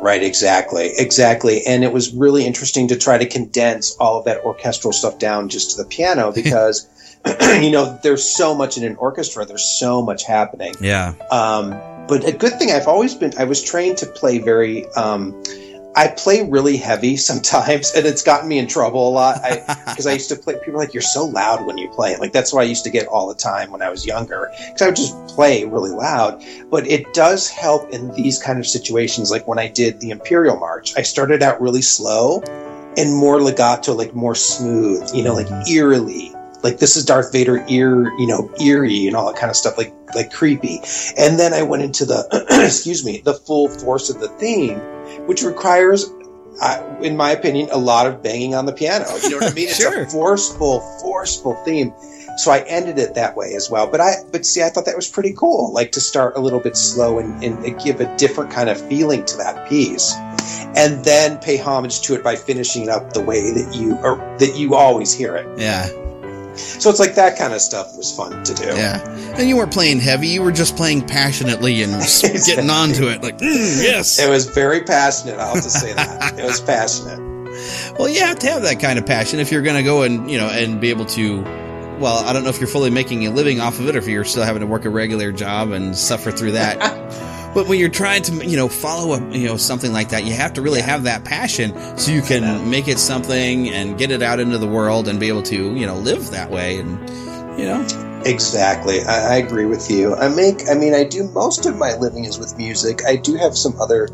Right, 0.01 0.23
exactly, 0.23 0.91
exactly. 0.97 1.63
And 1.67 1.85
it 1.85 1.93
was 1.93 2.13
really 2.13 2.45
interesting 2.47 2.89
to 2.89 2.97
try 2.97 3.19
to 3.19 3.27
condense 3.27 3.95
all 4.01 4.19
of 4.19 4.25
that 4.25 4.43
orchestral 4.45 4.93
stuff 4.93 5.19
down 5.19 5.49
just 5.49 5.77
to 5.77 5.83
the 5.83 5.89
piano 5.89 6.33
because, 6.35 6.89
you 7.61 7.71
know, 7.71 7.99
there's 8.03 8.27
so 8.27 8.55
much 8.55 8.79
in 8.79 8.85
an 8.85 8.97
orchestra. 8.97 9.45
There's 9.45 9.65
so 9.65 10.03
much 10.03 10.25
happening. 10.25 10.75
Yeah. 10.81 11.15
Um, 11.31 11.71
but 12.09 12.27
a 12.27 12.33
good 12.33 12.59
thing 12.59 12.73
I've 12.73 12.89
always 12.89 13.15
been, 13.15 13.33
I 13.39 13.45
was 13.45 13.63
trained 13.63 13.99
to 13.99 14.07
play 14.07 14.39
very, 14.39 14.87
um, 14.95 15.41
I 15.97 16.09
play 16.09 16.49
really 16.49 16.77
heavy 16.77 17.17
sometimes, 17.17 17.93
and 17.93 18.07
it's 18.07 18.23
gotten 18.23 18.49
me 18.49 18.59
in 18.59 18.67
trouble 18.69 19.09
a 19.09 19.11
lot. 19.11 19.41
I 19.43 19.57
because 19.87 20.07
I 20.07 20.13
used 20.13 20.29
to 20.29 20.37
play. 20.37 20.55
People 20.55 20.75
are 20.75 20.79
like 20.79 20.95
you're 20.95 21.03
so 21.03 21.27
loud 21.27 21.67
when 21.67 21.79
you 21.79 21.89
play. 21.89 22.17
Like 22.17 22.33
that's 22.33 22.53
what 22.53 22.61
I 22.61 22.65
used 22.65 22.85
to 22.85 22.91
get 22.91 23.07
all 23.07 23.29
the 23.29 23.35
time 23.35 23.71
when 23.71 23.83
I 23.83 23.91
was 23.91 24.07
younger. 24.07 24.51
Because 24.67 24.83
I 24.83 24.87
would 24.87 24.97
just 24.97 25.27
play 25.29 25.65
really 25.65 25.91
loud. 25.91 26.43
But 26.71 26.87
it 26.87 27.13
does 27.13 27.49
help 27.49 27.91
in 27.91 28.13
these 28.15 28.41
kind 28.41 28.59
of 28.59 28.67
situations. 28.67 29.31
Like 29.31 29.49
when 29.49 29.59
I 29.59 29.69
did 29.69 30.01
the 30.01 30.11
Imperial 30.11 30.59
March, 30.59 30.97
I 30.97 31.03
started 31.03 31.43
out 31.43 31.61
really 31.61 31.83
slow 31.83 32.43
and 32.97 33.15
more 33.15 33.41
legato, 33.41 33.93
like 33.93 34.15
more 34.15 34.35
smooth. 34.35 35.11
You 35.13 35.25
know, 35.25 35.35
like 35.35 35.49
mm-hmm. 35.49 35.73
eerily. 35.73 36.30
Like 36.63 36.79
this 36.79 36.97
is 36.97 37.05
Darth 37.05 37.33
Vader 37.33 37.65
ear, 37.69 38.11
you 38.19 38.27
know, 38.27 38.53
eerie 38.61 39.07
and 39.07 39.17
all 39.17 39.33
that 39.33 39.39
kind 39.39 39.51
of 39.51 39.57
stuff, 39.57 39.79
like 39.79 39.95
like 40.15 40.33
creepy. 40.33 40.81
And 41.17 41.39
then 41.39 41.53
I 41.53 41.63
went 41.63 41.83
into 41.83 42.05
the, 42.05 42.27
excuse 42.65 43.05
me, 43.05 43.21
the 43.25 43.35
full 43.35 43.69
force 43.69 44.11
of 44.11 44.21
the 44.21 44.29
theme, 44.29 44.79
which 45.27 45.43
requires, 45.43 46.11
uh, 46.63 46.97
in 47.01 47.17
my 47.17 47.31
opinion, 47.31 47.69
a 47.73 47.79
lot 47.79 48.07
of 48.07 48.23
banging 48.23 48.55
on 48.55 48.67
the 48.67 48.73
piano. 48.73 49.07
You 49.23 49.31
know 49.31 49.37
what 49.39 49.53
I 49.53 49.55
mean? 49.55 49.69
Sure. 49.69 50.03
It's 50.03 50.13
a 50.13 50.17
forceful, 50.17 50.81
forceful 51.01 51.55
theme. 51.65 51.93
So 52.37 52.51
I 52.51 52.61
ended 52.61 52.99
it 52.99 53.15
that 53.15 53.37
way 53.37 53.55
as 53.55 53.71
well. 53.71 53.87
But 53.91 54.01
I, 54.01 54.13
but 54.33 54.47
see, 54.47 54.63
I 54.63 54.71
thought 54.71 54.87
that 54.87 54.97
was 54.97 55.09
pretty 55.09 55.35
cool. 55.37 55.73
Like 55.73 55.93
to 55.93 56.01
start 56.01 56.37
a 56.37 56.41
little 56.41 56.61
bit 56.61 56.77
slow 56.77 57.19
and, 57.19 57.43
and 57.43 57.81
give 57.83 58.01
a 58.01 58.17
different 58.17 58.51
kind 58.51 58.69
of 58.69 58.81
feeling 58.89 59.25
to 59.27 59.37
that 59.37 59.69
piece, 59.69 60.15
and 60.77 61.05
then 61.05 61.39
pay 61.39 61.57
homage 61.57 62.01
to 62.03 62.15
it 62.15 62.23
by 62.23 62.37
finishing 62.37 62.85
it 62.85 62.89
up 62.89 63.13
the 63.13 63.21
way 63.21 63.51
that 63.53 63.75
you 63.75 63.97
or 63.97 64.17
that 64.39 64.57
you 64.57 64.75
always 64.75 65.13
hear 65.13 65.37
it. 65.37 65.59
Yeah. 65.59 65.89
So 66.81 66.91
it's 66.91 67.01
like 67.01 67.15
that 67.15 67.37
kind 67.39 67.53
of 67.53 67.61
stuff 67.61 67.97
was 67.97 68.15
fun 68.15 68.43
to 68.45 68.55
do. 68.55 68.65
Yeah. 68.65 69.01
And 69.39 69.49
you 69.49 69.57
weren't 69.57 69.73
playing 69.73 70.01
heavy, 70.01 70.29
you 70.29 70.43
were 70.43 70.53
just 70.53 70.77
playing 70.77 71.07
passionately 71.07 71.83
and 71.83 71.93
s- 71.97 72.47
getting 72.47 72.71
onto 72.71 73.09
it. 73.09 73.23
Like, 73.23 73.39
mm, 73.39 73.83
yes. 73.83 74.19
It 74.19 74.29
was 74.31 74.47
very 74.47 74.83
passionate. 74.83 75.39
I'll 75.39 75.55
have 75.55 75.65
to 75.65 75.71
say 75.71 75.93
that. 75.93 76.39
It 76.39 76.45
was 76.45 76.61
passionate. 76.61 77.21
Well, 77.99 78.09
you 78.09 78.21
have 78.21 78.39
to 78.39 78.47
have 78.47 78.63
that 78.63 78.81
kind 78.81 78.99
of 78.99 79.05
passion 79.05 79.39
if 79.41 79.51
you're 79.53 79.61
going 79.61 79.77
to 79.77 79.83
go 79.83 80.03
and, 80.03 80.31
you 80.31 80.39
know, 80.39 80.47
and 80.47 80.81
be 80.81 80.89
able 80.89 81.05
to. 81.07 81.43
Well, 81.99 82.25
I 82.25 82.33
don't 82.33 82.43
know 82.45 82.49
if 82.49 82.59
you're 82.59 82.69
fully 82.69 82.89
making 82.89 83.27
a 83.27 83.31
living 83.31 83.61
off 83.61 83.79
of 83.81 83.87
it 83.89 83.97
or 83.97 83.99
if 83.99 84.07
you're 84.07 84.25
still 84.25 84.45
having 84.45 84.61
to 84.61 84.67
work 84.67 84.87
a 84.87 84.89
regular 84.89 85.31
job 85.33 85.73
and 85.73 85.95
suffer 85.95 86.31
through 86.31 86.53
that. 86.53 86.79
but 87.55 87.67
when 87.67 87.79
you're 87.79 87.89
trying 87.89 88.23
to, 88.23 88.47
you 88.47 88.57
know, 88.57 88.69
follow 88.69 89.15
a, 89.15 89.37
you 89.37 89.47
know, 89.47 89.57
something 89.57 89.93
like 89.93 90.11
that, 90.11 90.25
you 90.25 90.33
have 90.35 90.53
to 90.55 90.63
really 90.63 90.81
have 90.81 91.03
that 91.05 91.25
passion 91.25 91.75
so 91.99 92.13
you 92.13 92.23
can 92.23 92.69
make 92.71 92.89
it 92.89 92.99
something 92.99 93.69
and 93.71 93.99
get 93.99 94.11
it 94.11 94.23
out 94.23 94.39
into 94.39 94.59
the 94.59 94.67
world 94.67 95.09
and 95.09 95.19
be 95.19 95.29
able 95.29 95.43
to, 95.43 95.75
you 95.75 95.87
know, 95.87 95.97
live 95.97 96.31
that 96.31 96.51
way 96.51 96.79
and, 96.79 96.91
you 97.59 97.67
know. 97.67 97.85
Exactly. 98.25 99.03
I, 99.03 99.35
I 99.35 99.37
agree 99.37 99.65
with 99.65 99.91
you. 99.91 100.15
I 100.15 100.29
make, 100.29 100.69
I 100.71 100.75
mean, 100.75 100.95
I 100.95 101.05
do 101.05 101.25
most 101.29 101.67
of 101.67 101.77
my 101.77 101.97
living 101.97 102.25
is 102.25 102.39
with 102.39 102.57
music. 102.57 103.01
I 103.07 103.17
do 103.17 103.35
have 103.37 103.57
some 103.57 103.81
other, 103.81 104.09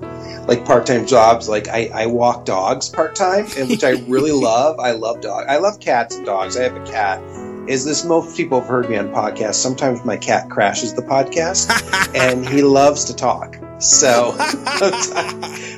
like, 0.46 0.64
part 0.64 0.86
time 0.86 1.06
jobs. 1.06 1.48
Like, 1.48 1.68
I, 1.68 1.90
I 1.92 2.06
walk 2.06 2.44
dogs 2.44 2.88
part 2.88 3.16
time, 3.16 3.46
which 3.68 3.82
I 3.82 3.90
really 4.06 4.32
love. 4.40 4.78
I 4.78 4.92
love 4.92 5.20
dogs. 5.20 5.46
I 5.48 5.58
love 5.58 5.80
cats 5.80 6.16
and 6.16 6.24
dogs. 6.24 6.56
I 6.56 6.62
have 6.62 6.76
a 6.76 6.86
cat. 6.86 7.20
Is 7.68 7.84
this 7.84 8.04
most 8.04 8.36
people 8.36 8.60
have 8.60 8.68
heard 8.68 8.88
me 8.88 8.96
on 8.96 9.08
podcasts? 9.08 9.56
Sometimes 9.56 10.04
my 10.04 10.16
cat 10.16 10.48
crashes 10.48 10.94
the 10.94 11.02
podcast 11.02 11.68
and 12.14 12.48
he 12.48 12.62
loves 12.62 13.06
to 13.06 13.16
talk. 13.16 13.58
So 13.78 14.36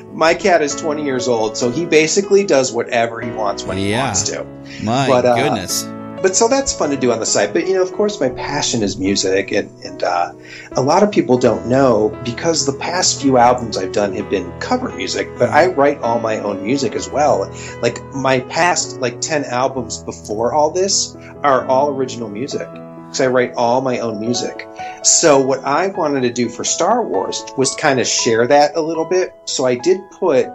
my 0.13 0.35
cat 0.35 0.61
is 0.61 0.75
20 0.75 1.03
years 1.03 1.27
old, 1.27 1.57
so 1.57 1.71
he 1.71 1.85
basically 1.85 2.45
does 2.45 2.71
whatever 2.71 3.19
he 3.21 3.31
wants 3.31 3.63
when 3.63 3.77
he 3.77 3.91
wants 3.93 4.23
to. 4.23 4.43
My 4.83 5.07
But, 5.07 5.25
uh, 5.25 5.35
goodness. 5.35 5.83
But 6.21 6.35
so 6.35 6.47
that's 6.47 6.73
fun 6.73 6.89
to 6.89 6.97
do 6.97 7.11
on 7.11 7.19
the 7.19 7.25
site. 7.25 7.53
But 7.53 7.67
you 7.67 7.73
know, 7.73 7.81
of 7.81 7.93
course, 7.93 8.19
my 8.19 8.29
passion 8.29 8.83
is 8.83 8.97
music, 8.97 9.51
and 9.51 9.69
and 9.83 10.03
uh, 10.03 10.33
a 10.73 10.81
lot 10.81 11.03
of 11.03 11.11
people 11.11 11.37
don't 11.37 11.67
know 11.67 12.09
because 12.23 12.65
the 12.65 12.77
past 12.77 13.21
few 13.21 13.37
albums 13.37 13.77
I've 13.77 13.91
done 13.91 14.13
have 14.13 14.29
been 14.29 14.51
cover 14.59 14.89
music, 14.89 15.29
but 15.37 15.49
I 15.49 15.67
write 15.67 15.99
all 15.99 16.19
my 16.19 16.39
own 16.39 16.63
music 16.63 16.93
as 16.93 17.09
well. 17.09 17.51
Like 17.81 18.03
my 18.13 18.41
past 18.41 18.99
like 18.99 19.21
ten 19.21 19.45
albums 19.45 20.03
before 20.03 20.53
all 20.53 20.71
this 20.71 21.15
are 21.43 21.65
all 21.65 21.89
original 21.89 22.29
music. 22.29 22.67
Because 23.09 23.21
I 23.21 23.27
write 23.27 23.53
all 23.55 23.81
my 23.81 23.99
own 23.99 24.19
music. 24.19 24.67
So 25.01 25.39
what 25.39 25.63
I 25.63 25.87
wanted 25.87 26.21
to 26.21 26.29
do 26.31 26.47
for 26.47 26.63
Star 26.63 27.01
Wars 27.01 27.43
was 27.57 27.73
kind 27.73 27.99
of 27.99 28.05
share 28.05 28.45
that 28.45 28.75
a 28.75 28.81
little 28.81 29.05
bit. 29.05 29.33
So 29.45 29.65
I 29.65 29.73
did 29.73 29.97
put 30.11 30.45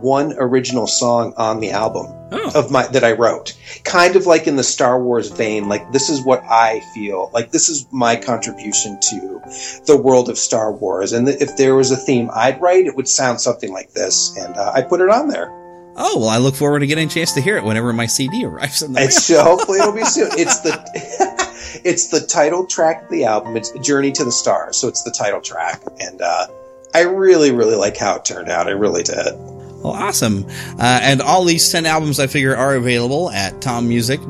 one 0.00 0.32
original 0.38 0.86
song 0.86 1.34
on 1.36 1.60
the 1.60 1.70
album 1.70 2.06
of 2.54 2.70
my 2.70 2.86
that 2.88 3.04
I 3.04 3.12
wrote. 3.12 3.56
Kind 3.84 4.16
of 4.16 4.26
like 4.26 4.46
in 4.46 4.56
the 4.56 4.62
Star 4.64 5.02
Wars 5.02 5.28
vein, 5.30 5.68
like 5.68 5.92
this 5.92 6.08
is 6.08 6.22
what 6.22 6.42
I 6.44 6.80
feel, 6.94 7.30
like 7.34 7.50
this 7.50 7.68
is 7.68 7.86
my 7.92 8.16
contribution 8.16 8.98
to 9.00 9.40
the 9.86 10.00
world 10.02 10.28
of 10.28 10.38
Star 10.38 10.72
Wars. 10.72 11.12
And 11.12 11.28
if 11.28 11.56
there 11.56 11.74
was 11.74 11.90
a 11.90 11.96
theme 11.96 12.30
I'd 12.34 12.60
write, 12.60 12.86
it 12.86 12.96
would 12.96 13.08
sound 13.08 13.40
something 13.40 13.72
like 13.72 13.92
this, 13.92 14.36
and 14.36 14.56
uh, 14.56 14.72
I 14.74 14.82
put 14.82 15.00
it 15.00 15.08
on 15.10 15.28
there. 15.28 15.48
Oh, 15.96 16.18
well, 16.20 16.28
I 16.28 16.38
look 16.38 16.54
forward 16.54 16.78
to 16.80 16.86
getting 16.86 17.08
a 17.08 17.10
chance 17.10 17.32
to 17.32 17.40
hear 17.40 17.56
it 17.56 17.64
whenever 17.64 17.92
my 17.92 18.06
CD 18.06 18.44
arrives 18.44 18.80
in 18.80 18.92
the 18.92 19.02
It's 19.02 19.28
mail. 19.28 19.42
hopefully 19.42 19.80
it'll 19.80 19.92
be 19.92 20.04
soon. 20.04 20.30
It's 20.38 20.60
the 20.60 20.80
it's 21.84 22.08
the 22.08 22.20
title 22.20 22.64
track 22.66 23.02
of 23.04 23.10
the 23.10 23.24
album. 23.24 23.56
It's 23.56 23.70
Journey 23.80 24.12
to 24.12 24.24
the 24.24 24.32
Stars, 24.32 24.76
so 24.76 24.88
it's 24.88 25.02
the 25.02 25.10
title 25.10 25.40
track, 25.40 25.82
and 26.00 26.22
uh, 26.22 26.46
I 26.94 27.02
really 27.02 27.50
really 27.50 27.74
like 27.76 27.96
how 27.96 28.16
it 28.16 28.24
turned 28.24 28.48
out. 28.50 28.68
I 28.68 28.70
really 28.70 29.02
did. 29.02 29.34
Well, 29.82 29.92
awesome. 29.92 30.46
Uh, 30.78 31.00
and 31.02 31.22
all 31.22 31.44
these 31.44 31.70
10 31.70 31.86
albums, 31.86 32.20
I 32.20 32.26
figure, 32.26 32.54
are 32.54 32.74
available 32.74 33.30
at 33.30 33.60
Tom 33.62 33.88
Music 33.88 34.20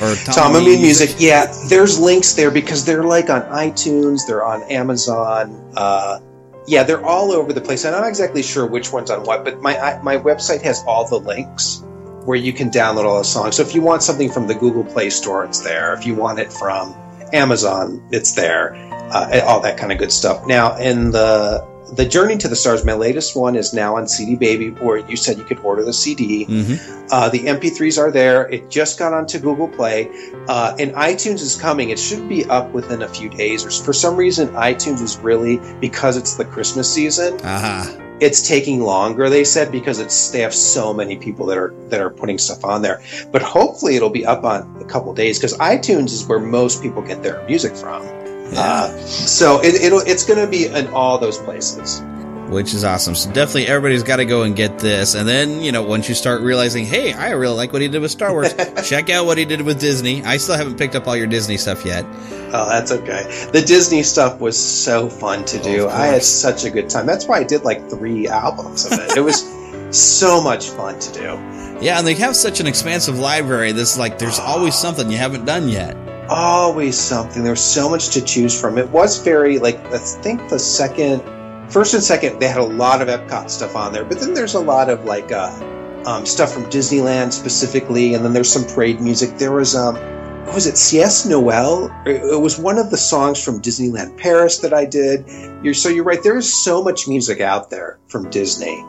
or 0.00 0.14
Tom, 0.16 0.34
Tom 0.34 0.56
Amin 0.56 0.80
Music. 0.80 1.16
Yeah, 1.18 1.52
there's 1.68 1.98
links 1.98 2.34
there 2.34 2.50
because 2.50 2.84
they're 2.84 3.04
like 3.04 3.30
on 3.30 3.42
iTunes, 3.42 4.26
they're 4.26 4.44
on 4.44 4.62
Amazon. 4.64 5.72
Uh, 5.76 6.20
yeah, 6.66 6.82
they're 6.82 7.04
all 7.04 7.32
over 7.32 7.52
the 7.52 7.60
place. 7.60 7.84
I'm 7.84 7.92
not 7.92 8.08
exactly 8.08 8.42
sure 8.42 8.66
which 8.66 8.92
one's 8.92 9.10
on 9.10 9.24
what, 9.24 9.44
but 9.44 9.60
my 9.60 9.78
I, 9.78 10.02
my 10.02 10.16
website 10.16 10.62
has 10.62 10.82
all 10.86 11.06
the 11.06 11.18
links 11.18 11.82
where 12.24 12.38
you 12.38 12.52
can 12.52 12.70
download 12.70 13.04
all 13.04 13.18
the 13.18 13.24
songs. 13.24 13.56
So 13.56 13.62
if 13.62 13.74
you 13.74 13.82
want 13.82 14.02
something 14.02 14.30
from 14.30 14.46
the 14.46 14.54
Google 14.54 14.84
Play 14.84 15.10
Store, 15.10 15.44
it's 15.44 15.60
there. 15.60 15.92
If 15.94 16.06
you 16.06 16.14
want 16.14 16.38
it 16.38 16.52
from 16.52 16.94
Amazon, 17.32 18.02
it's 18.10 18.32
there. 18.32 18.74
Uh, 19.12 19.42
all 19.44 19.60
that 19.60 19.76
kind 19.76 19.92
of 19.92 19.98
good 19.98 20.10
stuff. 20.10 20.46
Now, 20.46 20.76
in 20.78 21.10
the 21.10 21.62
the 21.92 22.06
Journey 22.06 22.36
to 22.38 22.48
the 22.48 22.56
Stars, 22.56 22.84
my 22.84 22.94
latest 22.94 23.36
one 23.36 23.56
is 23.56 23.74
now 23.74 23.96
on 23.96 24.08
CD 24.08 24.36
Baby, 24.36 24.70
where 24.70 24.98
you 24.98 25.16
said 25.16 25.36
you 25.36 25.44
could 25.44 25.58
order 25.58 25.84
the 25.84 25.92
CD. 25.92 26.46
Mm-hmm. 26.46 27.08
Uh, 27.10 27.28
the 27.28 27.40
MP3s 27.40 27.98
are 27.98 28.10
there. 28.10 28.48
It 28.48 28.70
just 28.70 28.98
got 28.98 29.12
onto 29.12 29.38
Google 29.38 29.68
Play, 29.68 30.08
uh, 30.48 30.74
and 30.78 30.92
iTunes 30.92 31.40
is 31.42 31.56
coming. 31.56 31.90
It 31.90 31.98
should 31.98 32.28
be 32.28 32.44
up 32.46 32.70
within 32.72 33.02
a 33.02 33.08
few 33.08 33.28
days. 33.28 33.64
Or 33.64 33.84
for 33.84 33.92
some 33.92 34.16
reason, 34.16 34.48
iTunes 34.50 35.02
is 35.02 35.18
really 35.18 35.60
because 35.80 36.16
it's 36.16 36.34
the 36.34 36.44
Christmas 36.44 36.92
season. 36.92 37.38
Uh-huh. 37.42 38.00
It's 38.20 38.46
taking 38.46 38.80
longer. 38.80 39.28
They 39.28 39.44
said 39.44 39.70
because 39.70 39.98
it's 39.98 40.30
they 40.30 40.40
have 40.40 40.54
so 40.54 40.94
many 40.94 41.16
people 41.16 41.46
that 41.46 41.58
are 41.58 41.74
that 41.88 42.00
are 42.00 42.10
putting 42.10 42.38
stuff 42.38 42.64
on 42.64 42.80
there. 42.80 43.02
But 43.32 43.42
hopefully, 43.42 43.96
it'll 43.96 44.08
be 44.08 44.24
up 44.24 44.44
on 44.44 44.76
a 44.80 44.84
couple 44.84 45.12
days 45.12 45.38
because 45.38 45.58
iTunes 45.58 46.12
is 46.12 46.24
where 46.24 46.38
most 46.38 46.80
people 46.80 47.02
get 47.02 47.22
their 47.22 47.44
music 47.46 47.76
from. 47.76 48.02
Uh, 48.52 48.88
so 49.06 49.60
it, 49.62 49.74
it'll 49.82 50.00
it's 50.00 50.24
going 50.24 50.38
to 50.38 50.46
be 50.46 50.66
in 50.66 50.86
all 50.88 51.18
those 51.18 51.38
places. 51.38 52.00
which 52.50 52.74
is 52.74 52.84
awesome. 52.84 53.14
So 53.14 53.32
definitely 53.32 53.66
everybody's 53.66 54.02
got 54.02 54.16
to 54.16 54.24
go 54.26 54.42
and 54.42 54.54
get 54.54 54.78
this. 54.78 55.14
And 55.14 55.26
then, 55.26 55.62
you 55.62 55.72
know, 55.72 55.82
once 55.82 56.08
you 56.08 56.14
start 56.14 56.42
realizing, 56.42 56.84
hey, 56.84 57.12
I 57.12 57.30
really 57.30 57.54
like 57.56 57.72
what 57.72 57.80
he 57.82 57.88
did 57.88 58.00
with 58.02 58.10
Star 58.10 58.32
Wars, 58.32 58.54
check 58.84 59.08
out 59.10 59.26
what 59.26 59.38
he 59.38 59.44
did 59.44 59.62
with 59.62 59.80
Disney. 59.80 60.22
I 60.22 60.36
still 60.36 60.54
haven't 60.56 60.76
picked 60.78 60.94
up 60.94 61.08
all 61.08 61.16
your 61.16 61.26
Disney 61.26 61.56
stuff 61.56 61.84
yet. 61.84 62.04
Oh, 62.52 62.68
that's 62.68 62.92
okay. 62.92 63.48
The 63.52 63.62
Disney 63.62 64.02
stuff 64.04 64.38
was 64.40 64.56
so 64.56 65.08
fun 65.08 65.44
to 65.46 65.58
do. 65.58 65.88
I 65.88 66.06
had 66.06 66.22
such 66.22 66.64
a 66.64 66.70
good 66.70 66.88
time. 66.88 67.06
That's 67.06 67.26
why 67.26 67.38
I 67.38 67.44
did 67.44 67.64
like 67.64 67.88
three 67.90 68.28
albums 68.28 68.84
of 68.86 68.92
it. 68.92 69.16
It 69.16 69.20
was 69.22 69.42
so 69.90 70.40
much 70.40 70.68
fun 70.68 70.98
to 71.00 71.12
do. 71.12 71.20
Yeah, 71.84 71.98
and 71.98 72.06
they 72.06 72.14
have 72.14 72.36
such 72.36 72.60
an 72.60 72.68
expansive 72.68 73.18
library. 73.18 73.72
This 73.72 73.98
like 73.98 74.18
there's 74.18 74.38
always 74.38 74.76
something 74.76 75.10
you 75.10 75.16
haven't 75.16 75.44
done 75.46 75.68
yet. 75.68 75.96
Always 76.28 76.98
something. 76.98 77.44
There's 77.44 77.60
so 77.60 77.88
much 77.88 78.10
to 78.10 78.22
choose 78.22 78.58
from. 78.58 78.78
It 78.78 78.88
was 78.90 79.18
very 79.18 79.58
like 79.58 79.78
I 79.86 79.98
think 79.98 80.48
the 80.48 80.58
second, 80.58 81.22
first 81.70 81.94
and 81.94 82.02
second, 82.02 82.38
they 82.40 82.48
had 82.48 82.58
a 82.58 82.64
lot 82.64 83.02
of 83.02 83.08
Epcot 83.08 83.50
stuff 83.50 83.76
on 83.76 83.92
there, 83.92 84.04
but 84.04 84.20
then 84.20 84.32
there's 84.32 84.54
a 84.54 84.60
lot 84.60 84.88
of 84.88 85.04
like 85.04 85.30
uh, 85.32 85.52
um, 86.06 86.24
stuff 86.24 86.52
from 86.52 86.64
Disneyland 86.64 87.32
specifically, 87.32 88.14
and 88.14 88.24
then 88.24 88.32
there's 88.32 88.50
some 88.50 88.64
parade 88.64 89.00
music. 89.00 89.36
There 89.36 89.52
was 89.52 89.76
um, 89.76 89.96
what 90.46 90.54
was 90.54 90.66
it 90.66 90.76
CS 90.76 91.26
Noel? 91.26 91.90
It 92.06 92.40
was 92.40 92.58
one 92.58 92.78
of 92.78 92.90
the 92.90 92.96
songs 92.96 93.42
from 93.42 93.60
Disneyland 93.60 94.18
Paris 94.18 94.58
that 94.58 94.72
I 94.72 94.84
did. 94.84 95.26
You're 95.62 95.74
so 95.74 95.88
you're 95.88 96.04
right. 96.04 96.22
There 96.22 96.36
is 96.36 96.64
so 96.64 96.82
much 96.82 97.08
music 97.08 97.40
out 97.40 97.70
there 97.70 97.98
from 98.08 98.30
Disney. 98.30 98.82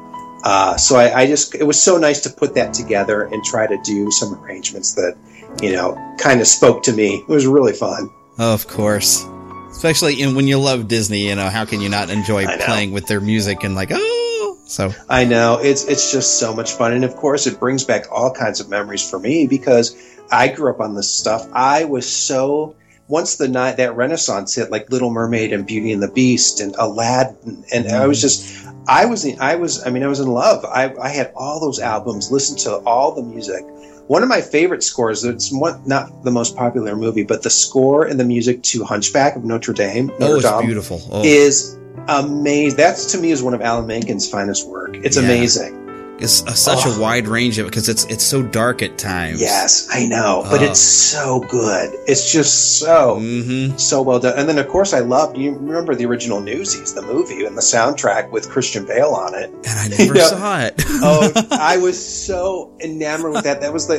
Uh, 0.44 0.78
so 0.78 0.96
I, 0.96 1.22
I 1.22 1.28
just 1.28 1.56
it 1.56 1.64
was 1.64 1.82
so 1.82 1.98
nice 1.98 2.22
to 2.22 2.30
put 2.30 2.56
that 2.56 2.74
together 2.74 3.24
and 3.24 3.44
try 3.44 3.66
to 3.66 3.78
do 3.84 4.12
some 4.12 4.36
arrangements 4.36 4.94
that 4.94 5.18
you 5.62 5.72
know 5.72 5.96
kind 6.20 6.42
of 6.42 6.48
spoke 6.48 6.84
to 6.84 6.94
me. 6.94 7.24
It 7.28 7.28
was 7.28 7.48
really 7.48 7.74
fun. 7.74 8.10
Of 8.38 8.68
course. 8.68 9.26
Especially 9.70 10.22
in, 10.22 10.36
when 10.36 10.48
you 10.48 10.58
love 10.58 10.88
Disney, 10.88 11.28
you 11.28 11.36
know, 11.36 11.50
how 11.50 11.66
can 11.66 11.82
you 11.82 11.90
not 11.90 12.10
enjoy 12.10 12.46
playing 12.60 12.94
with 12.94 13.08
their 13.08 13.20
music 13.20 13.64
and 13.64 13.76
like, 13.76 13.90
oh, 13.92 14.58
so. 14.66 14.94
I 15.10 15.26
know 15.26 15.60
it's 15.62 15.86
it's 15.86 16.12
just 16.12 16.40
so 16.40 16.54
much 16.54 16.72
fun, 16.74 16.94
and 16.94 17.04
of 17.04 17.16
course 17.16 17.46
it 17.46 17.60
brings 17.60 17.84
back 17.84 18.06
all 18.12 18.32
kinds 18.32 18.60
of 18.60 18.70
memories 18.70 19.08
for 19.08 19.20
me 19.20 19.48
because 19.48 19.96
I 20.32 20.48
grew 20.48 20.72
up 20.72 20.80
on 20.80 20.96
this 20.96 21.12
stuff. 21.12 21.48
I 21.54 21.86
was 21.86 22.12
so 22.12 22.76
once 23.08 23.36
the 23.36 23.47
night 23.47 23.78
that 23.78 23.95
Renaissance 23.95 24.56
hit, 24.56 24.72
like 24.72 24.89
Little 24.91 25.10
Mermaid 25.12 25.53
and 25.53 25.66
Beauty 25.66 25.91
and 25.91 26.01
the 26.01 26.10
Beast 26.12 26.60
and 26.60 26.76
Aladdin, 26.78 27.64
and 27.74 27.88
I 27.88 28.08
was 28.08 28.22
just 28.22 28.66
I 28.88 29.06
was 29.06 29.26
I 29.39 29.56
was 29.56 29.86
I 29.86 29.89
mean 29.91 30.03
I 30.03 30.08
was 30.08 30.20
in 30.20 30.28
love. 30.28 30.66
I, 30.66 30.93
I 31.01 31.10
had 31.10 31.32
all 31.36 31.60
those 31.60 31.80
albums, 31.80 32.32
listened 32.32 32.60
to 32.60 32.78
all 32.86 33.14
the 33.14 33.24
music. 33.24 33.64
One 34.08 34.22
of 34.22 34.30
my 34.30 34.41
favorite 34.41 34.84
scores. 34.84 35.24
It's 35.24 35.51
one, 35.51 35.82
not 35.88 36.24
the 36.24 36.30
most 36.30 36.56
popular 36.56 36.95
movie, 36.95 37.24
but 37.24 37.41
the 37.41 37.49
score 37.49 38.06
and 38.06 38.20
the 38.20 38.24
music 38.24 38.62
to 38.64 38.84
Hunchback 38.84 39.36
of 39.36 39.43
Notre 39.43 39.74
Dame. 39.74 40.08
Notre 40.20 40.26
Oh, 40.26 40.36
it's 40.36 40.45
Dame 40.49 40.66
beautiful. 40.66 41.01
Oh. 41.12 41.24
Is 41.24 41.76
amazing. 42.08 42.78
That's 42.78 43.12
to 43.14 43.18
me 43.18 43.32
is 43.32 43.41
one 43.41 43.53
of 43.56 43.62
Alan 43.62 43.88
Menken's 43.88 44.30
finest 44.30 44.68
work. 44.68 44.95
It's 44.97 45.18
Yeah. 45.18 45.24
amazing. 45.24 45.85
It's 46.18 46.43
a, 46.47 46.55
such 46.55 46.86
Oh. 46.86 46.95
a 46.95 46.99
wide 46.99 47.28
range 47.28 47.57
of 47.57 47.66
because 47.68 47.89
it's 47.89 48.05
it's 48.05 48.24
so 48.24 48.41
dark 48.41 48.82
at 48.82 48.97
times. 48.97 49.41
Yes, 49.41 49.88
I 49.91 50.05
know, 50.05 50.45
but 50.49 50.61
Oh. 50.61 50.66
it's 50.66 50.80
so 50.80 51.41
good. 51.49 51.93
It's 52.07 52.32
just 52.32 52.80
so 52.80 53.18
Mm-hmm. 53.20 53.78
so 53.78 54.01
well 54.01 54.20
done. 54.20 54.38
And 54.39 54.47
then 54.47 54.57
of 54.57 54.68
course 54.70 54.93
I 54.93 54.99
love 54.99 55.36
you 55.36 55.51
remember 55.53 55.93
the 55.93 56.05
original 56.05 56.39
Newsies, 56.39 56.93
the 56.93 57.01
movie 57.01 57.43
and 57.45 57.57
the 57.57 57.61
soundtrack 57.61 58.32
with 58.32 58.49
Christian 58.49 58.86
Bale 58.86 59.09
on 59.09 59.36
it. 59.36 59.49
And 59.49 59.68
I 59.80 59.88
never 59.99 60.16
Yeah. 60.18 60.28
saw 60.28 60.61
it. 60.61 60.76
oh, 61.03 61.32
I 61.51 61.78
was 61.78 61.97
so 62.03 62.72
enamored 62.80 63.34
with 63.34 63.43
that. 63.43 63.59
That 63.61 63.74
was 63.74 63.88
the 63.88 63.97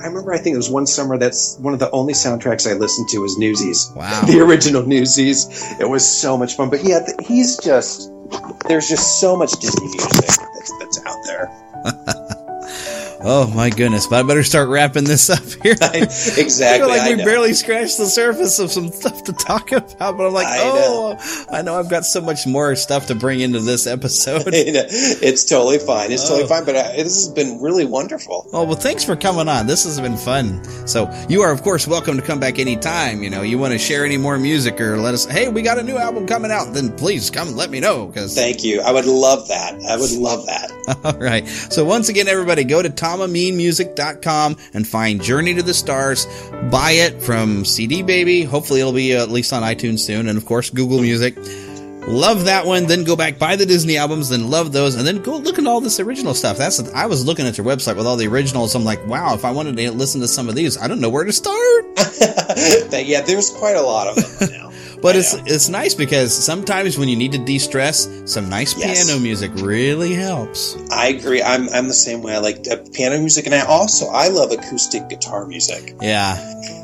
I 0.00 0.06
remember 0.06 0.32
I 0.32 0.38
think 0.38 0.54
it 0.54 0.58
was 0.58 0.70
one 0.70 0.86
summer 0.86 1.18
that's 1.18 1.56
one 1.58 1.72
of 1.74 1.80
the 1.80 1.90
only 1.90 2.12
soundtracks 2.12 2.70
I 2.70 2.74
listened 2.74 3.08
to 3.08 3.18
was 3.18 3.36
Newsies. 3.38 3.90
Wow. 3.96 4.22
The 4.26 4.40
original 4.40 4.82
Newsies. 4.86 5.46
It 5.80 5.88
was 5.88 6.06
so 6.06 6.36
much 6.36 6.54
fun. 6.56 6.70
But 6.70 6.84
yeah, 6.84 7.00
he's 7.22 7.56
just 7.56 8.12
there's 8.68 8.88
just 8.88 9.20
so 9.20 9.36
much 9.36 9.52
Disney 9.60 9.86
music 9.86 10.10
that's, 10.10 10.36
that's 10.38 10.38
out 10.40 10.55
there. 11.26 11.50
Oh 13.28 13.48
my 13.56 13.70
goodness! 13.70 14.06
But 14.06 14.24
I 14.24 14.28
better 14.28 14.44
start 14.44 14.68
wrapping 14.68 15.02
this 15.02 15.28
up 15.30 15.42
here. 15.62 15.72
exactly. 15.82 16.64
I 16.64 16.78
feel 16.78 16.88
like 16.88 17.00
I 17.00 17.08
we 17.10 17.16
know. 17.16 17.24
barely 17.24 17.54
scratched 17.54 17.98
the 17.98 18.06
surface 18.06 18.60
of 18.60 18.70
some 18.70 18.92
stuff 18.92 19.24
to 19.24 19.32
talk 19.32 19.72
about, 19.72 19.98
but 19.98 20.28
I'm 20.28 20.32
like, 20.32 20.46
I 20.46 20.60
oh, 20.62 21.46
I 21.50 21.62
know 21.62 21.76
I've 21.76 21.90
got 21.90 22.04
so 22.06 22.20
much 22.20 22.46
more 22.46 22.76
stuff 22.76 23.06
to 23.08 23.16
bring 23.16 23.40
into 23.40 23.58
this 23.58 23.88
episode. 23.88 24.44
it's 24.54 25.44
totally 25.44 25.78
fine. 25.78 26.12
It's 26.12 26.24
Oh. 26.26 26.28
totally 26.38 26.48
fine. 26.48 26.64
But 26.64 26.76
uh, 26.76 26.92
this 26.96 27.26
has 27.26 27.28
been 27.28 27.60
really 27.60 27.84
wonderful. 27.84 28.48
Oh, 28.52 28.62
well, 28.64 28.76
thanks 28.76 29.02
for 29.02 29.16
coming 29.16 29.48
on. 29.48 29.66
This 29.66 29.82
has 29.84 30.00
been 30.00 30.16
fun. 30.16 30.62
So, 30.86 31.10
you 31.28 31.42
are, 31.42 31.50
of 31.50 31.62
course, 31.62 31.88
welcome 31.88 32.16
to 32.16 32.22
come 32.22 32.38
back 32.38 32.60
anytime. 32.60 33.24
You 33.24 33.30
know, 33.30 33.42
you 33.42 33.58
want 33.58 33.72
to 33.72 33.78
share 33.78 34.04
any 34.04 34.18
more 34.18 34.38
music 34.38 34.80
or 34.80 34.98
let 34.98 35.14
us, 35.14 35.24
hey, 35.24 35.48
we 35.48 35.62
got 35.62 35.78
a 35.78 35.82
new 35.82 35.96
album 35.96 36.28
coming 36.28 36.52
out, 36.52 36.72
then 36.74 36.96
please 36.96 37.28
come 37.30 37.48
and 37.48 37.56
let 37.56 37.70
me 37.70 37.80
know. 37.80 38.06
Because, 38.06 38.36
Thank 38.36 38.62
you. 38.62 38.82
I 38.82 38.92
would 38.92 39.06
love 39.06 39.48
that. 39.48 39.74
I 39.88 39.96
would 39.96 40.12
love 40.12 40.46
that. 40.46 40.70
all 41.04 41.18
right. 41.18 41.46
So, 41.48 41.84
once 41.84 42.08
again, 42.08 42.28
everybody, 42.28 42.62
go 42.62 42.82
to 42.82 42.90
tomameenmusic.com 43.16 44.56
and 44.74 44.86
find 44.86 45.22
Journey 45.22 45.54
to 45.54 45.62
the 45.62 45.74
Stars. 45.74 46.26
Buy 46.70 46.92
it 46.92 47.22
from 47.22 47.64
CD 47.64 48.02
Baby. 48.02 48.44
Hopefully, 48.44 48.80
it'll 48.80 48.92
be 48.92 49.16
uh, 49.16 49.22
at 49.22 49.30
least 49.30 49.52
on 49.52 49.62
iTunes 49.62 50.00
soon. 50.00 50.28
And, 50.28 50.38
of 50.38 50.46
course, 50.46 50.70
Google 50.70 51.00
Music. 51.00 51.36
Love 52.06 52.44
that 52.44 52.66
one. 52.66 52.86
Then 52.86 53.02
go 53.02 53.16
back, 53.16 53.36
buy 53.36 53.56
the 53.56 53.66
Disney 53.66 53.96
albums, 53.96 54.28
then 54.28 54.48
love 54.48 54.72
those, 54.72 54.94
and 54.94 55.04
then 55.04 55.22
go 55.22 55.38
look 55.38 55.58
at 55.58 55.66
all 55.66 55.80
this 55.80 55.98
original 55.98 56.34
stuff. 56.34 56.56
That's 56.56 56.78
I 56.92 57.06
was 57.06 57.26
looking 57.26 57.48
at 57.48 57.58
your 57.58 57.66
website 57.66 57.96
with 57.96 58.06
all 58.06 58.16
the 58.16 58.28
originals. 58.28 58.76
I'm 58.76 58.84
like, 58.84 59.04
wow, 59.08 59.34
if 59.34 59.44
I 59.44 59.50
wanted 59.50 59.76
to 59.76 59.90
listen 59.90 60.20
to 60.20 60.28
some 60.28 60.48
of 60.48 60.54
these, 60.54 60.78
I 60.78 60.86
don't 60.86 61.00
know 61.00 61.10
where 61.10 61.24
to 61.24 61.32
start. 61.32 61.84
Yeah, 63.06 63.20
there's 63.20 63.50
quite 63.50 63.76
a 63.76 63.82
lot 63.82 64.06
of 64.06 64.38
them 64.38 64.50
now. 64.50 64.65
But 65.02 65.14
it's 65.16 65.34
it's 65.46 65.68
nice 65.68 65.94
because 65.94 66.34
sometimes 66.34 66.98
when 66.98 67.08
you 67.08 67.16
need 67.16 67.32
to 67.32 67.38
de-stress, 67.38 68.08
some 68.24 68.48
nice 68.48 68.76
Yes. 68.76 69.06
piano 69.06 69.20
music 69.20 69.50
really 69.56 70.14
helps. 70.14 70.76
I 70.90 71.08
agree. 71.08 71.42
I'm 71.42 71.68
I'm 71.70 71.88
the 71.88 71.94
same 71.94 72.22
way. 72.22 72.34
I 72.34 72.38
like 72.38 72.64
piano 72.92 73.18
music, 73.18 73.46
and 73.46 73.54
I 73.54 73.60
also 73.66 74.06
I 74.06 74.28
love 74.28 74.52
acoustic 74.52 75.08
guitar 75.08 75.46
music. 75.46 75.94
Yeah, 76.00 76.36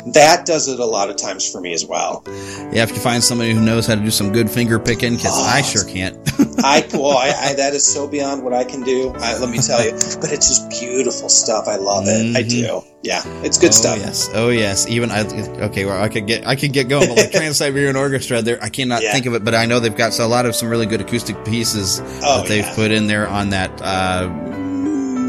That 0.06 0.46
does 0.46 0.68
it 0.68 0.78
a 0.80 0.84
lot 0.84 1.10
of 1.10 1.16
times 1.16 1.50
for 1.50 1.60
me 1.60 1.72
as 1.72 1.86
well. 1.86 2.22
yeah. 2.26 2.82
If 2.82 2.90
you 2.90 2.98
find 2.98 3.22
somebody 3.22 3.52
who 3.52 3.60
knows 3.60 3.86
how 3.86 3.94
to 3.94 4.00
do 4.00 4.10
some 4.10 4.32
good 4.32 4.50
finger 4.50 4.78
picking, 4.78 5.16
because 5.16 5.38
I 5.38 5.62
sure 5.62 5.84
can't. 5.84 6.16
I 6.64 6.86
well, 6.92 7.16
I, 7.18 7.32
I 7.38 7.54
that 7.54 7.72
is 7.74 7.86
so 7.86 8.06
beyond 8.08 8.42
what 8.42 8.52
I 8.52 8.64
can 8.64 8.82
do. 8.82 9.10
I, 9.18 9.38
let 9.38 9.48
me 9.50 9.58
tell 9.58 9.82
you, 9.84 9.92
but 9.92 10.32
it's 10.32 10.48
just 10.48 10.68
beautiful 10.70 11.28
stuff. 11.28 11.68
I 11.68 11.76
love 11.76 12.04
it. 12.06 12.36
I 12.36 12.42
do. 12.42 12.82
Yeah, 13.02 13.22
it's 13.42 13.58
good 13.58 13.70
oh, 13.70 13.72
stuff. 13.72 13.98
Yes. 13.98 14.28
Oh 14.32 14.50
yes. 14.50 14.86
Even 14.88 15.10
I. 15.10 15.22
Okay. 15.66 15.84
Well, 15.84 16.00
I 16.00 16.08
could 16.08 16.26
get 16.26 16.46
I 16.46 16.54
could 16.56 16.72
get 16.72 16.88
going, 16.88 17.08
but 17.08 17.16
like 17.16 17.32
Trans 17.32 17.56
Siberian 17.56 17.96
Orchestra, 17.96 18.42
there 18.42 18.62
I 18.62 18.68
cannot 18.68 19.02
Yeah. 19.02 19.12
think 19.12 19.26
of 19.26 19.34
it, 19.34 19.44
but 19.44 19.54
I 19.54 19.66
know 19.66 19.80
they've 19.80 19.96
got 19.96 20.12
so 20.12 20.24
a 20.24 20.28
lot 20.28 20.46
of 20.46 20.54
some 20.54 20.68
really 20.68 20.86
good 20.86 21.00
acoustic 21.00 21.44
pieces 21.44 22.00
Oh, 22.22 22.38
that 22.40 22.48
they've 22.48 22.64
yeah. 22.64 22.74
put 22.74 22.90
in 22.92 23.06
there 23.08 23.26
on 23.28 23.50
that. 23.50 23.70
Uh, 23.82 24.28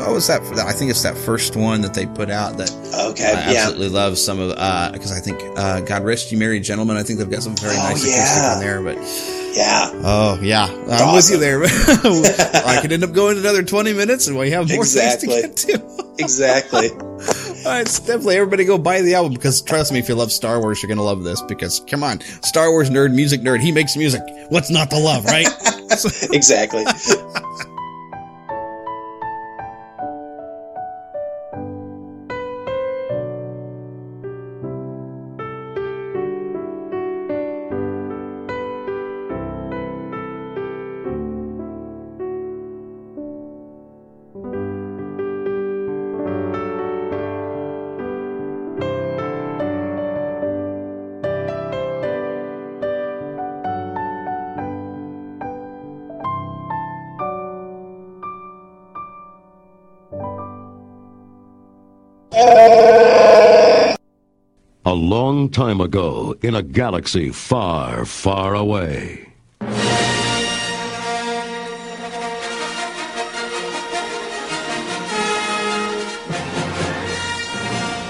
what 0.06 0.14
was 0.16 0.28
that? 0.28 0.41
I 0.60 0.72
think 0.74 0.91
it's 0.91 1.04
that 1.04 1.18
first 1.18 1.56
one 1.56 1.82
that 1.82 1.93
they 1.93 2.06
put 2.06 2.30
out 2.30 2.58
that 2.58 2.72
Okay, 3.12 3.26
I 3.26 3.51
yeah. 3.51 3.60
absolutely 3.64 3.89
love. 3.89 4.18
Some 4.18 4.39
of 4.39 4.49
because 4.93 5.12
I 5.12 5.20
think 5.20 5.39
uh, 5.58 5.82
God 5.82 6.04
rest 6.04 6.32
you, 6.32 6.38
merry 6.38 6.60
gentlemen. 6.60 6.97
I 6.97 7.04
think 7.04 7.20
they've 7.20 7.30
got 7.30 7.43
some 7.43 7.56
very 7.58 7.76
Oh, 7.76 7.89
nice 7.89 8.06
yeah. 8.06 8.14
acoustic 8.16 8.54
in 8.54 8.60
there, 8.60 8.82
but. 8.82 9.34
Yeah. 9.56 9.91
Oh 10.04 10.39
yeah, 10.41 10.66
I'm 10.89 11.14
with 11.16 11.30
you 11.30 11.38
there. 11.38 11.62
I 12.66 12.80
could 12.82 12.91
end 12.91 13.04
up 13.04 13.14
going 13.14 13.38
another 13.38 13.62
20 13.62 13.93
minutes, 13.93 14.28
and 14.28 14.36
we 14.36 14.49
have 14.49 14.68
more 14.68 14.80
Exactly. 14.80 15.41
things 15.41 15.66
to 15.66 15.68
get 15.74 15.80
to. 15.80 16.04
Exactly. 16.20 16.89
All 16.91 17.20
right, 17.66 17.88
so 17.88 18.06
definitely 18.06 18.36
everybody 18.36 18.66
go 18.66 18.78
buy 18.78 19.01
the 19.01 19.16
album 19.16 19.34
because 19.34 19.64
trust 19.64 19.91
me, 19.91 19.97
if 19.97 20.08
you 20.10 20.14
love 20.14 20.32
Star 20.32 20.60
Wars, 20.60 20.82
you're 20.84 20.88
gonna 20.89 21.01
love 21.04 21.24
this. 21.24 21.41
Because 21.41 21.80
come 21.88 22.04
on, 22.04 22.20
Star 22.22 22.70
Wars 22.70 22.89
nerd, 22.91 23.16
music 23.16 23.41
nerd, 23.41 23.62
he 23.62 23.72
makes 23.72 23.95
music. 23.95 24.22
What's 24.49 24.70
not 24.70 24.89
to 24.91 24.97
love, 24.99 25.26
right? 25.26 25.47
exactly. 26.32 26.84
Long 65.34 65.50
time 65.50 65.82
ago, 65.82 66.36
in 66.44 66.54
a 66.54 66.62
galaxy 66.62 67.32
far, 67.32 68.06
far 68.06 68.54
away. 68.54 69.28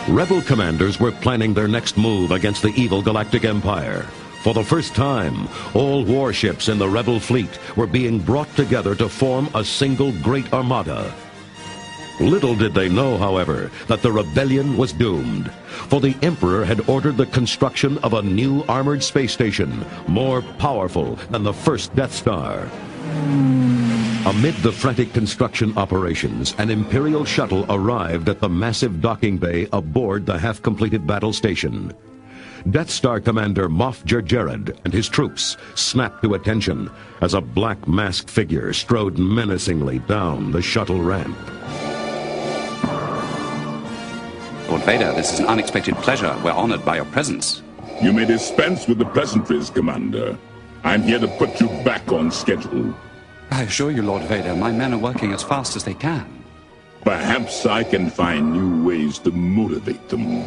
Rebel 0.09 0.41
commanders 0.41 0.99
were 0.99 1.13
planning 1.13 1.53
their 1.53 1.69
next 1.69 1.97
move 1.97 2.31
against 2.31 2.61
the 2.61 2.73
evil 2.75 3.01
Galactic 3.01 3.45
Empire. 3.45 4.01
For 4.43 4.53
the 4.53 4.63
first 4.63 4.93
time, 4.93 5.47
all 5.73 6.03
warships 6.03 6.67
in 6.67 6.77
the 6.77 6.89
rebel 6.89 7.21
fleet 7.21 7.57
were 7.77 7.87
being 7.87 8.19
brought 8.19 8.53
together 8.57 8.95
to 8.95 9.07
form 9.07 9.47
a 9.55 9.63
single 9.63 10.11
great 10.21 10.51
armada. 10.51 11.15
Little 12.19 12.53
did 12.53 12.73
they 12.73 12.89
know, 12.89 13.17
however, 13.17 13.71
that 13.87 14.01
the 14.01 14.11
rebellion 14.11 14.75
was 14.77 14.91
doomed, 14.91 15.49
for 15.89 16.01
the 16.01 16.15
Emperor 16.21 16.65
had 16.65 16.87
ordered 16.89 17.17
the 17.17 17.25
construction 17.27 17.97
of 17.99 18.13
a 18.13 18.21
new 18.21 18.63
armored 18.67 19.03
space 19.03 19.33
station, 19.33 19.85
more 20.07 20.41
powerful 20.57 21.15
than 21.29 21.43
the 21.43 21.53
first 21.53 21.95
Death 21.95 22.13
Star. 22.13 22.69
Amid 24.25 24.55
the 24.63 24.71
frantic 24.71 25.13
construction 25.13 25.77
operations, 25.77 26.55
an 26.57 26.69
Imperial 26.69 27.25
shuttle 27.25 27.65
arrived 27.69 28.29
at 28.29 28.39
the 28.39 28.49
massive 28.49 29.01
docking 29.01 29.37
bay 29.37 29.67
aboard 29.73 30.25
the 30.25 30.37
half-completed 30.37 31.05
battle 31.05 31.33
station. 31.33 31.93
Death 32.69 32.89
Star 32.89 33.19
Commander 33.19 33.67
Moff 33.67 34.05
Jerjerrod 34.05 34.79
and 34.85 34.93
his 34.93 35.09
troops 35.09 35.57
snapped 35.75 36.23
to 36.23 36.35
attention 36.35 36.89
as 37.19 37.33
a 37.33 37.41
black 37.41 37.85
masked 37.87 38.29
figure 38.29 38.71
strode 38.71 39.17
menacingly 39.17 39.99
down 39.99 40.53
the 40.53 40.61
shuttle 40.61 41.01
ramp. 41.01 41.37
Lord 44.69 44.83
Vader, 44.83 45.11
this 45.13 45.33
is 45.33 45.39
an 45.39 45.45
unexpected 45.47 45.95
pleasure. 45.95 46.35
We're 46.43 46.51
honored 46.51 46.85
by 46.85 46.95
your 46.95 47.05
presence. 47.05 47.61
You 48.01 48.13
may 48.13 48.25
dispense 48.25 48.87
with 48.87 48.97
the 48.97 49.05
pleasantries, 49.05 49.69
Commander. 49.69 50.37
I'm 50.83 51.03
here 51.03 51.19
to 51.19 51.27
put 51.27 51.59
you 51.59 51.67
back 51.83 52.11
on 52.11 52.31
schedule. 52.31 52.93
I 53.51 53.63
assure 53.63 53.91
you, 53.91 54.01
Lord 54.01 54.23
Vader, 54.23 54.55
my 54.55 54.71
men 54.71 54.93
are 54.93 54.97
working 54.97 55.31
as 55.33 55.43
fast 55.43 55.75
as 55.75 55.83
they 55.83 55.93
can. 55.93 56.43
Perhaps 57.03 57.65
I 57.65 57.83
can 57.83 58.09
find 58.09 58.53
new 58.53 58.85
ways 58.87 59.19
to 59.19 59.31
motivate 59.31 60.09
them. 60.09 60.43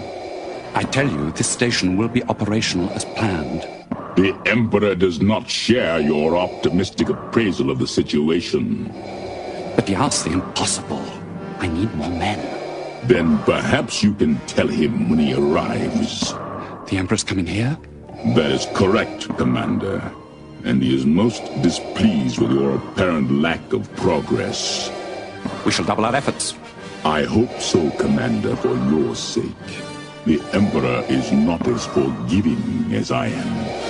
I 0.75 0.83
tell 0.83 1.09
you, 1.09 1.31
this 1.33 1.49
station 1.49 1.97
will 1.97 2.09
be 2.09 2.25
operational 2.25 2.91
as 2.91 3.05
planned. 3.05 3.63
The 4.17 4.35
Emperor 4.47 4.95
does 4.95 5.21
not 5.21 5.49
share 5.49 6.01
your 6.01 6.37
optimistic 6.37 7.11
appraisal 7.11 7.71
of 7.71 7.79
the 7.79 7.87
situation. 7.87 8.91
But 9.77 9.89
he 9.89 9.95
asks 9.95 10.23
the 10.23 10.33
impossible. 10.33 11.05
I 11.59 11.69
need 11.69 11.95
more 11.95 12.09
men. 12.09 12.56
Then 13.07 13.39
perhaps 13.45 14.03
you 14.03 14.15
can 14.15 14.37
tell 14.47 14.67
him 14.67 15.09
when 15.09 15.21
he 15.21 15.33
arrives. 15.33 16.33
The 16.91 16.97
Emperor's 16.99 17.23
coming 17.23 17.47
here? 17.47 17.79
That 18.35 18.51
is 18.51 18.67
correct, 18.75 19.29
Commander. 19.37 20.03
And 20.65 20.83
he 20.83 20.93
is 20.93 21.07
most 21.07 21.45
displeased 21.63 22.41
with 22.41 22.51
your 22.51 22.75
apparent 22.75 23.31
lack 23.31 23.73
of 23.73 23.95
progress. 23.95 24.91
We 25.65 25.71
shall 25.71 25.85
double 25.85 26.05
our 26.05 26.17
efforts. 26.17 26.57
I 27.05 27.23
hope 27.23 27.61
so, 27.61 27.91
Commander, 27.93 28.57
for 28.57 28.75
your 28.91 29.15
sake. 29.15 29.71
The 30.25 30.43
Emperor 30.53 31.05
is 31.09 31.31
not 31.31 31.65
as 31.69 31.87
forgiving 31.87 32.93
as 32.93 33.13
I 33.13 33.29
am. 33.29 33.86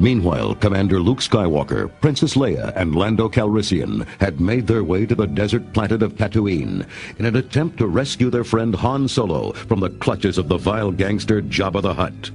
Meanwhile, 0.00 0.54
Commander 0.54 0.98
Luke 0.98 1.18
Skywalker, 1.18 1.90
Princess 2.00 2.34
Leia, 2.34 2.72
and 2.74 2.94
Lando 2.94 3.28
Calrissian 3.28 4.06
had 4.18 4.40
made 4.40 4.66
their 4.66 4.82
way 4.82 5.04
to 5.04 5.14
the 5.14 5.26
desert 5.26 5.74
planet 5.74 6.02
of 6.02 6.14
Tatooine 6.14 6.86
in 7.18 7.26
an 7.26 7.36
attempt 7.36 7.76
to 7.76 7.86
rescue 7.86 8.30
their 8.30 8.42
friend 8.42 8.74
Han 8.74 9.06
Solo 9.06 9.52
from 9.52 9.78
the 9.78 9.90
clutches 9.90 10.38
of 10.38 10.48
the 10.48 10.56
vile 10.56 10.90
gangster 10.90 11.42
Jabba 11.42 11.82
the 11.82 11.92
Hutt. 11.92 12.30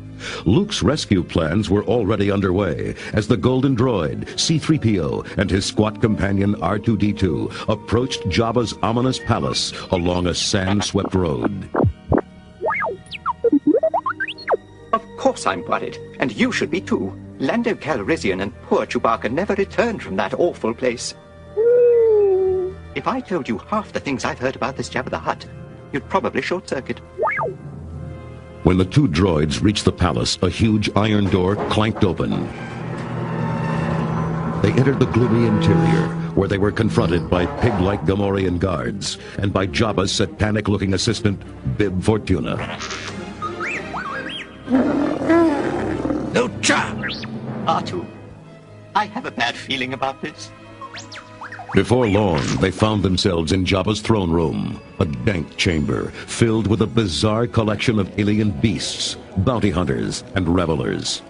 Luke's 0.45 0.83
rescue 0.83 1.23
plans 1.23 1.67
were 1.67 1.83
already 1.85 2.29
underway 2.29 2.93
as 3.13 3.27
the 3.27 3.35
Golden 3.35 3.75
Droid, 3.75 4.39
C-3PO, 4.39 5.37
and 5.39 5.49
his 5.49 5.65
squat 5.65 5.99
companion 5.99 6.53
R2-D2 6.57 7.67
approached 7.67 8.29
Jabba's 8.29 8.75
ominous 8.83 9.17
palace 9.17 9.73
along 9.89 10.27
a 10.27 10.35
sand-swept 10.35 11.15
road. 11.15 11.67
Of 14.93 15.03
course 15.17 15.47
I'm 15.47 15.65
worried, 15.65 15.97
and 16.19 16.31
you 16.31 16.51
should 16.51 16.69
be 16.69 16.79
too. 16.79 17.24
Lando 17.39 17.73
Calrissian 17.73 18.41
and 18.41 18.53
poor 18.61 18.85
Chewbacca 18.85 19.29
never 19.29 19.55
returned 19.55 20.01
from 20.01 20.15
that 20.15 20.33
awful 20.35 20.73
place. 20.73 21.13
If 22.95 23.07
I 23.07 23.19
told 23.19 23.49
you 23.49 23.57
half 23.57 23.91
the 23.91 23.99
things 23.99 24.23
I've 24.23 24.39
heard 24.39 24.55
about 24.55 24.77
this 24.77 24.89
Jabba 24.89 25.09
the 25.09 25.19
Hutt, 25.19 25.45
you'd 25.91 26.07
probably 26.07 26.41
short-circuit. 26.41 26.99
When 28.63 28.77
the 28.77 28.85
two 28.85 29.09
droids 29.09 29.61
reached 29.61 29.83
the 29.83 29.91
palace, 29.91 30.39
a 30.41 30.49
huge 30.49 30.89
iron 30.95 31.25
door 31.25 31.57
clanked 31.69 32.05
open. 32.05 32.31
They 34.61 34.71
entered 34.71 34.99
the 34.99 35.11
gloomy 35.11 35.45
interior, 35.45 36.07
where 36.35 36.47
they 36.47 36.57
were 36.57 36.71
confronted 36.71 37.29
by 37.29 37.45
pig-like 37.59 38.05
Gamorrean 38.05 38.59
guards 38.59 39.17
and 39.39 39.51
by 39.51 39.67
Jabba's 39.67 40.13
satanic-looking 40.13 40.93
assistant, 40.93 41.43
Bib 41.77 42.01
Fortuna. 42.01 42.55
Lucha! 46.35 46.83
R2, 47.65 48.05
I 48.93 49.05
have 49.05 49.25
a 49.25 49.31
bad 49.31 49.55
feeling 49.55 49.93
about 49.93 50.21
this. 50.21 50.51
Before 51.73 52.05
long, 52.07 52.41
they 52.59 52.71
found 52.71 53.03
themselves 53.03 53.53
in 53.53 53.63
Jabba's 53.63 54.01
throne 54.01 54.29
room, 54.29 54.81
a 54.99 55.05
dank 55.05 55.55
chamber 55.55 56.09
filled 56.27 56.67
with 56.67 56.81
a 56.81 56.87
bizarre 56.87 57.47
collection 57.47 57.99
of 57.99 58.19
alien 58.19 58.51
beasts, 58.51 59.15
bounty 59.37 59.69
hunters, 59.69 60.25
and 60.35 60.53
revelers. 60.53 61.21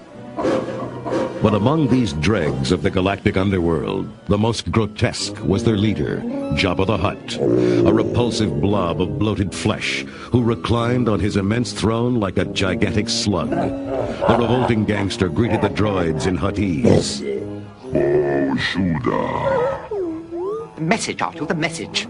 But 1.45 1.53
among 1.53 1.89
these 1.89 2.13
dregs 2.13 2.71
of 2.71 2.81
the 2.81 2.89
galactic 2.89 3.37
underworld, 3.37 4.09
the 4.25 4.35
most 4.35 4.71
grotesque 4.71 5.39
was 5.43 5.63
their 5.63 5.77
leader, 5.77 6.17
Jabba 6.55 6.87
the 6.87 6.97
Hutt, 6.97 7.37
a 7.37 7.93
repulsive 7.93 8.59
blob 8.59 8.99
of 8.99 9.19
bloated 9.19 9.53
flesh 9.53 10.03
who 10.31 10.41
reclined 10.41 11.07
on 11.07 11.19
his 11.19 11.37
immense 11.37 11.71
throne 11.71 12.19
like 12.19 12.39
a 12.39 12.45
gigantic 12.45 13.09
slug. 13.09 13.51
The 13.51 14.37
revolting 14.39 14.85
gangster 14.85 15.29
greeted 15.29 15.61
the 15.61 15.69
droids 15.69 16.25
in 16.25 16.35
Huttese. 16.35 17.21
Oh, 19.05 20.71
The 20.77 20.81
message, 20.81 21.19
R2, 21.19 21.47
the 21.47 21.53
message. 21.53 22.07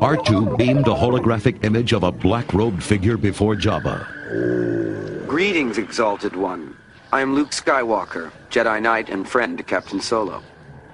R2 0.00 0.56
beamed 0.56 0.88
a 0.88 0.94
holographic 0.94 1.62
image 1.62 1.92
of 1.92 2.02
a 2.02 2.10
black-robed 2.10 2.82
figure 2.82 3.18
before 3.18 3.54
Jabba. 3.54 5.26
Greetings, 5.28 5.76
Exalted 5.76 6.34
One. 6.34 6.74
I 7.12 7.20
am 7.20 7.36
Luke 7.36 7.50
Skywalker, 7.50 8.32
Jedi 8.50 8.82
Knight 8.82 9.10
and 9.10 9.28
friend 9.28 9.56
to 9.58 9.64
Captain 9.64 10.00
Solo. 10.00 10.42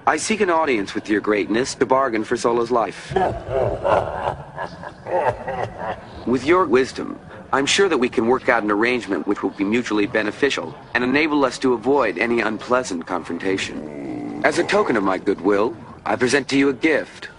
I 0.05 0.17
seek 0.17 0.41
an 0.41 0.49
audience 0.51 0.93
with 0.93 1.09
your 1.09 1.21
greatness 1.21 1.73
to 1.75 1.87
bargain 1.87 2.23
for 2.23 2.37
Solo's 2.37 2.69
life. 2.69 3.11
With 6.27 6.45
your 6.45 6.65
wisdom, 6.65 7.19
I'm 7.51 7.65
sure 7.65 7.89
that 7.89 7.97
we 7.97 8.09
can 8.09 8.27
work 8.27 8.47
out 8.47 8.61
an 8.61 8.69
arrangement 8.69 9.25
which 9.25 9.41
will 9.41 9.49
be 9.49 9.63
mutually 9.63 10.05
beneficial 10.05 10.75
and 10.93 11.03
enable 11.03 11.43
us 11.45 11.57
to 11.59 11.73
avoid 11.73 12.19
any 12.19 12.41
unpleasant 12.41 13.07
confrontation. 13.07 14.45
As 14.45 14.59
a 14.59 14.63
token 14.63 14.95
of 14.95 15.03
my 15.03 15.17
goodwill, 15.17 15.75
I 16.05 16.15
present 16.15 16.47
to 16.49 16.57
you 16.57 16.69
a 16.69 16.73
gift. 16.73 17.29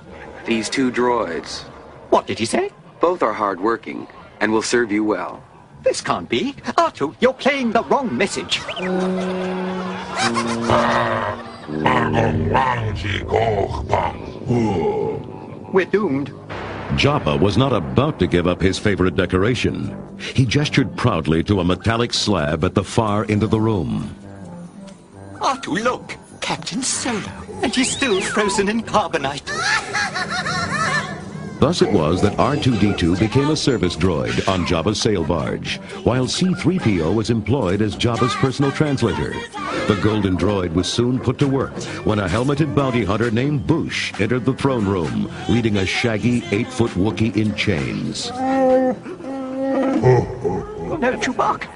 These 0.47 0.69
two 0.69 0.91
droids. 0.91 1.63
What 2.11 2.27
did 2.27 2.41
he 2.41 2.45
say? 2.45 2.71
Both 3.01 3.23
are 3.23 3.33
hardworking 3.33 4.09
and 4.41 4.53
will 4.53 4.63
serve 4.63 4.91
you 4.91 5.05
well. 5.05 5.45
This 5.85 6.01
can't 6.01 6.29
be. 6.29 6.53
R2, 6.53 7.17
you're 7.21 7.35
playing 7.35 7.73
the 7.73 7.85
wrong 7.85 8.17
message. 8.17 8.61
We're 15.73 15.85
doomed. 15.85 16.33
Jabba 16.97 17.39
was 17.39 17.57
not 17.57 17.73
about 17.73 18.19
to 18.21 18.27
give 18.27 18.47
up 18.47 18.61
his 18.61 18.79
favorite 18.79 19.15
decoration. 19.15 19.97
He 20.19 20.47
gestured 20.47 20.97
proudly 20.97 21.43
to 21.45 21.61
a 21.61 21.65
metallic 21.65 22.15
slab 22.15 22.65
at 22.65 22.75
the 22.75 22.85
far 22.85 23.27
end 23.29 23.43
of 23.43 23.51
the 23.51 23.61
room. 23.61 24.15
R2, 25.35 25.83
look! 25.83 26.17
Captain 26.41 26.83
Solo. 26.83 27.33
And 27.63 27.75
he's 27.75 27.91
still 27.91 28.21
frozen 28.21 28.69
in 28.69 28.83
carbonite. 28.83 29.51
Thus 31.65 31.81
it 31.81 31.91
was 31.91 32.21
that 32.21 32.35
R2-D2 32.35 33.19
became 33.19 33.49
a 33.49 33.57
service 33.57 33.97
droid 33.97 34.47
on 34.47 34.67
Jabba's 34.67 35.01
sail 35.01 35.25
barge, 35.25 35.79
while 36.05 36.29
C-3PO 36.29 37.15
was 37.15 37.31
employed 37.31 37.81
as 37.81 37.97
Jabba's 37.97 38.35
personal 38.35 38.71
translator. 38.71 39.33
The 39.89 39.99
golden 40.03 40.37
droid 40.37 40.75
was 40.75 40.93
soon 40.93 41.19
put 41.19 41.39
to 41.39 41.49
work 41.49 41.73
when 42.05 42.19
a 42.19 42.29
helmeted 42.29 42.75
bounty 42.75 43.03
hunter 43.03 43.31
named 43.31 43.67
Boushh 43.67 44.21
entered 44.21 44.45
the 44.45 44.53
throne 44.53 44.85
room, 44.85 45.33
leading 45.49 45.79
a 45.79 45.87
shaggy 45.87 46.45
eight-foot 46.51 46.91
Wookiee 46.91 47.35
in 47.35 47.55
chains. 47.55 48.29
No, 48.29 48.95
Chewbacca. 51.01 51.67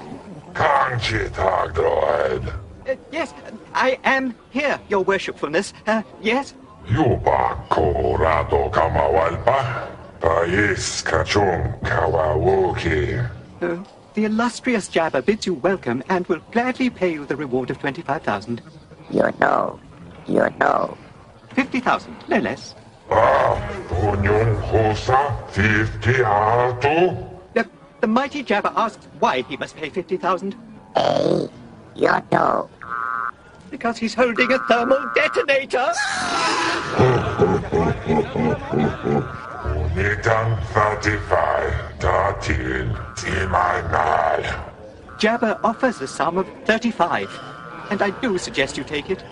Kanchitag 0.53 1.73
droid. 1.73 2.55
Uh, 2.87 2.95
yes, 3.11 3.33
I 3.73 3.99
am 4.05 4.35
here, 4.51 4.79
your 4.91 5.03
worshipfulness. 5.03 5.73
Uh, 5.87 6.03
yes? 6.21 6.53
Yubako 6.89 8.17
rado 8.19 8.71
kamawalpa. 8.71 9.89
Pais 10.21 11.03
kachung 11.03 11.79
kawawuki. 11.83 13.29
Uh, 13.63 13.77
the 14.15 14.25
illustrious 14.25 14.89
Jabba 14.89 15.25
bids 15.25 15.47
you 15.47 15.55
welcome 15.55 16.03
and 16.09 16.27
will 16.27 16.41
gladly 16.51 16.91
pay 16.91 17.13
you 17.13 17.25
the 17.27 17.37
reward 17.37 17.71
of 17.71 17.79
25,000. 17.79 18.61
You 19.11 19.31
know. 19.39 19.79
You 20.27 20.49
know. 20.59 20.97
50,000, 21.55 22.17
no 22.29 22.39
less. 22.39 22.75
Ah, 23.11 23.55
unyun 23.91 24.61
husa 24.71 25.49
fifty 25.51 26.13
atu. 26.23 27.31
Uh, 27.57 27.65
The 28.01 28.07
mighty 28.07 28.45
Jabba 28.45 28.73
asks 28.77 29.07
why 29.19 29.43
he 29.43 29.57
must 29.57 29.77
pay 29.77 29.89
50,000. 29.91 30.55
Hey, 30.95 31.49
Yoto. 31.97 32.69
Because 33.71 33.99
he's 33.99 34.15
holding 34.15 34.51
a 34.53 34.59
thermal 34.61 35.11
detonator. 35.15 35.93
Nitan 39.95 40.63
35, 40.73 41.99
Tatil, 41.99 42.95
Timanal. 43.17 44.43
Jabba 45.19 45.59
offers 45.65 46.01
a 46.01 46.07
sum 46.07 46.39
of 46.39 46.47
35, 46.65 47.29
and 47.91 48.01
I 48.01 48.11
do 48.21 48.39
suggest 48.39 48.77
you 48.77 48.85
take 48.85 49.11
it. 49.11 49.23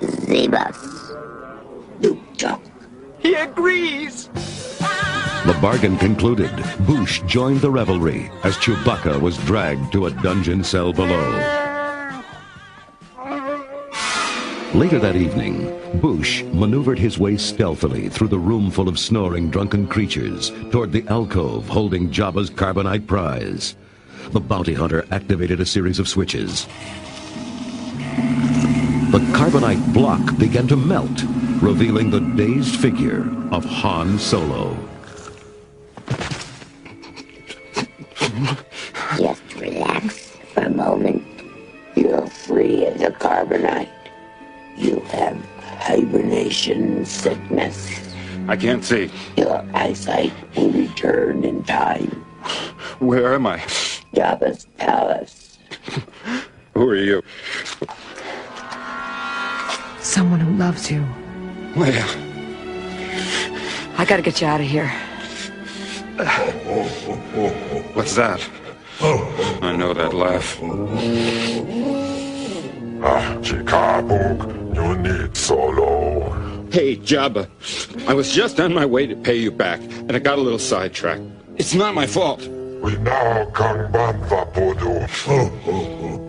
Zebus. 0.00 0.96
He 3.18 3.34
agrees! 3.34 4.28
The 4.28 5.56
bargain 5.60 5.96
concluded. 5.96 6.50
Boushh 6.86 7.26
joined 7.26 7.60
the 7.60 7.70
revelry 7.70 8.30
as 8.44 8.56
Chewbacca 8.56 9.20
was 9.20 9.38
dragged 9.38 9.92
to 9.92 10.06
a 10.06 10.10
dungeon 10.10 10.62
cell 10.62 10.92
below. 10.92 11.75
Later 14.74 14.98
that 14.98 15.16
evening, 15.16 15.70
Boushh 16.00 16.42
maneuvered 16.52 16.98
his 16.98 17.18
way 17.18 17.36
stealthily 17.36 18.08
through 18.08 18.28
the 18.28 18.38
room 18.38 18.70
full 18.70 18.88
of 18.88 18.98
snoring 18.98 19.48
drunken 19.48 19.86
creatures 19.86 20.50
toward 20.70 20.92
the 20.92 21.06
alcove 21.08 21.66
holding 21.68 22.10
Jabba's 22.10 22.50
carbonite 22.50 23.06
prize. 23.06 23.74
The 24.32 24.40
bounty 24.40 24.74
hunter 24.74 25.06
activated 25.10 25.60
a 25.60 25.66
series 25.66 25.98
of 25.98 26.08
switches. 26.08 26.66
The 29.12 29.24
carbonite 29.32 29.94
block 29.94 30.36
began 30.36 30.66
to 30.68 30.76
melt, 30.76 31.22
revealing 31.62 32.10
the 32.10 32.20
dazed 32.20 32.78
figure 32.78 33.22
of 33.52 33.64
Han 33.64 34.18
Solo. 34.18 34.76
Just 39.16 39.54
relax 39.54 40.36
for 40.52 40.64
a 40.64 40.70
moment. 40.70 41.24
You're 41.94 42.26
free 42.26 42.84
as 42.84 43.00
a 43.00 43.10
carbonite. 43.10 43.95
You 44.76 45.00
have 45.10 45.36
hibernation 45.80 47.04
sickness. 47.04 47.90
I 48.48 48.56
can't 48.56 48.84
see. 48.84 49.10
Your 49.36 49.64
eyesight 49.74 50.32
will 50.56 50.70
return 50.70 51.44
in 51.44 51.64
time. 51.64 52.10
Where 52.98 53.34
am 53.34 53.46
I? 53.46 53.58
Jabba's 54.14 54.66
palace. 54.78 55.58
Who 56.74 56.88
are 56.88 56.96
you? 56.96 57.22
Someone 60.00 60.40
who 60.40 60.56
loves 60.56 60.90
you. 60.90 61.04
Leia. 61.74 62.04
I 63.98 64.04
gotta 64.04 64.22
get 64.22 64.40
you 64.40 64.46
out 64.46 64.60
of 64.60 64.66
here. 64.66 64.88
What's 67.94 68.14
that? 68.14 68.40
I 69.00 69.74
know 69.76 69.92
that 69.92 70.14
laugh. 70.14 70.58
Ah, 73.02 73.36
Chikabuk, 74.86 75.06
you 75.06 75.18
need 75.26 75.36
solo. 75.36 76.68
Hey, 76.70 76.96
Jabba. 76.96 77.48
I 78.08 78.14
was 78.14 78.32
just 78.32 78.60
on 78.60 78.74
my 78.74 78.86
way 78.86 79.06
to 79.06 79.16
pay 79.16 79.36
you 79.36 79.50
back, 79.50 79.80
and 79.80 80.12
I 80.12 80.18
got 80.18 80.38
a 80.38 80.42
little 80.42 80.58
sidetracked. 80.58 81.22
It's 81.56 81.74
not 81.74 81.94
my 81.94 82.06
fault. 82.06 82.40
We 82.46 82.96
now 82.98 83.46
can 83.54 83.90
bantha 83.92 84.52
podu. 84.52 85.06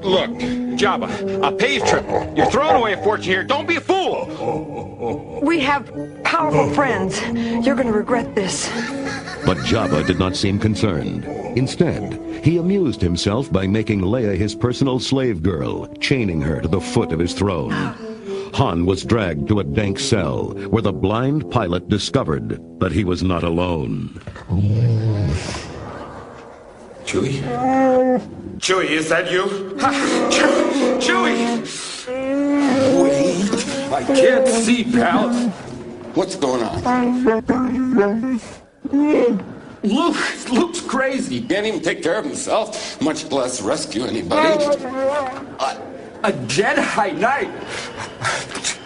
Look, 0.03 0.29
Jabba, 0.77 1.43
a 1.45 1.51
pave 1.51 1.85
trip. 1.85 2.05
You're 2.35 2.49
throwing 2.49 2.77
away 2.77 2.93
a 2.93 3.03
fortune 3.03 3.25
here. 3.25 3.43
Don't 3.43 3.67
be 3.67 3.75
a 3.75 3.81
fool. 3.81 5.39
We 5.43 5.59
have 5.59 5.91
powerful 6.23 6.69
friends. 6.73 7.21
You're 7.65 7.75
gonna 7.75 7.91
regret 7.91 8.33
this. 8.35 8.69
But 9.45 9.57
Jabba 9.57 10.05
did 10.07 10.19
not 10.19 10.35
seem 10.35 10.59
concerned. 10.59 11.25
Instead, 11.57 12.13
he 12.43 12.57
amused 12.57 13.01
himself 13.01 13.51
by 13.51 13.67
making 13.67 14.01
Leia 14.01 14.37
his 14.37 14.55
personal 14.55 14.99
slave 14.99 15.43
girl, 15.43 15.87
chaining 15.95 16.41
her 16.41 16.61
to 16.61 16.67
the 16.67 16.81
foot 16.81 17.11
of 17.11 17.19
his 17.19 17.33
throne. 17.33 17.71
Oh. 17.73 18.06
Han 18.57 18.87
was 18.87 19.03
dragged 19.03 19.47
to 19.49 19.59
a 19.59 19.63
dank 19.63 19.99
cell 19.99 20.47
where 20.71 20.81
the 20.81 20.91
blind 20.91 21.51
pilot 21.51 21.89
discovered 21.89 22.59
that 22.79 22.91
he 22.91 23.03
was 23.03 23.21
not 23.21 23.43
alone. 23.43 24.19
Chewie? 27.05 27.39
Chewie, 28.57 28.89
is 28.89 29.09
that 29.09 29.31
you? 29.31 29.77
Ha! 29.79 29.91
Chew- 30.31 30.97
Chewie! 30.97 31.61
Wait, 33.03 33.93
I 33.93 34.03
can't 34.03 34.47
see, 34.47 34.83
pal. 34.85 35.29
What's 36.15 36.35
going 36.35 36.63
on? 36.63 36.81
Luke, 39.83 40.49
Luke's 40.49 40.81
crazy. 40.81 41.41
Can't 41.41 41.67
even 41.67 41.81
take 41.81 42.01
care 42.01 42.17
of 42.17 42.25
himself, 42.25 42.99
much 43.03 43.31
less 43.31 43.61
rescue 43.61 44.03
anybody. 44.03 44.63
A, 45.59 45.96
a 46.23 46.31
Jedi 46.31 47.17
Knight. 47.17 47.49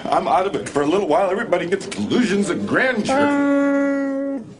I'm 0.05 0.27
out 0.27 0.47
of 0.47 0.55
it 0.55 0.67
for 0.67 0.81
a 0.81 0.85
little 0.85 1.07
while. 1.07 1.29
Everybody 1.31 1.67
gets 1.67 1.87
delusions 1.87 2.49
of 2.49 2.67
grandeur. 2.67 3.17
Um. 3.17 4.55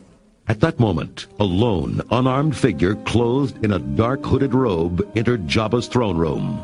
At 0.48 0.60
that 0.62 0.80
moment, 0.80 1.28
a 1.40 1.44
lone, 1.44 2.02
unarmed 2.12 2.58
figure 2.58 2.96
clothed 2.96 3.64
in 3.64 3.74
a 3.74 3.80
dark 3.80 4.26
hooded 4.26 4.54
robe 4.54 5.10
entered 5.16 5.48
Jabba's 5.48 5.88
throne 5.88 6.18
room. 6.18 6.64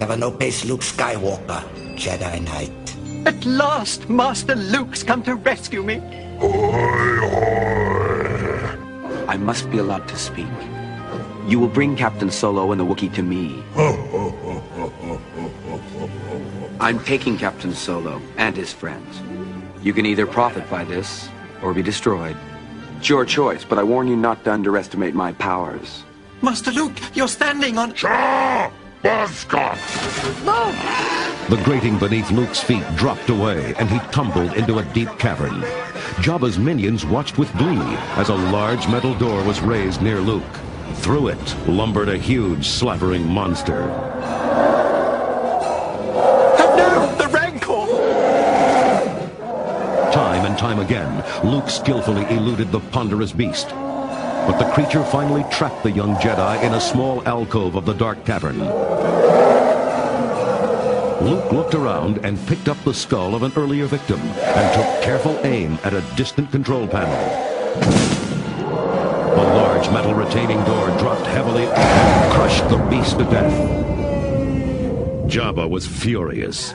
Have 0.00 0.10
a 0.10 0.16
no 0.16 0.30
pace, 0.30 0.64
Luke 0.64 0.82
Skywalker, 0.82 1.62
Jedi 1.96 2.42
Knight. 2.44 3.26
At 3.26 3.44
last, 3.44 4.08
Master 4.08 4.54
Luke's 4.54 5.02
come 5.02 5.22
to 5.22 5.34
rescue 5.34 5.82
me. 5.82 6.02
I 9.28 9.36
must 9.38 9.70
be 9.70 9.78
allowed 9.78 10.06
to 10.08 10.16
speak. 10.16 10.46
You 11.46 11.58
will 11.58 11.68
bring 11.68 11.96
Captain 11.96 12.30
Solo 12.30 12.70
and 12.72 12.80
the 12.80 12.84
Wookiee 12.84 13.14
to 13.14 13.22
me. 13.22 13.62
I'm 16.78 17.00
taking 17.00 17.38
Captain 17.38 17.72
Solo 17.72 18.20
and 18.36 18.54
his 18.54 18.72
friends. 18.72 19.20
You 19.82 19.94
can 19.94 20.04
either 20.04 20.26
profit 20.26 20.68
by 20.68 20.84
this 20.84 21.28
or 21.62 21.72
be 21.72 21.82
destroyed. 21.82 22.36
It's 22.98 23.08
your 23.08 23.24
choice, 23.24 23.64
but 23.64 23.78
I 23.78 23.82
warn 23.82 24.08
you 24.08 24.16
not 24.16 24.44
to 24.44 24.52
underestimate 24.52 25.14
my 25.14 25.32
powers. 25.32 26.04
Master 26.42 26.72
Luke, 26.72 26.92
you're 27.14 27.28
standing 27.28 27.78
on. 27.78 27.90
The 31.48 31.62
grating 31.64 31.98
beneath 31.98 32.30
Luke's 32.30 32.60
feet 32.60 32.84
dropped 32.96 33.30
away, 33.30 33.74
and 33.78 33.88
he 33.88 33.98
tumbled 34.10 34.52
into 34.54 34.78
a 34.78 34.84
deep 34.92 35.08
cavern. 35.18 35.62
Jabba's 36.20 36.58
minions 36.58 37.06
watched 37.06 37.38
with 37.38 37.56
glee 37.56 37.96
as 38.16 38.28
a 38.28 38.34
large 38.34 38.86
metal 38.88 39.14
door 39.14 39.42
was 39.44 39.60
raised 39.60 40.02
near 40.02 40.20
Luke. 40.20 40.42
Through 40.96 41.28
it 41.28 41.68
lumbered 41.68 42.08
a 42.08 42.18
huge, 42.18 42.66
slavering 42.66 43.26
monster. 43.26 43.88
Time 50.16 50.46
and 50.46 50.56
time 50.56 50.78
again, 50.78 51.22
Luke 51.44 51.68
skillfully 51.68 52.24
eluded 52.34 52.72
the 52.72 52.80
ponderous 52.80 53.32
beast. 53.32 53.68
But 53.68 54.58
the 54.58 54.72
creature 54.72 55.04
finally 55.04 55.44
trapped 55.50 55.82
the 55.82 55.90
young 55.90 56.14
Jedi 56.14 56.62
in 56.62 56.72
a 56.72 56.80
small 56.80 57.22
alcove 57.28 57.74
of 57.74 57.84
the 57.84 57.92
dark 57.92 58.24
cavern. 58.24 58.58
Luke 61.20 61.52
looked 61.52 61.74
around 61.74 62.24
and 62.24 62.38
picked 62.46 62.66
up 62.66 62.82
the 62.82 62.94
skull 62.94 63.34
of 63.34 63.42
an 63.42 63.52
earlier 63.56 63.84
victim 63.84 64.18
and 64.18 64.74
took 64.74 65.02
careful 65.02 65.38
aim 65.44 65.78
at 65.84 65.92
a 65.92 66.00
distant 66.16 66.50
control 66.50 66.88
panel. 66.88 67.12
A 69.34 69.46
large 69.54 69.90
metal 69.90 70.14
retaining 70.14 70.64
door 70.64 70.86
dropped 70.98 71.26
heavily 71.26 71.66
and 71.66 72.32
crushed 72.32 72.66
the 72.70 72.78
beast 72.88 73.18
to 73.18 73.24
death. 73.24 73.52
Jabba 75.28 75.68
was 75.68 75.86
furious. 75.86 76.72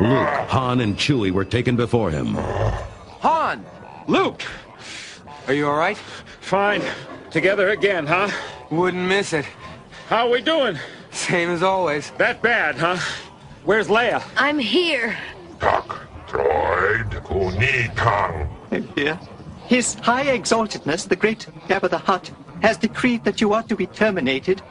Luke, 0.00 0.28
Han, 0.48 0.80
and 0.80 0.96
Chewie 0.96 1.30
were 1.30 1.44
taken 1.44 1.76
before 1.76 2.10
him. 2.10 2.34
Han! 3.20 3.64
Luke! 4.06 4.42
Are 5.46 5.52
you 5.52 5.68
all 5.68 5.76
right? 5.76 5.98
Fine. 6.40 6.82
Together 7.30 7.68
again, 7.68 8.06
huh? 8.06 8.30
Wouldn't 8.70 9.06
miss 9.06 9.32
it. 9.34 9.44
How 10.08 10.26
are 10.26 10.30
we 10.30 10.40
doing? 10.40 10.78
Same 11.10 11.50
as 11.50 11.62
always. 11.62 12.10
That 12.12 12.40
bad, 12.40 12.76
huh? 12.76 12.96
Where's 13.64 13.88
Leia? 13.88 14.22
I'm 14.36 14.58
here. 14.58 15.16
Droid 15.58 17.10
Kunikang. 17.22 18.48
Here. 18.96 19.20
His 19.66 19.94
High 19.94 20.26
Exaltedness, 20.26 21.08
the 21.08 21.16
great 21.16 21.46
Jabba 21.68 21.90
the 21.90 21.98
Hutt, 21.98 22.30
has 22.62 22.78
decreed 22.78 23.24
that 23.24 23.40
you 23.40 23.52
are 23.52 23.62
to 23.64 23.76
be 23.76 23.86
terminated 23.86 24.62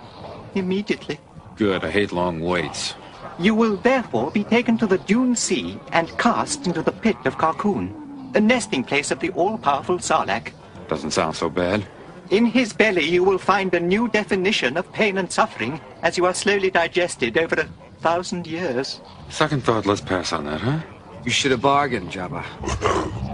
immediately. 0.56 1.20
Good, 1.56 1.84
I 1.84 1.92
hate 1.92 2.12
long 2.12 2.40
waits. 2.40 2.96
You 3.40 3.56
will 3.56 3.78
therefore 3.78 4.32
be 4.32 4.44
taken 4.44 4.78
to 4.80 4.86
the 4.86 4.98
Dune 4.98 5.34
Sea 5.34 5.80
and 5.94 6.10
cast 6.18 6.68
into 6.68 6.82
the 6.82 6.92
pit 6.92 7.16
of 7.24 7.38
Carkoon, 7.38 8.34
the 8.34 8.42
nesting 8.42 8.84
place 8.84 9.12
of 9.12 9.20
the 9.20 9.30
all-powerful 9.30 10.00
Sarlacc. 10.00 10.52
Doesn't 10.90 11.12
sound 11.12 11.38
so 11.38 11.50
bad. 11.50 11.88
In 12.32 12.46
his 12.46 12.74
belly 12.74 13.06
you 13.06 13.24
will 13.24 13.38
find 13.38 13.74
a 13.74 13.80
new 13.80 14.10
definition 14.10 14.76
of 14.76 14.92
pain 14.92 15.18
and 15.18 15.32
suffering 15.32 15.80
as 16.02 16.18
you 16.18 16.26
are 16.26 16.34
slowly 16.34 16.70
digested 16.70 17.38
over 17.38 17.56
a 17.56 17.70
thousand 18.02 18.46
years. 18.46 19.00
Second 19.30 19.64
thought, 19.64 19.86
let's 19.86 20.02
pass 20.02 20.34
on 20.34 20.46
that, 20.46 20.60
huh? 20.60 20.80
You 21.24 21.32
should 21.32 21.52
have 21.52 21.62
bargained, 21.62 22.12
Jabba. 22.12 22.44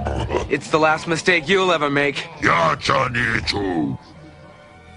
It's 0.48 0.70
the 0.70 0.78
last 0.78 1.08
mistake 1.08 1.50
you'll 1.50 1.72
ever 1.72 1.90
make. 1.90 2.18
Yachanichu. 2.40 3.98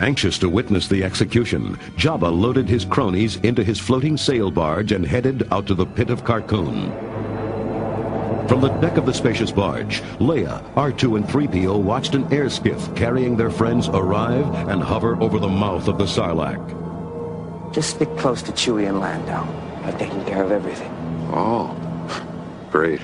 Anxious 0.01 0.39
to 0.39 0.49
witness 0.49 0.87
the 0.87 1.03
execution, 1.03 1.75
Jabba 1.97 2.31
loaded 2.31 2.69
his 2.69 2.85
cronies 2.85 3.37
into 3.37 3.65
his 3.65 3.81
floating 3.81 4.17
sail 4.17 4.49
barge 4.49 4.93
and 4.93 5.05
headed 5.05 5.53
out 5.53 5.67
to 5.67 5.75
the 5.75 5.87
pit 5.87 6.11
of 6.11 6.23
Carkoon. 6.23 6.93
From 8.49 8.61
the 8.61 8.69
deck 8.81 8.97
of 8.97 9.07
the 9.07 9.13
spacious 9.13 9.51
barge, 9.51 10.01
Leia, 10.21 10.63
R2, 10.75 11.17
and 11.17 11.27
3PO 11.27 11.83
watched 11.83 12.15
an 12.15 12.33
air 12.33 12.49
skiff 12.49 12.95
carrying 12.95 13.37
their 13.37 13.51
friends 13.51 13.89
arrive 13.89 14.47
and 14.69 14.81
hover 14.83 15.21
over 15.21 15.41
the 15.41 15.49
mouth 15.49 15.89
of 15.89 15.99
the 15.99 16.07
Sarlacc. 16.07 16.65
Just 17.75 17.97
stick 17.97 18.17
close 18.17 18.41
to 18.43 18.53
Chewie 18.53 18.89
and 18.89 19.01
Lando. 19.01 19.47
I've 19.85 19.99
taken 19.99 20.25
care 20.25 20.45
of 20.45 20.53
everything. 20.53 20.91
Oh, 21.33 21.77
great. 22.71 23.01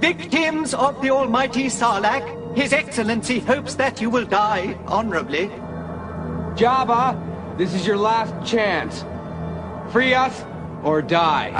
Victims 0.00 0.72
of 0.72 1.00
the 1.02 1.10
almighty 1.10 1.66
Sarlacc, 1.66 2.56
His 2.56 2.72
Excellency 2.72 3.40
hopes 3.40 3.74
that 3.74 4.00
you 4.00 4.08
will 4.08 4.24
die 4.24 4.76
honorably. 4.86 5.50
Jabba, 6.56 7.58
this 7.58 7.74
is 7.74 7.86
your 7.86 7.96
last 7.96 8.34
chance. 8.50 9.04
Free 9.92 10.14
us 10.14 10.44
or 10.82 11.02
die. 11.02 11.50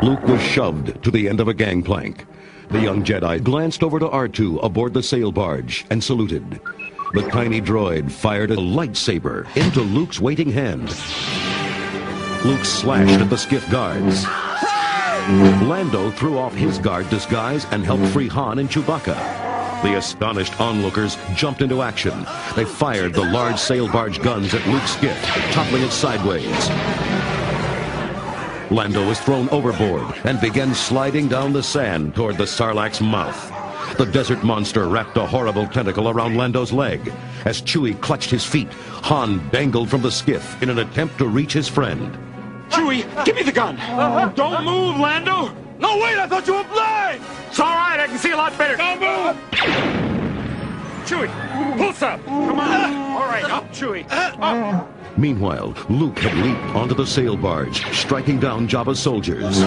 Luke 0.02 0.22
was 0.22 0.40
shoved 0.40 1.02
to 1.02 1.10
the 1.10 1.28
end 1.28 1.40
of 1.40 1.48
a 1.48 1.54
gangplank. 1.54 2.26
The 2.70 2.80
young 2.80 3.04
Jedi 3.04 3.42
glanced 3.42 3.82
over 3.82 3.98
to 3.98 4.08
R2 4.08 4.64
aboard 4.64 4.94
the 4.94 5.02
sail 5.02 5.32
barge 5.32 5.84
and 5.90 6.02
saluted. 6.02 6.60
The 7.12 7.28
tiny 7.30 7.60
droid 7.60 8.10
fired 8.10 8.52
a 8.52 8.56
lightsaber 8.56 9.44
into 9.56 9.80
Luke's 9.80 10.20
waiting 10.20 10.50
hand. 10.50 10.88
Luke 12.44 12.64
slashed 12.64 13.20
at 13.20 13.28
the 13.28 13.36
skiff 13.36 13.68
guards. 13.70 14.24
Lando 15.66 16.10
threw 16.12 16.38
off 16.38 16.54
his 16.54 16.78
guard 16.78 17.10
disguise 17.10 17.66
and 17.72 17.84
helped 17.84 18.06
free 18.06 18.28
Han 18.28 18.60
and 18.60 18.68
Chewbacca. 18.68 19.49
The 19.82 19.96
astonished 19.96 20.60
onlookers 20.60 21.16
jumped 21.34 21.62
into 21.62 21.80
action. 21.80 22.26
They 22.54 22.66
fired 22.66 23.14
the 23.14 23.24
large 23.24 23.58
sail 23.58 23.90
barge 23.90 24.20
guns 24.20 24.52
at 24.52 24.66
Luke's 24.66 24.90
skiff, 24.90 25.18
toppling 25.52 25.82
it 25.82 25.90
sideways. 25.90 26.68
Lando 28.70 29.08
was 29.08 29.18
thrown 29.18 29.48
overboard 29.48 30.14
and 30.24 30.38
began 30.38 30.74
sliding 30.74 31.28
down 31.28 31.54
the 31.54 31.62
sand 31.62 32.14
toward 32.14 32.36
the 32.36 32.44
Sarlacc's 32.44 33.00
mouth. 33.00 33.50
The 33.96 34.04
desert 34.04 34.44
monster 34.44 34.86
wrapped 34.86 35.16
a 35.16 35.26
horrible 35.26 35.66
tentacle 35.66 36.10
around 36.10 36.36
Lando's 36.36 36.72
leg. 36.72 37.12
As 37.46 37.62
Chewie 37.62 38.00
clutched 38.00 38.30
his 38.30 38.44
feet, 38.44 38.68
Han 39.02 39.48
dangled 39.50 39.88
from 39.88 40.02
the 40.02 40.10
skiff 40.10 40.62
in 40.62 40.68
an 40.68 40.78
attempt 40.78 41.18
to 41.18 41.26
reach 41.26 41.54
his 41.54 41.68
friend. 41.68 42.16
Chewie, 42.68 43.24
give 43.24 43.34
me 43.34 43.42
the 43.42 43.50
gun. 43.50 43.78
Oh. 43.80 44.30
Don't 44.36 44.64
move, 44.64 44.98
Lando. 44.98 45.54
No, 45.80 45.96
wait, 45.96 46.18
I 46.18 46.26
thought 46.26 46.46
you 46.46 46.54
were 46.54 46.64
blind. 46.64 47.22
It's 47.48 47.58
all 47.58 47.74
right, 47.74 47.98
I 47.98 48.06
can 48.06 48.18
see 48.18 48.32
a 48.32 48.36
lot 48.36 48.56
better. 48.58 48.76
Don't 48.76 49.00
move. 49.00 49.36
Chewie, 51.06 51.28
pull 51.76 52.06
up. 52.06 52.24
Come 52.24 52.60
on. 52.60 52.68
Uh, 52.70 53.18
all 53.18 53.26
right, 53.26 53.44
up, 53.44 53.72
Chewie. 53.72 54.06
Uh, 54.10 54.36
up. 54.40 55.18
Meanwhile, 55.18 55.74
Luke 55.88 56.18
had 56.18 56.36
leaped 56.36 56.76
onto 56.76 56.94
the 56.94 57.06
sail 57.06 57.36
barge, 57.36 57.84
striking 57.94 58.38
down 58.38 58.68
Jabba's 58.68 59.00
soldiers. 59.00 59.58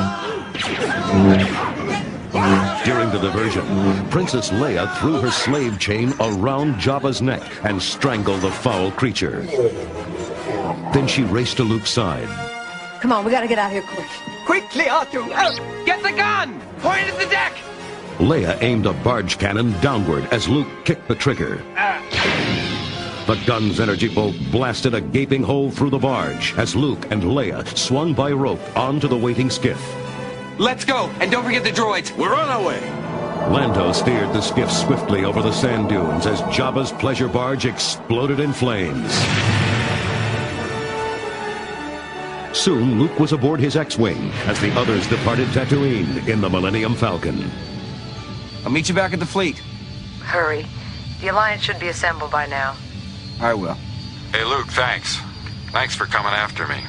During 2.85 3.09
the 3.09 3.19
diversion, 3.21 3.65
Princess 4.09 4.51
Leia 4.51 4.95
threw 4.99 5.19
her 5.19 5.31
slave 5.31 5.79
chain 5.79 6.13
around 6.19 6.75
Jabba's 6.75 7.21
neck 7.21 7.43
and 7.63 7.81
strangled 7.81 8.41
the 8.41 8.51
foul 8.51 8.91
creature. 8.91 9.41
Then 10.93 11.07
she 11.07 11.23
raced 11.23 11.57
to 11.57 11.63
Luke's 11.63 11.89
side. 11.89 12.52
Come 13.03 13.11
on, 13.11 13.25
we 13.25 13.31
gotta 13.31 13.49
get 13.49 13.59
out 13.59 13.65
of 13.65 13.73
here 13.73 13.81
quick. 13.81 14.07
Quickly, 14.45 14.85
R2! 14.85 15.29
Oh, 15.35 15.83
get 15.85 16.01
the 16.01 16.13
gun! 16.13 16.57
Point 16.79 17.03
at 17.03 17.19
the 17.19 17.25
deck! 17.25 17.51
Leia 18.17 18.57
aimed 18.61 18.85
a 18.85 18.93
barge 18.93 19.37
cannon 19.37 19.73
downward 19.81 20.23
as 20.31 20.47
Luke 20.47 20.69
kicked 20.85 21.09
the 21.09 21.15
trigger. 21.15 21.61
Ah. 21.75 22.01
The 23.27 23.35
gun's 23.45 23.81
energy 23.81 24.07
bolt 24.07 24.37
blasted 24.53 24.93
a 24.93 25.01
gaping 25.01 25.43
hole 25.43 25.69
through 25.69 25.89
the 25.89 25.99
barge 25.99 26.53
as 26.57 26.77
Luke 26.77 27.11
and 27.11 27.23
Leia 27.23 27.67
swung 27.77 28.13
by 28.13 28.31
rope 28.31 28.61
onto 28.77 29.09
the 29.09 29.17
waiting 29.17 29.49
skiff. 29.49 29.85
Let's 30.57 30.85
go, 30.85 31.09
and 31.19 31.29
don't 31.29 31.43
forget 31.43 31.65
the 31.65 31.71
droids. 31.71 32.15
We're 32.15 32.33
on 32.33 32.47
our 32.47 32.65
way. 32.65 32.79
Lando 33.51 33.91
steered 33.91 34.31
the 34.31 34.39
skiff 34.39 34.71
swiftly 34.71 35.25
over 35.25 35.41
the 35.41 35.51
sand 35.51 35.89
dunes 35.89 36.25
as 36.25 36.41
Jabba's 36.43 36.93
pleasure 36.93 37.27
barge 37.27 37.65
exploded 37.65 38.39
in 38.39 38.53
flames. 38.53 39.11
Soon, 42.53 42.99
Luke 42.99 43.19
was 43.19 43.33
aboard 43.33 43.59
his 43.59 43.75
X-Wing 43.75 44.29
as 44.45 44.61
the 44.61 44.71
others 44.77 45.07
departed 45.07 45.47
Tatooine 45.49 46.27
in 46.27 46.39
the 46.39 46.49
Millennium 46.49 46.93
Falcon. 46.93 47.49
I'll 48.63 48.71
meet 48.71 48.87
you 48.87 48.95
back 48.95 49.11
at 49.11 49.19
the 49.19 49.25
fleet. 49.25 49.57
Hurry. 50.21 50.65
The 51.19 51.29
Alliance 51.29 51.63
should 51.63 51.79
be 51.79 51.87
assembled 51.87 52.31
by 52.31 52.45
now. 52.45 52.75
I 53.39 53.55
will. 53.55 53.77
Hey, 54.31 54.45
Luke, 54.45 54.67
thanks. 54.67 55.19
Thanks 55.71 55.95
for 55.95 56.05
coming 56.05 56.31
after 56.31 56.67
me. 56.67 56.81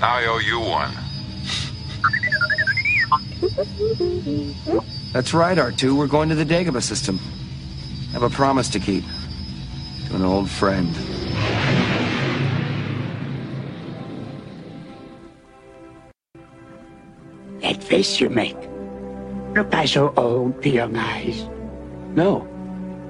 Now 0.00 0.14
I 0.14 0.26
owe 0.26 0.38
you 0.38 0.58
one. 0.58 0.90
That's 5.12 5.32
right, 5.32 5.56
R2. 5.56 5.96
We're 5.96 6.08
going 6.08 6.30
to 6.30 6.34
the 6.34 6.44
Dagobah 6.44 6.82
system. 6.82 7.20
I 8.08 8.12
have 8.12 8.22
a 8.24 8.30
promise 8.30 8.68
to 8.70 8.80
keep. 8.80 9.04
To 10.08 10.16
an 10.16 10.22
old 10.22 10.50
friend. 10.50 10.94
That 17.72 17.82
face 17.82 18.20
you 18.20 18.28
make. 18.28 18.58
Look 19.54 19.72
I 19.72 19.86
so 19.86 20.12
old 20.18 20.62
to 20.62 20.68
young 20.68 20.94
eyes. 20.94 21.48
No, 22.14 22.46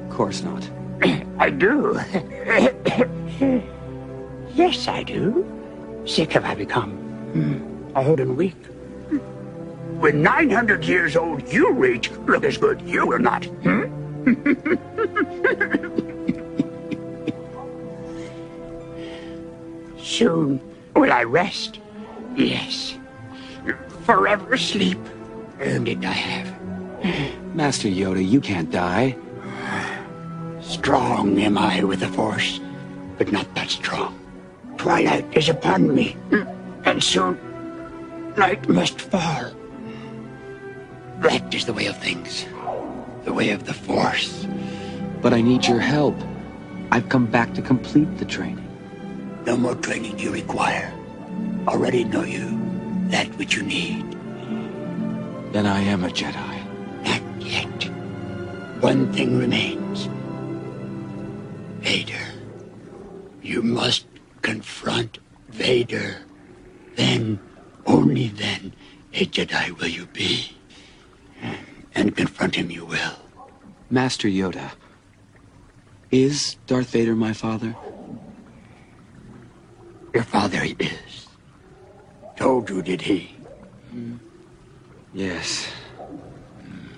of 0.04 0.10
course 0.14 0.44
not. 0.44 0.62
I 1.40 1.50
do. 1.50 1.98
yes, 4.54 4.86
I 4.86 5.02
do. 5.02 5.44
Sick 6.06 6.34
have 6.34 6.44
I 6.44 6.54
become. 6.54 6.92
Hmm. 7.32 7.96
Old 7.96 8.20
and 8.20 8.36
weak. 8.36 8.54
When 9.98 10.22
900 10.22 10.84
years 10.84 11.16
old 11.16 11.52
you 11.52 11.72
reach, 11.72 12.12
look 12.28 12.44
as 12.44 12.56
good 12.56 12.80
you 12.82 13.04
will 13.04 13.18
not. 13.18 13.44
Hmm? 13.66 13.90
Soon 19.98 20.60
will 20.94 21.12
I 21.12 21.24
rest. 21.24 21.80
Yes. 22.36 22.96
Forever 24.12 24.58
sleep. 24.58 24.98
Earned 25.58 25.88
it 25.88 26.04
I 26.04 26.12
have. 26.12 27.54
Master 27.54 27.88
Yoda, 27.88 28.22
you 28.22 28.42
can't 28.42 28.70
die. 28.70 29.16
Strong 30.60 31.38
am 31.38 31.56
I 31.56 31.82
with 31.82 32.00
the 32.00 32.08
Force, 32.08 32.60
but 33.16 33.32
not 33.32 33.48
that 33.54 33.70
strong. 33.70 34.20
Twilight 34.76 35.24
is 35.34 35.48
upon 35.48 35.94
me, 35.94 36.14
and 36.84 37.02
soon 37.02 37.40
night 38.36 38.68
must 38.68 39.00
fall. 39.00 39.50
That 41.20 41.54
is 41.54 41.64
the 41.64 41.72
way 41.72 41.86
of 41.86 41.96
things. 41.96 42.44
The 43.24 43.32
way 43.32 43.48
of 43.48 43.64
the 43.64 43.72
Force. 43.72 44.46
But 45.22 45.32
I 45.32 45.40
need 45.40 45.66
your 45.66 45.80
help. 45.80 46.16
I've 46.90 47.08
come 47.08 47.24
back 47.24 47.54
to 47.54 47.62
complete 47.62 48.18
the 48.18 48.26
training. 48.26 48.68
No 49.46 49.56
more 49.56 49.74
training 49.76 50.18
you 50.18 50.32
require. 50.32 50.92
Already 51.66 52.04
know 52.04 52.24
you 52.24 52.61
that 53.12 53.28
which 53.36 53.54
you 53.54 53.62
need. 53.62 54.10
Then 55.52 55.66
I 55.66 55.80
am 55.80 56.02
a 56.02 56.08
Jedi. 56.08 56.54
Not 57.04 57.22
yet. 57.46 57.84
One 58.80 59.12
thing 59.12 59.38
remains. 59.38 60.08
Vader. 61.80 62.26
You 63.42 63.62
must 63.62 64.06
confront 64.40 65.18
Vader. 65.50 66.16
Then, 66.96 67.38
only 67.84 68.28
then, 68.28 68.72
a 69.12 69.26
Jedi 69.26 69.78
will 69.78 69.88
you 69.88 70.06
be. 70.06 70.56
And 71.94 72.16
confront 72.16 72.54
him 72.54 72.70
you 72.70 72.86
will. 72.86 73.18
Master 73.90 74.28
Yoda. 74.28 74.70
Is 76.10 76.56
Darth 76.66 76.90
Vader 76.90 77.14
my 77.14 77.34
father? 77.34 77.76
Your 80.14 80.24
father 80.24 80.62
is. 80.78 81.11
Told 82.42 82.68
you, 82.70 82.82
did 82.82 83.02
he? 83.02 83.30
Hmm. 83.92 84.16
Yes. 85.14 85.68
Hmm. 86.58 86.88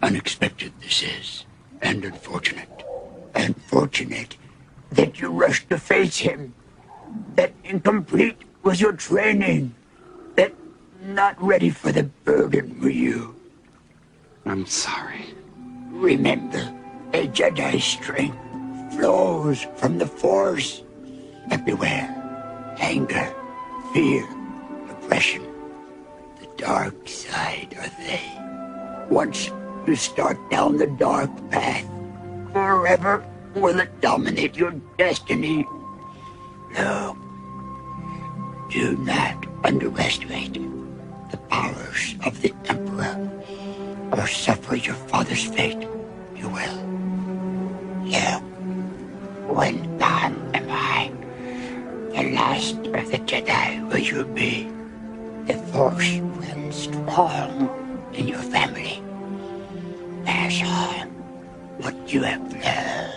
Unexpected 0.00 0.72
this 0.80 1.02
is, 1.02 1.44
and 1.82 2.02
unfortunate. 2.02 2.82
Unfortunate 3.34 4.38
that 4.92 5.20
you 5.20 5.28
rushed 5.28 5.68
to 5.68 5.76
face 5.76 6.16
him. 6.16 6.54
That 7.34 7.52
incomplete 7.62 8.38
was 8.62 8.80
your 8.80 8.94
training. 8.94 9.74
That 10.36 10.54
not 11.02 11.36
ready 11.42 11.68
for 11.68 11.92
the 11.92 12.04
burden 12.24 12.80
were 12.80 12.88
you. 12.88 13.36
I'm 14.46 14.64
sorry. 14.64 15.26
Remember, 15.90 16.72
a 17.12 17.28
Jedi's 17.28 17.84
strength 17.84 18.38
flows 18.96 19.66
from 19.76 19.98
the 19.98 20.06
Force. 20.06 20.82
But 21.50 21.66
beware, 21.66 22.08
anger, 22.78 23.28
fear, 23.92 24.26
oppression. 25.04 25.42
The 26.40 26.46
dark 26.56 27.08
side 27.08 27.74
are 27.78 27.90
they. 28.04 28.22
Once 29.10 29.50
you 29.86 29.96
start 29.96 30.38
down 30.50 30.78
the 30.78 30.86
dark 30.86 31.30
path. 31.50 31.86
Forever 32.52 33.24
will 33.54 33.80
it 33.80 34.00
dominate 34.00 34.56
your 34.56 34.72
destiny. 34.96 35.66
No, 36.72 37.16
do 38.70 38.96
not 38.98 39.46
underestimate 39.64 40.54
the 41.30 41.36
powers 41.48 42.14
of 42.24 42.40
the 42.40 42.52
Emperor, 42.66 43.30
or 44.12 44.26
suffer 44.26 44.76
your 44.76 44.94
father's 44.94 45.44
fate. 45.44 45.86
You 46.34 46.48
will. 46.48 46.78
You, 48.04 48.38
when 49.52 49.98
gone 49.98 50.50
am 50.54 50.70
I, 50.70 51.12
the 52.10 52.34
last 52.34 52.76
of 52.76 53.10
the 53.10 53.18
Jedi 53.18 53.88
will 53.88 53.98
you 53.98 54.24
be. 54.24 54.68
The 55.46 55.54
Force 55.72 56.20
will 56.20 56.72
strong 56.72 57.68
in 58.14 58.28
your 58.28 58.38
family. 58.38 59.02
Pass 60.24 60.62
on 60.62 61.08
what 61.82 61.94
you 62.12 62.22
have 62.22 62.52
learned. 62.52 63.10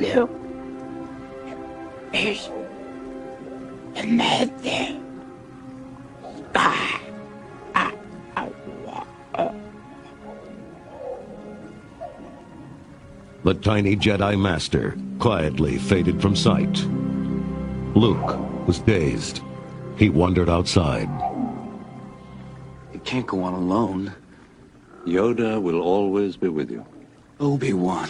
Luke 0.00 0.30
is 2.14 2.48
another 3.96 4.96
sky. 6.50 7.00
The 13.44 13.54
tiny 13.54 13.96
Jedi 13.96 14.36
Master 14.38 14.96
quietly 15.18 15.78
faded 15.78 16.20
from 16.20 16.36
sight. 16.36 16.84
Luke 17.94 18.36
was 18.66 18.80
dazed. 18.80 19.40
He 19.98 20.08
wandered 20.08 20.48
outside. 20.48 21.08
You 22.92 23.00
can't 23.00 23.26
go 23.26 23.42
on 23.42 23.52
alone. 23.52 24.14
Yoda 25.04 25.60
will 25.60 25.80
always 25.80 26.36
be 26.36 26.48
with 26.48 26.70
you. 26.70 26.86
Obi-Wan, 27.40 28.08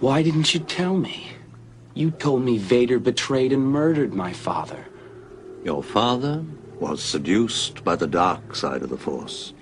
why 0.00 0.22
didn't 0.22 0.52
you 0.52 0.60
tell 0.60 0.96
me? 0.98 1.28
You 1.94 2.10
told 2.10 2.42
me 2.42 2.58
Vader 2.58 2.98
betrayed 2.98 3.52
and 3.54 3.64
murdered 3.64 4.12
my 4.12 4.34
father. 4.34 4.86
Your 5.64 5.82
father 5.82 6.44
was 6.78 7.02
seduced 7.02 7.82
by 7.82 7.96
the 7.96 8.06
dark 8.06 8.54
side 8.54 8.82
of 8.82 8.90
the 8.90 8.98
Force. 8.98 9.54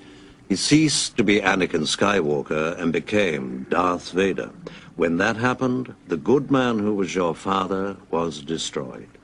He 0.48 0.56
ceased 0.56 1.16
to 1.16 1.24
be 1.24 1.40
Anakin 1.40 1.86
Skywalker 1.86 2.76
and 2.78 2.92
became 2.92 3.66
Darth 3.70 4.10
Vader. 4.12 4.50
When 4.96 5.18
that 5.18 5.36
happened, 5.36 5.94
the 6.08 6.16
good 6.16 6.50
man 6.50 6.78
who 6.78 6.94
was 6.94 7.14
your 7.14 7.34
father 7.34 7.96
was 8.10 8.40
destroyed. 8.42 9.17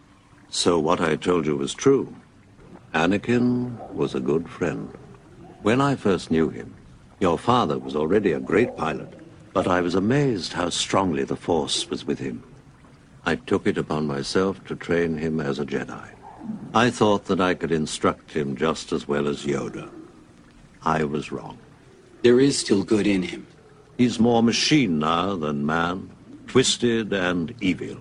So 0.55 0.79
what 0.79 1.01
I 1.01 1.17
told 1.17 1.47
you 1.47 1.57
was 1.57 1.75
true. 1.75 2.15
Anakin 2.95 3.77
was 3.93 4.15
a 4.15 4.21
good 4.21 4.49
friend. 4.49 4.89
When 5.63 5.81
I 5.81 5.97
first 5.97 6.31
knew 6.31 6.49
him, 6.49 6.73
your 7.19 7.39
father 7.39 7.77
was 7.77 7.97
already 7.97 8.31
a 8.31 8.39
great 8.39 8.77
pilot, 8.77 9.19
but 9.53 9.67
I 9.67 9.81
was 9.81 9.97
amazed 9.97 10.53
how 10.53 10.69
strongly 10.69 11.25
the 11.25 11.35
Force 11.35 11.91
was 11.91 12.05
with 12.05 12.21
him. 12.21 12.45
I 13.27 13.35
took 13.35 13.67
it 13.67 13.77
upon 13.77 14.07
myself 14.07 14.65
to 14.67 14.77
train 14.77 15.19
him 15.19 15.41
as 15.41 15.59
a 15.59 15.67
Jedi. 15.67 16.09
I 16.73 16.89
thought 16.89 17.25
that 17.25 17.41
I 17.41 17.55
could 17.55 17.73
instruct 17.73 18.31
him 18.31 18.57
just 18.57 18.93
as 18.93 19.09
well 19.09 19.27
as 19.27 19.45
Yoda. 19.45 19.91
I 20.85 21.03
was 21.03 21.33
wrong. 21.33 21.59
There 22.23 22.39
is 22.39 22.57
still 22.57 22.85
good 22.85 23.09
in 23.09 23.25
him. 23.25 23.45
He's 23.99 24.21
more 24.21 24.43
machine 24.43 25.01
now 25.01 25.35
than 25.35 25.67
man, 25.67 26.11
twisted 26.47 27.13
and 27.13 27.53
evil. 27.61 27.97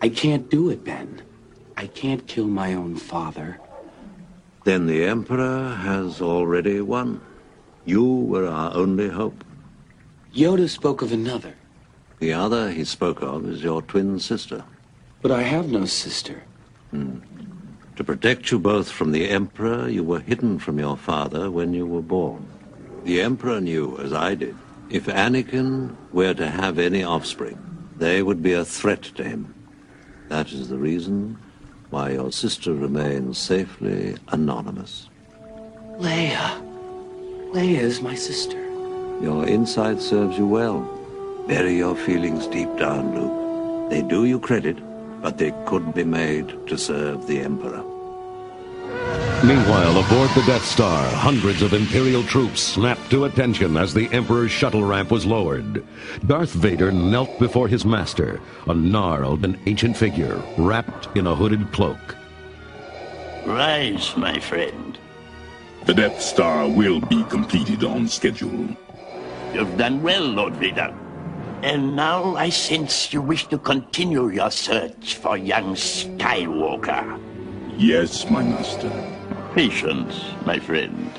I 0.00 0.08
can't 0.08 0.48
do 0.48 0.70
it, 0.70 0.82
Ben. 0.82 1.27
I 1.78 1.86
can't 1.86 2.26
kill 2.26 2.48
my 2.48 2.74
own 2.74 2.96
father. 2.96 3.60
Then 4.64 4.88
the 4.88 5.04
Emperor 5.04 5.76
has 5.76 6.20
already 6.20 6.80
won. 6.80 7.20
You 7.84 8.04
were 8.04 8.48
our 8.48 8.74
only 8.74 9.08
hope. 9.08 9.44
Yoda 10.34 10.68
spoke 10.68 11.02
of 11.02 11.12
another. 11.12 11.54
The 12.18 12.32
other 12.32 12.72
he 12.72 12.84
spoke 12.84 13.22
of 13.22 13.48
is 13.48 13.62
your 13.62 13.80
twin 13.82 14.18
sister. 14.18 14.64
But 15.22 15.30
I 15.30 15.42
have 15.42 15.68
no 15.68 15.84
sister. 15.84 16.42
Hmm. 16.90 17.20
To 17.94 18.02
protect 18.02 18.50
you 18.50 18.58
both 18.58 18.90
from 18.90 19.12
the 19.12 19.28
Emperor, 19.28 19.88
you 19.88 20.02
were 20.02 20.18
hidden 20.18 20.58
from 20.58 20.80
your 20.80 20.96
father 20.96 21.48
when 21.48 21.74
you 21.74 21.86
were 21.86 22.02
born. 22.02 22.44
The 23.04 23.20
Emperor 23.20 23.60
knew, 23.60 23.96
as 23.98 24.12
I 24.12 24.34
did, 24.34 24.56
if 24.90 25.06
Anakin 25.06 25.94
were 26.10 26.34
to 26.34 26.50
have 26.50 26.80
any 26.80 27.04
offspring, 27.04 27.56
they 27.96 28.20
would 28.20 28.42
be 28.42 28.54
a 28.54 28.64
threat 28.64 29.02
to 29.14 29.22
him. 29.22 29.54
That 30.26 30.50
is 30.50 30.68
the 30.68 30.76
reason 30.76 31.38
why 31.90 32.10
your 32.10 32.30
sister 32.32 32.72
remains 32.72 33.38
safely 33.38 34.16
anonymous. 34.28 35.08
Leia. 35.98 36.62
Leia 37.52 37.80
is 37.80 38.00
my 38.00 38.14
sister. 38.14 38.58
Your 39.22 39.46
insight 39.46 40.00
serves 40.00 40.36
you 40.36 40.46
well. 40.46 40.80
Bury 41.48 41.76
your 41.76 41.96
feelings 41.96 42.46
deep 42.46 42.68
down, 42.76 43.14
Luke. 43.18 43.90
They 43.90 44.02
do 44.02 44.26
you 44.26 44.38
credit, 44.38 44.76
but 45.22 45.38
they 45.38 45.52
could 45.66 45.94
be 45.94 46.04
made 46.04 46.66
to 46.66 46.76
serve 46.76 47.26
the 47.26 47.40
Emperor. 47.40 47.82
Meanwhile, 49.44 49.92
aboard 49.92 50.30
the 50.30 50.42
Death 50.46 50.64
Star, 50.64 51.08
hundreds 51.14 51.62
of 51.62 51.72
Imperial 51.72 52.24
troops 52.24 52.60
snapped 52.60 53.08
to 53.10 53.24
attention 53.24 53.76
as 53.76 53.94
the 53.94 54.12
Emperor's 54.12 54.50
shuttle 54.50 54.82
ramp 54.82 55.12
was 55.12 55.24
lowered. 55.24 55.86
Darth 56.26 56.50
Vader 56.50 56.90
knelt 56.90 57.38
before 57.38 57.68
his 57.68 57.84
master, 57.84 58.40
a 58.66 58.74
gnarled 58.74 59.44
and 59.44 59.56
ancient 59.66 59.96
figure 59.96 60.42
wrapped 60.58 61.16
in 61.16 61.28
a 61.28 61.34
hooded 61.36 61.70
cloak. 61.72 62.16
Rise, 63.46 64.16
my 64.16 64.40
friend. 64.40 64.98
The 65.86 65.94
Death 65.94 66.20
Star 66.20 66.68
will 66.68 67.00
be 67.00 67.22
completed 67.24 67.84
on 67.84 68.08
schedule. 68.08 68.68
You've 69.54 69.78
done 69.78 70.02
well, 70.02 70.24
Lord 70.24 70.54
Vader. 70.56 70.92
And 71.62 71.94
now 71.94 72.34
I 72.34 72.50
sense 72.50 73.12
you 73.12 73.22
wish 73.22 73.46
to 73.46 73.58
continue 73.58 74.30
your 74.30 74.50
search 74.50 75.14
for 75.14 75.36
young 75.36 75.76
Skywalker. 75.76 77.20
Yes, 77.76 78.28
my 78.28 78.42
master. 78.42 79.17
Patience, 79.58 80.14
my 80.46 80.56
friend. 80.60 81.10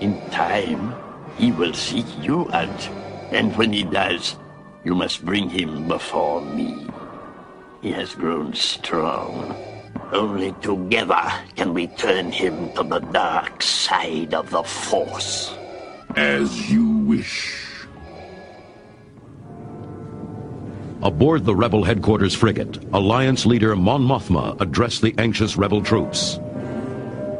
In 0.00 0.20
time, 0.30 0.92
he 1.38 1.52
will 1.52 1.72
seek 1.72 2.04
you 2.20 2.50
out. 2.50 2.88
And 3.30 3.56
when 3.56 3.72
he 3.72 3.84
does, 3.84 4.34
you 4.82 4.96
must 4.96 5.24
bring 5.24 5.48
him 5.48 5.86
before 5.86 6.40
me. 6.40 6.88
He 7.82 7.92
has 7.92 8.16
grown 8.16 8.52
strong. 8.52 9.54
Only 10.10 10.50
together 10.60 11.22
can 11.54 11.72
we 11.72 11.86
turn 11.86 12.32
him 12.32 12.72
to 12.72 12.82
the 12.82 12.98
dark 12.98 13.62
side 13.62 14.34
of 14.34 14.50
the 14.50 14.64
Force. 14.64 15.54
As 16.16 16.68
you 16.68 16.98
wish. 17.06 17.86
Aboard 21.00 21.44
the 21.44 21.54
Rebel 21.54 21.84
headquarters 21.84 22.34
frigate, 22.34 22.76
Alliance 22.92 23.46
leader 23.46 23.76
Mon 23.76 24.02
Mothma 24.02 24.60
addressed 24.60 25.00
the 25.00 25.14
anxious 25.16 25.56
Rebel 25.56 25.80
troops. 25.80 26.40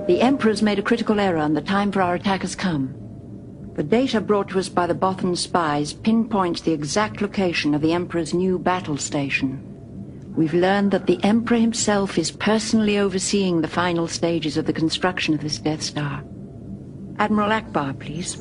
The 0.07 0.21
Emperor's 0.21 0.61
made 0.61 0.79
a 0.79 0.83
critical 0.83 1.19
error 1.19 1.39
and 1.39 1.57
the 1.57 1.63
time 1.63 1.91
for 1.91 2.03
our 2.03 2.15
attack 2.15 2.43
has 2.43 2.55
come. 2.55 2.95
The 3.75 3.83
data 3.83 4.21
brought 4.21 4.51
to 4.51 4.59
us 4.59 4.69
by 4.69 4.87
the 4.87 4.95
Bothan 4.95 5.35
spies 5.35 5.95
pinpoints 5.95 6.61
the 6.61 6.73
exact 6.73 7.23
location 7.23 7.75
of 7.75 7.81
the 7.81 7.95
Emperor's 7.95 8.35
new 8.35 8.59
battle 8.59 8.99
station. 8.99 9.63
We've 10.37 10.53
learned 10.53 10.91
that 10.91 11.07
the 11.07 11.19
Emperor 11.25 11.57
himself 11.57 12.19
is 12.19 12.31
personally 12.31 12.99
overseeing 12.99 13.63
the 13.63 13.69
final 13.69 14.07
stages 14.07 14.59
of 14.59 14.67
the 14.67 14.75
construction 14.75 15.33
of 15.33 15.41
this 15.41 15.59
Death 15.59 15.83
Star. 15.83 16.23
Admiral 17.19 17.51
Ackbar, 17.51 17.99
please. 17.99 18.37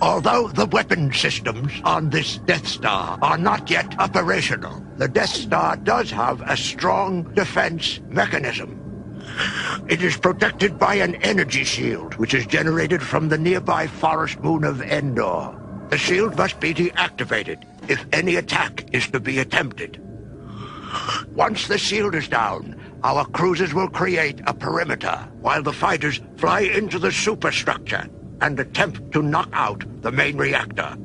Although 0.00 0.48
the 0.48 0.66
weapon 0.66 1.12
systems 1.12 1.72
on 1.84 2.10
this 2.10 2.38
Death 2.38 2.66
Star 2.66 3.16
are 3.22 3.38
not 3.38 3.70
yet 3.70 3.94
operational, 4.00 4.84
the 4.96 5.06
Death 5.06 5.30
Star 5.30 5.76
does 5.76 6.10
have 6.10 6.40
a 6.40 6.56
strong 6.56 7.22
defense 7.34 8.00
mechanism. 8.08 8.83
It 9.88 10.02
is 10.02 10.16
protected 10.16 10.78
by 10.78 10.94
an 10.96 11.16
energy 11.16 11.64
shield, 11.64 12.14
which 12.14 12.34
is 12.34 12.46
generated 12.46 13.02
from 13.02 13.28
the 13.28 13.38
nearby 13.38 13.86
forest 13.86 14.40
moon 14.40 14.64
of 14.64 14.80
Endor. 14.82 15.60
The 15.90 15.98
shield 15.98 16.36
must 16.36 16.60
be 16.60 16.72
deactivated 16.72 17.64
if 17.88 18.04
any 18.12 18.36
attack 18.36 18.84
is 18.92 19.08
to 19.08 19.20
be 19.20 19.38
attempted. 19.38 20.00
Once 21.34 21.68
the 21.68 21.78
shield 21.78 22.14
is 22.14 22.28
down, 22.28 22.80
our 23.02 23.24
cruisers 23.26 23.74
will 23.74 23.88
create 23.88 24.40
a 24.46 24.54
perimeter, 24.54 25.28
while 25.40 25.62
the 25.62 25.72
fighters 25.72 26.20
fly 26.36 26.60
into 26.60 26.98
the 26.98 27.12
superstructure 27.12 28.08
and 28.40 28.58
attempt 28.58 29.12
to 29.12 29.22
knock 29.22 29.48
out 29.52 29.84
the 30.02 30.12
main 30.12 30.36
reactor. 30.36 30.96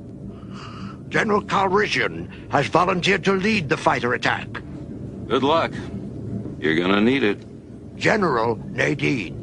General 1.10 1.42
Calrissian 1.42 2.30
has 2.52 2.68
volunteered 2.68 3.26
to 3.26 3.34
lead 3.34 3.68
the 3.68 3.78
fighter 3.78 4.14
attack. 4.14 4.48
Good 5.28 5.44
luck. 5.44 5.72
You're 6.60 6.76
gonna 6.76 7.02
need 7.02 7.24
it. 7.24 7.49
General 8.00 8.56
Madine. 8.56 9.36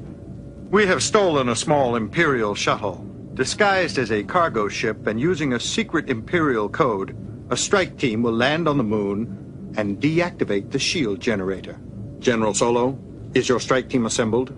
We 0.71 0.87
have 0.87 1.03
stolen 1.03 1.51
a 1.51 1.55
small 1.55 1.95
Imperial 1.95 2.55
shuttle. 2.55 3.05
Disguised 3.35 3.99
as 3.99 4.11
a 4.11 4.25
cargo 4.25 4.67
ship 4.67 5.07
and 5.07 5.21
using 5.21 5.53
a 5.53 5.61
secret 5.61 6.09
Imperial 6.09 6.71
code, 6.71 7.15
a 7.51 7.57
strike 7.57 7.99
team 7.99 8.23
will 8.23 8.33
land 8.33 8.67
on 8.67 8.79
the 8.79 8.83
moon 8.83 9.75
and 9.77 10.01
deactivate 10.01 10.71
the 10.71 10.79
shield 10.79 11.21
generator. 11.21 11.79
General 12.19 12.55
Solo, 12.55 12.99
is 13.35 13.47
your 13.47 13.61
strike 13.61 13.91
team 13.91 14.07
assembled? 14.07 14.57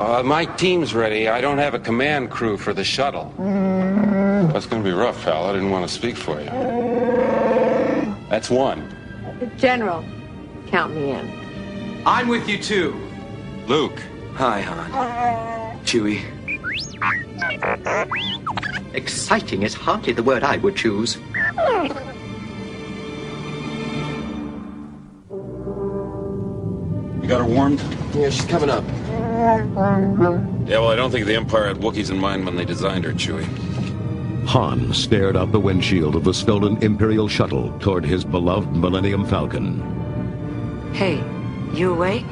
Uh, 0.00 0.22
my 0.22 0.46
team's 0.46 0.94
ready. 0.94 1.28
I 1.28 1.42
don't 1.42 1.58
have 1.58 1.74
a 1.74 1.78
command 1.78 2.30
crew 2.30 2.56
for 2.56 2.72
the 2.72 2.82
shuttle. 2.82 3.30
That's 3.36 4.64
gonna 4.64 4.82
be 4.82 4.90
rough, 4.90 5.22
pal. 5.22 5.44
I 5.44 5.52
didn't 5.52 5.70
want 5.70 5.86
to 5.86 5.94
speak 5.94 6.16
for 6.16 6.40
you. 6.40 6.46
That's 8.30 8.48
one. 8.48 8.88
General, 9.58 10.02
count 10.66 10.94
me 10.94 11.10
in. 11.10 12.02
I'm 12.06 12.28
with 12.28 12.48
you 12.48 12.56
too. 12.56 13.03
Luke. 13.66 14.00
Hi, 14.34 14.60
Han. 14.60 15.80
Chewie. 15.84 16.20
Exciting 18.94 19.62
is 19.62 19.74
hardly 19.74 20.12
the 20.12 20.22
word 20.22 20.42
I 20.42 20.58
would 20.58 20.76
choose. 20.76 21.16
You 27.22 27.28
got 27.28 27.40
her 27.40 27.46
warmed? 27.46 27.80
Yeah, 28.14 28.28
she's 28.28 28.44
coming 28.44 28.68
up. 28.68 28.84
Yeah, 30.66 30.78
well, 30.78 30.90
I 30.90 30.94
don't 30.94 31.10
think 31.10 31.26
the 31.26 31.36
Empire 31.36 31.66
had 31.66 31.78
Wookiees 31.78 32.10
in 32.10 32.18
mind 32.18 32.44
when 32.44 32.56
they 32.56 32.64
designed 32.64 33.04
her, 33.04 33.12
Chewie. 33.12 33.46
Han 34.46 34.92
stared 34.92 35.36
out 35.36 35.52
the 35.52 35.60
windshield 35.60 36.16
of 36.16 36.24
the 36.24 36.34
stolen 36.34 36.76
Imperial 36.82 37.28
shuttle 37.28 37.72
toward 37.78 38.04
his 38.04 38.24
beloved 38.24 38.76
Millennium 38.76 39.24
Falcon. 39.24 39.80
Hey, 40.92 41.24
you 41.72 41.94
awake? 41.94 42.26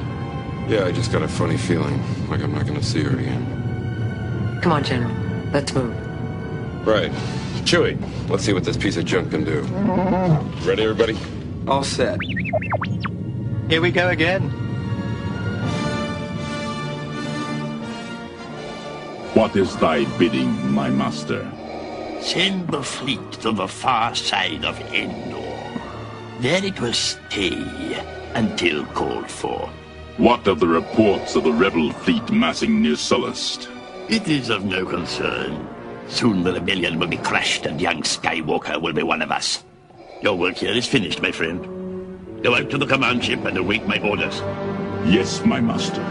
Yeah, 0.67 0.85
I 0.85 0.91
just 0.91 1.11
got 1.11 1.21
a 1.21 1.27
funny 1.27 1.57
feeling, 1.57 1.99
like 2.29 2.41
I'm 2.41 2.53
not 2.53 2.65
gonna 2.65 2.81
see 2.81 3.03
her 3.03 3.17
again. 3.17 4.59
Come 4.61 4.71
on, 4.71 4.83
General. 4.83 5.13
Let's 5.51 5.73
move. 5.73 5.95
Right. 6.87 7.11
Chewie, 7.65 7.97
let's 8.29 8.43
see 8.43 8.53
what 8.53 8.63
this 8.63 8.77
piece 8.77 8.97
of 8.97 9.05
junk 9.05 9.31
can 9.31 9.43
do. 9.43 9.61
Ready, 10.65 10.83
everybody? 10.83 11.17
All 11.67 11.83
set. 11.83 12.17
Here 13.69 13.81
we 13.81 13.91
go 13.91 14.09
again. 14.09 14.49
What 19.33 19.55
is 19.55 19.75
thy 19.77 20.05
bidding, 20.17 20.71
my 20.71 20.89
master? 20.89 21.49
Send 22.21 22.69
the 22.69 22.83
fleet 22.83 23.31
to 23.41 23.51
the 23.51 23.67
far 23.67 24.15
side 24.15 24.63
of 24.63 24.79
Endor. 24.93 25.81
There 26.39 26.63
it 26.63 26.79
will 26.79 26.93
stay 26.93 28.01
until 28.33 28.85
called 28.87 29.29
for. 29.29 29.69
What 30.17 30.45
of 30.47 30.59
the 30.59 30.67
reports 30.67 31.35
of 31.35 31.43
the 31.43 31.51
rebel 31.51 31.91
fleet 31.91 32.29
massing 32.31 32.83
near 32.83 32.93
Sullust? 32.93 33.67
It 34.11 34.27
is 34.27 34.51
of 34.51 34.63
no 34.63 34.85
concern. 34.85 35.67
Soon 36.07 36.43
the 36.43 36.53
rebellion 36.53 36.99
will 36.99 37.07
be 37.07 37.17
crushed 37.17 37.65
and 37.65 37.81
young 37.81 38.03
Skywalker 38.03 38.79
will 38.79 38.93
be 38.93 39.01
one 39.01 39.23
of 39.23 39.31
us. 39.31 39.63
Your 40.21 40.37
work 40.37 40.57
here 40.57 40.71
is 40.71 40.85
finished, 40.85 41.19
my 41.23 41.31
friend. 41.31 42.43
Go 42.43 42.55
out 42.55 42.69
to 42.69 42.77
the 42.77 42.85
command 42.85 43.25
ship 43.25 43.43
and 43.43 43.57
await 43.57 43.87
my 43.87 43.97
orders. 44.07 44.39
Yes, 45.03 45.43
my 45.43 45.59
master. 45.59 46.05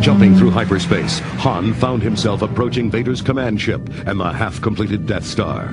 Jumping 0.00 0.36
through 0.36 0.52
hyperspace, 0.52 1.18
Han 1.40 1.74
found 1.74 2.04
himself 2.04 2.42
approaching 2.42 2.88
Vader's 2.88 3.20
command 3.20 3.60
ship 3.60 3.80
and 4.06 4.20
the 4.20 4.32
half-completed 4.32 5.06
Death 5.06 5.26
Star. 5.26 5.64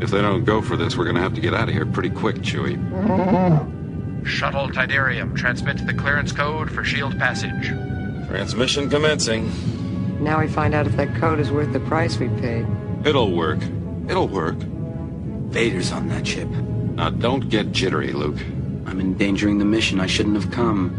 If 0.00 0.10
they 0.10 0.20
don't 0.20 0.44
go 0.44 0.60
for 0.60 0.76
this, 0.76 0.96
we're 0.96 1.06
gonna 1.06 1.20
have 1.20 1.34
to 1.34 1.40
get 1.40 1.54
out 1.54 1.68
of 1.68 1.74
here 1.74 1.86
pretty 1.86 2.10
quick, 2.10 2.36
Chewie. 2.36 3.75
Shuttle 4.26 4.68
Tydirium, 4.68 5.36
transmit 5.36 5.86
the 5.86 5.94
clearance 5.94 6.32
code 6.32 6.70
for 6.70 6.84
shield 6.84 7.16
passage. 7.18 7.68
Transmission 8.26 8.90
commencing. 8.90 9.50
Now 10.22 10.40
we 10.40 10.48
find 10.48 10.74
out 10.74 10.86
if 10.86 10.96
that 10.96 11.14
code 11.14 11.38
is 11.38 11.52
worth 11.52 11.72
the 11.72 11.80
price 11.80 12.18
we 12.18 12.28
paid. 12.40 12.66
It'll 13.04 13.30
work. 13.30 13.60
It'll 14.08 14.26
work. 14.26 14.56
Vader's 14.56 15.92
on 15.92 16.08
that 16.08 16.26
ship. 16.26 16.48
Now, 16.48 17.10
don't 17.10 17.48
get 17.48 17.70
jittery, 17.70 18.12
Luke. 18.12 18.38
I'm 18.86 19.00
endangering 19.00 19.58
the 19.58 19.64
mission. 19.64 20.00
I 20.00 20.06
shouldn't 20.06 20.34
have 20.34 20.50
come. 20.50 20.90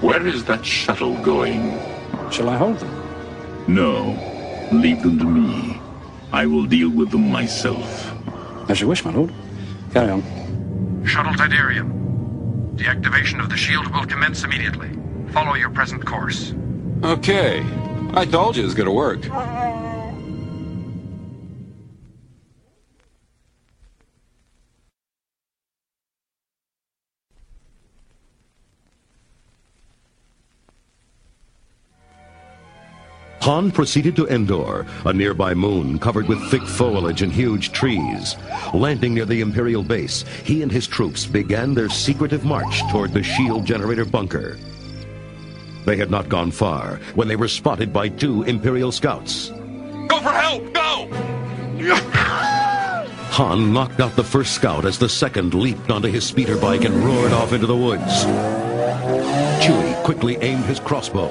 Where 0.00 0.26
is 0.26 0.44
that 0.46 0.66
shuttle 0.66 1.14
going? 1.22 1.78
Shall 2.32 2.48
I 2.48 2.56
hold 2.56 2.78
them? 2.78 3.64
No. 3.68 4.16
Leave 4.72 5.02
them 5.02 5.18
to 5.18 5.24
me. 5.24 5.80
I 6.32 6.46
will 6.46 6.64
deal 6.64 6.90
with 6.90 7.10
them 7.10 7.30
myself. 7.30 8.12
As 8.68 8.80
you 8.80 8.88
wish, 8.88 9.04
my 9.04 9.12
lord. 9.12 9.32
Carry 9.92 10.10
on. 10.10 11.04
Shuttle 11.04 11.32
Tydirium. 11.32 12.76
Deactivation 12.76 13.40
of 13.40 13.50
the 13.50 13.56
shield 13.56 13.92
will 13.92 14.06
commence 14.06 14.44
immediately. 14.44 14.90
Follow 15.32 15.54
your 15.54 15.70
present 15.70 16.04
course. 16.06 16.54
Okay. 17.02 17.64
I 18.14 18.24
told 18.24 18.56
you 18.56 18.62
it 18.62 18.66
was 18.66 18.74
gonna 18.74 18.92
work. 18.92 19.20
Han 33.42 33.70
proceeded 33.70 34.14
to 34.16 34.26
Endor, 34.28 34.86
a 35.06 35.12
nearby 35.12 35.54
moon 35.54 35.98
covered 35.98 36.28
with 36.28 36.50
thick 36.50 36.62
foliage 36.62 37.22
and 37.22 37.32
huge 37.32 37.72
trees. 37.72 38.36
Landing 38.74 39.14
near 39.14 39.24
the 39.24 39.40
Imperial 39.40 39.82
base, 39.82 40.24
he 40.44 40.62
and 40.62 40.70
his 40.70 40.86
troops 40.86 41.24
began 41.24 41.72
their 41.72 41.88
secretive 41.88 42.44
march 42.44 42.82
toward 42.90 43.12
the 43.12 43.22
shield 43.22 43.64
generator 43.64 44.04
bunker. 44.04 44.58
They 45.86 45.96
had 45.96 46.10
not 46.10 46.28
gone 46.28 46.50
far 46.50 47.00
when 47.14 47.28
they 47.28 47.36
were 47.36 47.48
spotted 47.48 47.92
by 47.92 48.10
two 48.10 48.42
Imperial 48.42 48.92
scouts. 48.92 49.48
Go 49.48 50.18
for 50.20 50.32
help! 50.32 50.74
Go! 50.74 51.08
Han 53.30 53.72
knocked 53.72 54.00
out 54.00 54.16
the 54.16 54.24
first 54.24 54.52
scout 54.52 54.84
as 54.84 54.98
the 54.98 55.08
second 55.08 55.54
leaped 55.54 55.90
onto 55.90 56.08
his 56.08 56.26
speeder 56.26 56.58
bike 56.58 56.84
and 56.84 56.94
roared 56.96 57.32
off 57.32 57.54
into 57.54 57.66
the 57.66 57.76
woods. 57.76 58.24
Chewie 59.64 60.04
quickly 60.04 60.36
aimed 60.42 60.66
his 60.66 60.78
crossbow. 60.78 61.30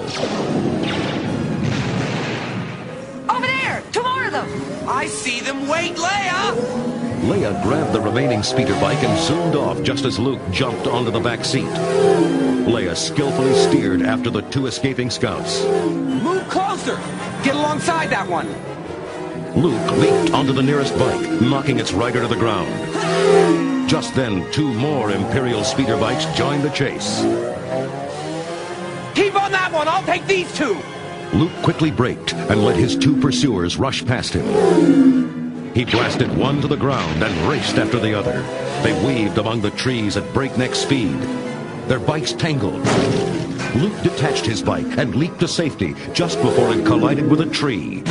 I 4.90 5.06
see 5.06 5.40
them. 5.40 5.68
Wait, 5.68 5.96
Leia! 5.98 6.56
Leia 7.22 7.62
grabbed 7.62 7.94
the 7.94 8.02
remaining 8.02 8.42
speeder 8.42 8.74
bike 8.82 9.04
and 9.04 9.20
zoomed 9.20 9.56
off 9.56 9.84
just 9.84 10.04
as 10.04 10.18
Luke 10.18 10.42
jumped 10.50 10.88
onto 10.88 11.12
the 11.12 11.20
back 11.20 11.46
seat. 11.46 11.70
Leia 12.66 12.98
skillfully 12.98 13.54
steered 13.54 14.02
after 14.02 14.32
the 14.32 14.42
two 14.50 14.66
escaping 14.66 15.12
scouts. 15.12 15.64
Move 15.64 16.48
closer. 16.50 16.96
Get 17.44 17.56
alongside 17.56 18.10
that 18.10 18.28
one. 18.28 18.48
Luke 19.56 19.92
leaped 19.92 20.34
onto 20.34 20.54
the 20.54 20.64
nearest 20.64 20.98
bike, 20.98 21.40
knocking 21.40 21.80
its 21.80 21.92
rider 21.94 22.22
to 22.22 22.28
the 22.28 22.36
ground. 22.36 23.88
Just 23.88 24.16
then, 24.16 24.52
two 24.52 24.74
more 24.74 25.12
Imperial 25.12 25.64
speeder 25.64 25.98
bikes 25.98 26.26
joined 26.36 26.64
the 26.64 26.70
chase. 26.70 27.22
Keep 29.14 29.40
on 29.40 29.52
that 29.52 29.70
one. 29.72 29.88
I'll 29.88 30.04
take 30.04 30.26
these 30.26 30.52
two. 30.58 30.82
Luke 31.34 31.52
quickly 31.62 31.92
braked 31.92 32.34
and 32.34 32.64
let 32.64 32.76
his 32.76 32.98
two 32.98 33.16
pursuers 33.20 33.78
rush 33.78 34.04
past 34.06 34.34
him. 34.34 35.74
He 35.74 35.86
blasted 35.86 36.36
one 36.36 36.60
to 36.62 36.68
the 36.68 36.76
ground 36.76 37.24
and 37.24 37.50
raced 37.50 37.78
after 37.78 38.00
the 38.00 38.14
other. 38.14 38.42
They 38.82 39.06
weaved 39.06 39.38
among 39.38 39.62
the 39.62 39.72
trees 39.72 40.18
at 40.18 40.34
breakneck 40.34 40.74
speed. 40.74 41.20
Their 41.88 42.00
bikes 42.00 42.34
tangled. 42.34 42.84
Luke 43.76 44.02
detached 44.02 44.46
his 44.46 44.64
bike 44.64 44.98
and 44.98 45.14
leaped 45.16 45.40
to 45.42 45.48
safety 45.48 45.96
just 46.14 46.42
before 46.42 46.74
it 46.74 46.86
collided 46.86 47.30
with 47.30 47.42
a 47.42 47.46
tree. 47.46 48.02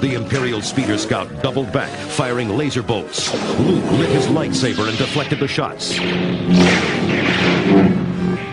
The 0.00 0.14
Imperial 0.14 0.60
speeder 0.60 0.98
scout 0.98 1.42
doubled 1.42 1.72
back, 1.72 1.90
firing 1.90 2.50
laser 2.56 2.82
bolts. 2.82 3.32
Luke 3.58 3.90
lit 3.92 4.10
his 4.10 4.26
lightsaber 4.26 4.88
and 4.88 4.98
deflected 4.98 5.40
the 5.40 5.48
shots. 5.48 5.98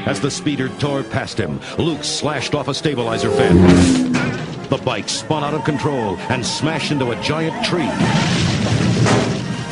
As 0.07 0.21
the 0.21 0.31
speeder 0.31 0.69
tore 0.79 1.03
past 1.03 1.37
him, 1.37 1.59
Luke 1.77 2.01
slashed 2.01 2.55
off 2.55 2.69
a 2.69 2.73
stabilizer 2.73 3.29
fan. 3.29 3.57
The 4.69 4.77
bike 4.77 5.09
spun 5.09 5.43
out 5.43 5.53
of 5.53 5.65
control 5.65 6.15
and 6.29 6.45
smashed 6.45 6.93
into 6.93 7.11
a 7.11 7.21
giant 7.21 7.65
tree. 7.65 7.89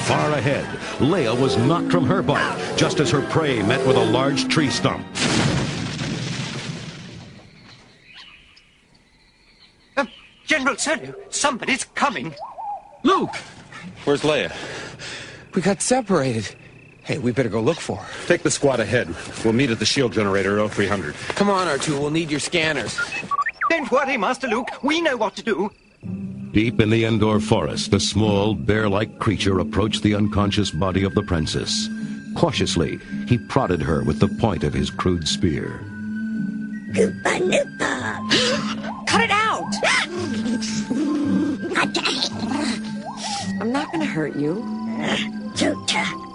Far 0.04 0.32
ahead, 0.34 0.66
Leia 1.00 1.40
was 1.40 1.56
knocked 1.56 1.90
from 1.90 2.06
her 2.06 2.22
bike 2.22 2.76
just 2.76 3.00
as 3.00 3.10
her 3.12 3.22
prey 3.30 3.64
met 3.64 3.88
with 3.88 3.96
a 3.96 4.04
large 4.04 4.50
tree 4.50 4.70
stump. 4.70 5.08
Uh, 9.96 10.06
General 10.46 10.76
Solo, 10.76 11.16
somebody's 11.30 11.86
coming. 11.96 12.36
Luke! 13.04 13.38
Where's 14.04 14.24
Leia? 14.24 14.54
We 15.54 15.62
got 15.62 15.82
separated. 15.82 16.54
Hey, 17.06 17.20
we 17.20 17.32
better 17.32 17.50
go 17.50 17.62
look 17.62 17.80
for 17.80 17.98
her. 17.98 18.28
Take 18.28 18.42
the 18.42 18.50
squad 18.50 18.80
ahead. 18.80 19.14
We'll 19.44 19.54
meet 19.54 19.70
at 19.70 19.78
the 19.78 19.86
shield 19.86 20.12
generator 20.12 20.68
0300. 20.68 21.14
Come 21.14 21.52
on, 21.52 21.68
R2. 21.68 22.00
We'll 22.00 22.10
need 22.10 22.32
your 22.32 22.40
scanners. 22.40 23.00
Don't 23.70 23.92
worry, 23.92 24.18
Master 24.18 24.48
Luke. 24.48 24.70
We 24.82 25.02
know 25.02 25.16
what 25.16 25.36
to 25.36 25.44
do. 25.44 25.72
Deep 26.52 26.82
in 26.82 26.90
the 26.90 27.06
Endor 27.06 27.40
forest, 27.40 27.94
a 27.94 28.00
small, 28.00 28.56
bear-like 28.56 29.20
creature 29.20 29.60
approached 29.60 30.02
the 30.02 30.16
unconscious 30.16 30.72
body 30.72 31.04
of 31.04 31.14
the 31.14 31.22
princess. 31.22 31.90
Cautiously, 32.36 32.98
he 33.28 33.38
prodded 33.38 33.84
her 33.84 34.04
with 34.04 34.20
the 34.20 34.28
point 34.40 34.64
of 34.64 34.74
his 34.74 34.90
crude 34.90 35.28
spear. 35.28 35.80
Koopa 36.94 37.40
Loopa! 37.40 39.06
Cut 39.08 39.22
it 39.22 39.30
out! 39.30 39.72
I'm 43.62 43.72
not 43.72 43.92
gonna 43.92 44.06
hurt 44.06 44.36
you. 44.36 44.56
Tuta. 45.56 46.35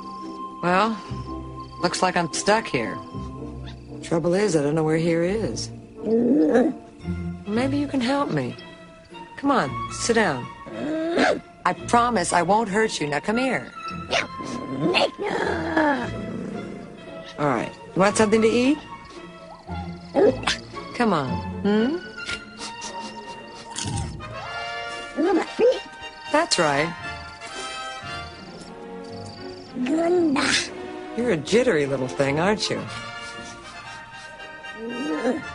Well, 0.62 0.96
looks 1.82 2.02
like 2.02 2.16
I'm 2.16 2.32
stuck 2.32 2.66
here. 2.66 2.98
Trouble 4.02 4.34
is, 4.34 4.56
I 4.56 4.62
don't 4.62 4.74
know 4.74 4.82
where 4.82 4.96
here 4.96 5.22
is. 5.22 5.70
Maybe 7.46 7.78
you 7.78 7.86
can 7.86 8.00
help 8.00 8.30
me. 8.30 8.56
Come 9.36 9.50
on, 9.50 9.70
sit 9.92 10.14
down. 10.14 10.46
I 11.64 11.72
promise 11.88 12.32
I 12.32 12.42
won't 12.42 12.68
hurt 12.68 13.00
you. 13.00 13.06
Now 13.06 13.20
come 13.20 13.38
here. 13.38 13.72
All 17.38 17.46
right. 17.46 17.72
You 17.94 18.00
want 18.00 18.16
something 18.16 18.42
to 18.42 18.48
eat? 18.48 18.78
Come 20.94 21.12
on. 21.12 21.30
Hmm? 21.62 21.96
That's 26.32 26.58
right. 26.58 26.94
You're 29.76 31.30
a 31.30 31.36
jittery 31.36 31.86
little 31.86 32.08
thing, 32.08 32.40
aren't 32.40 32.68
you? 32.70 32.78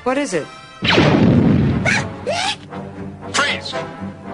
What 0.04 0.18
is 0.18 0.34
it? 0.34 0.46
Freeze! 3.34 3.72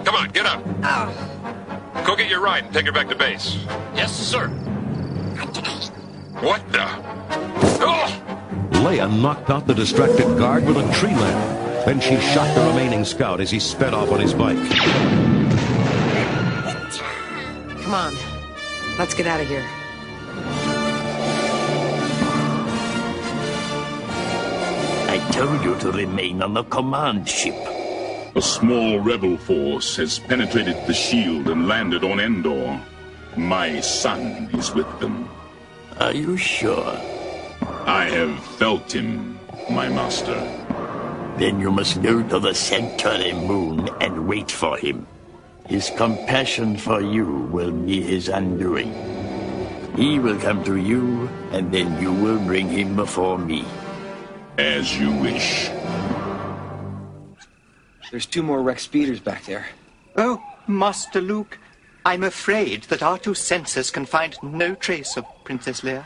Come 0.04 0.14
on, 0.14 0.30
get 0.30 0.46
up. 0.46 0.62
Oh. 0.82 2.02
Go 2.06 2.16
get 2.16 2.28
your 2.28 2.40
ride 2.40 2.64
and 2.64 2.74
take 2.74 2.86
her 2.86 2.92
back 2.92 3.08
to 3.08 3.16
base. 3.16 3.56
Yes, 3.94 4.12
sir. 4.14 4.48
What 6.40 6.60
the? 6.72 6.84
Oh! 7.84 8.08
Leia 8.72 9.08
knocked 9.20 9.50
out 9.50 9.66
the 9.66 9.74
distracted 9.74 10.36
guard 10.38 10.64
with 10.66 10.76
a 10.76 10.92
tree 10.94 11.14
limb. 11.14 11.62
Then 11.84 12.00
she 12.00 12.18
shot 12.20 12.54
the 12.54 12.64
remaining 12.66 13.04
scout 13.04 13.40
as 13.40 13.50
he 13.50 13.58
sped 13.58 13.94
off 13.94 14.10
on 14.10 14.20
his 14.20 14.34
bike. 14.34 14.58
Come 17.82 17.94
on. 17.94 18.31
Let's 18.98 19.14
get 19.14 19.26
out 19.26 19.40
of 19.40 19.48
here. 19.48 19.66
I 25.08 25.30
told 25.32 25.64
you 25.64 25.78
to 25.80 25.92
remain 25.92 26.42
on 26.42 26.54
the 26.54 26.64
command 26.64 27.28
ship. 27.28 27.56
A 28.34 28.42
small 28.42 29.00
rebel 29.00 29.36
force 29.38 29.96
has 29.96 30.18
penetrated 30.18 30.76
the 30.86 30.94
shield 30.94 31.48
and 31.48 31.68
landed 31.68 32.04
on 32.04 32.20
Endor. 32.20 32.80
My 33.36 33.80
son 33.80 34.50
is 34.52 34.72
with 34.74 35.00
them. 35.00 35.28
Are 35.98 36.12
you 36.12 36.36
sure? 36.36 36.98
I 37.86 38.04
have 38.10 38.44
felt 38.56 38.94
him, 38.94 39.38
my 39.70 39.88
master. 39.88 40.40
Then 41.38 41.60
you 41.60 41.70
must 41.70 42.02
go 42.02 42.22
to 42.22 42.38
the 42.38 42.54
sanctuary 42.54 43.32
moon 43.32 43.88
and 44.00 44.28
wait 44.28 44.50
for 44.50 44.76
him. 44.76 45.06
His 45.72 45.88
compassion 45.88 46.76
for 46.76 47.00
you 47.00 47.48
will 47.50 47.72
be 47.72 48.02
his 48.02 48.28
undoing. 48.28 48.92
He 49.96 50.18
will 50.18 50.38
come 50.38 50.62
to 50.64 50.76
you, 50.76 51.30
and 51.50 51.72
then 51.72 51.98
you 51.98 52.12
will 52.12 52.38
bring 52.40 52.68
him 52.68 52.94
before 52.94 53.38
me. 53.38 53.64
As 54.58 54.94
you 55.00 55.10
wish. 55.12 55.70
There's 58.10 58.26
two 58.26 58.42
more 58.42 58.60
Rex 58.60 58.82
speeders 58.82 59.18
back 59.18 59.46
there. 59.46 59.64
Oh, 60.14 60.42
Master 60.66 61.22
Luke, 61.22 61.58
I'm 62.04 62.22
afraid 62.22 62.82
that 62.90 63.00
R2's 63.00 63.40
sensors 63.40 63.90
can 63.90 64.04
find 64.04 64.36
no 64.42 64.74
trace 64.74 65.16
of 65.16 65.24
Princess 65.42 65.80
Leia. 65.80 66.04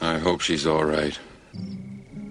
I 0.00 0.16
hope 0.16 0.40
she's 0.40 0.66
all 0.66 0.86
right. 0.86 1.18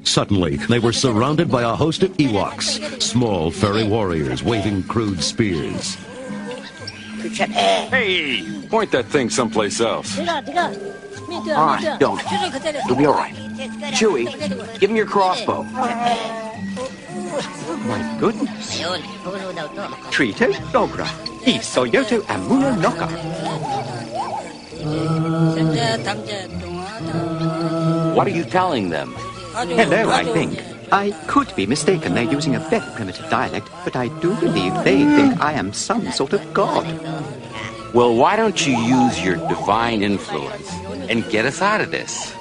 Suddenly, 0.01 0.55
they 0.55 0.79
were 0.79 0.91
surrounded 0.91 1.51
by 1.51 1.61
a 1.61 1.75
host 1.75 2.01
of 2.01 2.17
Ewoks, 2.17 2.99
small 2.99 3.51
furry 3.51 3.87
warriors 3.87 4.41
waving 4.41 4.81
crude 4.83 5.21
spears. 5.21 5.97
Hey! 7.31 8.43
Point 8.69 8.91
that 8.91 9.05
thing 9.05 9.29
someplace 9.29 9.79
else. 9.79 10.17
All 10.19 10.25
right, 10.25 11.97
don't. 11.99 12.21
You'll 12.87 12.97
be 12.97 13.05
all 13.05 13.13
right. 13.13 13.33
Chewie, 13.93 14.79
give 14.79 14.89
him 14.89 14.95
your 14.95 15.05
crossbow. 15.05 15.63
My 17.83 18.17
goodness. 18.19 18.81
Trito 20.11 20.51
Dogra, 20.71 21.05
Isoyoto 21.45 22.21
Amuno 22.23 22.75
Noka. 22.81 23.07
What 28.15 28.27
are 28.27 28.31
you 28.31 28.43
telling 28.43 28.89
them? 28.89 29.13
Hello, 29.53 30.09
I 30.09 30.25
think. 30.25 30.72
I 30.91 31.11
could 31.27 31.55
be 31.55 31.65
mistaken. 31.65 32.13
They're 32.13 32.23
using 32.23 32.55
a 32.55 32.59
very 32.59 32.89
primitive 32.95 33.29
dialect, 33.29 33.69
but 33.83 33.95
I 33.95 34.07
do 34.19 34.35
believe 34.35 34.73
they 34.83 35.03
think 35.03 35.39
I 35.41 35.53
am 35.53 35.73
some 35.73 36.11
sort 36.11 36.33
of 36.33 36.53
god. 36.53 36.85
Well, 37.93 38.15
why 38.15 38.35
don't 38.35 38.65
you 38.65 38.75
use 38.75 39.23
your 39.23 39.35
divine 39.35 40.01
influence 40.01 40.71
and 41.09 41.29
get 41.29 41.45
us 41.45 41.61
out 41.61 41.81
of 41.81 41.91
this? 41.91 42.33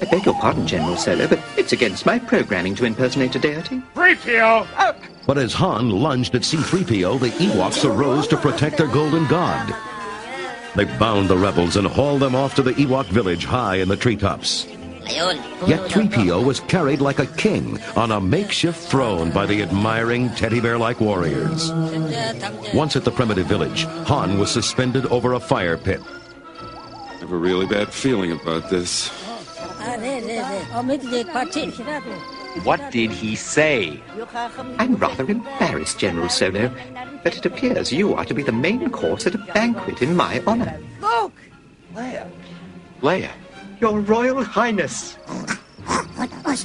I 0.00 0.06
beg 0.06 0.24
your 0.24 0.34
pardon, 0.34 0.66
General 0.66 0.96
Solo, 0.96 1.26
but 1.28 1.40
it's 1.56 1.72
against 1.72 2.06
my 2.06 2.18
programming 2.18 2.74
to 2.76 2.84
impersonate 2.84 3.34
a 3.34 3.38
deity. 3.38 3.82
3PO! 3.94 4.96
But 5.26 5.38
as 5.38 5.52
Han 5.54 5.90
lunged 5.90 6.34
at 6.34 6.44
C-3PO, 6.44 7.20
the 7.20 7.28
Ewoks 7.30 7.84
arose 7.84 8.26
to 8.28 8.36
protect 8.36 8.78
their 8.78 8.88
golden 8.88 9.26
god. 9.26 9.74
They 10.76 10.84
bound 10.84 11.28
the 11.28 11.36
rebels 11.36 11.76
and 11.76 11.86
hauled 11.86 12.22
them 12.22 12.34
off 12.34 12.54
to 12.54 12.62
the 12.62 12.72
Ewok 12.72 13.06
village 13.06 13.44
high 13.44 13.76
in 13.76 13.88
the 13.88 13.96
treetops. 13.96 14.66
Yet 15.66 15.90
3PO 15.90 16.44
was 16.44 16.60
carried 16.60 17.00
like 17.00 17.18
a 17.18 17.26
king 17.26 17.80
on 17.96 18.12
a 18.12 18.20
makeshift 18.20 18.88
throne 18.88 19.30
by 19.30 19.46
the 19.46 19.62
admiring 19.62 20.30
teddy 20.30 20.60
bear-like 20.60 21.00
warriors. 21.00 21.72
Once 22.72 22.96
at 22.96 23.04
the 23.04 23.10
primitive 23.10 23.46
village, 23.46 23.84
Han 24.06 24.38
was 24.38 24.50
suspended 24.50 25.06
over 25.06 25.34
a 25.34 25.40
fire 25.40 25.76
pit. 25.76 26.00
I 26.62 27.16
have 27.20 27.32
a 27.32 27.36
really 27.36 27.66
bad 27.66 27.92
feeling 27.92 28.32
about 28.32 28.70
this. 28.70 29.08
What 32.64 32.90
did 32.90 33.10
he 33.10 33.36
say? 33.36 34.02
I'm 34.78 34.96
rather 34.96 35.24
embarrassed, 35.24 35.98
General 35.98 36.28
Solo, 36.28 36.72
but 37.22 37.36
it 37.36 37.46
appears 37.46 37.92
you 37.92 38.14
are 38.14 38.24
to 38.24 38.34
be 38.34 38.42
the 38.42 38.52
main 38.52 38.90
course 38.90 39.26
at 39.26 39.34
a 39.34 39.38
banquet 39.38 40.02
in 40.02 40.16
my 40.16 40.42
honor. 40.46 40.78
Luke! 41.00 41.40
Leia. 43.02 43.30
Your 43.80 44.00
Royal 44.00 44.44
Highness. 44.44 45.16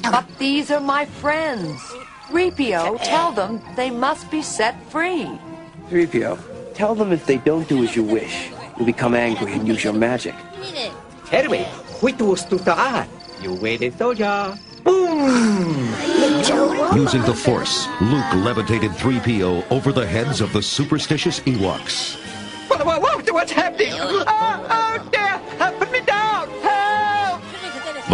But 0.04 0.26
these 0.38 0.70
are 0.70 0.82
my 0.82 1.06
friends. 1.06 1.80
3PO, 2.28 3.00
tell 3.04 3.32
them 3.32 3.62
they 3.78 3.90
must 3.90 4.30
be 4.30 4.42
set 4.42 4.76
free. 4.92 5.40
3PO, 5.90 6.38
tell 6.74 6.94
them 6.94 7.14
if 7.14 7.26
they 7.26 7.38
don't 7.38 7.70
do 7.70 7.86
as 7.86 7.96
you 7.96 8.04
wish, 8.04 8.52
you'll 8.76 8.86
become 8.86 9.16
angry 9.16 9.54
and 9.54 9.66
use 9.66 9.82
your 9.82 9.94
magic. 9.94 10.36
Herme, 11.32 11.64
huitus 12.02 12.44
tutaan. 12.44 13.08
You 13.42 13.54
waited, 13.56 13.94
soja. 13.94 14.60
Using 16.94 17.22
the 17.24 17.34
Force, 17.34 17.88
Luke 18.02 18.34
levitated 18.44 18.92
3PO 18.92 19.72
over 19.72 19.94
the 19.94 20.06
heads 20.06 20.42
of 20.42 20.52
the 20.52 20.62
superstitious 20.62 21.40
Ewoks. 21.42 22.16
Whoa, 22.68 22.84
whoa, 22.84 23.00
whoa, 23.00 23.34
what's 23.34 23.52
happening? 23.52 23.94
Oh, 23.94 24.26
oh, 24.28 25.10
dear! 25.12 25.42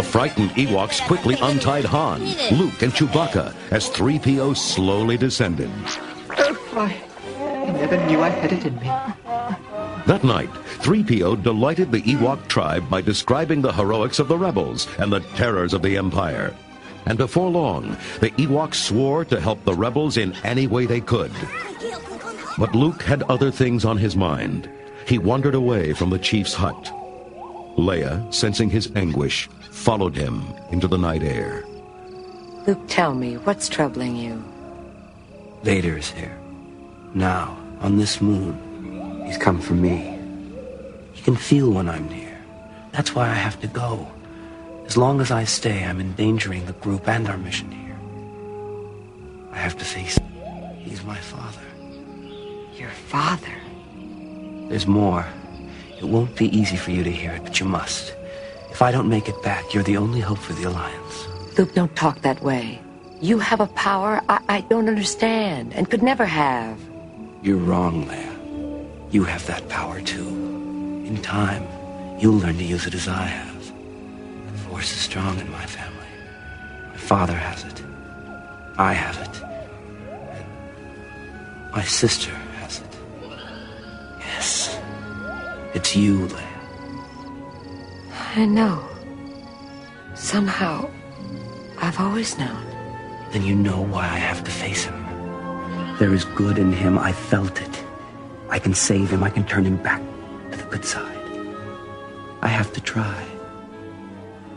The 0.02 0.07
frightened 0.07 0.49
Ewoks 0.56 0.99
quickly 1.06 1.38
untied 1.40 1.86
Han, 1.86 2.22
Luke, 2.57 2.82
and 2.82 2.91
Chewbacca 2.91 3.53
as 3.69 3.88
3PO 3.91 4.57
slowly 4.57 5.15
descended. 5.15 5.69
Oh, 6.40 6.57
I, 6.73 7.03
I 7.38 7.72
never 7.72 8.03
knew 8.07 8.19
I 8.19 8.30
had 8.30 8.52
it 8.52 8.65
in 8.65 8.73
me. 8.78 8.88
That 10.07 10.23
night, 10.23 10.49
3PO 10.80 11.44
delighted 11.44 11.91
the 11.91 12.02
Ewok 12.02 12.48
tribe 12.48 12.90
by 12.90 13.02
describing 13.02 13.61
the 13.61 13.72
heroics 13.72 14.18
of 14.18 14.28
the 14.28 14.40
rebels 14.40 14.88
and 14.98 15.14
the 15.14 15.19
terrors 15.36 15.72
of 15.72 15.84
the 15.84 15.98
Empire. 15.98 16.56
And 17.06 17.19
before 17.19 17.52
long, 17.52 17.95
the 18.22 18.32
Ewoks 18.32 18.78
swore 18.78 19.23
to 19.26 19.40
help 19.40 19.64
the 19.65 19.76
rebels 19.76 20.18
in 20.18 20.34
any 20.44 20.65
way 20.65 20.88
they 20.88 21.02
could. 21.02 21.32
But 22.57 22.73
Luke 22.73 23.03
had 23.03 23.22
other 23.30 23.52
things 23.52 23.86
on 23.86 23.98
his 23.98 24.15
mind. 24.15 24.68
He 25.06 25.19
wandered 25.19 25.53
away 25.53 25.94
from 25.94 26.10
the 26.10 26.18
chief's 26.18 26.56
hut. 26.56 26.91
Leia, 27.78 28.34
sensing 28.34 28.69
his 28.72 28.91
anguish, 28.95 29.48
followed 29.82 30.16
him 30.16 30.44
into 30.70 30.88
the 30.88 30.98
night 30.98 31.24
air. 31.24 31.66
Luke, 32.68 32.84
tell 32.88 33.16
me, 33.16 33.38
what's 33.38 33.68
troubling 33.68 34.16
you? 34.16 34.44
Vader 35.64 35.98
is 35.98 36.12
here. 36.12 36.38
Now, 37.16 37.58
on 37.80 37.98
this 37.98 38.22
moon. 38.22 38.53
He's 39.26 39.40
come 39.40 39.60
for 39.60 39.74
me. 39.74 40.20
He 41.14 41.24
can 41.24 41.36
feel 41.36 41.72
when 41.72 41.90
I'm 41.90 42.08
near. 42.10 42.38
That's 42.91 43.16
why 43.16 43.28
I 43.28 43.34
have 43.34 43.60
to 43.62 43.68
go. 43.68 44.08
As 44.86 44.98
long 44.98 45.20
as 45.20 45.32
I 45.32 45.45
stay, 45.45 45.84
I'm 45.84 45.99
endangering 45.99 46.68
the 46.68 46.74
group 46.74 47.08
and 47.08 47.28
our 47.28 47.38
mission 47.38 47.72
here. 47.72 47.98
I 49.52 49.58
have 49.58 49.78
to 49.80 49.86
face 49.86 50.16
him. 50.16 50.28
He's 50.78 51.03
my 51.03 51.18
father. 51.18 51.68
Your 52.76 52.90
father? 52.90 53.58
There's 54.70 54.86
more. 54.86 55.26
It 55.98 56.06
won't 56.06 56.36
be 56.36 56.56
easy 56.56 56.78
for 56.78 56.91
you 56.91 57.03
to 57.03 57.12
hear 57.12 57.32
it, 57.32 57.44
but 57.44 57.60
you 57.60 57.66
must. 57.66 58.14
If 58.72 58.81
I 58.81 58.91
don't 58.91 59.10
make 59.10 59.27
it 59.27 59.41
back, 59.43 59.73
you're 59.73 59.84
the 59.84 59.98
only 59.98 60.22
hope 60.22 60.39
for 60.39 60.53
the 60.53 60.64
Alliance. 60.64 61.27
Luke, 61.57 61.73
don't 61.73 61.95
talk 61.95 62.22
that 62.22 62.41
way. 62.41 62.81
You 63.22 63.38
have 63.38 63.60
a 63.60 63.68
power 63.68 64.22
I, 64.30 64.39
I 64.49 64.61
don't 64.61 64.88
understand 64.88 65.73
and 65.73 65.89
could 65.89 66.02
never 66.02 66.26
have. 66.26 66.80
You're 67.43 67.57
wrong, 67.57 68.06
Leia. 68.07 68.31
You 69.14 69.23
have 69.26 69.45
that 69.48 69.68
power 69.68 70.02
too. 70.02 70.27
In 71.06 71.22
time, 71.22 71.68
you'll 72.18 72.39
learn 72.39 72.57
to 72.57 72.64
use 72.64 72.88
it 72.88 72.95
as 72.95 73.07
I 73.07 73.26
have. 73.26 73.72
The 74.52 74.57
Force 74.69 74.91
is 74.91 74.99
strong 74.99 75.38
in 75.39 75.52
my 75.52 75.65
family. 75.65 76.07
My 76.89 76.98
father 76.98 77.35
has 77.35 77.65
it. 77.65 77.84
I 78.77 78.93
have 78.93 79.18
it. 79.27 79.35
My 81.73 81.84
sister 81.84 82.31
has 82.60 82.80
it. 82.80 82.98
Yes. 84.19 84.80
It's 85.73 85.95
you, 85.95 86.27
Leia. 86.27 86.51
I 88.34 88.45
know. 88.45 88.88
Somehow, 90.16 90.90
I've 91.78 91.99
always 91.99 92.38
known. 92.38 92.66
Then 93.32 93.44
you 93.44 93.56
know 93.56 93.82
why 93.82 94.03
I 94.03 94.20
have 94.20 94.41
to 94.45 94.52
face 94.52 94.86
him. 94.86 95.06
There 95.99 96.14
is 96.14 96.24
good 96.24 96.58
in 96.58 96.72
him. 96.72 96.98
I 96.98 97.12
felt 97.12 97.62
it. 97.62 97.84
I 98.49 98.58
can 98.58 98.74
save 98.74 99.10
him. 99.10 99.22
I 99.22 99.30
can 99.30 99.44
turn 99.44 99.66
him 99.66 99.76
back 99.78 100.02
to 100.52 100.58
the 100.58 100.64
good 100.64 100.86
side. 100.86 101.18
I 102.41 102.48
have 102.48 102.72
to 102.72 102.82
try. 102.82 103.26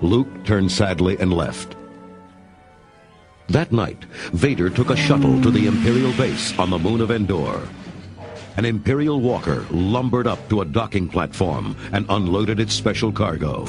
Luke 0.00 0.44
turned 0.44 0.70
sadly 0.70 1.18
and 1.18 1.32
left. 1.32 1.74
That 3.48 3.72
night, 3.72 4.04
Vader 4.32 4.70
took 4.70 4.90
a 4.90 4.96
shuttle 4.96 5.42
to 5.42 5.50
the 5.50 5.66
Imperial 5.66 6.12
base 6.12 6.56
on 6.60 6.70
the 6.70 6.78
moon 6.78 7.00
of 7.00 7.10
Endor. 7.10 7.68
An 8.56 8.64
Imperial 8.64 9.20
walker 9.20 9.66
lumbered 9.70 10.28
up 10.28 10.48
to 10.48 10.60
a 10.60 10.64
docking 10.64 11.08
platform 11.08 11.74
and 11.92 12.06
unloaded 12.08 12.60
its 12.60 12.72
special 12.72 13.10
cargo. 13.10 13.64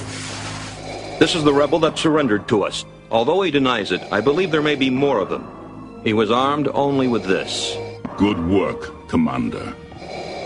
This 1.17 1.33
is 1.33 1.43
the 1.43 1.53
rebel 1.53 1.79
that 1.79 1.97
surrendered 1.97 2.47
to 2.49 2.63
us. 2.63 2.85
Although 3.09 3.41
he 3.41 3.49
denies 3.49 3.91
it, 3.91 4.01
I 4.11 4.21
believe 4.21 4.51
there 4.51 4.61
may 4.61 4.75
be 4.75 4.89
more 4.91 5.19
of 5.19 5.29
them. 5.29 6.01
He 6.03 6.13
was 6.13 6.29
armed 6.29 6.67
only 6.67 7.07
with 7.07 7.23
this. 7.23 7.75
Good 8.17 8.37
work, 8.47 9.07
Commander. 9.07 9.75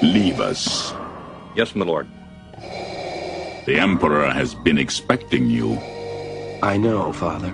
Leave 0.02 0.40
us. 0.40 0.94
Yes, 1.56 1.76
my 1.76 1.86
lord. 1.86 2.08
The 3.66 3.76
Emperor 3.78 4.32
has 4.32 4.56
been 4.56 4.78
expecting 4.78 5.48
you. 5.48 5.78
I 6.64 6.78
know, 6.78 7.12
Father. 7.12 7.54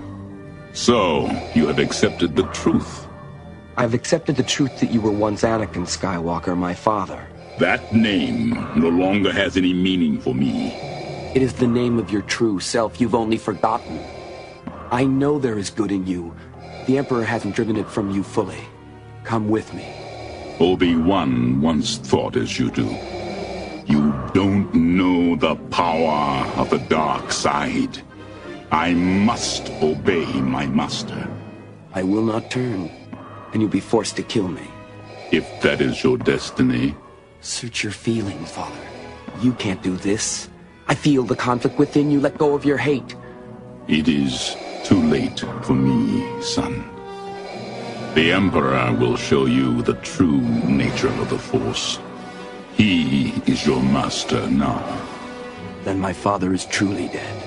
So, 0.73 1.25
you 1.55 1.65
have 1.67 1.79
accepted 1.79 2.35
the 2.35 2.47
truth. 2.51 3.04
I've 3.77 3.93
accepted 3.93 4.37
the 4.37 4.43
truth 4.43 4.79
that 4.79 4.91
you 4.91 5.01
were 5.01 5.11
once 5.11 5.41
Anakin 5.41 5.85
Skywalker, 5.85 6.57
my 6.57 6.73
father. 6.73 7.27
That 7.59 7.93
name 7.93 8.51
no 8.75 8.87
longer 8.87 9.33
has 9.33 9.57
any 9.57 9.73
meaning 9.73 10.17
for 10.19 10.33
me. 10.33 10.71
It 11.35 11.41
is 11.41 11.53
the 11.53 11.67
name 11.67 11.99
of 11.99 12.09
your 12.09 12.21
true 12.21 12.61
self 12.61 13.01
you've 13.01 13.15
only 13.15 13.37
forgotten. 13.37 13.99
I 14.91 15.03
know 15.03 15.39
there 15.39 15.57
is 15.57 15.69
good 15.69 15.91
in 15.91 16.07
you. 16.07 16.33
The 16.87 16.97
Emperor 16.97 17.23
hasn't 17.23 17.55
driven 17.55 17.75
it 17.75 17.89
from 17.89 18.11
you 18.11 18.23
fully. 18.23 18.61
Come 19.25 19.49
with 19.49 19.73
me. 19.73 19.85
Obi-Wan 20.61 21.59
once 21.59 21.97
thought 21.97 22.37
as 22.37 22.57
you 22.57 22.71
do. 22.71 22.87
You 23.85 24.13
don't 24.33 24.73
know 24.73 25.35
the 25.35 25.55
power 25.69 26.45
of 26.55 26.69
the 26.69 26.79
dark 26.79 27.33
side. 27.33 28.01
I 28.71 28.93
must 28.93 29.69
obey 29.81 30.25
my 30.25 30.65
master. 30.65 31.27
I 31.93 32.03
will 32.03 32.23
not 32.23 32.49
turn, 32.49 32.89
and 33.55 33.61
you'll 33.61 33.71
be 33.71 33.79
forced 33.79 34.17
to 34.17 34.21
kill 34.23 34.49
me. 34.49 34.67
If 35.31 35.61
that 35.61 35.79
is 35.79 36.03
your 36.03 36.17
destiny. 36.17 36.93
Search 37.39 37.83
your 37.83 37.93
feelings, 37.93 38.51
Father. 38.51 38.75
You 39.41 39.53
can't 39.53 39.81
do 39.81 39.95
this. 39.95 40.49
I 40.89 40.93
feel 40.93 41.23
the 41.23 41.37
conflict 41.37 41.79
within 41.79 42.11
you. 42.11 42.19
Let 42.19 42.37
go 42.37 42.53
of 42.53 42.65
your 42.65 42.77
hate. 42.77 43.15
It 43.87 44.09
is 44.09 44.57
too 44.83 45.01
late 45.01 45.39
for 45.63 45.73
me, 45.73 46.41
son. 46.41 46.83
The 48.13 48.33
Emperor 48.33 48.93
will 48.99 49.15
show 49.15 49.45
you 49.45 49.81
the 49.81 49.95
true 49.95 50.41
nature 50.41 51.07
of 51.07 51.29
the 51.29 51.39
Force. 51.39 51.99
He 52.75 53.29
is 53.47 53.65
your 53.65 53.81
master 53.81 54.49
now. 54.49 54.83
Then 55.85 55.97
my 55.97 56.11
father 56.11 56.53
is 56.53 56.65
truly 56.65 57.07
dead. 57.07 57.43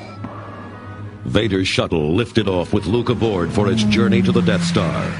Vader's 1.26 1.68
shuttle 1.68 2.14
lifted 2.14 2.48
off 2.48 2.72
with 2.72 2.86
Luke 2.86 3.10
aboard 3.10 3.52
for 3.52 3.70
its 3.70 3.84
journey 3.84 4.22
to 4.22 4.32
the 4.32 4.40
Death 4.40 4.64
Star. 4.64 5.12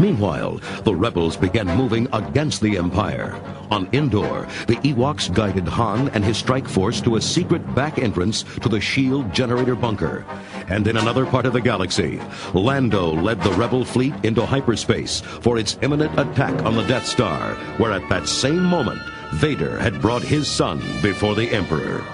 Meanwhile, 0.00 0.60
the 0.84 0.94
rebels 0.94 1.36
began 1.36 1.66
moving 1.76 2.08
against 2.12 2.60
the 2.60 2.78
Empire. 2.78 3.40
On 3.70 3.88
Endor, 3.92 4.46
the 4.66 4.76
Ewoks 4.76 5.32
guided 5.32 5.66
Han 5.66 6.08
and 6.10 6.24
his 6.24 6.38
strike 6.38 6.68
force 6.68 7.00
to 7.02 7.16
a 7.16 7.20
secret 7.20 7.74
back 7.74 7.98
entrance 7.98 8.44
to 8.62 8.68
the 8.68 8.80
shield 8.80 9.32
generator 9.34 9.74
bunker. 9.74 10.24
And 10.68 10.86
in 10.86 10.96
another 10.96 11.26
part 11.26 11.46
of 11.46 11.52
the 11.52 11.60
galaxy, 11.60 12.20
Lando 12.54 13.12
led 13.12 13.42
the 13.42 13.52
rebel 13.52 13.84
fleet 13.84 14.14
into 14.22 14.46
hyperspace 14.46 15.20
for 15.20 15.58
its 15.58 15.78
imminent 15.82 16.18
attack 16.18 16.64
on 16.64 16.76
the 16.76 16.86
Death 16.86 17.06
Star, 17.06 17.54
where 17.78 17.92
at 17.92 18.08
that 18.08 18.28
same 18.28 18.62
moment, 18.62 19.00
Vader 19.34 19.78
had 19.78 20.00
brought 20.00 20.22
his 20.22 20.48
son 20.48 20.78
before 21.02 21.34
the 21.34 21.50
Emperor. 21.50 22.04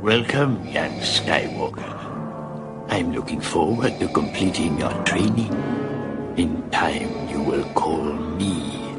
Welcome, 0.00 0.64
young 0.66 0.92
Skywalker. 1.00 1.96
I'm 2.88 3.12
looking 3.12 3.40
forward 3.40 3.98
to 4.00 4.08
completing 4.08 4.78
your 4.78 4.92
training. 5.04 5.87
In 6.38 6.70
time, 6.70 7.28
you 7.28 7.42
will 7.42 7.64
call 7.74 8.14
me 8.38 8.94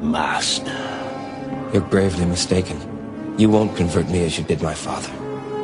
Master. 0.00 0.76
You're 1.72 1.88
gravely 1.88 2.24
mistaken. 2.24 2.80
You 3.38 3.48
won't 3.48 3.76
convert 3.76 4.08
me 4.08 4.24
as 4.24 4.36
you 4.36 4.42
did 4.42 4.60
my 4.60 4.74
father. 4.74 5.12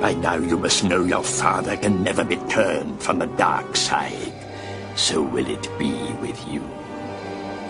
By 0.00 0.14
now, 0.14 0.36
you 0.36 0.56
must 0.56 0.84
know 0.84 1.02
your 1.02 1.24
father 1.24 1.76
can 1.78 2.04
never 2.04 2.22
be 2.22 2.36
turned 2.48 3.02
from 3.02 3.18
the 3.18 3.26
dark 3.26 3.74
side. 3.74 4.32
So 4.94 5.20
will 5.20 5.48
it 5.48 5.68
be 5.80 5.94
with 6.22 6.46
you. 6.46 6.62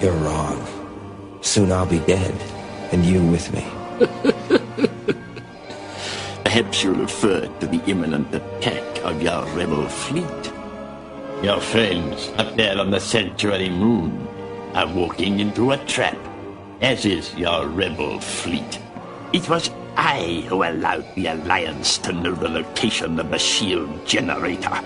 You're 0.03 0.13
wrong. 0.13 0.63
Soon 1.41 1.73
I'll 1.73 1.87
be 1.87 2.01
dead, 2.01 2.35
and 2.93 3.07
you 3.07 3.25
with 3.25 3.51
me. 3.55 3.65
Perhaps 6.45 6.85
you 6.85 6.93
refer 6.93 7.47
to 7.61 7.67
the 7.67 7.83
imminent 7.87 8.35
attack 8.35 8.85
of 9.03 9.23
your 9.23 9.47
rebel 9.57 9.89
fleet. 9.89 10.53
Your 11.43 11.61
friends 11.61 12.31
up 12.39 12.57
there 12.57 12.79
on 12.79 12.91
the 12.91 12.99
sanctuary 12.99 13.69
moon 13.69 14.27
are 14.75 14.89
walking 14.89 15.39
into 15.39 15.73
a 15.73 15.77
trap, 15.85 16.17
as 16.81 17.05
is 17.05 17.35
your 17.35 17.69
rebel 17.69 18.19
fleet. 18.21 18.81
It 19.35 19.47
was 19.49 19.71
I 19.99 20.47
who 20.49 20.63
allowed 20.63 21.05
the 21.15 21.27
Alliance 21.27 21.99
to 21.99 22.13
know 22.13 22.35
the 22.35 22.49
location 22.49 23.21
of 23.21 23.31
the 23.31 23.39
shield 23.39 24.07
generator. 24.07 24.81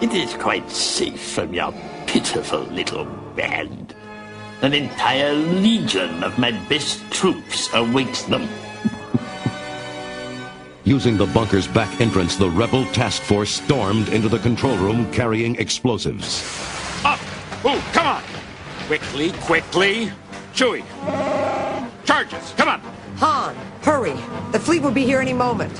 It 0.00 0.12
is 0.12 0.34
quite 0.34 0.68
safe 0.68 1.20
from 1.20 1.54
your 1.54 1.72
pitiful 2.06 2.62
little 2.62 3.04
band. 3.36 3.94
An 4.62 4.74
entire 4.74 5.32
legion 5.32 6.24
of 6.24 6.38
my 6.38 6.50
best 6.68 7.08
troops 7.12 7.68
awaits 7.72 8.24
them. 8.24 8.48
Using 10.86 11.16
the 11.16 11.24
bunker's 11.24 11.66
back 11.66 11.98
entrance, 11.98 12.36
the 12.36 12.50
rebel 12.50 12.84
task 12.92 13.22
force 13.22 13.48
stormed 13.48 14.10
into 14.10 14.28
the 14.28 14.38
control 14.38 14.76
room 14.76 15.10
carrying 15.12 15.56
explosives. 15.56 16.44
Up! 17.06 17.18
Ooh, 17.64 17.80
come 17.92 18.06
on! 18.06 18.22
Quickly, 18.86 19.32
quickly! 19.40 20.12
Chewie! 20.52 20.84
Charges! 22.04 22.52
Come 22.58 22.68
on! 22.68 22.80
Han, 23.16 23.56
hurry! 23.80 24.12
The 24.52 24.60
fleet 24.60 24.82
will 24.82 24.90
be 24.90 25.06
here 25.06 25.20
any 25.20 25.32
moment. 25.32 25.72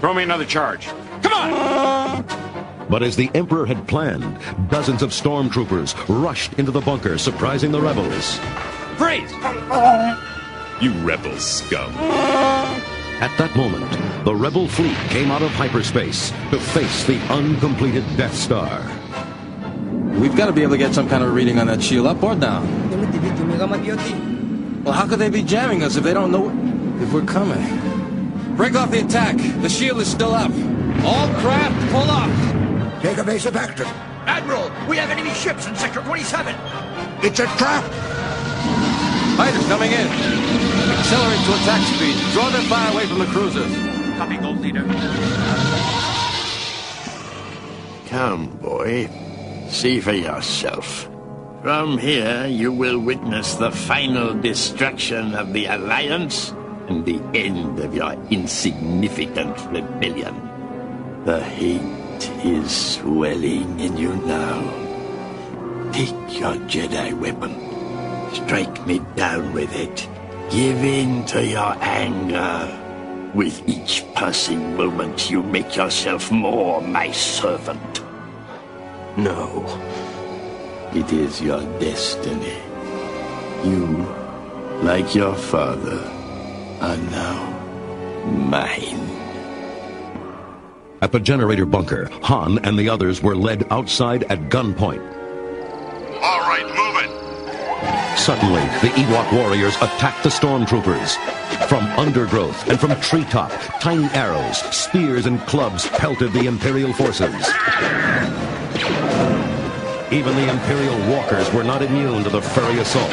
Throw 0.00 0.12
me 0.12 0.22
another 0.22 0.44
charge. 0.44 0.86
Come 1.22 1.32
on! 1.32 2.86
But 2.90 3.02
as 3.02 3.16
the 3.16 3.30
Emperor 3.34 3.64
had 3.64 3.88
planned, 3.88 4.38
dozens 4.68 5.00
of 5.00 5.12
stormtroopers 5.12 5.94
rushed 6.22 6.52
into 6.58 6.70
the 6.70 6.82
bunker, 6.82 7.16
surprising 7.16 7.72
the 7.72 7.80
rebels. 7.80 8.38
Freeze! 8.98 9.32
You 10.82 10.92
rebel 11.06 11.38
scum. 11.38 11.94
At 13.24 13.34
that 13.38 13.56
moment, 13.56 13.90
the 14.26 14.34
rebel 14.34 14.68
fleet 14.68 14.98
came 15.08 15.30
out 15.30 15.40
of 15.40 15.50
hyperspace 15.52 16.28
to 16.50 16.60
face 16.60 17.04
the 17.04 17.18
uncompleted 17.32 18.04
Death 18.18 18.34
Star. 18.34 18.82
We've 20.20 20.36
got 20.36 20.44
to 20.44 20.52
be 20.52 20.60
able 20.60 20.72
to 20.72 20.76
get 20.78 20.92
some 20.92 21.08
kind 21.08 21.24
of 21.24 21.32
reading 21.32 21.58
on 21.58 21.68
that 21.68 21.82
shield, 21.82 22.06
up 22.06 22.22
or 22.22 22.34
down. 22.34 22.68
Well, 24.84 24.92
how 24.92 25.08
could 25.08 25.20
they 25.20 25.30
be 25.30 25.42
jamming 25.42 25.82
us 25.82 25.96
if 25.96 26.04
they 26.04 26.12
don't 26.12 26.30
know 26.30 26.50
if 27.02 27.14
we're 27.14 27.24
coming? 27.24 27.64
Break 28.56 28.74
off 28.74 28.90
the 28.90 29.00
attack. 29.00 29.38
The 29.62 29.70
shield 29.70 30.02
is 30.02 30.10
still 30.10 30.34
up. 30.34 30.52
All 31.02 31.26
craft, 31.40 31.92
pull 31.92 32.10
up. 32.10 33.00
Take 33.00 33.16
a 33.16 33.22
evasive 33.22 33.56
action. 33.56 33.86
Admiral, 34.26 34.70
we 34.86 34.98
have 34.98 35.08
enemy 35.08 35.32
ships 35.32 35.66
in 35.66 35.74
Sector 35.76 36.02
27. 36.02 36.54
It's 37.24 37.40
a 37.40 37.46
trap. 37.56 37.84
Fighters 39.38 39.66
coming 39.66 39.92
in. 39.92 40.63
Accelerate 41.04 41.44
to 41.44 41.52
attack 41.52 41.86
speed. 41.86 42.16
Draw 42.32 42.48
their 42.48 42.62
fire 42.62 42.92
away 42.94 43.06
from 43.06 43.18
the 43.18 43.26
cruisers. 43.26 44.16
Copy, 44.16 44.38
Gold 44.38 44.60
Leader. 44.60 44.84
Come, 48.08 48.46
boy. 48.56 49.10
See 49.68 50.00
for 50.00 50.14
yourself. 50.14 51.06
From 51.60 51.98
here, 51.98 52.46
you 52.46 52.72
will 52.72 52.98
witness 52.98 53.54
the 53.56 53.70
final 53.70 54.32
destruction 54.32 55.34
of 55.34 55.52
the 55.52 55.66
Alliance 55.66 56.54
and 56.88 57.04
the 57.04 57.20
end 57.34 57.80
of 57.80 57.94
your 57.94 58.14
insignificant 58.30 59.60
rebellion. 59.70 60.34
The 61.26 61.42
hate 61.42 62.30
is 62.46 62.74
swelling 62.74 63.78
in 63.78 63.98
you 63.98 64.16
now. 64.24 64.56
Take 65.92 66.40
your 66.40 66.56
Jedi 66.64 67.12
weapon. 67.12 67.52
Strike 68.32 68.86
me 68.86 69.00
down 69.16 69.52
with 69.52 69.76
it. 69.76 70.08
Give 70.50 70.84
in 70.84 71.24
to 71.26 71.44
your 71.44 71.74
anger. 71.80 72.80
With 73.34 73.68
each 73.68 74.04
passing 74.14 74.76
moment, 74.76 75.30
you 75.30 75.42
make 75.42 75.74
yourself 75.74 76.30
more 76.30 76.80
my 76.80 77.10
servant. 77.10 78.02
No. 79.16 79.64
It 80.94 81.12
is 81.12 81.40
your 81.40 81.60
destiny. 81.80 82.58
You, 83.64 84.06
like 84.82 85.14
your 85.14 85.34
father, 85.34 85.98
are 86.80 86.96
now 86.96 87.50
mine. 88.24 89.10
At 91.02 91.10
the 91.10 91.20
generator 91.20 91.66
bunker, 91.66 92.08
Han 92.22 92.58
and 92.64 92.78
the 92.78 92.88
others 92.88 93.22
were 93.22 93.34
led 93.36 93.66
outside 93.72 94.24
at 94.24 94.48
gunpoint. 94.50 95.13
Suddenly, 98.16 98.62
the 98.80 98.94
Ewok 98.94 99.32
warriors 99.32 99.76
attacked 99.76 100.22
the 100.22 100.30
stormtroopers. 100.30 101.16
From 101.68 101.84
undergrowth 101.98 102.68
and 102.68 102.80
from 102.80 102.98
treetop, 103.00 103.50
tiny 103.80 104.06
arrows, 104.14 104.58
spears, 104.74 105.26
and 105.26 105.40
clubs 105.42 105.86
pelted 105.88 106.32
the 106.32 106.46
Imperial 106.46 106.92
forces. 106.92 107.34
Even 110.10 110.36
the 110.36 110.48
Imperial 110.48 110.96
walkers 111.10 111.52
were 111.52 111.64
not 111.64 111.82
immune 111.82 112.24
to 112.24 112.30
the 112.30 112.40
furry 112.40 112.78
assault. 112.78 113.10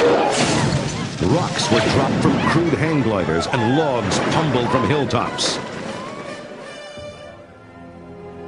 Rocks 1.34 1.72
were 1.72 1.80
dropped 1.94 2.22
from 2.22 2.40
crude 2.50 2.74
hang 2.74 3.02
gliders 3.02 3.48
and 3.48 3.78
logs 3.78 4.18
tumbled 4.34 4.70
from 4.70 4.88
hilltops. 4.88 5.58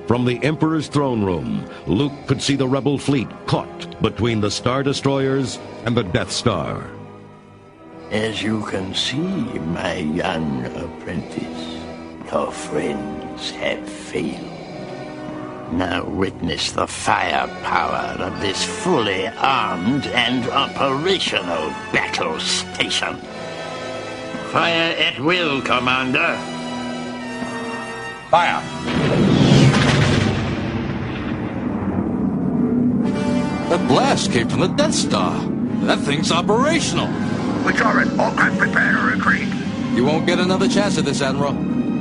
From 0.07 0.25
the 0.25 0.43
Emperor's 0.43 0.87
throne 0.89 1.23
room, 1.23 1.69
Luke 1.87 2.11
could 2.27 2.41
see 2.41 2.57
the 2.57 2.67
rebel 2.67 2.97
fleet 2.97 3.29
caught 3.47 4.01
between 4.01 4.41
the 4.41 4.51
Star 4.51 4.83
Destroyers 4.83 5.59
and 5.85 5.95
the 5.95 6.03
Death 6.03 6.29
Star. 6.29 6.89
As 8.11 8.43
you 8.43 8.63
can 8.65 8.93
see, 8.93 9.17
my 9.17 9.95
young 9.95 10.65
apprentice, 10.65 11.79
your 12.29 12.51
friends 12.51 13.51
have 13.51 13.87
failed. 13.87 14.49
Now 15.71 16.03
witness 16.03 16.73
the 16.73 16.85
firepower 16.85 18.21
of 18.21 18.39
this 18.41 18.63
fully 18.63 19.27
armed 19.29 20.05
and 20.07 20.47
operational 20.49 21.69
battle 21.93 22.39
station. 22.39 23.15
Fire 24.51 24.95
at 24.99 25.19
will, 25.19 25.61
Commander. 25.61 26.37
Fire! 28.29 29.32
That 33.73 33.87
blast 33.87 34.31
came 34.31 34.47
from 34.47 34.59
the 34.59 34.67
Death 34.67 34.93
Star. 34.93 35.35
That 35.87 35.97
thing's 35.97 36.31
operational. 36.31 37.07
We 37.65 37.75
saw 37.75 37.99
it. 37.99 38.19
All 38.19 38.31
craft 38.33 38.59
prepare 38.59 38.91
to 38.91 39.15
retreat. 39.15 39.47
You 39.95 40.05
won't 40.05 40.27
get 40.27 40.37
another 40.37 40.67
chance 40.67 40.99
at 40.99 41.05
this, 41.05 41.23
Admiral. 41.23 41.53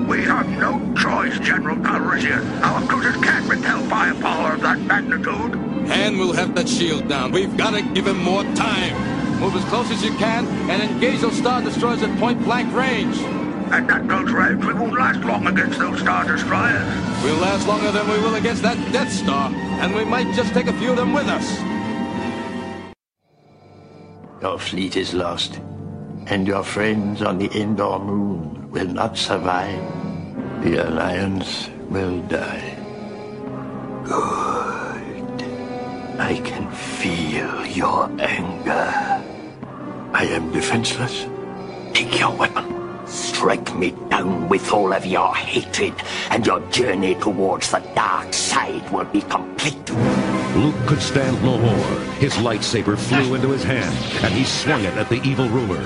We 0.05 0.23
have 0.25 0.47
no 0.51 0.95
choice, 0.95 1.39
General 1.39 1.77
Calrissian. 1.77 2.61
Our 2.61 2.87
cruisers 2.87 3.17
can't 3.25 3.49
repel 3.49 3.81
firepower 3.85 4.53
of 4.53 4.61
that 4.61 4.81
magnitude. 4.81 5.55
And 5.91 6.19
we'll 6.19 6.35
have 6.35 6.55
that 6.57 6.69
shield 6.69 7.09
down. 7.09 7.33
We've 7.33 7.57
got 7.57 7.71
to 7.71 7.81
give 7.95 8.07
him 8.07 8.23
more 8.23 8.43
time. 8.53 9.41
Move 9.41 9.57
as 9.57 9.65
close 9.71 9.91
as 9.91 10.05
you 10.05 10.13
can 10.19 10.47
and 10.69 10.83
engage 10.83 11.23
those 11.23 11.39
Star 11.39 11.63
Destroyers 11.63 12.03
at 12.03 12.19
point-blank 12.19 12.71
range. 12.75 13.17
At 13.73 13.87
that 13.87 14.07
close 14.07 14.31
range, 14.31 14.63
we 14.67 14.75
won't 14.75 14.93
last 14.93 15.25
long 15.25 15.47
against 15.47 15.79
those 15.79 16.01
Star 16.01 16.27
Destroyers. 16.27 16.85
We'll 17.25 17.39
last 17.39 17.67
longer 17.67 17.91
than 17.91 18.07
we 18.07 18.19
will 18.19 18.35
against 18.35 18.61
that 18.61 18.77
Death 18.93 19.11
Star, 19.11 19.51
and 19.81 19.95
we 19.95 20.05
might 20.05 20.35
just 20.35 20.53
take 20.53 20.67
a 20.67 20.75
few 20.75 20.91
of 20.91 20.99
them 20.99 21.15
with 21.15 21.27
us. 21.27 21.59
Your 24.43 24.59
fleet 24.59 24.99
is 24.99 25.15
lost, 25.15 25.59
and 26.27 26.47
your 26.47 26.63
friends 26.63 27.23
on 27.23 27.39
the 27.39 27.49
Endor 27.59 27.99
moon 27.99 28.71
will 28.71 28.89
not 28.89 29.17
survive. 29.17 29.81
The 30.63 30.87
Alliance 30.87 31.71
will 31.89 32.21
die. 32.29 32.77
Good. 34.05 35.45
I 36.21 36.43
can 36.45 36.71
feel 36.71 37.65
your 37.65 38.05
anger. 38.21 38.93
I 40.13 40.27
am 40.27 40.53
defenseless. 40.53 41.27
Take 41.95 42.21
your 42.21 42.37
weapon. 42.37 42.82
Strike 43.13 43.75
me 43.75 43.91
down 44.09 44.49
with 44.49 44.73
all 44.73 44.91
of 44.91 45.05
your 45.05 45.35
hatred, 45.35 45.93
and 46.31 46.47
your 46.47 46.61
journey 46.71 47.15
towards 47.17 47.71
the 47.71 47.81
dark 47.95 48.33
side 48.33 48.91
will 48.91 49.05
be 49.05 49.21
complete. 49.21 49.91
Luke 50.57 50.75
could 50.87 51.03
stand 51.03 51.43
no 51.43 51.59
more. 51.59 52.01
His 52.15 52.33
lightsaber 52.37 52.97
flew 52.97 53.35
into 53.35 53.51
his 53.51 53.65
hand, 53.65 53.95
and 54.25 54.33
he 54.33 54.45
swung 54.45 54.85
it 54.85 54.95
at 54.95 55.11
the 55.11 55.21
evil 55.29 55.47
ruler. 55.51 55.83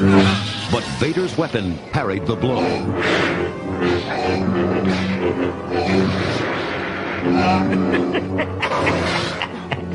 But 0.70 0.84
Vader's 1.00 1.36
weapon 1.36 1.76
parried 1.90 2.26
the 2.26 2.36
blow. 2.36 2.60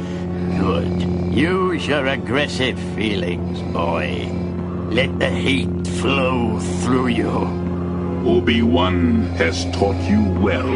Good. 0.60 1.02
Use 1.34 1.88
your 1.88 2.08
aggressive 2.08 2.78
feelings, 2.94 3.62
boy. 3.74 4.51
Let 4.92 5.20
the 5.20 5.30
hate 5.30 5.88
flow 5.88 6.60
through 6.84 7.08
you. 7.08 7.30
Obi-Wan 8.28 9.22
has 9.40 9.64
taught 9.72 9.96
you 10.04 10.22
well. 10.42 10.68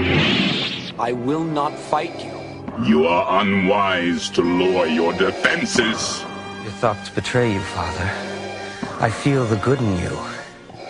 I 0.97 1.11
will 1.11 1.43
not 1.43 1.77
fight 1.77 2.23
you. 2.23 2.31
You 2.87 3.07
are 3.07 3.41
unwise 3.41 4.29
to 4.29 4.41
lower 4.41 4.85
your 4.85 5.11
defenses. 5.11 6.23
Your 6.63 6.71
thoughts 6.79 7.09
betray 7.09 7.51
you, 7.51 7.59
Father. 7.59 8.09
I 9.01 9.09
feel 9.09 9.43
the 9.43 9.57
good 9.57 9.81
in 9.81 9.97
you. 9.99 10.17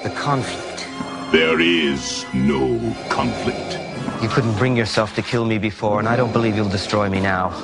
The 0.04 0.14
conflict. 0.16 0.88
There 1.32 1.60
is 1.60 2.28
no 2.32 2.78
conflict. 3.10 3.80
You 4.22 4.30
couldn't 4.30 4.56
bring 4.60 4.78
yourself 4.78 5.16
to 5.16 5.24
kill 5.24 5.46
me 5.46 5.58
before, 5.58 5.98
and 5.98 6.08
I 6.08 6.16
don't 6.16 6.32
believe 6.32 6.56
you'll 6.56 6.70
destroy 6.70 7.10
me 7.10 7.22
now. 7.22 7.60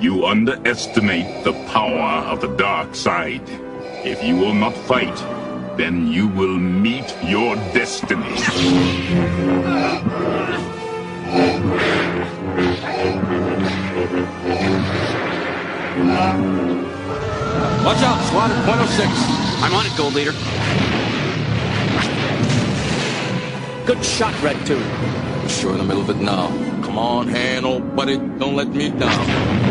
You 0.00 0.26
underestimate 0.26 1.44
the 1.44 1.52
power 1.70 2.26
of 2.26 2.40
the 2.40 2.48
dark 2.56 2.96
side. 2.96 3.48
If 4.02 4.24
you 4.24 4.34
will 4.34 4.54
not 4.54 4.72
fight, 4.72 5.14
then 5.76 6.08
you 6.08 6.26
will 6.28 6.56
meet 6.56 7.14
your 7.22 7.54
destiny. 7.74 8.32
Watch 17.84 18.02
out, 18.02 18.24
squad 18.24 18.50
at 18.50 18.64
point 18.64 18.80
oh 18.80 18.86
six. 18.96 19.10
I'm 19.62 19.74
on 19.74 19.84
it, 19.84 19.94
Gold 19.98 20.14
Leader. 20.14 20.32
Good 23.84 24.02
shot, 24.02 24.32
Red 24.42 24.64
2. 24.66 24.76
We're 24.76 25.48
sure 25.50 25.72
in 25.72 25.78
the 25.78 25.84
middle 25.84 26.00
of 26.00 26.08
it 26.08 26.16
now. 26.16 26.48
Come 26.82 26.96
on, 26.96 27.28
Han, 27.28 27.66
old 27.66 27.94
buddy. 27.94 28.16
Don't 28.16 28.56
let 28.56 28.68
me 28.68 28.88
down. 28.88 29.69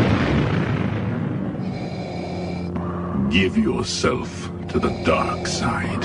Give 3.29 3.59
yourself 3.59 4.49
to 4.69 4.79
the 4.79 4.89
dark 5.03 5.45
side. 5.45 6.03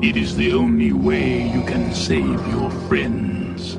It 0.00 0.16
is 0.16 0.36
the 0.36 0.52
only 0.52 0.92
way 0.92 1.42
you 1.48 1.64
can 1.64 1.92
save 1.92 2.46
your 2.46 2.70
friends. 2.88 3.74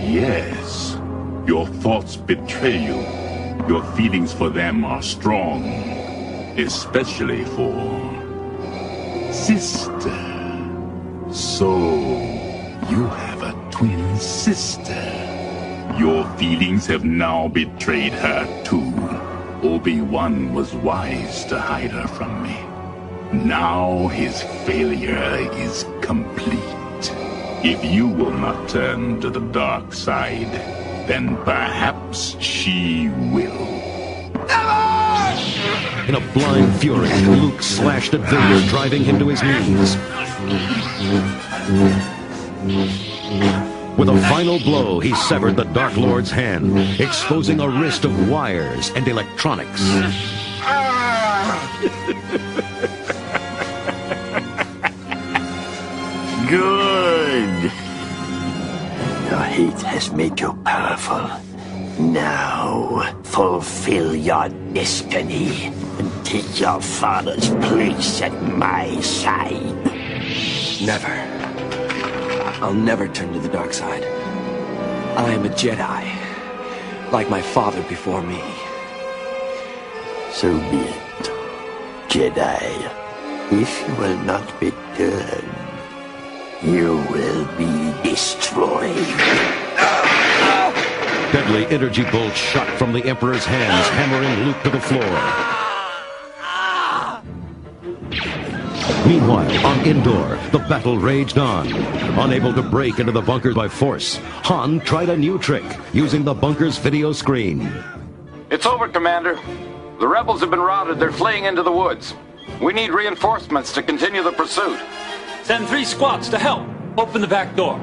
Yes, 0.00 0.96
your 1.44 1.66
thoughts 1.66 2.14
betray 2.14 2.78
you. 2.78 2.94
Your 3.66 3.82
feelings 3.96 4.32
for 4.32 4.48
them 4.48 4.84
are 4.84 5.02
strong, 5.02 5.64
especially 6.56 7.44
for 7.46 7.74
sister. 9.32 10.20
So, 11.32 11.88
you 12.90 13.06
have 13.06 13.42
a 13.42 13.70
twin 13.72 14.16
sister. 14.18 15.02
Your 15.98 16.24
feelings 16.36 16.86
have 16.86 17.04
now 17.04 17.48
betrayed 17.48 18.12
her 18.12 18.46
too. 18.62 19.11
Obi-Wan 19.62 20.52
was 20.52 20.74
wise 20.74 21.44
to 21.44 21.58
hide 21.58 21.92
her 21.92 22.08
from 22.08 22.42
me. 22.42 22.58
Now 23.32 24.08
his 24.08 24.42
failure 24.66 25.48
is 25.52 25.86
complete. 26.00 26.58
If 27.64 27.84
you 27.84 28.08
will 28.08 28.32
not 28.32 28.68
turn 28.68 29.20
to 29.20 29.30
the 29.30 29.40
dark 29.40 29.92
side, 29.94 30.50
then 31.06 31.36
perhaps 31.44 32.36
she 32.40 33.08
will. 33.30 33.68
In 36.08 36.16
a 36.16 36.32
blind 36.34 36.74
fury, 36.80 37.08
Luke 37.26 37.62
slashed 37.62 38.14
at 38.14 38.20
Vader, 38.22 38.66
driving 38.68 39.04
him 39.04 39.20
to 39.20 39.28
his 39.28 39.42
knees. 39.44 39.96
With 43.98 44.08
a 44.08 44.20
final 44.28 44.58
blow, 44.58 45.00
he 45.00 45.14
severed 45.14 45.56
the 45.56 45.64
Dark 45.64 45.96
Lord's 45.96 46.30
hand, 46.30 46.78
exposing 47.00 47.60
a 47.60 47.68
wrist 47.68 48.04
of 48.04 48.28
wires 48.28 48.90
and 48.96 49.06
electronics. 49.06 49.82
Good. 56.48 57.62
Your 59.30 59.40
hate 59.40 59.82
has 59.82 60.10
made 60.12 60.40
you 60.40 60.52
powerful. 60.64 61.30
Now, 61.98 63.20
fulfill 63.22 64.16
your 64.16 64.48
destiny 64.72 65.66
and 65.98 66.24
take 66.24 66.58
your 66.58 66.80
father's 66.80 67.50
place 67.66 68.22
at 68.22 68.32
my 68.42 68.98
side. 69.00 69.76
Never. 70.84 71.41
I'll 72.62 72.72
never 72.72 73.08
turn 73.08 73.32
to 73.32 73.40
the 73.40 73.48
dark 73.48 73.72
side. 73.72 74.04
I 75.16 75.32
am 75.32 75.44
a 75.44 75.48
Jedi, 75.48 77.12
like 77.12 77.28
my 77.28 77.42
father 77.42 77.82
before 77.82 78.22
me. 78.22 78.40
So 80.30 80.56
be 80.70 80.78
it. 80.78 81.30
Jedi, 82.08 82.62
if 83.50 83.88
you 83.88 83.94
will 83.96 84.18
not 84.20 84.60
be 84.60 84.72
return, 84.98 85.44
you 86.62 86.96
will 87.10 87.44
be 87.56 87.92
destroyed. 88.02 88.96
Deadly 91.32 91.66
energy 91.66 92.04
bolts 92.10 92.36
shot 92.36 92.68
from 92.78 92.92
the 92.92 93.04
Emperor's 93.04 93.44
hands, 93.44 93.88
hammering 93.88 94.46
Luke 94.46 94.62
to 94.62 94.70
the 94.70 94.80
floor. 94.80 95.61
Meanwhile, 99.06 99.66
on 99.66 99.80
Endor, 99.80 100.38
the 100.50 100.58
battle 100.68 100.98
raged 100.98 101.38
on. 101.38 101.72
Unable 102.20 102.52
to 102.54 102.62
break 102.62 102.98
into 102.98 103.12
the 103.12 103.20
bunker 103.20 103.52
by 103.52 103.68
force, 103.68 104.16
Han 104.44 104.80
tried 104.80 105.08
a 105.08 105.16
new 105.16 105.38
trick, 105.38 105.64
using 105.92 106.24
the 106.24 106.34
bunker's 106.34 106.78
video 106.78 107.12
screen. 107.12 107.72
It's 108.50 108.66
over, 108.66 108.88
Commander. 108.88 109.38
The 109.98 110.08
rebels 110.08 110.40
have 110.40 110.50
been 110.50 110.60
routed. 110.60 110.98
They're 110.98 111.12
fleeing 111.12 111.44
into 111.44 111.62
the 111.62 111.72
woods. 111.72 112.14
We 112.60 112.72
need 112.72 112.90
reinforcements 112.90 113.72
to 113.72 113.82
continue 113.82 114.22
the 114.22 114.32
pursuit. 114.32 114.78
Send 115.42 115.66
three 115.68 115.84
squads 115.84 116.28
to 116.30 116.38
help. 116.38 116.66
Open 116.98 117.20
the 117.20 117.26
back 117.26 117.56
door. 117.56 117.78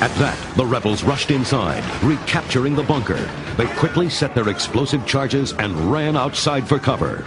At 0.00 0.14
that, 0.16 0.36
the 0.56 0.66
rebels 0.66 1.04
rushed 1.04 1.30
inside, 1.30 1.84
recapturing 2.02 2.74
the 2.74 2.82
bunker. 2.82 3.30
They 3.56 3.66
quickly 3.76 4.10
set 4.10 4.34
their 4.34 4.48
explosive 4.48 5.06
charges 5.06 5.52
and 5.52 5.76
ran 5.92 6.16
outside 6.16 6.68
for 6.68 6.78
cover. 6.78 7.24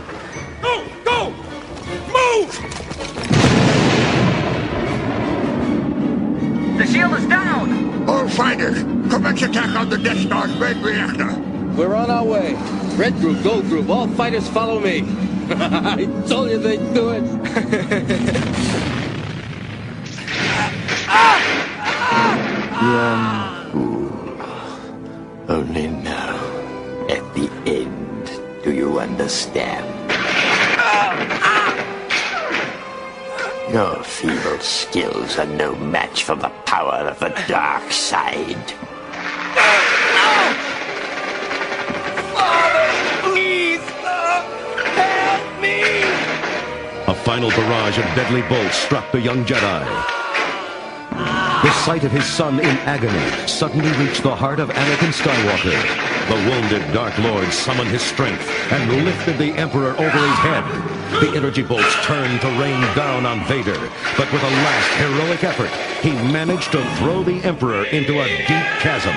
The 6.85 6.91
shield 6.91 7.13
is 7.13 7.25
down! 7.25 8.07
All 8.07 8.27
fighters, 8.29 8.83
commence 9.09 9.41
attack 9.41 9.75
on 9.75 9.89
the 9.89 9.97
Death 9.97 10.19
Star's 10.19 10.55
main 10.59 10.79
reactor. 10.83 11.33
We're 11.75 11.95
on 11.95 12.11
our 12.11 12.23
way. 12.23 12.53
Red 12.95 13.15
group, 13.15 13.43
gold 13.43 13.63
group, 13.63 13.89
all 13.89 14.07
fighters 14.09 14.47
follow 14.49 14.79
me. 14.79 15.01
I 15.49 16.05
told 16.27 16.51
you 16.51 16.59
they'd 16.59 16.93
do 16.93 17.09
it. 17.09 17.23
Young 22.83 23.71
fool. 23.71 24.37
Only 25.49 25.87
now, 25.87 26.35
at 27.09 27.33
the 27.33 27.49
end, 27.65 28.29
do 28.63 28.71
you 28.71 28.99
understand? 28.99 29.87
Ah! 30.77 31.54
Your 33.71 34.03
feeble 34.03 34.59
skills 34.59 35.39
are 35.39 35.47
no 35.47 35.73
match 35.75 36.23
for 36.23 36.35
the 36.35 36.49
power 36.65 37.09
of 37.09 37.17
the 37.19 37.29
dark 37.47 37.91
side. 37.91 38.71
Father, 42.31 42.89
Please! 43.23 43.81
help 44.93 45.61
me! 45.61 45.81
A 47.07 47.15
final 47.15 47.49
barrage 47.49 47.97
of 47.97 48.05
deadly 48.15 48.43
bolts 48.43 48.75
struck 48.77 49.11
the 49.11 49.19
young 49.19 49.43
Jedi. 49.45 49.83
The 51.63 51.71
sight 51.71 52.03
of 52.03 52.11
his 52.11 52.25
son 52.25 52.59
in 52.59 52.77
agony 52.85 53.47
suddenly 53.47 53.91
reached 54.05 54.21
the 54.21 54.35
heart 54.35 54.59
of 54.59 54.69
Anakin 54.69 55.11
Skywalker. 55.11 56.14
The 56.27 56.33
wounded 56.49 56.91
Dark 56.91 57.15
Lord 57.19 57.53
summoned 57.53 57.89
his 57.89 58.01
strength 58.01 58.49
and 58.71 59.05
lifted 59.05 59.37
the 59.37 59.53
Emperor 59.53 59.91
over 59.91 60.17
his 60.17 60.37
head. 60.39 60.63
The 61.21 61.37
energy 61.37 61.61
bolts 61.61 61.93
turned 62.03 62.41
to 62.41 62.47
rain 62.59 62.81
down 62.95 63.27
on 63.27 63.45
Vader, 63.45 63.77
but 64.17 64.31
with 64.33 64.41
a 64.41 64.49
last 64.49 64.91
heroic 64.97 65.43
effort, 65.43 65.69
he 66.03 66.13
managed 66.33 66.71
to 66.71 66.83
throw 66.95 67.21
the 67.21 67.43
Emperor 67.43 67.85
into 67.85 68.19
a 68.21 68.27
deep 68.27 68.65
chasm. 68.81 69.13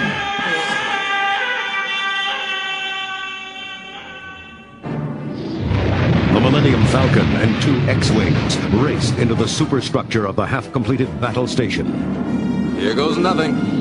The 6.35 6.41
Millennium 6.41 6.85
Falcon 6.89 7.27
and 7.37 7.63
two 7.63 7.77
X-Wings 7.91 8.59
raced 8.85 9.17
into 9.17 9.35
the 9.35 9.49
superstructure 9.49 10.27
of 10.27 10.37
the 10.37 10.45
half-completed 10.45 11.21
battle 11.23 11.47
station. 11.47 11.87
Here 12.77 12.95
goes 12.95 13.17
nothing. 13.17 13.78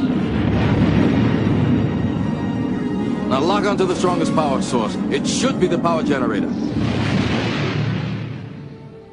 Now 3.30 3.42
lock 3.42 3.66
onto 3.66 3.86
the 3.86 3.96
strongest 3.96 4.34
power 4.34 4.62
source. 4.62 4.96
It 5.12 5.28
should 5.28 5.60
be 5.60 5.68
the 5.68 5.78
power 5.78 6.02
generator. 6.02 6.48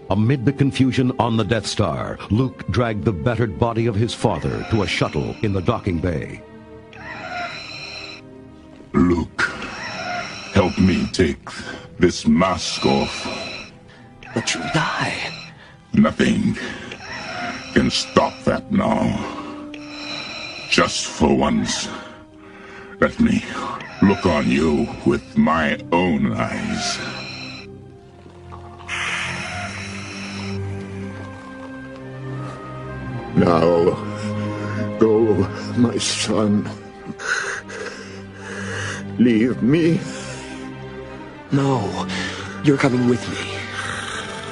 Amid 0.09 0.45
the 0.45 0.53
confusion 0.53 1.11
on 1.19 1.37
the 1.37 1.43
Death 1.43 1.67
Star, 1.67 2.19
Luke 2.31 2.65
dragged 2.69 3.05
the 3.05 3.13
battered 3.13 3.59
body 3.59 3.87
of 3.87 3.97
his 3.97 4.15
father 4.15 4.65
to 4.71 4.83
a 4.83 4.87
shuttle 4.87 5.35
in 5.43 5.53
the 5.53 5.61
docking 5.61 5.99
bay. 5.99 6.41
Luke, 8.93 9.43
help 10.53 10.79
me 10.79 11.09
take 11.13 11.49
this 11.99 12.25
mask 12.25 12.87
off. 12.87 13.27
But 14.33 14.55
you'll 14.55 14.63
die. 14.73 15.33
Nothing 15.93 16.57
can 17.73 17.91
stop 17.91 18.35
that 18.45 18.71
now. 18.71 19.73
Just 20.71 21.07
for 21.07 21.35
once, 21.35 21.89
let 23.01 23.19
me 23.21 23.45
look 24.03 24.25
on 24.27 24.51
you 24.51 24.89
with 25.05 25.37
my 25.37 25.79
own 25.93 26.33
eyes. 26.33 26.99
Now, 33.37 33.85
go, 34.99 35.35
my 35.77 35.99
son. 35.99 36.71
Leave 39.19 39.63
me. 39.63 40.01
No, 41.51 42.07
you're 42.65 42.79
coming 42.79 43.09
with 43.09 43.29
me. 43.31 43.55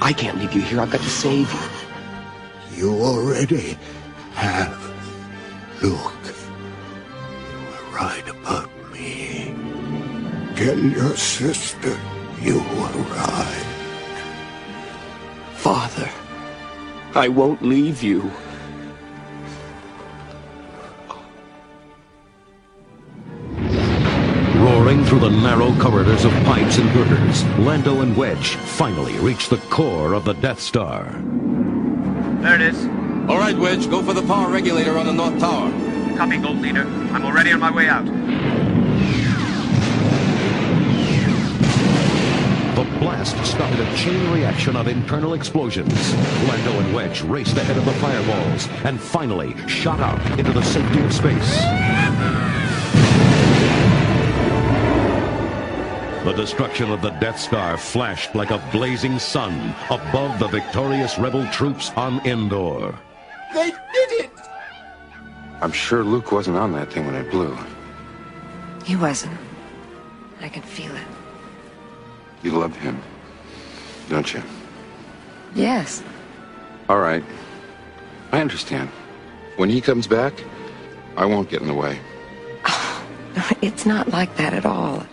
I 0.01 0.13
can't 0.13 0.39
leave 0.39 0.53
you 0.53 0.63
here. 0.63 0.81
I've 0.81 0.91
got 0.91 1.01
to 1.01 1.11
save 1.11 1.53
you. 1.53 2.77
You 2.77 2.95
already 3.03 3.79
have. 4.35 4.79
Luke, 5.83 6.13
were 6.25 6.42
right 7.93 8.27
about 8.29 8.71
me. 8.93 9.55
Tell 10.57 10.79
your 10.79 11.17
sister 11.17 11.99
you 12.41 12.59
were 12.59 13.03
right. 13.15 13.67
Father, 15.55 16.11
I 17.15 17.29
won't 17.29 17.63
leave 17.63 18.03
you. 18.03 18.31
Roaring 24.57 25.05
through 25.05 25.21
the 25.21 25.31
narrow 25.31 25.75
corridors 25.81 26.25
of 26.25 26.33
pipes 26.45 26.79
and 26.79 26.93
girders, 26.93 27.45
Lando 27.59 28.01
and 28.01 28.17
Wedge 28.17 28.55
finally 28.55 29.19
reach 29.19 29.49
the 29.49 29.59
core 29.71 30.15
of 30.15 30.25
the 30.25 30.35
Death 30.35 30.61
Star. 30.61 31.05
There 32.41 32.55
it 32.55 32.61
is. 32.61 32.87
All 33.29 33.39
right, 33.39 33.57
Wedge, 33.57 33.89
go 33.91 34.03
for 34.03 34.13
the 34.13 34.23
power 34.23 34.51
regulator 34.51 34.99
on 34.99 35.07
the 35.07 35.13
North 35.13 35.39
Tower. 35.39 35.92
Copy, 36.17 36.39
Gold 36.39 36.61
Leader. 36.61 36.83
I'm 37.13 37.25
already 37.25 37.53
on 37.53 37.61
my 37.61 37.71
way 37.71 37.89
out. 37.89 38.05
The 42.77 42.85
blast 42.99 43.37
started 43.45 43.81
a 43.81 43.97
chain 43.97 44.31
reaction 44.33 44.77
of 44.77 44.89
internal 44.89 45.35
explosions. 45.35 46.15
Lando 46.49 46.73
and 46.81 46.95
Wedge 46.95 47.23
raced 47.23 47.57
ahead 47.57 47.77
of 47.77 47.85
the 47.85 47.93
fireballs 47.95 48.69
and 48.85 49.01
finally 49.01 49.57
shot 49.69 50.01
out 50.01 50.39
into 50.39 50.53
the 50.53 50.63
safety 50.63 51.01
of 51.01 51.13
space. 51.13 51.59
The 56.25 56.33
destruction 56.33 56.91
of 56.93 57.03
the 57.03 57.11
Death 57.11 57.39
Star 57.39 57.77
flashed 57.77 58.35
like 58.35 58.51
a 58.51 58.63
blazing 58.71 59.19
sun 59.19 59.75
above 59.91 60.39
the 60.39 60.49
victorious 60.49 61.19
rebel 61.19 61.47
troops 61.49 61.91
on 61.97 62.21
Endor. 62.27 62.97
They 63.53 63.71
did 63.71 64.13
it! 64.13 64.32
I'm 65.63 65.71
sure 65.71 66.03
Luke 66.03 66.33
wasn't 66.33 66.57
on 66.57 66.73
that 66.73 66.93
thing 66.93 67.07
when 67.07 67.15
it 67.15 67.31
blew. 67.31 67.57
He 68.85 68.97
wasn't. 68.97 69.39
I 70.41 70.49
can 70.49 70.63
feel 70.63 70.95
it. 70.97 71.07
You 72.43 72.59
love 72.59 72.75
him, 72.75 73.01
don't 74.09 74.35
you? 74.35 74.43
Yes. 75.55 76.03
All 76.89 76.99
right. 76.99 77.23
I 78.33 78.41
understand. 78.41 78.89
When 79.57 79.71
he 79.71 79.81
comes 79.81 80.09
back, 80.09 80.35
I 81.17 81.27
won't 81.27 81.49
get 81.49 81.61
in 81.61 81.69
the 81.69 81.75
way. 81.75 82.01
No, 83.37 83.43
it's 83.63 83.87
not 83.87 84.09
like 84.09 84.35
that 84.39 84.53
at 84.55 84.67
all. 84.67 85.07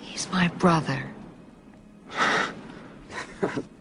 He's 0.00 0.30
my 0.30 0.46
brother. 0.46 1.02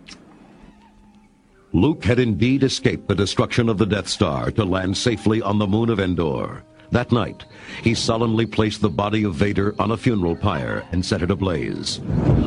Luke 1.77 2.03
had 2.05 2.17
indeed 2.17 2.63
escaped 2.63 3.07
the 3.07 3.13
destruction 3.13 3.69
of 3.69 3.77
the 3.77 3.85
Death 3.85 4.07
Star 4.07 4.49
to 4.49 4.65
land 4.65 4.97
safely 4.97 5.43
on 5.43 5.59
the 5.59 5.67
moon 5.67 5.91
of 5.91 5.99
Endor. 5.99 6.63
That 6.89 7.11
night, 7.11 7.45
he 7.83 7.93
solemnly 7.93 8.47
placed 8.47 8.81
the 8.81 8.89
body 8.89 9.23
of 9.23 9.35
Vader 9.35 9.75
on 9.77 9.91
a 9.91 9.97
funeral 9.97 10.35
pyre 10.35 10.83
and 10.91 11.05
set 11.05 11.21
it 11.21 11.29
ablaze. 11.29 11.99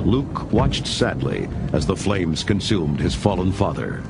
Luke 0.04 0.50
watched 0.50 0.84
sadly 0.84 1.48
as 1.72 1.86
the 1.86 1.94
flames 1.94 2.42
consumed 2.42 2.98
his 2.98 3.14
fallen 3.14 3.52
father. 3.52 4.02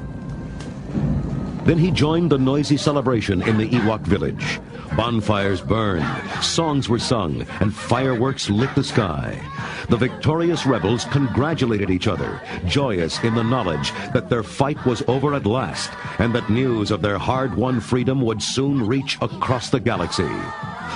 Then 1.64 1.76
he 1.76 1.90
joined 1.90 2.30
the 2.30 2.38
noisy 2.38 2.78
celebration 2.78 3.42
in 3.42 3.58
the 3.58 3.68
Ewok 3.68 4.00
village. 4.00 4.58
Bonfires 4.96 5.60
burned, 5.60 6.04
songs 6.42 6.88
were 6.88 6.98
sung, 6.98 7.46
and 7.60 7.74
fireworks 7.74 8.50
lit 8.50 8.74
the 8.74 8.84
sky. 8.84 9.40
The 9.88 9.96
victorious 9.96 10.66
rebels 10.66 11.04
congratulated 11.06 11.90
each 11.90 12.06
other, 12.06 12.40
joyous 12.66 13.22
in 13.22 13.34
the 13.34 13.42
knowledge 13.42 13.92
that 14.12 14.28
their 14.28 14.42
fight 14.42 14.84
was 14.84 15.02
over 15.08 15.34
at 15.34 15.46
last 15.46 15.90
and 16.18 16.34
that 16.34 16.50
news 16.50 16.90
of 16.90 17.02
their 17.02 17.18
hard-won 17.18 17.80
freedom 17.80 18.20
would 18.22 18.42
soon 18.42 18.86
reach 18.86 19.16
across 19.20 19.70
the 19.70 19.80
galaxy. 19.80 20.28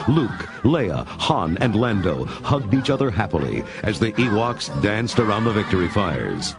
Luke, 0.09 0.49
Leia, 0.65 1.07
Han, 1.07 1.57
and 1.59 1.75
Lando 1.75 2.25
hugged 2.25 2.75
each 2.75 2.91
other 2.91 3.11
happily 3.11 3.65
as 3.83 3.99
the 3.99 4.13
Ewoks 4.13 4.71
danced 4.83 5.19
around 5.19 5.45
the 5.45 5.53
victory 5.53 5.89
fires. 5.89 6.55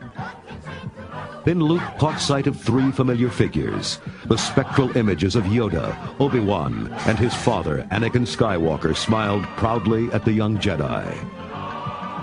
Then 1.46 1.60
Luke 1.60 1.84
caught 2.00 2.20
sight 2.20 2.48
of 2.48 2.60
three 2.60 2.92
familiar 2.92 3.30
figures, 3.30 4.00
the 4.26 4.36
spectral 4.36 4.98
images 4.98 5.36
of 5.36 5.44
Yoda, 5.44 5.96
Obi-Wan, 6.20 6.92
and 7.06 7.20
his 7.20 7.36
father, 7.36 7.88
Anakin 7.92 8.26
Skywalker, 8.26 8.98
smiled 8.98 9.44
proudly 9.56 10.12
at 10.12 10.26
the 10.26 10.34
young 10.34 10.58
Jedi. 10.58 11.06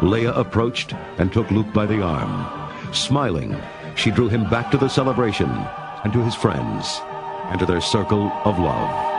Leia 0.00 0.36
approached 0.36 0.94
and 1.18 1.32
took 1.32 1.48
Luke 1.52 1.72
by 1.72 1.86
the 1.86 2.02
arm. 2.02 2.92
Smiling, 2.92 3.56
she 3.94 4.10
drew 4.10 4.28
him 4.28 4.50
back 4.50 4.72
to 4.72 4.76
the 4.76 4.88
celebration 4.88 5.50
and 6.02 6.12
to 6.12 6.24
his 6.24 6.34
friends 6.34 7.00
and 7.50 7.60
to 7.60 7.66
their 7.66 7.80
circle 7.80 8.32
of 8.44 8.58
love. 8.58 9.11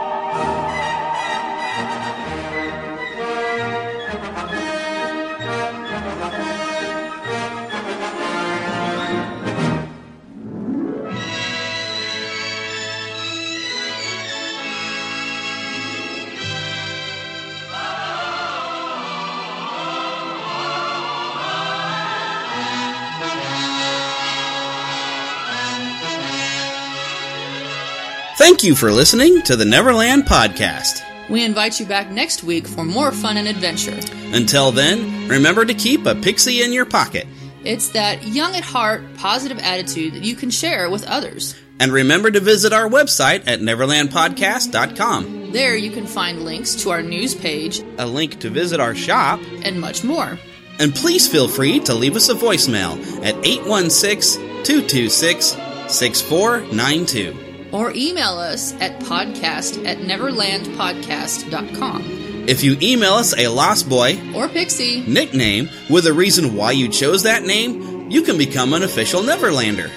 Thank 28.63 28.69
you 28.69 28.75
for 28.77 28.93
listening 28.93 29.41
to 29.41 29.57
the 29.57 29.65
Neverland 29.65 30.23
Podcast. 30.23 31.03
We 31.29 31.43
invite 31.43 31.81
you 31.81 31.85
back 31.85 32.09
next 32.09 32.45
week 32.45 32.65
for 32.65 32.85
more 32.85 33.11
fun 33.11 33.35
and 33.35 33.45
adventure. 33.45 33.99
Until 34.33 34.71
then, 34.71 35.27
remember 35.27 35.65
to 35.65 35.73
keep 35.73 36.05
a 36.05 36.15
pixie 36.15 36.63
in 36.63 36.71
your 36.71 36.85
pocket. 36.85 37.27
It's 37.65 37.89
that 37.89 38.25
young 38.25 38.55
at 38.55 38.63
heart, 38.63 39.03
positive 39.17 39.59
attitude 39.59 40.13
that 40.13 40.23
you 40.23 40.37
can 40.37 40.49
share 40.49 40.89
with 40.89 41.05
others. 41.07 41.59
And 41.81 41.91
remember 41.91 42.31
to 42.31 42.39
visit 42.39 42.71
our 42.71 42.87
website 42.87 43.45
at 43.47 43.59
neverlandpodcast.com. 43.59 45.51
There 45.51 45.75
you 45.75 45.91
can 45.91 46.07
find 46.07 46.45
links 46.45 46.73
to 46.83 46.91
our 46.91 47.01
news 47.01 47.35
page, 47.35 47.83
a 47.97 48.07
link 48.07 48.39
to 48.39 48.49
visit 48.49 48.79
our 48.79 48.95
shop, 48.95 49.41
and 49.63 49.81
much 49.81 50.05
more. 50.05 50.39
And 50.79 50.95
please 50.95 51.27
feel 51.27 51.49
free 51.49 51.81
to 51.81 51.93
leave 51.93 52.15
us 52.15 52.29
a 52.29 52.33
voicemail 52.33 52.97
at 53.25 53.35
816 53.45 54.41
226 54.63 55.57
6492 55.93 57.42
or 57.73 57.91
email 57.95 58.37
us 58.37 58.73
at 58.79 58.99
podcast 59.01 59.85
at 59.85 59.97
neverlandpodcast.com. 59.97 62.45
If 62.47 62.63
you 62.63 62.77
email 62.81 63.13
us 63.13 63.37
a 63.37 63.47
Lost 63.47 63.89
Boy 63.89 64.19
or 64.35 64.49
Pixie 64.49 65.01
nickname 65.07 65.69
with 65.89 66.05
a 66.07 66.13
reason 66.13 66.55
why 66.55 66.71
you 66.71 66.89
chose 66.89 67.23
that 67.23 67.43
name, 67.43 68.11
you 68.11 68.21
can 68.21 68.37
become 68.37 68.73
an 68.73 68.83
official 68.83 69.21
Neverlander. 69.21 69.89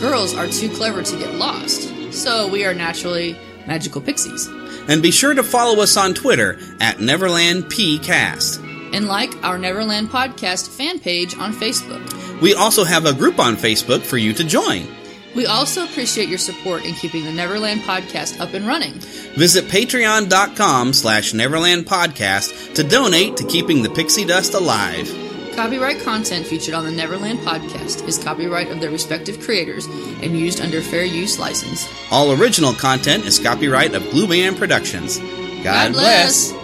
Girls 0.00 0.34
are 0.34 0.46
too 0.46 0.68
clever 0.68 1.02
to 1.02 1.18
get 1.18 1.34
lost, 1.34 2.12
so 2.12 2.48
we 2.48 2.64
are 2.64 2.74
naturally 2.74 3.36
magical 3.66 4.00
pixies. 4.00 4.46
And 4.86 5.02
be 5.02 5.10
sure 5.10 5.32
to 5.32 5.42
follow 5.42 5.82
us 5.82 5.96
on 5.96 6.12
Twitter 6.12 6.58
at 6.80 6.98
NeverlandPcast. 6.98 8.94
And 8.94 9.08
like 9.08 9.34
our 9.42 9.58
Neverland 9.58 10.10
Podcast 10.10 10.68
fan 10.68 11.00
page 11.00 11.34
on 11.38 11.54
Facebook. 11.54 12.02
We 12.42 12.54
also 12.54 12.84
have 12.84 13.06
a 13.06 13.14
group 13.14 13.38
on 13.38 13.56
Facebook 13.56 14.02
for 14.02 14.18
you 14.18 14.34
to 14.34 14.44
join. 14.44 14.86
We 15.34 15.46
also 15.46 15.84
appreciate 15.84 16.28
your 16.28 16.38
support 16.38 16.84
in 16.84 16.94
keeping 16.94 17.24
the 17.24 17.32
Neverland 17.32 17.80
Podcast 17.82 18.40
up 18.40 18.54
and 18.54 18.66
running. 18.66 18.94
Visit 19.36 19.64
patreon.com 19.64 20.92
slash 20.92 21.34
Neverland 21.34 21.86
Podcast 21.86 22.74
to 22.74 22.84
donate 22.84 23.36
to 23.38 23.44
keeping 23.44 23.82
the 23.82 23.90
pixie 23.90 24.24
dust 24.24 24.54
alive. 24.54 25.12
Copyright 25.54 26.00
content 26.00 26.46
featured 26.46 26.74
on 26.74 26.84
the 26.84 26.90
Neverland 26.90 27.38
Podcast 27.40 28.06
is 28.08 28.18
copyright 28.18 28.70
of 28.70 28.80
their 28.80 28.90
respective 28.90 29.40
creators 29.40 29.86
and 29.86 30.36
used 30.38 30.60
under 30.60 30.80
fair 30.80 31.04
use 31.04 31.38
license. 31.38 31.88
All 32.10 32.32
original 32.32 32.72
content 32.72 33.24
is 33.24 33.38
copyright 33.38 33.94
of 33.94 34.02
Blue 34.10 34.26
Band 34.26 34.56
Productions. 34.56 35.18
God, 35.18 35.64
God 35.64 35.92
bless. 35.92 36.50
bless. 36.50 36.63